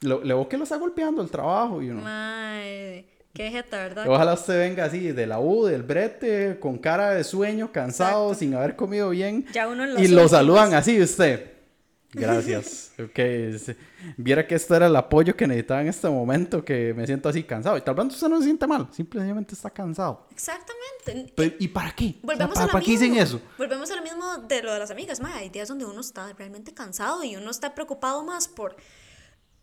lo- 0.03 0.25
le 0.25 0.35
veo 0.35 0.49
que 0.49 0.57
lo 0.57 0.65
está 0.65 0.77
golpeando 0.77 1.23
el 1.23 1.31
trabajo 1.31 1.83
y 1.83 1.91
uno. 1.91 2.03
Qué 3.33 3.49
jeta, 3.49 3.77
¿verdad? 3.77 4.09
Ojalá 4.09 4.33
usted 4.35 4.59
venga 4.59 4.85
así 4.87 5.13
de 5.13 5.25
la 5.27 5.39
U, 5.39 5.65
del 5.65 5.85
brete, 5.85 6.59
con 6.59 6.79
cara 6.79 7.15
de 7.15 7.23
sueño, 7.23 7.71
cansado, 7.71 8.25
Exacto. 8.33 8.39
sin 8.41 8.55
haber 8.55 8.75
comido 8.75 9.11
bien. 9.11 9.47
Ya 9.53 9.69
uno 9.69 9.85
en 9.85 9.95
las 9.95 10.03
y 10.03 10.09
lo 10.09 10.27
saludan 10.29 10.75
así 10.75 11.01
usted. 11.01 11.47
Gracias. 12.13 12.93
ok. 12.99 13.19
Viera 14.17 14.47
que 14.47 14.55
esto 14.55 14.75
era 14.75 14.87
el 14.87 14.97
apoyo 14.97 15.37
que 15.37 15.47
necesitaba 15.47 15.83
en 15.83 15.89
este 15.89 16.09
momento, 16.09 16.65
que 16.65 16.93
me 16.95 17.07
siento 17.07 17.29
así 17.29 17.45
cansado. 17.45 17.77
Y 17.77 17.83
tal 17.83 17.95
vez 17.95 18.07
usted 18.07 18.29
no 18.29 18.39
se 18.39 18.45
siente 18.45 18.67
mal, 18.67 18.89
simplemente 18.93 19.55
está 19.55 19.71
cansado. 19.71 20.27
Exactamente. 20.33 21.33
Pero, 21.35 21.57
¿Y 21.59 21.69
para 21.69 21.93
qué? 21.93 22.05
O 22.07 22.11
sea, 22.11 22.21
Volvemos 22.23 22.55
¿para, 22.55 22.65
a 22.65 22.67
lo 22.67 22.73
para 22.73 22.85
qué 22.85 22.91
mismo. 22.93 23.07
dicen 23.07 23.23
eso? 23.23 23.41
Volvemos 23.57 23.91
a 23.91 23.97
lo 23.97 24.03
mismo 24.03 24.39
de 24.39 24.63
lo 24.63 24.73
de 24.73 24.79
las 24.79 24.91
amigas. 24.91 25.21
Ma, 25.21 25.37
hay 25.37 25.51
días 25.51 25.69
donde 25.69 25.85
uno 25.85 26.01
está 26.01 26.33
realmente 26.33 26.75
cansado 26.75 27.23
y 27.25 27.37
uno 27.37 27.51
está 27.51 27.75
preocupado 27.75 28.25
más 28.25 28.49
por 28.49 28.77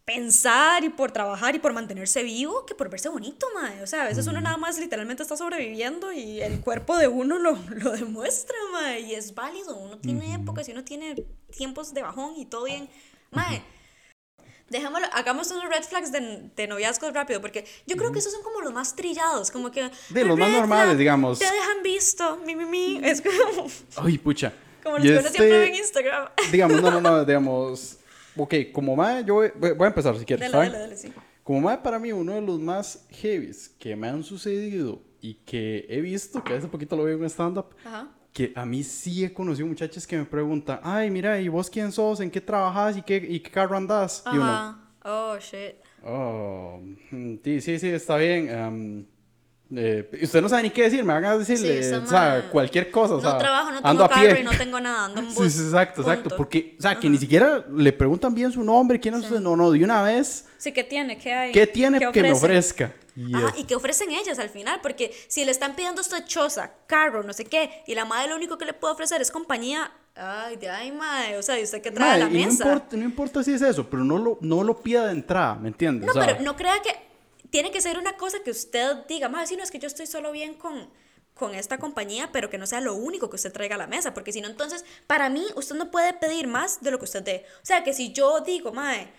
pensar 0.07 0.85
y 0.85 0.89
por 0.89 1.11
trabajar 1.11 1.53
y 1.53 1.59
por 1.59 1.73
mantenerse 1.73 2.23
vivo 2.23 2.65
que 2.65 2.73
por 2.73 2.89
verse 2.89 3.09
bonito, 3.09 3.45
mae. 3.53 3.83
O 3.83 3.87
sea, 3.87 4.03
a 4.03 4.07
veces 4.07 4.25
uno 4.25 4.39
nada 4.39 4.55
más 4.55 4.79
literalmente 4.79 5.21
está 5.21 5.35
sobreviviendo 5.35 6.13
y 6.13 6.41
el 6.41 6.61
cuerpo 6.61 6.95
de 6.95 7.09
uno 7.09 7.37
lo, 7.37 7.57
lo 7.69 7.91
demuestra, 7.91 8.55
mae. 8.71 9.01
Y 9.01 9.15
es 9.15 9.35
válido. 9.35 9.75
Uno 9.75 9.97
tiene 9.97 10.33
épocas 10.33 10.69
y 10.69 10.71
uno 10.71 10.85
tiene 10.85 11.25
tiempos 11.55 11.93
de 11.93 12.03
bajón 12.03 12.35
y 12.37 12.45
todo 12.45 12.63
bien. 12.63 12.87
Mae. 13.31 13.61
Dejémoslo, 14.69 15.07
hagamos 15.11 15.51
unos 15.51 15.65
red 15.65 15.83
flags 15.83 16.11
de, 16.13 16.51
de 16.55 16.67
noviazgos 16.67 17.13
rápido, 17.13 17.41
porque 17.41 17.65
yo 17.85 17.95
creo 17.97 18.11
que 18.13 18.19
esos 18.19 18.31
son 18.33 18.43
como 18.43 18.61
los 18.61 18.73
más 18.73 18.95
trillados, 18.95 19.49
como 19.51 19.71
que... 19.71 19.89
De 20.09 20.25
los 20.25 20.37
más 20.37 20.51
normales, 20.51 20.97
digamos. 20.97 21.39
Te 21.39 21.45
dejan 21.45 21.83
visto, 21.83 22.37
mi, 22.45 22.53
mi, 22.55 22.65
mi. 22.65 22.99
Es 23.03 23.21
como, 23.21 23.67
Ay, 23.97 24.17
pucha. 24.17 24.51
como 24.83 24.97
los 24.97 25.05
Y 25.05 25.09
que 25.09 25.19
uno 25.19 25.29
siempre 25.29 25.45
este- 25.47 25.57
ve 25.57 25.67
en 25.67 25.75
Instagram. 25.75 26.29
Digamos, 26.51 26.81
no, 26.81 26.91
no, 26.91 27.01
no, 27.01 27.25
digamos. 27.25 27.97
Ok, 28.37 28.53
como 28.73 28.95
mae, 28.95 29.23
yo 29.25 29.35
voy, 29.35 29.51
voy 29.57 29.85
a 29.85 29.87
empezar 29.87 30.17
si 30.17 30.25
quieres. 30.25 30.51
Dale, 30.51 30.65
dale, 30.69 30.79
dale, 30.79 30.97
sí. 30.97 31.11
Como 31.43 31.61
mae, 31.61 31.77
para 31.77 31.97
mí, 31.99 32.11
uno 32.11 32.33
de 32.33 32.41
los 32.41 32.59
más 32.59 33.05
heavies 33.09 33.69
que 33.79 33.95
me 33.95 34.07
han 34.09 34.23
sucedido 34.23 35.01
y 35.21 35.35
que 35.45 35.85
he 35.89 36.01
visto, 36.01 36.43
que 36.43 36.53
hace 36.53 36.67
poquito 36.67 36.95
lo 36.95 37.05
vi 37.05 37.13
en 37.13 37.19
un 37.21 37.25
stand-up, 37.29 37.67
Ajá. 37.85 38.09
que 38.33 38.51
a 38.55 38.65
mí 38.65 38.83
sí 38.83 39.23
he 39.23 39.33
conocido 39.33 39.67
muchachas 39.67 40.05
que 40.05 40.17
me 40.17 40.25
preguntan, 40.25 40.79
ay, 40.83 41.09
mira, 41.09 41.39
¿y 41.39 41.47
vos 41.47 41.69
quién 41.69 41.91
sos? 41.91 42.19
¿En 42.19 42.29
qué 42.29 42.41
trabajas? 42.41 42.97
¿Y 42.97 43.01
qué, 43.01 43.15
y 43.17 43.39
qué 43.39 43.49
carro 43.49 43.75
andás? 43.77 44.23
Y 44.31 44.37
uno, 44.37 44.43
Ajá. 44.51 44.83
Oh, 45.05 45.37
shit. 45.39 45.75
oh, 46.03 46.79
mm, 47.11 47.35
sí, 47.43 47.61
sí, 47.61 47.79
sí, 47.79 47.87
está 47.89 48.17
bien. 48.17 48.49
em, 48.49 49.05
eh, 49.75 50.09
usted 50.23 50.41
no 50.41 50.49
sabe 50.49 50.63
ni 50.63 50.69
qué 50.69 50.83
decir, 50.83 51.03
me 51.03 51.13
van 51.13 51.25
a 51.25 51.37
decirle, 51.37 51.83
Sí, 51.83 51.89
está 51.89 51.99
o 52.03 52.07
sea, 52.07 52.49
cualquier 52.51 52.89
cosa, 52.91 53.15
o 53.15 53.21
No 53.21 53.29
sea, 53.29 53.37
trabajo, 53.37 53.71
no 53.71 53.77
ando 53.77 53.89
tengo 53.89 54.03
a 54.05 54.09
pie. 54.09 54.27
carro 54.29 54.39
y 54.39 54.43
no 54.43 54.51
tengo 54.57 54.79
nada, 54.79 55.05
ando 55.05 55.21
en 55.21 55.29
Sí, 55.31 55.35
bus. 55.35 55.53
sí, 55.53 55.61
exacto, 55.63 56.01
exacto, 56.01 56.23
Punto. 56.29 56.37
porque, 56.37 56.75
o 56.79 56.81
sea, 56.81 56.99
que 56.99 57.09
ni 57.09 57.17
siquiera 57.17 57.65
le 57.69 57.91
preguntan 57.93 58.33
bien 58.33 58.51
su 58.51 58.63
nombre, 58.63 58.99
quién 58.99 59.15
es 59.15 59.25
usted, 59.25 59.39
no, 59.39 59.55
no, 59.55 59.71
de 59.71 59.83
una 59.83 60.01
vez, 60.03 60.45
Sí, 60.57 60.71
¿qué 60.71 60.83
tiene? 60.83 61.17
¿Qué 61.17 61.33
hay? 61.33 61.51
¿qué 61.51 61.67
tiene 61.67 61.99
que 62.11 62.21
me 62.23 62.31
ofrezca? 62.31 62.93
Y 63.15 63.33
Ajá, 63.35 63.49
es- 63.55 63.59
y 63.61 63.63
que 63.65 63.75
ofrecen 63.75 64.11
ellas 64.11 64.37
al 64.39 64.49
final, 64.49 64.79
porque 64.81 65.11
si 65.27 65.43
le 65.43 65.51
están 65.51 65.75
pidiendo 65.75 66.01
usted 66.01 66.23
choza, 66.25 66.71
carro, 66.85 67.23
no 67.23 67.33
sé 67.33 67.45
qué, 67.45 67.83
y 67.87 67.95
la 67.95 68.05
madre 68.05 68.29
lo 68.29 68.35
único 68.35 68.57
que 68.57 68.65
le 68.65 68.73
puede 68.73 68.93
ofrecer 68.93 69.21
es 69.21 69.31
compañía, 69.31 69.91
ay, 70.15 70.55
de 70.57 70.69
ay, 70.69 70.91
madre, 70.91 71.37
o 71.37 71.41
sea, 71.41 71.59
¿y 71.59 71.63
usted 71.63 71.81
qué 71.81 71.91
trae 71.91 72.09
a 72.09 72.11
Mae, 72.11 72.19
la 72.19 72.25
y 72.29 72.41
no 72.43 72.45
mesa? 72.49 72.63
importa, 72.63 72.95
no 72.97 73.03
importa 73.03 73.43
si 73.43 73.53
es 73.53 73.61
eso, 73.63 73.87
pero 73.89 74.03
no 74.03 74.17
lo, 74.19 74.37
no 74.41 74.63
lo 74.63 74.77
pida 74.77 75.07
de 75.07 75.11
entrada, 75.13 75.55
¿me 75.55 75.69
entiendes? 75.69 76.05
No, 76.05 76.11
O 76.11 76.13
sea, 76.23 76.25
pero 76.33 76.43
no 76.43 76.55
crea 76.55 76.79
que 76.81 76.95
tiene 77.49 77.71
que 77.71 77.81
ser 77.81 77.97
una 77.97 78.17
cosa 78.17 78.39
que 78.43 78.51
usted 78.51 79.05
diga, 79.07 79.29
madre, 79.29 79.47
si 79.47 79.57
no 79.57 79.63
es 79.63 79.71
que 79.71 79.79
yo 79.79 79.87
estoy 79.87 80.07
solo 80.07 80.31
bien 80.31 80.53
con, 80.53 80.89
con 81.33 81.55
esta 81.55 81.77
compañía, 81.77 82.31
pero 82.31 82.49
que 82.49 82.57
no 82.57 82.67
sea 82.67 82.81
lo 82.81 82.95
único 82.95 83.29
que 83.29 83.35
usted 83.35 83.53
traiga 83.53 83.75
a 83.75 83.77
la 83.77 83.87
mesa, 83.87 84.13
porque 84.13 84.33
si 84.33 84.41
no, 84.41 84.47
entonces, 84.47 84.85
para 85.07 85.29
mí, 85.29 85.45
usted 85.55 85.75
no 85.75 85.91
puede 85.91 86.13
pedir 86.13 86.47
más 86.47 86.81
de 86.81 86.91
lo 86.91 86.99
que 86.99 87.05
usted 87.05 87.23
dé. 87.23 87.45
O 87.61 87.65
sea, 87.65 87.83
que 87.83 87.93
si 87.93 88.11
yo 88.11 88.41
digo, 88.41 88.71
madre, 88.73 89.09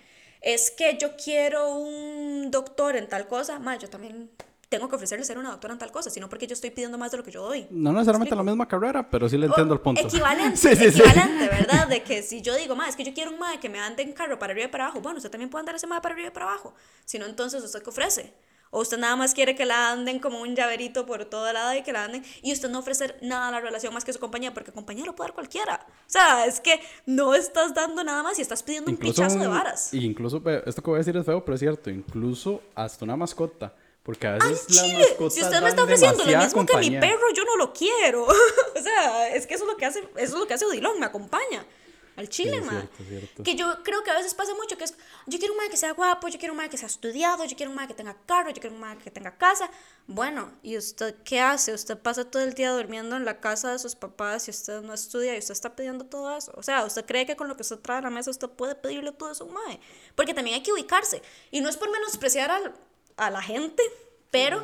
es 0.41 0.70
que 0.70 0.97
yo 1.01 1.16
quiero 1.16 1.74
un 1.74 2.51
doctor 2.51 2.97
en 2.97 3.09
tal 3.09 3.26
cosa, 3.26 3.59
madre, 3.59 3.81
yo 3.83 3.91
también 3.91 4.31
tengo 4.69 4.89
que 4.89 4.97
ofrecerle 4.97 5.25
ser 5.25 5.39
una 5.39 5.51
doctora 5.51 5.73
en 5.73 5.79
tal 5.79 5.91
cosa, 5.91 6.11
sino 6.11 6.29
porque 6.29 6.47
yo 6.47 6.53
estoy 6.53 6.71
pidiendo 6.71 6.99
más 6.99 7.11
de 7.11 7.16
lo 7.16 7.23
que 7.25 7.31
yo 7.31 7.43
doy. 7.43 7.66
No 7.71 7.93
necesariamente 7.93 8.35
la 8.37 8.43
misma 8.43 8.69
carrera, 8.69 9.09
pero 9.09 9.29
sí 9.29 9.39
le 9.39 9.47
entiendo 9.47 9.73
el 9.75 9.81
punto. 9.81 10.01
Equivalente, 10.03 10.57
Sí, 10.57 10.77
sí, 10.77 10.91
sí. 10.93 11.01
equivalente, 11.01 11.49
¿verdad? 11.49 11.89
De 11.89 12.03
que 12.03 12.23
si 12.23 12.43
yo 12.43 12.55
digo, 12.55 12.77
ma, 12.77 12.89
es 12.89 12.95
que 12.97 13.05
yo 13.05 13.14
quiero 13.14 13.31
un 13.31 13.39
ma 13.39 13.59
que 13.61 13.69
me 13.69 13.81
ande 13.81 14.03
en 14.03 14.12
carro 14.12 14.39
para 14.39 14.53
arriba 14.53 14.66
y 14.69 14.71
para 14.71 14.85
abajo, 14.85 15.01
bueno, 15.01 15.16
usted 15.19 15.31
también 15.31 15.49
puede 15.51 15.61
andar 15.61 15.75
ese 15.77 15.87
ma 15.87 16.03
para 16.03 16.14
arriba 16.14 16.29
y 16.29 16.33
para 16.33 16.47
abajo. 16.47 16.75
Si 17.05 17.19
no, 17.19 17.27
entonces, 17.27 17.62
¿usted 17.64 17.83
qué 17.83 17.89
ofrece? 17.91 18.35
O 18.71 18.81
usted 18.83 18.99
nada 18.99 19.16
más 19.16 19.33
quiere 19.33 19.55
que 19.55 19.64
la 19.64 19.91
anden 19.93 20.19
como 20.19 20.43
un 20.43 20.55
llaverito 20.55 21.07
por 21.07 21.25
todo 21.25 21.51
lado 21.55 21.75
y 21.75 21.83
que 21.83 21.91
la 21.91 22.05
anden, 22.05 22.23
y 22.43 22.53
usted 22.53 22.69
no 22.69 22.81
ofrecer 22.81 23.16
nada 23.23 23.49
a 23.49 23.51
la 23.51 23.61
relación 23.62 23.95
más 23.95 24.05
que 24.05 24.12
su 24.12 24.19
compañía, 24.19 24.53
porque 24.53 24.73
compañía 24.73 25.07
lo 25.07 25.16
puede 25.16 25.29
dar 25.29 25.35
cualquiera. 25.35 25.87
O 25.89 26.11
sea, 26.11 26.45
es 26.45 26.61
que 26.61 26.79
no 27.07 27.35
estás 27.35 27.73
dando 27.73 28.05
nada 28.05 28.23
más 28.23 28.39
y 28.39 28.43
estás 28.43 28.62
pidiendo 28.62 28.91
un 28.91 28.97
Incluso, 28.97 29.23
pichazo 29.23 29.39
de 29.39 29.47
un- 29.49 29.55
varas. 29.55 29.95
y 29.95 30.05
incluso, 30.05 30.43
esto 30.66 30.83
que 30.83 30.91
voy 30.91 30.97
a 30.97 30.99
decir 30.99 31.16
es 31.16 31.25
feo, 31.25 31.43
pero 31.43 31.55
es 31.55 31.61
cierto, 31.61 31.89
incluso 31.89 32.61
hasta 32.75 33.07
una 33.07 33.16
mascota. 33.16 33.73
Porque 34.09 34.27
a 34.27 34.39
Ay, 34.41 34.49
veces 34.53 34.75
las 34.75 34.85
chile, 34.87 34.99
mascotas 35.07 35.35
si 35.35 35.43
usted 35.43 35.61
me 35.61 35.69
está 35.69 35.83
ofreciendo 35.85 36.25
lo 36.25 36.39
mismo 36.39 36.41
que 36.41 36.47
mi 36.49 36.55
compañía. 36.89 37.01
perro, 37.01 37.31
yo 37.35 37.45
no 37.45 37.57
lo 37.57 37.75
quiero. 37.75 38.25
o 38.75 38.83
sea, 38.83 39.29
es 39.37 39.47
que 39.47 39.53
eso 39.53 39.65
es 39.65 39.71
lo 39.71 39.77
que 39.77 39.85
hace, 39.85 39.99
eso 39.99 40.09
es 40.17 40.31
lo 40.33 40.47
que 40.47 40.55
hace 40.55 40.65
Odilon, 40.65 40.99
me 40.99 41.05
acompaña. 41.05 41.67
Al 42.17 42.27
chile, 42.31 42.55
Sí, 42.59 42.65
ma. 42.65 42.71
cierto, 42.71 43.03
es 43.03 43.09
cierto. 43.11 43.43
Que 43.43 43.55
yo 43.55 43.83
creo 43.85 44.03
que 44.03 44.11
a 44.11 44.15
veces 44.15 44.33
pasa 44.33 44.55
mucho 44.55 44.79
que 44.79 44.85
es, 44.85 44.95
yo 45.27 45.39
quiero 45.39 45.53
un 45.53 45.59
madre 45.59 45.71
que 45.71 45.77
sea 45.77 45.93
guapo, 45.93 46.27
yo 46.29 46.39
quiero 46.39 46.55
un 46.55 46.57
madre 46.57 46.71
que 46.71 46.79
sea 46.79 46.87
estudiado, 46.89 47.45
yo 47.45 47.55
quiero 47.55 47.69
un 47.71 47.77
madre 47.77 47.89
que 47.89 47.95
tenga 47.95 48.17
carro, 48.25 48.49
yo 48.49 48.61
quiero 48.63 48.75
un 48.75 48.81
madre 48.81 48.99
que 49.05 49.11
tenga 49.11 49.37
casa. 49.37 49.71
Bueno, 50.07 50.51
¿y 50.63 50.79
usted 50.79 51.15
qué 51.23 51.39
hace? 51.41 51.75
Usted 51.75 51.99
pasa 51.99 52.25
todo 52.25 52.43
el 52.43 52.55
día 52.55 52.73
durmiendo 52.73 53.15
en 53.15 53.27
la 53.27 53.39
casa 53.41 53.73
de 53.73 53.79
sus 53.79 53.95
papás 53.95 54.49
y 54.49 54.53
usted 54.53 54.81
no 54.81 54.95
estudia 54.95 55.37
y 55.37 55.39
usted 55.39 55.53
está 55.53 55.77
pidiendo 55.77 56.07
todo 56.07 56.35
eso. 56.37 56.51
O 56.57 56.63
sea, 56.63 56.83
¿usted 56.87 57.05
cree 57.05 57.27
que 57.27 57.37
con 57.37 57.47
lo 57.47 57.57
que 57.57 57.63
usted 57.63 57.77
trae 57.79 57.99
a 57.99 58.01
la 58.01 58.11
mesa 58.11 58.31
usted 58.31 58.49
puede 58.49 58.75
pedirle 58.75 59.13
todo 59.13 59.31
eso 59.31 59.45
a 59.45 59.47
un 59.49 59.53
madre? 59.53 59.79
Porque 60.17 60.33
también 60.33 60.55
hay 60.57 60.63
que 60.63 60.73
ubicarse. 60.73 61.21
Y 61.51 61.61
no 61.61 61.69
es 61.69 61.77
por 61.77 61.91
menospreciar 61.91 62.51
al- 62.51 62.75
a 63.19 63.31
la 63.31 63.43
gente, 63.43 63.83
pero 64.31 64.62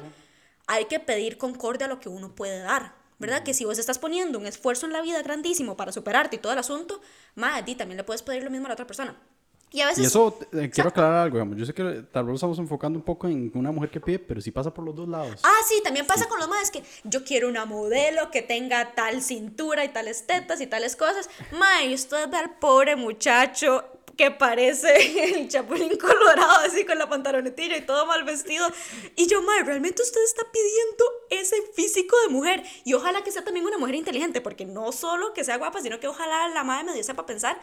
hay 0.66 0.86
que 0.86 1.00
pedir 1.00 1.36
concordia 1.36 1.86
a 1.86 1.88
lo 1.88 2.00
que 2.00 2.08
uno 2.08 2.34
puede 2.34 2.60
dar. 2.60 2.94
¿Verdad? 3.16 3.44
Que 3.44 3.54
si 3.54 3.64
vos 3.64 3.78
estás 3.78 4.00
poniendo 4.00 4.40
un 4.40 4.46
esfuerzo 4.46 4.86
en 4.86 4.92
la 4.92 5.00
vida 5.00 5.22
grandísimo 5.22 5.76
para 5.76 5.92
superarte 5.92 6.34
y 6.34 6.38
todo 6.40 6.52
el 6.52 6.58
asunto, 6.58 7.00
madre, 7.36 7.62
di, 7.62 7.74
también 7.76 7.96
le 7.96 8.02
puedes 8.02 8.22
pedir 8.22 8.42
lo 8.42 8.50
mismo 8.50 8.66
a 8.66 8.70
la 8.70 8.74
otra 8.74 8.88
persona. 8.88 9.16
Y 9.70 9.80
a 9.80 9.86
veces... 9.86 10.04
Y 10.04 10.06
eso, 10.06 10.38
eh, 10.52 10.68
quiero 10.68 10.90
aclarar 10.90 11.14
algo, 11.14 11.36
digamos. 11.36 11.56
Yo 11.56 11.64
sé 11.64 11.74
que 11.74 11.82
tal 12.12 12.24
vez 12.24 12.30
lo 12.30 12.34
estamos 12.34 12.58
enfocando 12.58 12.96
un 12.98 13.04
poco 13.04 13.28
en 13.28 13.50
una 13.54 13.72
mujer 13.72 13.90
que 13.90 14.00
pide, 14.00 14.18
pero 14.18 14.40
sí 14.40 14.50
pasa 14.50 14.72
por 14.72 14.84
los 14.84 14.94
dos 14.94 15.08
lados. 15.08 15.40
Ah, 15.42 15.60
sí, 15.66 15.80
también 15.82 16.06
pasa 16.06 16.28
con 16.28 16.38
los 16.38 16.48
madres 16.48 16.70
que 16.70 16.82
yo 17.04 17.24
quiero 17.24 17.48
una 17.48 17.64
modelo 17.64 18.30
que 18.30 18.42
tenga 18.42 18.94
tal 18.94 19.22
cintura 19.22 19.84
y 19.84 19.88
tales 19.88 20.26
tetas 20.26 20.60
y 20.60 20.66
tales 20.66 20.96
cosas. 20.96 21.30
Mae, 21.52 21.86
y 21.86 21.94
usted 21.94 22.28
ve 22.28 22.36
al 22.36 22.56
pobre 22.58 22.94
muchacho 22.94 23.84
que 24.16 24.30
parece 24.30 25.34
el 25.34 25.48
chapulín 25.48 25.96
colorado 25.96 26.60
así 26.66 26.84
con 26.84 26.98
la 26.98 27.08
pantalonetilla 27.08 27.76
y 27.76 27.86
todo 27.86 28.06
mal 28.06 28.24
vestido. 28.24 28.66
Y 29.16 29.26
yo, 29.26 29.42
mae, 29.42 29.62
realmente 29.62 30.02
usted 30.02 30.22
está 30.24 30.42
pidiendo 30.50 31.04
ese 31.30 31.56
físico 31.74 32.16
de 32.26 32.32
mujer. 32.32 32.62
Y 32.84 32.94
ojalá 32.94 33.22
que 33.22 33.32
sea 33.32 33.44
también 33.44 33.66
una 33.66 33.78
mujer 33.78 33.94
inteligente, 33.94 34.40
porque 34.40 34.64
no 34.64 34.92
solo 34.92 35.32
que 35.32 35.44
sea 35.44 35.58
guapa, 35.58 35.80
sino 35.80 36.00
que 36.00 36.08
ojalá 36.08 36.48
la 36.48 36.64
madre 36.64 36.84
medio 36.84 37.04
sepa 37.04 37.26
pensar. 37.26 37.60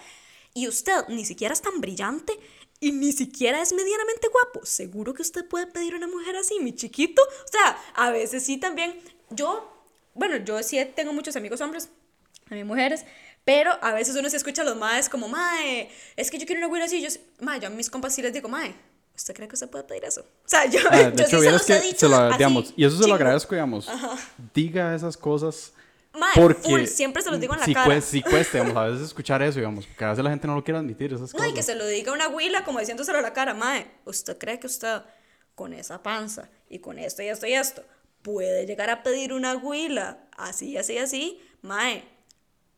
Y 0.54 0.68
usted 0.68 0.94
ni 1.08 1.26
siquiera 1.26 1.54
es 1.54 1.62
tan 1.62 1.80
brillante 1.80 2.38
y 2.80 2.92
ni 2.92 3.12
siquiera 3.14 3.62
es 3.62 3.74
medianamente 3.74 4.28
guapo. 4.28 4.66
Seguro 4.66 5.14
que 5.14 5.22
usted 5.22 5.48
puede 5.48 5.68
pedir 5.68 5.96
una 5.96 6.08
mujer 6.08 6.36
así, 6.36 6.60
mi 6.60 6.76
chiquito. 6.76 7.22
O 7.22 7.52
sea, 7.52 7.78
a 7.96 8.12
veces 8.12 8.44
sí 8.44 8.58
también. 8.58 9.00
Yo, 9.30 9.72
bueno, 10.14 10.38
yo 10.38 10.62
sí 10.64 10.84
tengo 10.96 11.14
muchos 11.14 11.36
amigos 11.36 11.62
hombres, 11.62 11.90
a 12.50 12.56
mí 12.56 12.64
mujeres, 12.66 13.06
pero 13.44 13.72
a 13.82 13.94
veces 13.94 14.16
uno 14.16 14.30
se 14.30 14.38
escucha 14.38 14.62
a 14.62 14.66
los 14.66 14.76
maes 14.78 15.10
como, 15.10 15.28
mae, 15.28 15.90
es 16.16 16.30
que 16.32 16.38
yo 16.38 16.46
quiero 16.46 16.60
una 16.60 16.68
güera 16.68 16.86
así. 16.86 16.98
Y 16.98 17.02
yo, 17.02 17.10
mae, 17.40 17.60
yo 17.60 17.68
a 17.68 17.70
mis 17.72 17.90
compas 17.90 18.14
sí 18.14 18.22
les 18.22 18.34
digo, 18.34 18.48
mae, 18.50 18.74
¿usted 19.16 19.34
cree 19.34 19.48
que 19.48 19.56
usted 19.56 19.70
puede 19.70 19.84
pedir 19.84 20.06
eso? 20.06 20.22
O 20.22 20.48
sea, 20.50 20.66
yo, 20.70 20.80
Ah, 20.90 21.02
yo 21.04 21.12
de 21.12 21.18
sí 21.18 21.24
hecho, 21.36 21.42
se 21.42 21.52
los 21.52 21.64
que 21.66 21.74
he 21.74 21.82
dicho 21.82 22.00
se 22.00 22.10
lo, 22.10 22.16
así, 22.18 22.38
digamos, 22.38 22.74
y 22.76 22.86
eso 22.86 23.02
se 23.02 23.08
lo 23.08 23.16
agradezco, 23.16 23.56
digamos. 23.56 23.88
Diga 24.54 24.94
esas 24.96 25.18
cosas. 25.18 25.74
Mae, 26.14 26.30
porque 26.36 26.62
full, 26.70 26.86
siempre 26.86 27.24
se 27.24 27.32
los 27.32 27.40
digo 27.40 27.54
en 27.54 27.62
la 27.62 27.66
sí 27.66 27.74
cara. 27.74 27.86
cuesta, 27.86 28.12
sí 28.12 28.22
cuesta, 28.22 28.58
digamos, 28.58 28.76
a 28.78 28.86
veces 28.88 29.08
escuchar 29.08 29.42
eso, 29.42 29.60
digamos, 29.60 29.88
porque 29.88 30.04
a 30.04 30.10
veces 30.10 30.24
la 30.24 30.30
gente 30.30 30.46
no 30.46 30.56
lo 30.56 30.64
quiere 30.64 30.78
admitir, 30.80 31.14
esas 31.14 31.34
No, 31.34 31.38
cosas. 31.40 31.50
y 31.52 31.54
que 31.54 31.64
se 31.64 31.74
lo 31.76 31.88
diga 31.88 32.12
una 32.12 32.28
huila 32.28 32.66
como 32.66 32.80
diciéndoselo 32.80 33.20
a 33.20 33.22
la 33.22 33.32
cara, 33.32 33.54
mae, 33.54 33.88
¿usted 34.06 34.38
cree 34.38 34.60
que 34.60 34.68
usted 34.68 35.02
con 35.56 35.74
esa 35.74 36.04
panza 36.04 36.50
y 36.70 36.80
con 36.80 37.00
esto 37.00 37.22
y 37.24 37.28
esto 37.30 37.48
y 37.48 37.54
esto 37.54 37.84
puede 38.24 38.66
llegar 38.66 38.90
a 38.90 39.04
pedir 39.04 39.32
una 39.32 39.56
huila 39.56 40.20
así, 40.38 40.76
así, 40.76 40.98
así? 40.98 41.42
Mae, 41.62 42.04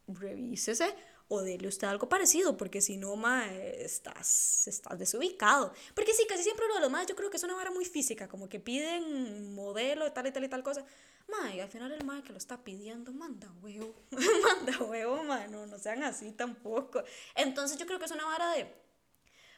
revísese 0.07 0.93
o 1.29 1.41
dele 1.41 1.67
usted 1.67 1.87
algo 1.87 2.07
parecido, 2.09 2.57
porque 2.57 2.81
si 2.81 2.97
no, 2.97 3.15
mae, 3.15 3.83
estás, 3.83 4.67
estás 4.67 4.99
desubicado. 4.99 5.73
Porque 5.95 6.13
sí, 6.13 6.25
casi 6.27 6.43
siempre 6.43 6.67
lo 6.67 6.75
de 6.75 6.81
los 6.81 6.91
maes 6.91 7.07
yo 7.07 7.15
creo 7.15 7.29
que 7.29 7.37
es 7.37 7.43
una 7.43 7.55
vara 7.55 7.71
muy 7.71 7.85
física, 7.85 8.27
como 8.27 8.49
que 8.49 8.59
piden 8.59 9.53
modelo 9.53 10.05
de 10.05 10.11
tal 10.11 10.27
y 10.27 10.31
tal 10.31 10.43
y 10.43 10.49
tal 10.49 10.63
cosa. 10.63 10.85
Mae, 11.27 11.61
al 11.61 11.69
final 11.69 11.91
el 11.91 12.03
mae 12.03 12.21
que 12.21 12.33
lo 12.33 12.37
está 12.37 12.63
pidiendo, 12.63 13.13
manda 13.13 13.51
huevo, 13.61 13.95
manda 14.11 14.77
huevo, 14.83 15.23
mae, 15.23 15.47
no, 15.47 15.65
no 15.65 15.79
sean 15.79 16.03
así 16.03 16.31
tampoco. 16.33 17.03
Entonces 17.35 17.77
yo 17.77 17.85
creo 17.85 17.97
que 17.97 18.05
es 18.05 18.11
una 18.11 18.25
vara 18.25 18.51
de, 18.53 18.71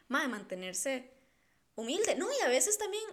mae, 0.08 0.28
mantenerse 0.28 1.12
humilde. 1.76 2.16
No, 2.16 2.28
y 2.32 2.42
a 2.44 2.48
veces 2.48 2.78
también 2.78 3.04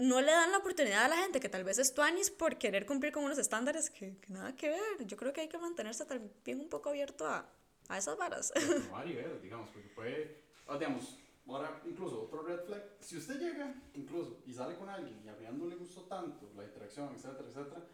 no 0.00 0.20
le 0.20 0.32
dan 0.32 0.50
la 0.50 0.58
oportunidad 0.58 1.04
a 1.04 1.08
la 1.08 1.16
gente 1.18 1.40
que 1.40 1.48
tal 1.48 1.62
vez 1.62 1.78
es 1.78 1.94
tuanis 1.94 2.30
por 2.30 2.56
querer 2.56 2.86
cumplir 2.86 3.12
con 3.12 3.22
unos 3.22 3.38
estándares 3.38 3.90
que, 3.90 4.16
que 4.16 4.32
nada 4.32 4.56
que 4.56 4.70
ver. 4.70 5.06
Yo 5.06 5.16
creo 5.16 5.32
que 5.32 5.42
hay 5.42 5.48
que 5.48 5.58
mantenerse 5.58 6.04
también 6.06 6.60
un 6.60 6.68
poco 6.68 6.88
abierto 6.88 7.26
a, 7.26 7.46
a 7.88 7.98
esas 7.98 8.16
varas. 8.16 8.52
No 8.90 9.04
nivel, 9.04 9.40
digamos, 9.42 9.68
porque 9.70 9.88
puede, 9.88 10.42
ah, 10.68 10.78
digamos, 10.78 11.18
ahora 11.46 11.80
incluso 11.84 12.22
otro 12.22 12.42
red 12.42 12.60
flag, 12.64 12.82
si 13.00 13.18
usted 13.18 13.38
llega 13.38 13.74
incluso 13.94 14.38
y 14.46 14.54
sale 14.54 14.74
con 14.76 14.88
alguien 14.88 15.20
y 15.24 15.28
a 15.28 15.32
mí 15.32 15.58
no 15.58 15.66
le 15.66 15.76
gustó 15.76 16.02
tanto 16.02 16.50
la 16.56 16.64
interacción, 16.64 17.12
etcétera, 17.14 17.48
etcétera, 17.48 17.86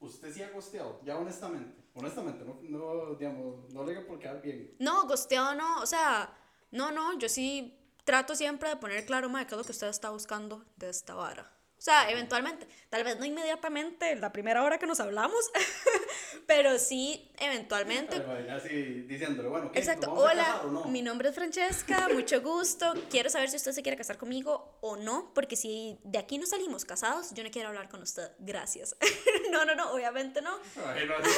usted 0.00 0.32
sí 0.32 0.42
ha 0.42 0.50
gosteado, 0.50 1.00
ya 1.04 1.16
honestamente, 1.16 1.84
honestamente, 1.94 2.44
no, 2.44 2.60
no 2.62 3.14
digamos, 3.14 3.72
no 3.72 3.84
le 3.84 3.94
diga 3.94 4.06
por 4.06 4.18
quedar 4.18 4.42
bien. 4.42 4.74
No, 4.78 5.06
gosteado 5.06 5.54
no, 5.54 5.80
o 5.80 5.86
sea, 5.86 6.36
no, 6.72 6.90
no, 6.90 7.18
yo 7.18 7.28
sí 7.28 7.78
trato 8.06 8.36
siempre 8.36 8.70
de 8.70 8.76
poner 8.76 9.04
claro, 9.04 9.28
madre, 9.28 9.48
qué 9.48 9.54
es 9.54 9.58
lo 9.58 9.64
que 9.64 9.72
usted 9.72 9.88
está 9.88 10.10
buscando 10.10 10.64
de 10.76 10.88
esta 10.88 11.14
vara. 11.14 11.52
O 11.78 11.82
sea, 11.82 12.08
eventualmente, 12.10 12.66
tal 12.88 13.04
vez 13.04 13.18
no 13.18 13.26
inmediatamente, 13.26 14.16
la 14.16 14.32
primera 14.32 14.62
hora 14.62 14.78
que 14.78 14.86
nos 14.86 14.98
hablamos, 14.98 15.50
pero 16.46 16.78
sí, 16.78 17.30
eventualmente, 17.38 18.16
Así 18.50 19.02
diciéndole, 19.02 19.48
bueno, 19.50 19.70
¿qué? 19.70 19.80
Exacto. 19.80 20.06
¿Nos 20.06 20.16
vamos 20.16 20.30
a 20.30 20.32
Hola, 20.32 20.60
o 20.64 20.70
no? 20.70 20.84
mi 20.86 21.02
nombre 21.02 21.28
es 21.28 21.34
Francesca, 21.34 22.08
mucho 22.14 22.40
gusto. 22.40 22.94
Quiero 23.10 23.28
saber 23.28 23.50
si 23.50 23.56
usted 23.56 23.72
se 23.72 23.82
quiere 23.82 23.98
casar 23.98 24.16
conmigo 24.16 24.78
o 24.80 24.96
no, 24.96 25.32
porque 25.34 25.54
si 25.54 25.98
de 26.02 26.18
aquí 26.18 26.38
no 26.38 26.46
salimos 26.46 26.84
casados, 26.86 27.34
yo 27.34 27.44
no 27.44 27.50
quiero 27.50 27.68
hablar 27.68 27.90
con 27.90 28.00
usted. 28.00 28.30
Gracias. 28.38 28.96
no, 29.50 29.66
no, 29.66 29.74
no, 29.74 29.92
obviamente 29.92 30.40
no. 30.40 30.58
Ay, 30.86 31.06
no, 31.06 31.16
así, 31.16 31.30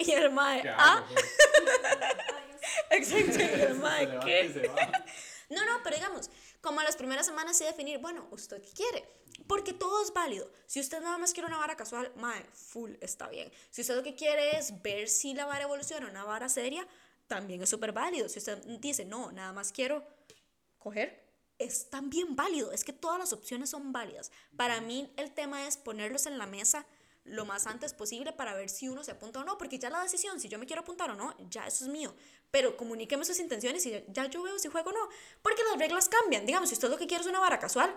Y 0.00 0.10
el 0.10 0.30
mae, 0.30 0.60
¿qué 0.60 0.70
ah, 0.76 1.06
pues? 1.08 1.24
exacto. 2.90 3.38
Y 3.38 3.60
el 3.62 3.74
mae, 3.76 4.06
levanta 4.06 4.26
y 4.26 4.26
¿qué? 4.26 4.70
No, 5.48 5.64
no, 5.64 5.82
pero 5.82 5.96
digamos, 5.96 6.30
como 6.60 6.82
las 6.82 6.96
primeras 6.96 7.26
semanas 7.26 7.56
sí 7.56 7.64
definir, 7.64 7.98
bueno, 7.98 8.26
¿usted 8.30 8.60
qué 8.62 8.70
quiere? 8.70 9.08
Porque 9.46 9.72
todo 9.72 10.02
es 10.02 10.12
válido. 10.12 10.50
Si 10.66 10.80
usted 10.80 11.00
nada 11.00 11.18
más 11.18 11.32
quiere 11.32 11.46
una 11.46 11.58
vara 11.58 11.76
casual, 11.76 12.12
mae, 12.16 12.44
full 12.52 12.92
está 13.00 13.28
bien. 13.28 13.52
Si 13.70 13.82
usted 13.82 13.96
lo 13.96 14.02
que 14.02 14.14
quiere 14.14 14.58
es 14.58 14.82
ver 14.82 15.08
si 15.08 15.34
la 15.34 15.46
vara 15.46 15.64
evoluciona 15.64 16.08
una 16.08 16.24
vara 16.24 16.48
seria, 16.48 16.86
también 17.26 17.62
es 17.62 17.68
súper 17.68 17.92
válido. 17.92 18.28
Si 18.28 18.38
usted 18.38 18.64
dice, 18.80 19.04
no, 19.04 19.30
nada 19.32 19.52
más 19.52 19.72
quiero 19.72 20.04
coger, 20.78 21.24
es 21.58 21.88
también 21.90 22.36
válido, 22.36 22.72
es 22.72 22.84
que 22.84 22.92
todas 22.92 23.18
las 23.18 23.32
opciones 23.32 23.70
son 23.70 23.92
válidas. 23.92 24.30
Para 24.56 24.80
mí 24.80 25.10
el 25.16 25.32
tema 25.32 25.66
es 25.66 25.76
ponerlos 25.76 26.26
en 26.26 26.38
la 26.38 26.46
mesa 26.46 26.86
lo 27.26 27.44
más 27.44 27.66
antes 27.66 27.92
posible 27.92 28.32
para 28.32 28.54
ver 28.54 28.68
si 28.68 28.88
uno 28.88 29.04
se 29.04 29.12
apunta 29.12 29.40
o 29.40 29.44
no, 29.44 29.58
porque 29.58 29.78
ya 29.78 29.90
la 29.90 30.02
decisión, 30.02 30.40
si 30.40 30.48
yo 30.48 30.58
me 30.58 30.66
quiero 30.66 30.82
apuntar 30.82 31.10
o 31.10 31.14
no, 31.14 31.34
ya 31.50 31.66
eso 31.66 31.84
es 31.84 31.90
mío. 31.90 32.14
Pero 32.50 32.76
comuníqueme 32.76 33.24
sus 33.24 33.38
intenciones 33.38 33.84
y 33.86 34.04
ya 34.08 34.26
yo 34.26 34.42
veo 34.42 34.58
si 34.58 34.68
juego 34.68 34.90
o 34.90 34.92
no, 34.92 35.08
porque 35.42 35.62
las 35.70 35.78
reglas 35.78 36.08
cambian. 36.08 36.46
Digamos, 36.46 36.68
si 36.68 36.74
usted 36.74 36.88
lo 36.88 36.96
que 36.96 37.06
quiere 37.06 37.22
es 37.22 37.28
una 37.28 37.40
vara 37.40 37.58
casual, 37.58 37.94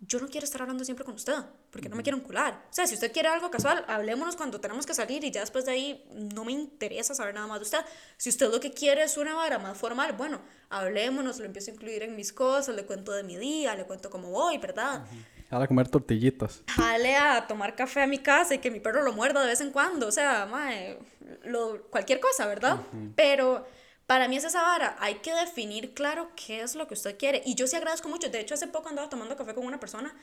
yo 0.00 0.18
no 0.20 0.28
quiero 0.28 0.44
estar 0.44 0.60
hablando 0.60 0.84
siempre 0.84 1.04
con 1.04 1.14
usted, 1.14 1.34
porque 1.70 1.88
no 1.88 1.96
me 1.96 2.02
quiero 2.02 2.18
encular. 2.18 2.66
O 2.70 2.72
sea, 2.72 2.86
si 2.86 2.94
usted 2.94 3.12
quiere 3.12 3.28
algo 3.28 3.50
casual, 3.50 3.84
hablémonos 3.88 4.36
cuando 4.36 4.60
tenemos 4.60 4.86
que 4.86 4.94
salir 4.94 5.24
y 5.24 5.30
ya 5.30 5.40
después 5.40 5.64
de 5.64 5.72
ahí 5.72 6.04
no 6.12 6.44
me 6.44 6.52
interesa 6.52 7.14
saber 7.14 7.34
nada 7.34 7.46
más 7.46 7.60
de 7.60 7.64
usted. 7.64 7.78
Si 8.16 8.28
usted 8.28 8.50
lo 8.50 8.60
que 8.60 8.72
quiere 8.72 9.02
es 9.02 9.16
una 9.16 9.34
vara 9.34 9.58
más 9.58 9.78
formal, 9.78 10.12
bueno, 10.12 10.42
hablémonos, 10.68 11.38
lo 11.38 11.44
empiezo 11.44 11.70
a 11.70 11.74
incluir 11.74 12.02
en 12.02 12.16
mis 12.16 12.32
cosas, 12.32 12.74
le 12.74 12.84
cuento 12.84 13.12
de 13.12 13.22
mi 13.22 13.36
día, 13.36 13.74
le 13.74 13.84
cuento 13.84 14.10
cómo 14.10 14.30
voy, 14.30 14.58
¿verdad? 14.58 15.06
A 15.50 15.66
comer 15.66 15.88
tortillitas. 15.88 16.62
Jale 16.66 17.16
a 17.16 17.46
tomar 17.46 17.76
café 17.76 18.02
a 18.02 18.06
mi 18.06 18.18
casa 18.18 18.54
y 18.54 18.58
que 18.58 18.70
mi 18.70 18.80
perro 18.80 19.02
lo 19.02 19.12
muerda 19.12 19.40
de 19.40 19.46
vez 19.46 19.60
en 19.60 19.70
cuando. 19.70 20.08
O 20.08 20.12
sea, 20.12 20.46
mae, 20.46 20.98
lo, 21.44 21.82
cualquier 21.90 22.18
cosa, 22.18 22.46
¿verdad? 22.46 22.80
Pero 23.14 23.66
para 24.06 24.26
mí 24.26 24.36
es 24.36 24.44
esa 24.44 24.62
vara. 24.62 24.96
Hay 24.98 25.16
que 25.16 25.32
definir 25.32 25.94
claro 25.94 26.30
qué 26.34 26.62
es 26.62 26.74
lo 26.74 26.88
que 26.88 26.94
usted 26.94 27.16
quiere. 27.16 27.42
Y 27.46 27.54
yo 27.54 27.66
sí 27.66 27.76
agradezco 27.76 28.08
mucho. 28.08 28.28
De 28.28 28.40
hecho, 28.40 28.54
hace 28.54 28.66
poco 28.66 28.88
andaba 28.88 29.08
tomando 29.08 29.36
café 29.36 29.54
con 29.54 29.64
una 29.64 29.78
persona 29.78 30.14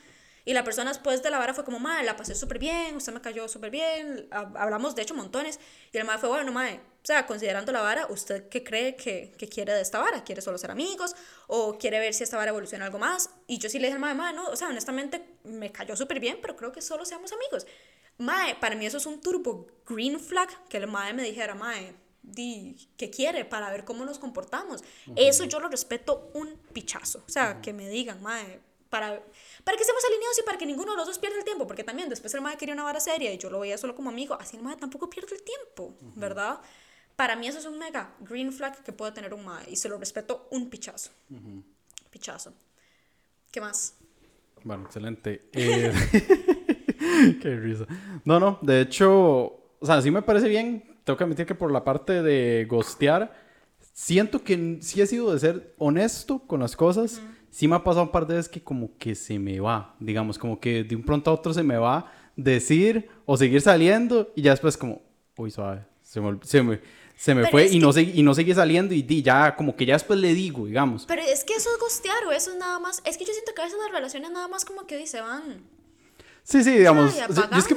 y 0.45 0.53
la 0.53 0.63
persona 0.63 0.89
después 0.89 1.21
de 1.21 1.29
la 1.29 1.37
vara 1.37 1.53
fue 1.53 1.63
como, 1.63 1.79
mae, 1.79 2.03
la 2.03 2.15
pasé 2.15 2.35
súper 2.35 2.59
bien, 2.59 2.95
usted 2.95 3.13
me 3.13 3.21
cayó 3.21 3.47
súper 3.47 3.69
bien, 3.69 4.27
hablamos 4.31 4.95
de 4.95 5.03
hecho 5.03 5.13
montones. 5.13 5.59
Y 5.91 5.97
el 5.97 6.05
mae 6.05 6.17
fue, 6.17 6.29
bueno, 6.29 6.51
mae, 6.51 6.77
o 6.77 7.05
sea, 7.05 7.25
considerando 7.27 7.71
la 7.71 7.81
vara, 7.81 8.07
¿usted 8.09 8.49
qué 8.49 8.63
cree 8.63 8.95
que, 8.95 9.33
que, 9.37 9.47
quiere 9.47 9.73
de 9.73 9.81
esta 9.81 9.99
vara? 9.99 10.23
¿Quiere 10.23 10.41
solo 10.41 10.57
ser 10.57 10.71
amigos? 10.71 11.15
¿O 11.47 11.77
quiere 11.77 11.99
ver 11.99 12.13
si 12.13 12.23
esta 12.23 12.37
vara 12.37 12.49
evoluciona 12.49 12.85
algo 12.85 12.99
más? 12.99 13.29
Y 13.47 13.57
yo 13.57 13.69
sí 13.69 13.79
le 13.79 13.87
dije 13.87 13.95
al 13.95 14.01
mae, 14.01 14.13
mae, 14.13 14.33
no, 14.33 14.45
o 14.45 14.55
sea, 14.55 14.69
honestamente 14.69 15.37
me 15.43 15.71
cayó 15.71 15.95
súper 15.95 16.19
bien, 16.19 16.39
pero 16.41 16.55
creo 16.55 16.71
que 16.71 16.81
solo 16.81 17.05
seamos 17.05 17.31
amigos. 17.33 17.65
Mae, 18.17 18.55
para 18.55 18.75
mí 18.75 18.85
eso 18.85 18.97
es 18.97 19.05
un 19.05 19.21
turbo 19.21 19.67
green 19.87 20.19
flag 20.19 20.49
que 20.69 20.77
el 20.77 20.87
mae 20.87 21.13
me 21.13 21.23
dijera, 21.23 21.55
mae, 21.55 21.95
di, 22.21 22.89
¿qué 22.97 23.09
quiere? 23.09 23.45
Para 23.45 23.71
ver 23.71 23.83
cómo 23.83 24.05
nos 24.05 24.19
comportamos. 24.19 24.83
Eso 25.15 25.45
yo 25.45 25.59
lo 25.59 25.69
respeto 25.69 26.29
un 26.33 26.55
pichazo. 26.73 27.23
O 27.27 27.31
sea, 27.31 27.61
que 27.61 27.73
me 27.73 27.89
digan, 27.89 28.21
mae, 28.21 28.61
para, 28.91 29.23
para 29.63 29.77
que 29.77 29.81
estemos 29.81 30.03
alineados 30.05 30.37
y 30.37 30.43
para 30.43 30.57
que 30.57 30.65
ninguno 30.65 30.91
de 30.91 30.97
los 30.97 31.07
dos 31.07 31.17
pierda 31.17 31.37
el 31.39 31.45
tiempo, 31.45 31.65
porque 31.65 31.83
también 31.83 32.09
después 32.09 32.31
el 32.35 32.41
madre 32.41 32.57
quería 32.57 32.75
una 32.75 32.83
vara 32.83 32.99
seria 32.99 33.33
y 33.33 33.37
yo 33.37 33.49
lo 33.49 33.61
veía 33.61 33.77
solo 33.77 33.95
como 33.95 34.09
amigo, 34.09 34.37
así 34.39 34.57
el 34.57 34.63
madre 34.63 34.79
tampoco 34.79 35.09
pierde 35.09 35.33
el 35.33 35.41
tiempo, 35.41 35.95
¿verdad? 36.15 36.59
Para 37.15 37.35
mí 37.37 37.47
eso 37.47 37.57
es 37.57 37.65
un 37.65 37.79
mega 37.79 38.13
green 38.19 38.51
flag 38.51 38.83
que 38.83 38.91
puede 38.91 39.13
tener 39.13 39.33
un 39.33 39.45
madre 39.45 39.71
y 39.71 39.77
se 39.77 39.87
lo 39.87 39.97
respeto 39.97 40.47
un 40.51 40.69
pichazo. 40.69 41.11
Pichazo. 42.09 42.53
¿Qué 43.49 43.61
más? 43.61 43.95
Bueno, 44.63 44.83
excelente. 44.85 45.49
Eh, 45.53 45.93
qué 47.41 47.55
risa. 47.55 47.85
No, 48.25 48.39
no, 48.39 48.59
de 48.61 48.81
hecho, 48.81 49.09
o 49.79 49.85
sea, 49.85 50.01
sí 50.01 50.11
me 50.11 50.21
parece 50.21 50.49
bien. 50.49 50.99
Tengo 51.05 51.17
que 51.17 51.23
admitir 51.23 51.45
que 51.45 51.55
por 51.55 51.71
la 51.71 51.83
parte 51.83 52.21
de 52.21 52.65
gostear, 52.69 53.33
siento 53.93 54.43
que 54.43 54.79
sí 54.81 55.01
he 55.01 55.07
sido 55.07 55.31
de 55.33 55.39
ser 55.39 55.75
honesto 55.77 56.39
con 56.39 56.59
las 56.59 56.75
cosas 56.75 57.21
sí 57.51 57.67
me 57.67 57.75
ha 57.75 57.83
pasado 57.83 58.03
un 58.03 58.11
par 58.11 58.25
de 58.25 58.35
veces 58.35 58.49
que 58.49 58.63
como 58.63 58.97
que 58.97 59.13
se 59.13 59.37
me 59.37 59.59
va, 59.59 59.95
digamos, 59.99 60.39
como 60.39 60.59
que 60.59 60.83
de 60.83 60.95
un 60.95 61.03
pronto 61.03 61.29
a 61.29 61.33
otro 61.33 61.53
se 61.53 61.61
me 61.61 61.77
va 61.77 62.11
decir 62.35 63.09
o 63.25 63.37
seguir 63.37 63.61
saliendo 63.61 64.31
y 64.35 64.41
ya 64.41 64.51
después 64.51 64.77
como, 64.77 65.01
uy, 65.37 65.51
suave, 65.51 65.85
se 66.01 66.21
me, 66.21 66.39
se 66.43 66.63
me, 66.63 66.81
se 67.15 67.35
me 67.35 67.47
fue 67.47 67.67
y 67.67 67.79
no, 67.79 67.91
y 67.97 68.23
no 68.23 68.33
seguí 68.33 68.53
saliendo 68.53 68.93
y, 68.93 69.21
ya 69.21 69.55
como 69.55 69.75
que 69.75 69.85
ya 69.85 69.93
después 69.93 70.19
le 70.19 70.33
digo, 70.33 70.65
digamos. 70.65 71.05
Pero 71.05 71.21
es 71.21 71.43
que 71.43 71.53
eso 71.53 71.69
es 71.71 71.79
gostear 71.79 72.25
o 72.25 72.31
eso 72.31 72.51
es 72.51 72.57
nada 72.57 72.79
más, 72.79 73.01
es 73.05 73.17
que 73.17 73.25
yo 73.25 73.33
siento 73.33 73.53
que 73.53 73.61
a 73.61 73.65
veces 73.65 73.79
las 73.79 73.91
relaciones 73.91 74.31
nada 74.31 74.47
más 74.47 74.65
como 74.65 74.87
que 74.87 74.95
hoy 74.95 75.07
se 75.07 75.21
van. 75.21 75.61
Sí, 76.43 76.63
sí, 76.63 76.71
digamos. 76.71 77.15
es 77.15 77.67
que 77.67 77.75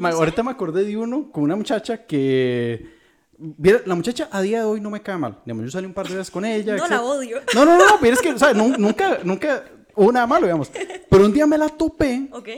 ahorita 0.00 0.42
me 0.42 0.50
acordé 0.50 0.84
de 0.84 0.96
uno 0.96 1.30
con 1.30 1.44
una 1.44 1.56
muchacha 1.56 2.06
que 2.06 3.01
la 3.38 3.94
muchacha 3.94 4.28
a 4.30 4.40
día 4.42 4.60
de 4.60 4.64
hoy 4.64 4.80
no 4.80 4.90
me 4.90 5.02
cae 5.02 5.18
mal. 5.18 5.38
Digamos, 5.44 5.64
yo 5.64 5.70
salí 5.70 5.86
un 5.86 5.94
par 5.94 6.06
de 6.08 6.14
veces 6.14 6.30
con 6.30 6.44
ella. 6.44 6.76
no 6.76 6.86
la 6.86 7.02
odio. 7.02 7.38
No, 7.54 7.64
no, 7.64 7.76
no, 7.76 7.98
pero 8.00 8.14
es 8.14 8.22
que, 8.22 8.32
o 8.32 8.38
sea, 8.38 8.52
nunca, 8.52 9.20
nunca 9.24 9.64
hubo 9.94 10.12
nada 10.12 10.26
malo, 10.26 10.46
digamos. 10.46 10.70
Pero 11.08 11.24
un 11.24 11.32
día 11.32 11.46
me 11.46 11.58
la 11.58 11.68
topé. 11.68 12.28
Ok. 12.32 12.48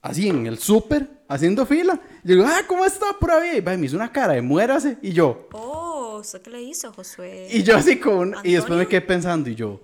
Así 0.00 0.28
en 0.28 0.46
el 0.46 0.58
súper, 0.58 1.08
haciendo 1.28 1.64
fila. 1.64 2.00
Y 2.24 2.28
yo 2.28 2.34
digo, 2.34 2.46
ah, 2.48 2.62
¿cómo 2.66 2.84
está 2.84 3.06
por 3.20 3.30
ahí? 3.30 3.58
Y 3.58 3.62
me 3.62 3.86
hizo 3.86 3.96
una 3.96 4.10
cara 4.10 4.32
de 4.32 4.42
muérase. 4.42 4.98
Y 5.00 5.12
yo, 5.12 5.48
oh, 5.52 6.20
¿eso 6.20 6.42
qué 6.42 6.50
le 6.50 6.62
hizo, 6.62 6.92
Josué? 6.92 7.46
Y 7.50 7.62
yo 7.62 7.76
así 7.76 8.00
con. 8.00 8.34
Y 8.42 8.54
después 8.54 8.78
me 8.78 8.88
quedé 8.88 9.02
pensando, 9.02 9.48
y 9.48 9.54
yo, 9.54 9.80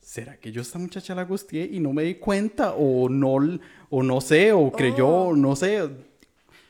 ¿será 0.00 0.36
que 0.36 0.52
yo 0.52 0.60
esta 0.60 0.78
muchacha 0.78 1.14
la 1.14 1.24
gusteé 1.24 1.64
y 1.72 1.80
no 1.80 1.94
me 1.94 2.02
di 2.02 2.16
cuenta? 2.16 2.74
O 2.74 3.08
no, 3.08 3.36
o 3.88 4.02
no 4.02 4.20
sé, 4.20 4.52
o 4.52 4.70
creyó, 4.70 5.08
oh. 5.08 5.36
no 5.36 5.56
sé 5.56 5.88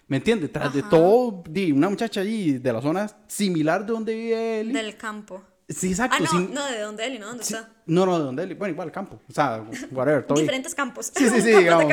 ¿Me 0.06 0.18
entiendes? 0.18 0.52
Tras 0.52 0.72
de 0.72 0.82
todo, 0.82 1.42
di, 1.48 1.72
una 1.72 1.88
muchacha 1.88 2.20
allí 2.20 2.58
de 2.58 2.72
la 2.72 2.82
zona 2.82 3.10
similar 3.26 3.86
de 3.86 3.92
donde 3.92 4.14
vive 4.14 4.60
él. 4.60 4.72
Del 4.72 4.96
campo. 4.96 5.42
Sí, 5.68 5.90
exacto. 5.90 6.16
Ah, 6.20 6.28
no, 6.34 6.40
no, 6.40 6.66
de 6.66 6.80
donde 6.80 7.06
él 7.06 7.14
y 7.14 7.18
no, 7.18 7.26
¿dónde 7.28 7.42
está? 7.42 7.70
No, 7.86 8.04
no, 8.04 8.18
de 8.18 8.24
donde 8.24 8.42
él. 8.42 8.54
Bueno, 8.54 8.74
igual, 8.74 8.92
campo. 8.92 9.18
O 9.28 9.32
sea, 9.32 9.64
whatever, 9.92 10.26
todo 10.26 10.38
Diferentes 10.38 10.74
campos. 10.74 11.10
Sí, 11.14 11.28
sí, 11.30 11.40
sí, 11.40 11.56
digamos. 11.56 11.86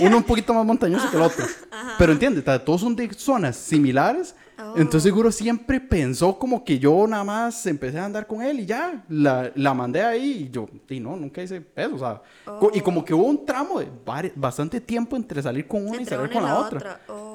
Uno 0.00 0.16
un 0.18 0.22
poquito 0.22 0.54
más 0.54 0.64
montañoso 0.64 1.10
que 1.10 1.16
el 1.16 1.22
otro. 1.22 1.44
Ajá. 1.72 1.96
Pero 1.98 2.12
entiende, 2.12 2.40
todos 2.42 2.80
son 2.80 2.94
de 2.94 3.12
zonas 3.14 3.56
similares. 3.56 4.36
Oh. 4.58 4.74
Entonces 4.76 5.02
seguro 5.02 5.30
siempre 5.30 5.80
pensó 5.80 6.38
como 6.38 6.64
que 6.64 6.78
yo 6.78 7.06
nada 7.06 7.24
más 7.24 7.66
empecé 7.66 7.98
a 7.98 8.06
andar 8.06 8.26
con 8.26 8.40
él 8.40 8.60
y 8.60 8.66
ya, 8.66 9.04
la, 9.08 9.52
la 9.54 9.74
mandé 9.74 10.02
ahí 10.02 10.46
y 10.48 10.50
yo, 10.50 10.66
y 10.88 10.98
no, 10.98 11.14
nunca 11.14 11.42
hice 11.42 11.66
eso, 11.76 11.94
o 11.94 11.98
sea, 11.98 12.22
y 12.72 12.80
como 12.80 13.04
que 13.04 13.12
hubo 13.12 13.24
un 13.24 13.44
tramo 13.44 13.80
de 13.80 13.90
bastante 14.34 14.80
tiempo 14.80 15.14
entre 15.14 15.42
salir 15.42 15.68
con 15.68 15.86
una 15.86 16.00
y 16.00 16.06
salir 16.06 16.32
con 16.32 16.42
la, 16.42 16.58
otra. 16.58 17.00
Oh. 17.08 17.25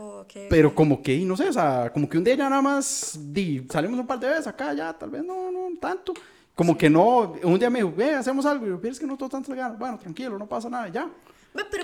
Pero 0.50 0.74
como 0.74 1.02
que, 1.02 1.18
no 1.20 1.36
sé, 1.36 1.50
o 1.50 1.54
sea, 1.54 1.92
como 1.94 2.08
que 2.08 2.18
un 2.18 2.24
día 2.24 2.36
ya 2.36 2.50
nada 2.50 2.62
más 2.62 3.18
di, 3.20 3.66
salimos 3.70 4.00
un 4.00 4.08
par 4.08 4.20
de 4.20 4.28
veces 4.28 4.48
acá, 4.48 4.74
ya, 4.74 4.94
tal 4.94 5.10
vez 5.10 5.24
no, 5.24 5.52
no 5.52 5.70
tanto. 5.80 6.14
Como 6.56 6.78
que 6.78 6.90
no, 6.90 7.34
un 7.44 7.60
día 7.60 7.70
me 7.70 7.80
dijo, 7.80 7.94
ve, 7.96 8.14
hacemos 8.14 8.46
algo. 8.46 8.66
Y 8.66 8.70
yo, 8.70 8.80
es 8.84 9.00
que 9.00 9.08
no 9.08 9.18
tengo 9.18 9.30
tanto 9.30 9.54
ganas. 9.54 9.78
Bueno, 9.78 9.98
tranquilo, 9.98 10.38
no 10.38 10.48
pasa 10.48 10.70
nada, 10.70 10.88
ya. 10.90 11.10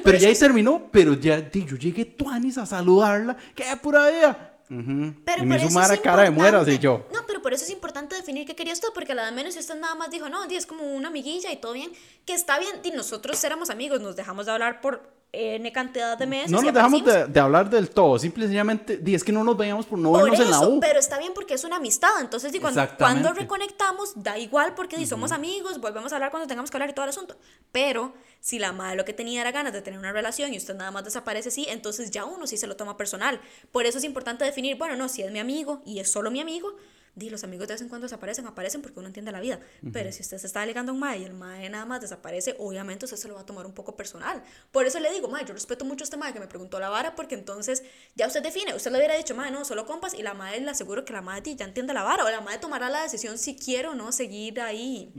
Pero, 0.03 0.17
ya 0.17 0.29
ahí 0.29 0.35
terminó, 0.35 0.87
pero 0.91 1.13
ya, 1.13 1.41
di, 1.41 1.65
yo 1.65 1.75
llegué 1.75 2.05
tuanis 2.05 2.57
a 2.57 2.65
saludarla. 2.65 3.35
¡Qué 3.55 3.65
pura 3.81 4.09
vida! 4.09 4.53
Pero 4.69 5.43
y 5.43 5.45
me 5.45 5.55
hizo 5.55 5.69
mala 5.69 5.95
cara 5.97 6.23
de 6.23 6.29
mueras 6.29 6.67
y 6.67 6.77
yo. 6.77 7.05
No, 7.13 7.21
pero 7.25 7.41
por 7.41 7.53
eso 7.53 7.63
es 7.63 7.69
importante 7.69 8.15
definir 8.15 8.45
qué 8.45 8.55
quería 8.55 8.73
usted, 8.73 8.89
porque 8.93 9.13
a 9.13 9.15
la 9.15 9.25
de 9.25 9.31
menos 9.31 9.53
si 9.53 9.59
usted 9.61 9.79
nada 9.79 9.95
más 9.95 10.09
dijo, 10.09 10.27
no, 10.29 10.43
es 10.43 10.65
como 10.65 10.83
una 10.93 11.07
amiguilla 11.07 11.51
y 11.51 11.57
todo 11.57 11.73
bien, 11.73 11.91
que 12.25 12.33
está 12.33 12.59
bien, 12.59 12.75
y 12.83 12.91
nosotros 12.91 13.41
éramos 13.43 13.69
amigos, 13.69 14.01
nos 14.01 14.15
dejamos 14.15 14.45
de 14.45 14.51
hablar 14.51 14.81
por 14.81 15.16
N 15.33 15.71
cantidad 15.71 16.17
de 16.17 16.25
meses. 16.25 16.51
No 16.51 16.61
nos 16.61 16.73
dejamos 16.73 17.03
de, 17.03 17.39
hablar 17.39 17.69
del 17.69 17.89
todo, 17.89 18.17
simplemente 18.17 18.99
es 19.05 19.23
que 19.23 19.31
no 19.31 19.43
nos 19.43 19.57
veíamos 19.57 19.85
por 19.85 19.99
no 19.99 20.13
vernos 20.13 20.39
en 20.39 20.49
la 20.49 20.61
U. 20.61 20.79
Pero 20.79 20.99
está 20.99 21.19
bien 21.19 21.33
porque 21.35 21.53
es 21.53 21.63
una 21.63 21.75
amistad, 21.75 22.09
entonces 22.21 22.51
cuando, 22.59 22.87
cuando, 22.97 23.33
reconectamos 23.33 24.13
da 24.15 24.37
igual 24.37 24.73
porque 24.73 25.05
somos 25.05 25.31
amigos, 25.31 25.79
volvemos 25.81 26.11
a 26.13 26.15
hablar 26.15 26.31
cuando 26.31 26.47
tengamos 26.47 26.71
que 26.71 26.77
hablar 26.77 26.89
y 26.89 26.93
todo 26.93 27.05
el 27.05 27.09
asunto. 27.09 27.35
Pero 27.71 28.13
si 28.39 28.57
la 28.57 28.71
madre 28.71 28.95
lo 28.95 29.05
que 29.05 29.13
tenía 29.13 29.41
era 29.41 29.51
ganas 29.51 29.73
de 29.73 29.81
tener 29.81 29.99
una 29.99 30.13
relación 30.13 30.53
y 30.53 30.57
usted 30.57 30.75
nada 30.75 30.91
más 30.91 31.03
desaparece 31.03 31.49
así, 31.49 31.65
entonces 31.69 32.09
ya 32.09 32.25
uno 32.25 32.47
sí 32.47 32.57
se 32.57 32.65
lo 32.65 32.77
toma 32.77 32.95
personal. 32.95 33.41
Por 33.71 33.85
eso 33.85 33.97
es 33.97 34.05
importante 34.05 34.45
definir, 34.45 34.77
bueno, 34.77 34.95
no, 34.95 35.09
si 35.09 35.23
es 35.23 35.31
mi 35.31 35.39
amigo 35.39 35.81
y 35.85 35.99
es 35.99 36.09
solo 36.09 36.31
mi 36.31 36.39
amigo, 36.39 36.73
di, 37.17 37.29
los 37.29 37.43
amigos 37.43 37.67
de 37.67 37.73
vez 37.73 37.81
en 37.81 37.89
cuando 37.89 38.05
desaparecen, 38.05 38.45
aparecen 38.45 38.81
porque 38.81 38.99
uno 38.99 39.07
entiende 39.07 39.31
la 39.31 39.39
vida. 39.39 39.59
Pero 39.91 40.11
si 40.11 40.21
usted 40.21 40.37
se 40.37 40.47
está 40.47 40.65
ligando 40.65 40.91
a 40.91 40.93
un 40.93 40.99
mae 40.99 41.19
y 41.19 41.23
el 41.23 41.33
mae 41.33 41.69
nada 41.69 41.85
más 41.85 42.01
desaparece, 42.01 42.55
obviamente 42.59 43.05
usted 43.05 43.17
se 43.17 43.27
lo 43.27 43.35
va 43.35 43.41
a 43.41 43.45
tomar 43.45 43.65
un 43.65 43.73
poco 43.73 43.95
personal. 43.95 44.43
Por 44.71 44.85
eso 44.85 44.99
le 44.99 45.11
digo, 45.11 45.27
mae, 45.27 45.45
yo 45.45 45.53
respeto 45.53 45.85
mucho 45.85 46.03
a 46.03 46.05
este 46.05 46.17
mae 46.17 46.33
que 46.33 46.39
me 46.39 46.47
preguntó 46.47 46.79
la 46.79 46.89
vara 46.89 47.15
porque 47.15 47.35
entonces 47.35 47.83
ya 48.15 48.27
usted 48.27 48.43
define, 48.43 48.75
usted 48.75 48.91
le 48.91 48.97
hubiera 48.97 49.15
dicho, 49.15 49.35
mae, 49.35 49.51
no, 49.51 49.65
solo 49.65 49.85
compas 49.85 50.13
y 50.13 50.23
la 50.23 50.33
mae 50.33 50.59
le 50.59 50.69
aseguro 50.69 51.05
que 51.05 51.13
la 51.13 51.21
mae 51.21 51.41
ya 51.43 51.65
entiende 51.65 51.93
la 51.93 52.03
vara 52.03 52.23
o 52.23 52.29
la 52.29 52.41
mae 52.41 52.57
tomará 52.59 52.89
la 52.89 53.03
decisión 53.03 53.37
si 53.37 53.55
quiere 53.55 53.87
o 53.87 53.95
no 53.95 54.11
seguir 54.11 54.61
ahí 54.61 55.11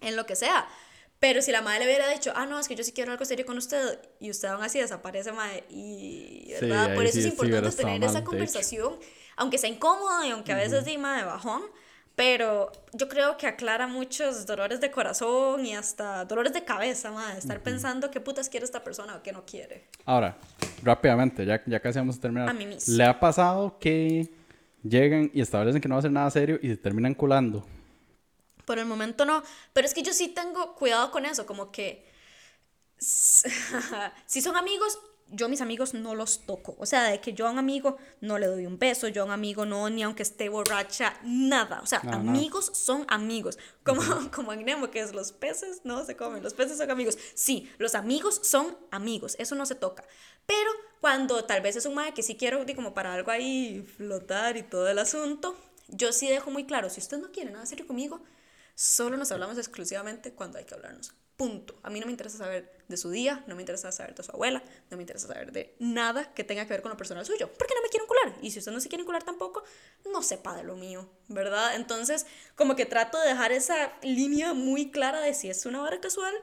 en 0.00 0.16
lo 0.16 0.26
que 0.26 0.36
sea. 0.36 0.68
Pero 1.20 1.42
si 1.42 1.52
la 1.52 1.60
madre 1.60 1.80
le 1.80 1.84
hubiera 1.84 2.08
dicho, 2.08 2.32
ah, 2.34 2.46
no, 2.46 2.58
es 2.58 2.66
que 2.66 2.74
yo 2.74 2.82
sí 2.82 2.92
quiero 2.92 3.12
algo 3.12 3.26
serio 3.26 3.44
con 3.44 3.58
usted, 3.58 3.98
y 4.20 4.30
usted 4.30 4.48
aún 4.48 4.62
así 4.64 4.78
desaparece, 4.78 5.32
madre, 5.32 5.64
y, 5.68 6.50
¿verdad? 6.58 6.94
Por 6.94 7.04
eso 7.04 7.18
es 7.18 7.26
importante 7.26 7.70
tener 7.72 8.02
esa 8.02 8.24
conversación 8.24 8.98
aunque 9.40 9.56
sea 9.56 9.70
incómodo 9.70 10.22
y 10.22 10.30
aunque 10.30 10.52
a 10.52 10.56
veces 10.56 10.84
dima 10.84 11.16
de 11.16 11.24
bajón, 11.24 11.62
pero 12.14 12.70
yo 12.92 13.08
creo 13.08 13.38
que 13.38 13.46
aclara 13.46 13.86
muchos 13.86 14.44
dolores 14.44 14.82
de 14.82 14.90
corazón 14.90 15.64
y 15.64 15.74
hasta 15.74 16.26
dolores 16.26 16.52
de 16.52 16.62
cabeza, 16.62 17.10
madre, 17.10 17.38
estar 17.38 17.62
pensando 17.62 18.10
qué 18.10 18.20
putas 18.20 18.50
quiere 18.50 18.66
esta 18.66 18.84
persona 18.84 19.16
o 19.16 19.22
qué 19.22 19.32
no 19.32 19.46
quiere. 19.46 19.86
Ahora, 20.04 20.36
rápidamente, 20.82 21.46
ya, 21.46 21.62
ya 21.64 21.80
casi 21.80 21.98
vamos 21.98 22.18
a 22.18 22.20
terminar. 22.20 22.50
A 22.50 22.52
mí 22.52 22.66
¿Le 22.86 23.04
ha 23.04 23.18
pasado 23.18 23.78
que 23.78 24.30
llegan 24.82 25.30
y 25.32 25.40
establecen 25.40 25.80
que 25.80 25.88
no 25.88 25.94
va 25.94 26.00
a 26.00 26.02
ser 26.02 26.12
nada 26.12 26.30
serio 26.30 26.58
y 26.60 26.68
se 26.68 26.76
terminan 26.76 27.14
culando? 27.14 27.64
Por 28.66 28.78
el 28.78 28.84
momento 28.84 29.24
no, 29.24 29.42
pero 29.72 29.86
es 29.86 29.94
que 29.94 30.02
yo 30.02 30.12
sí 30.12 30.28
tengo 30.28 30.74
cuidado 30.74 31.10
con 31.10 31.24
eso, 31.24 31.46
como 31.46 31.72
que 31.72 32.06
si 32.98 34.42
son 34.42 34.58
amigos, 34.58 34.98
yo 35.32 35.48
mis 35.48 35.60
amigos 35.60 35.94
no 35.94 36.14
los 36.14 36.46
toco. 36.46 36.76
O 36.78 36.86
sea, 36.86 37.04
de 37.04 37.20
que 37.20 37.32
yo 37.32 37.46
a 37.46 37.50
un 37.50 37.58
amigo 37.58 37.96
no 38.20 38.38
le 38.38 38.46
doy 38.46 38.66
un 38.66 38.78
beso, 38.78 39.08
yo 39.08 39.22
a 39.22 39.24
un 39.26 39.30
amigo 39.30 39.64
no, 39.64 39.88
ni 39.90 40.02
aunque 40.02 40.22
esté 40.22 40.48
borracha, 40.48 41.14
nada. 41.24 41.80
O 41.82 41.86
sea, 41.86 42.00
No, 42.02 42.10
no. 42.12 42.30
amigos 42.30 42.70
son 42.74 43.04
amigos. 43.08 43.58
Como, 43.84 44.02
como 44.34 44.52
en 44.52 44.64
Nemo, 44.64 44.90
que 44.90 45.00
es 45.00 45.12
los 45.14 45.32
peces 45.32 45.80
no 45.84 46.04
se 46.04 46.16
comen, 46.16 46.42
los 46.42 46.54
peces 46.54 46.78
son 46.78 46.90
amigos. 46.90 47.18
Sí, 47.34 47.70
los 47.78 47.94
amigos 47.94 48.40
son 48.44 48.76
amigos, 48.90 49.36
eso 49.38 49.54
no 49.54 49.66
se 49.66 49.74
toca. 49.74 50.04
Pero 50.46 50.70
cuando 51.00 51.44
tal 51.44 51.60
vez 51.62 51.76
es 51.76 51.86
un 51.86 51.94
mae 51.94 52.12
que 52.14 52.22
sí 52.22 52.36
quiero, 52.36 52.64
como 52.74 52.94
para 52.94 53.14
algo 53.14 53.30
ahí 53.30 53.82
flotar 53.96 54.56
y 54.56 54.62
todo 54.62 54.88
el 54.88 54.98
asunto, 54.98 55.56
yo 55.88 56.12
sí 56.12 56.28
dejo 56.28 56.50
muy 56.50 56.66
claro, 56.66 56.90
si 56.90 57.00
usted 57.00 57.18
no 57.18 57.30
quiere 57.32 57.50
nada 57.50 57.66
serio 57.66 57.86
conmigo, 57.86 58.20
solo 58.74 59.16
nos 59.16 59.30
hablamos 59.32 59.58
exclusivamente 59.58 60.32
cuando 60.32 60.58
hay 60.58 60.64
que 60.64 60.74
hablarnos. 60.74 61.12
Punto. 61.40 61.74
A 61.82 61.88
mí 61.88 62.00
no 62.00 62.04
me 62.04 62.12
interesa 62.12 62.36
saber 62.36 62.70
de 62.86 62.98
su 62.98 63.08
día, 63.08 63.42
no 63.46 63.56
me 63.56 63.62
interesa 63.62 63.90
saber 63.90 64.14
de 64.14 64.22
su 64.22 64.30
abuela, 64.30 64.62
no 64.90 64.98
me 64.98 65.04
interesa 65.04 65.26
saber 65.26 65.52
de 65.52 65.74
nada 65.78 66.34
que 66.34 66.44
tenga 66.44 66.66
que 66.66 66.74
ver 66.74 66.82
con 66.82 66.90
lo 66.90 66.98
personal 66.98 67.24
suyo, 67.24 67.50
porque 67.56 67.72
no 67.74 67.80
me 67.80 67.88
quiero 67.88 68.04
encular. 68.04 68.34
Y 68.42 68.50
si 68.50 68.58
usted 68.58 68.72
no 68.72 68.78
se 68.78 68.90
quiere 68.90 69.04
encular 69.04 69.22
tampoco, 69.22 69.62
no 70.12 70.22
sepa 70.22 70.54
de 70.54 70.64
lo 70.64 70.76
mío, 70.76 71.08
¿verdad? 71.28 71.76
Entonces, 71.76 72.26
como 72.56 72.76
que 72.76 72.84
trato 72.84 73.18
de 73.18 73.28
dejar 73.28 73.52
esa 73.52 73.90
línea 74.02 74.52
muy 74.52 74.90
clara 74.90 75.22
de 75.22 75.32
si 75.32 75.48
es 75.48 75.64
una 75.64 75.80
vara 75.80 75.98
casual, 75.98 76.34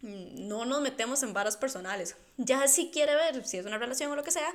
mm, 0.00 0.48
no 0.48 0.64
nos 0.64 0.80
metemos 0.80 1.22
en 1.22 1.34
varas 1.34 1.58
personales. 1.58 2.16
Ya 2.38 2.66
si 2.68 2.90
quiere 2.90 3.14
ver 3.14 3.44
si 3.44 3.58
es 3.58 3.66
una 3.66 3.76
relación 3.76 4.10
o 4.12 4.16
lo 4.16 4.22
que 4.22 4.30
sea, 4.30 4.48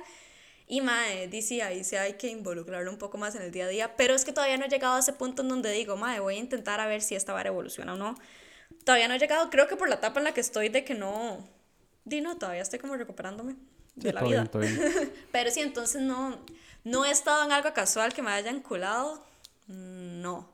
y 0.66 0.80
mae, 0.80 1.28
dice 1.28 1.62
ahí 1.62 1.84
sí 1.84 1.94
hay 1.94 2.14
que 2.14 2.26
involucrarlo 2.26 2.90
un 2.90 2.98
poco 2.98 3.16
más 3.16 3.36
en 3.36 3.42
el 3.42 3.52
día 3.52 3.66
a 3.66 3.68
día, 3.68 3.96
pero 3.96 4.14
es 4.14 4.24
que 4.24 4.32
todavía 4.32 4.56
no 4.56 4.64
he 4.64 4.68
llegado 4.68 4.96
a 4.96 4.98
ese 4.98 5.12
punto 5.12 5.42
en 5.42 5.48
donde 5.48 5.70
digo, 5.70 5.96
mae, 5.96 6.18
voy 6.18 6.34
a 6.34 6.38
intentar 6.38 6.80
a 6.80 6.88
ver 6.88 7.00
si 7.00 7.14
esta 7.14 7.32
vara 7.32 7.50
evoluciona 7.50 7.94
o 7.94 7.96
no. 7.96 8.16
Todavía 8.84 9.08
no 9.08 9.14
he 9.14 9.18
llegado, 9.18 9.50
creo 9.50 9.68
que 9.68 9.76
por 9.76 9.88
la 9.88 9.96
etapa 9.96 10.20
en 10.20 10.24
la 10.24 10.32
que 10.34 10.40
estoy 10.40 10.68
de 10.70 10.84
que 10.84 10.94
no, 10.94 11.46
di 12.04 12.20
no, 12.20 12.36
todavía 12.38 12.62
estoy 12.62 12.78
como 12.78 12.96
recuperándome 12.96 13.54
de 13.94 14.10
Sí, 14.10 14.14
la 14.14 14.22
vida. 14.22 14.40
bien, 14.42 14.48
todo 14.48 14.62
bien. 14.62 15.12
Pero 15.32 15.50
sí, 15.50 15.60
entonces 15.60 16.00
no, 16.00 16.38
no 16.84 17.04
he 17.04 17.10
estado 17.10 17.44
en 17.44 17.52
algo 17.52 17.72
casual 17.74 18.14
que 18.14 18.22
me 18.22 18.30
haya 18.30 18.50
enculado. 18.50 19.22
Mm, 19.66 20.20
No. 20.22 20.48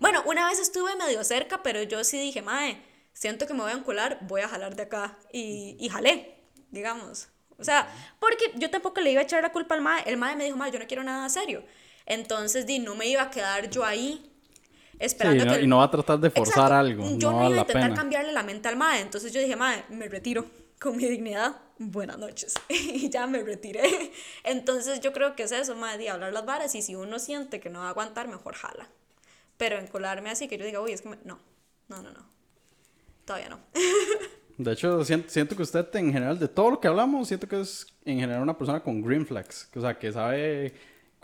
Bueno, 0.00 0.22
una 0.26 0.46
vez 0.48 0.58
estuve 0.58 0.94
medio 0.96 1.24
cerca, 1.24 1.62
pero 1.62 1.82
yo 1.82 2.04
sí 2.04 2.18
dije, 2.20 2.42
mae, 2.42 2.82
siento 3.14 3.46
que 3.46 3.54
me 3.54 3.60
voy 3.62 3.72
a 3.72 3.74
encular, 3.76 4.18
voy 4.22 4.42
a 4.42 4.48
jalar 4.48 4.76
de 4.76 4.82
acá. 4.82 5.16
Y, 5.32 5.76
y 5.80 5.88
jalé, 5.88 6.36
digamos. 6.70 7.28
O 7.58 7.64
sea, 7.64 7.88
porque 8.20 8.52
yo 8.56 8.70
tampoco 8.70 9.00
le 9.00 9.12
iba 9.12 9.20
a 9.22 9.24
echar 9.24 9.42
la 9.42 9.50
culpa 9.50 9.74
al 9.74 9.80
mae. 9.80 10.02
El 10.06 10.18
mae 10.18 10.36
me 10.36 10.44
dijo, 10.44 10.56
mae, 10.58 10.70
yo 10.70 10.78
no 10.78 10.86
quiero 10.86 11.02
nada 11.04 11.26
serio. 11.30 11.64
Entonces, 12.04 12.66
di, 12.66 12.78
no 12.80 12.96
me 12.96 13.06
iba 13.06 13.22
a 13.22 13.30
quedar 13.30 13.70
yo 13.70 13.82
ahí 13.84 14.27
Sí, 14.98 15.04
esperando 15.04 15.44
y 15.44 15.46
no, 15.46 15.54
que... 15.54 15.62
y 15.62 15.66
no 15.66 15.78
va 15.78 15.84
a 15.84 15.90
tratar 15.90 16.18
de 16.18 16.30
forzar 16.30 16.72
Exacto. 16.72 16.74
algo. 16.74 17.18
Yo 17.18 17.30
no 17.30 17.40
no, 17.40 17.50
iba 17.50 17.58
a 17.58 17.60
intentar 17.60 17.82
pena. 17.82 17.94
cambiarle 17.94 18.32
la 18.32 18.42
mente 18.42 18.68
al 18.68 18.76
mae. 18.76 19.00
Entonces 19.00 19.32
yo 19.32 19.40
dije, 19.40 19.56
mae, 19.56 19.84
me 19.90 20.08
retiro 20.08 20.46
con 20.80 20.96
mi 20.96 21.06
dignidad. 21.06 21.56
Buenas 21.78 22.18
noches. 22.18 22.54
y 22.68 23.08
ya 23.08 23.26
me 23.26 23.42
retiré. 23.42 24.12
Entonces 24.44 25.00
yo 25.00 25.12
creo 25.12 25.36
que 25.36 25.44
es 25.44 25.52
eso, 25.52 25.76
mae, 25.76 25.98
de 25.98 26.10
hablar 26.10 26.32
las 26.32 26.44
varas. 26.44 26.74
Y 26.74 26.82
si 26.82 26.94
uno 26.96 27.18
siente 27.18 27.60
que 27.60 27.70
no 27.70 27.80
va 27.80 27.86
a 27.86 27.90
aguantar, 27.90 28.28
mejor 28.28 28.54
jala. 28.54 28.88
Pero 29.56 29.78
encolarme 29.78 30.30
así 30.30 30.48
que 30.48 30.58
yo 30.58 30.64
diga, 30.64 30.80
uy, 30.80 30.92
es 30.92 31.02
que 31.02 31.10
me... 31.10 31.18
no, 31.24 31.38
no, 31.88 32.02
no, 32.02 32.10
no. 32.10 32.26
Todavía 33.24 33.48
no. 33.48 33.60
De 34.58 34.72
hecho, 34.72 35.04
siento, 35.04 35.30
siento 35.30 35.54
que 35.54 35.62
usted 35.62 35.86
en 35.94 36.12
general, 36.12 36.36
de 36.36 36.48
todo 36.48 36.70
lo 36.70 36.80
que 36.80 36.88
hablamos, 36.88 37.28
siento 37.28 37.46
que 37.46 37.60
es 37.60 37.86
en 38.04 38.18
general 38.18 38.42
una 38.42 38.58
persona 38.58 38.80
con 38.82 39.00
green 39.00 39.24
flags. 39.24 39.68
que, 39.72 39.78
O 39.78 39.82
sea, 39.82 39.96
que 39.96 40.10
sabe 40.12 40.74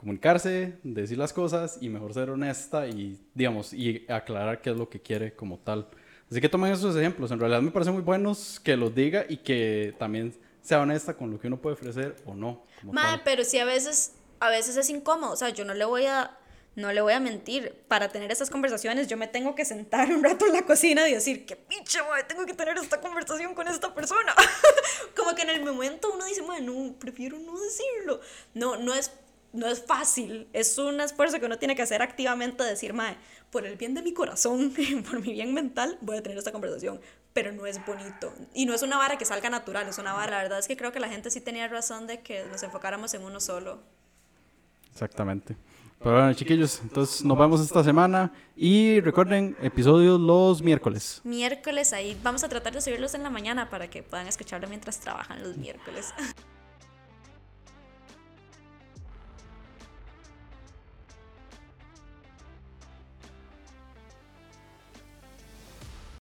comunicarse, 0.04 0.74
decir 0.82 1.16
las 1.16 1.32
cosas 1.32 1.78
y 1.80 1.88
mejor 1.88 2.12
ser 2.12 2.28
honesta 2.28 2.86
y, 2.86 3.18
digamos, 3.34 3.72
y 3.72 4.04
aclarar 4.08 4.60
qué 4.60 4.70
es 4.70 4.76
lo 4.76 4.88
que 4.88 5.00
quiere 5.00 5.34
como 5.34 5.58
tal. 5.58 5.88
Así 6.30 6.40
que 6.40 6.48
tomen 6.48 6.72
esos 6.72 6.94
ejemplos. 6.94 7.30
En 7.30 7.40
realidad 7.40 7.62
me 7.62 7.70
parecen 7.70 7.94
muy 7.94 8.02
buenos 8.02 8.60
que 8.60 8.76
los 8.76 8.94
diga 8.94 9.24
y 9.28 9.38
que 9.38 9.94
también 9.98 10.34
sea 10.60 10.80
honesta 10.80 11.14
con 11.14 11.30
lo 11.30 11.40
que 11.40 11.46
uno 11.46 11.56
puede 11.60 11.74
ofrecer 11.74 12.16
o 12.26 12.34
no. 12.34 12.64
tal. 12.94 13.22
pero 13.24 13.44
sí 13.44 13.58
a 13.58 13.64
veces, 13.64 14.12
a 14.40 14.50
veces 14.50 14.76
es 14.76 14.90
incómodo. 14.90 15.32
O 15.32 15.36
sea, 15.36 15.48
yo 15.48 15.64
no 15.64 15.72
le 15.72 15.86
voy 15.86 16.04
a, 16.04 16.36
no 16.76 16.92
le 16.92 17.00
voy 17.00 17.14
a 17.14 17.20
mentir. 17.20 17.74
Para 17.88 18.08
tener 18.08 18.30
estas 18.30 18.50
conversaciones, 18.50 19.08
yo 19.08 19.16
me 19.16 19.26
tengo 19.26 19.54
que 19.54 19.64
sentar 19.64 20.10
un 20.10 20.22
rato 20.22 20.46
en 20.46 20.52
la 20.52 20.62
cocina 20.62 21.08
y 21.08 21.14
decir, 21.14 21.46
qué 21.46 21.56
pinche, 21.56 22.00
mae, 22.10 22.24
tengo 22.24 22.44
que 22.44 22.54
tener 22.54 22.76
esta 22.76 23.00
conversación 23.00 23.54
con 23.54 23.68
esta 23.68 23.94
persona. 23.94 24.34
Como 25.16 25.34
que 25.34 25.42
en 25.42 25.50
el 25.50 25.64
momento 25.64 26.12
uno 26.12 26.24
dice, 26.26 26.42
mae, 26.42 26.60
no, 26.60 26.94
prefiero 26.98 27.38
no 27.38 27.58
decirlo. 27.58 28.20
No, 28.54 28.76
no 28.76 28.94
es, 28.94 29.12
no 29.54 29.68
es 29.68 29.82
fácil. 29.82 30.48
Es 30.52 30.76
un 30.78 31.00
esfuerzo 31.00 31.38
que 31.40 31.46
uno 31.46 31.58
tiene 31.58 31.74
que 31.74 31.82
hacer 31.82 32.02
activamente, 32.02 32.62
decir, 32.64 32.92
mae, 32.92 33.16
por 33.50 33.64
el 33.64 33.76
bien 33.76 33.94
de 33.94 34.02
mi 34.02 34.12
corazón, 34.12 34.74
por 35.10 35.20
mi 35.20 35.32
bien 35.32 35.54
mental, 35.54 35.96
voy 36.00 36.18
a 36.18 36.22
tener 36.22 36.36
esta 36.36 36.52
conversación. 36.52 37.00
Pero 37.32 37.52
no 37.52 37.64
es 37.66 37.84
bonito. 37.86 38.32
Y 38.52 38.66
no 38.66 38.74
es 38.74 38.82
una 38.82 38.98
vara 38.98 39.16
que 39.16 39.24
salga 39.24 39.48
natural, 39.50 39.88
es 39.88 39.98
una 39.98 40.12
vara. 40.12 40.32
La 40.36 40.42
verdad 40.42 40.58
es 40.58 40.68
que 40.68 40.76
creo 40.76 40.92
que 40.92 41.00
la 41.00 41.08
gente 41.08 41.30
sí 41.30 41.40
tenía 41.40 41.66
razón 41.68 42.06
de 42.06 42.20
que 42.20 42.44
nos 42.50 42.62
enfocáramos 42.62 43.14
en 43.14 43.22
uno 43.22 43.40
solo. 43.40 43.80
Exactamente. 44.92 45.56
Pero 45.98 46.16
bueno, 46.16 46.34
chiquillos, 46.34 46.80
entonces 46.82 47.24
nos 47.24 47.38
vemos 47.38 47.60
esta 47.60 47.82
semana 47.82 48.30
y 48.56 49.00
recuerden, 49.00 49.56
episodios 49.62 50.20
los 50.20 50.62
miércoles. 50.62 51.20
Miércoles 51.24 51.92
ahí, 51.92 52.18
vamos 52.22 52.44
a 52.44 52.48
tratar 52.48 52.74
de 52.74 52.82
subirlos 52.82 53.14
en 53.14 53.22
la 53.22 53.30
mañana 53.30 53.70
para 53.70 53.88
que 53.88 54.02
puedan 54.02 54.26
escucharlo 54.26 54.68
mientras 54.68 55.00
trabajan 55.00 55.42
los 55.42 55.56
miércoles. 55.56 56.12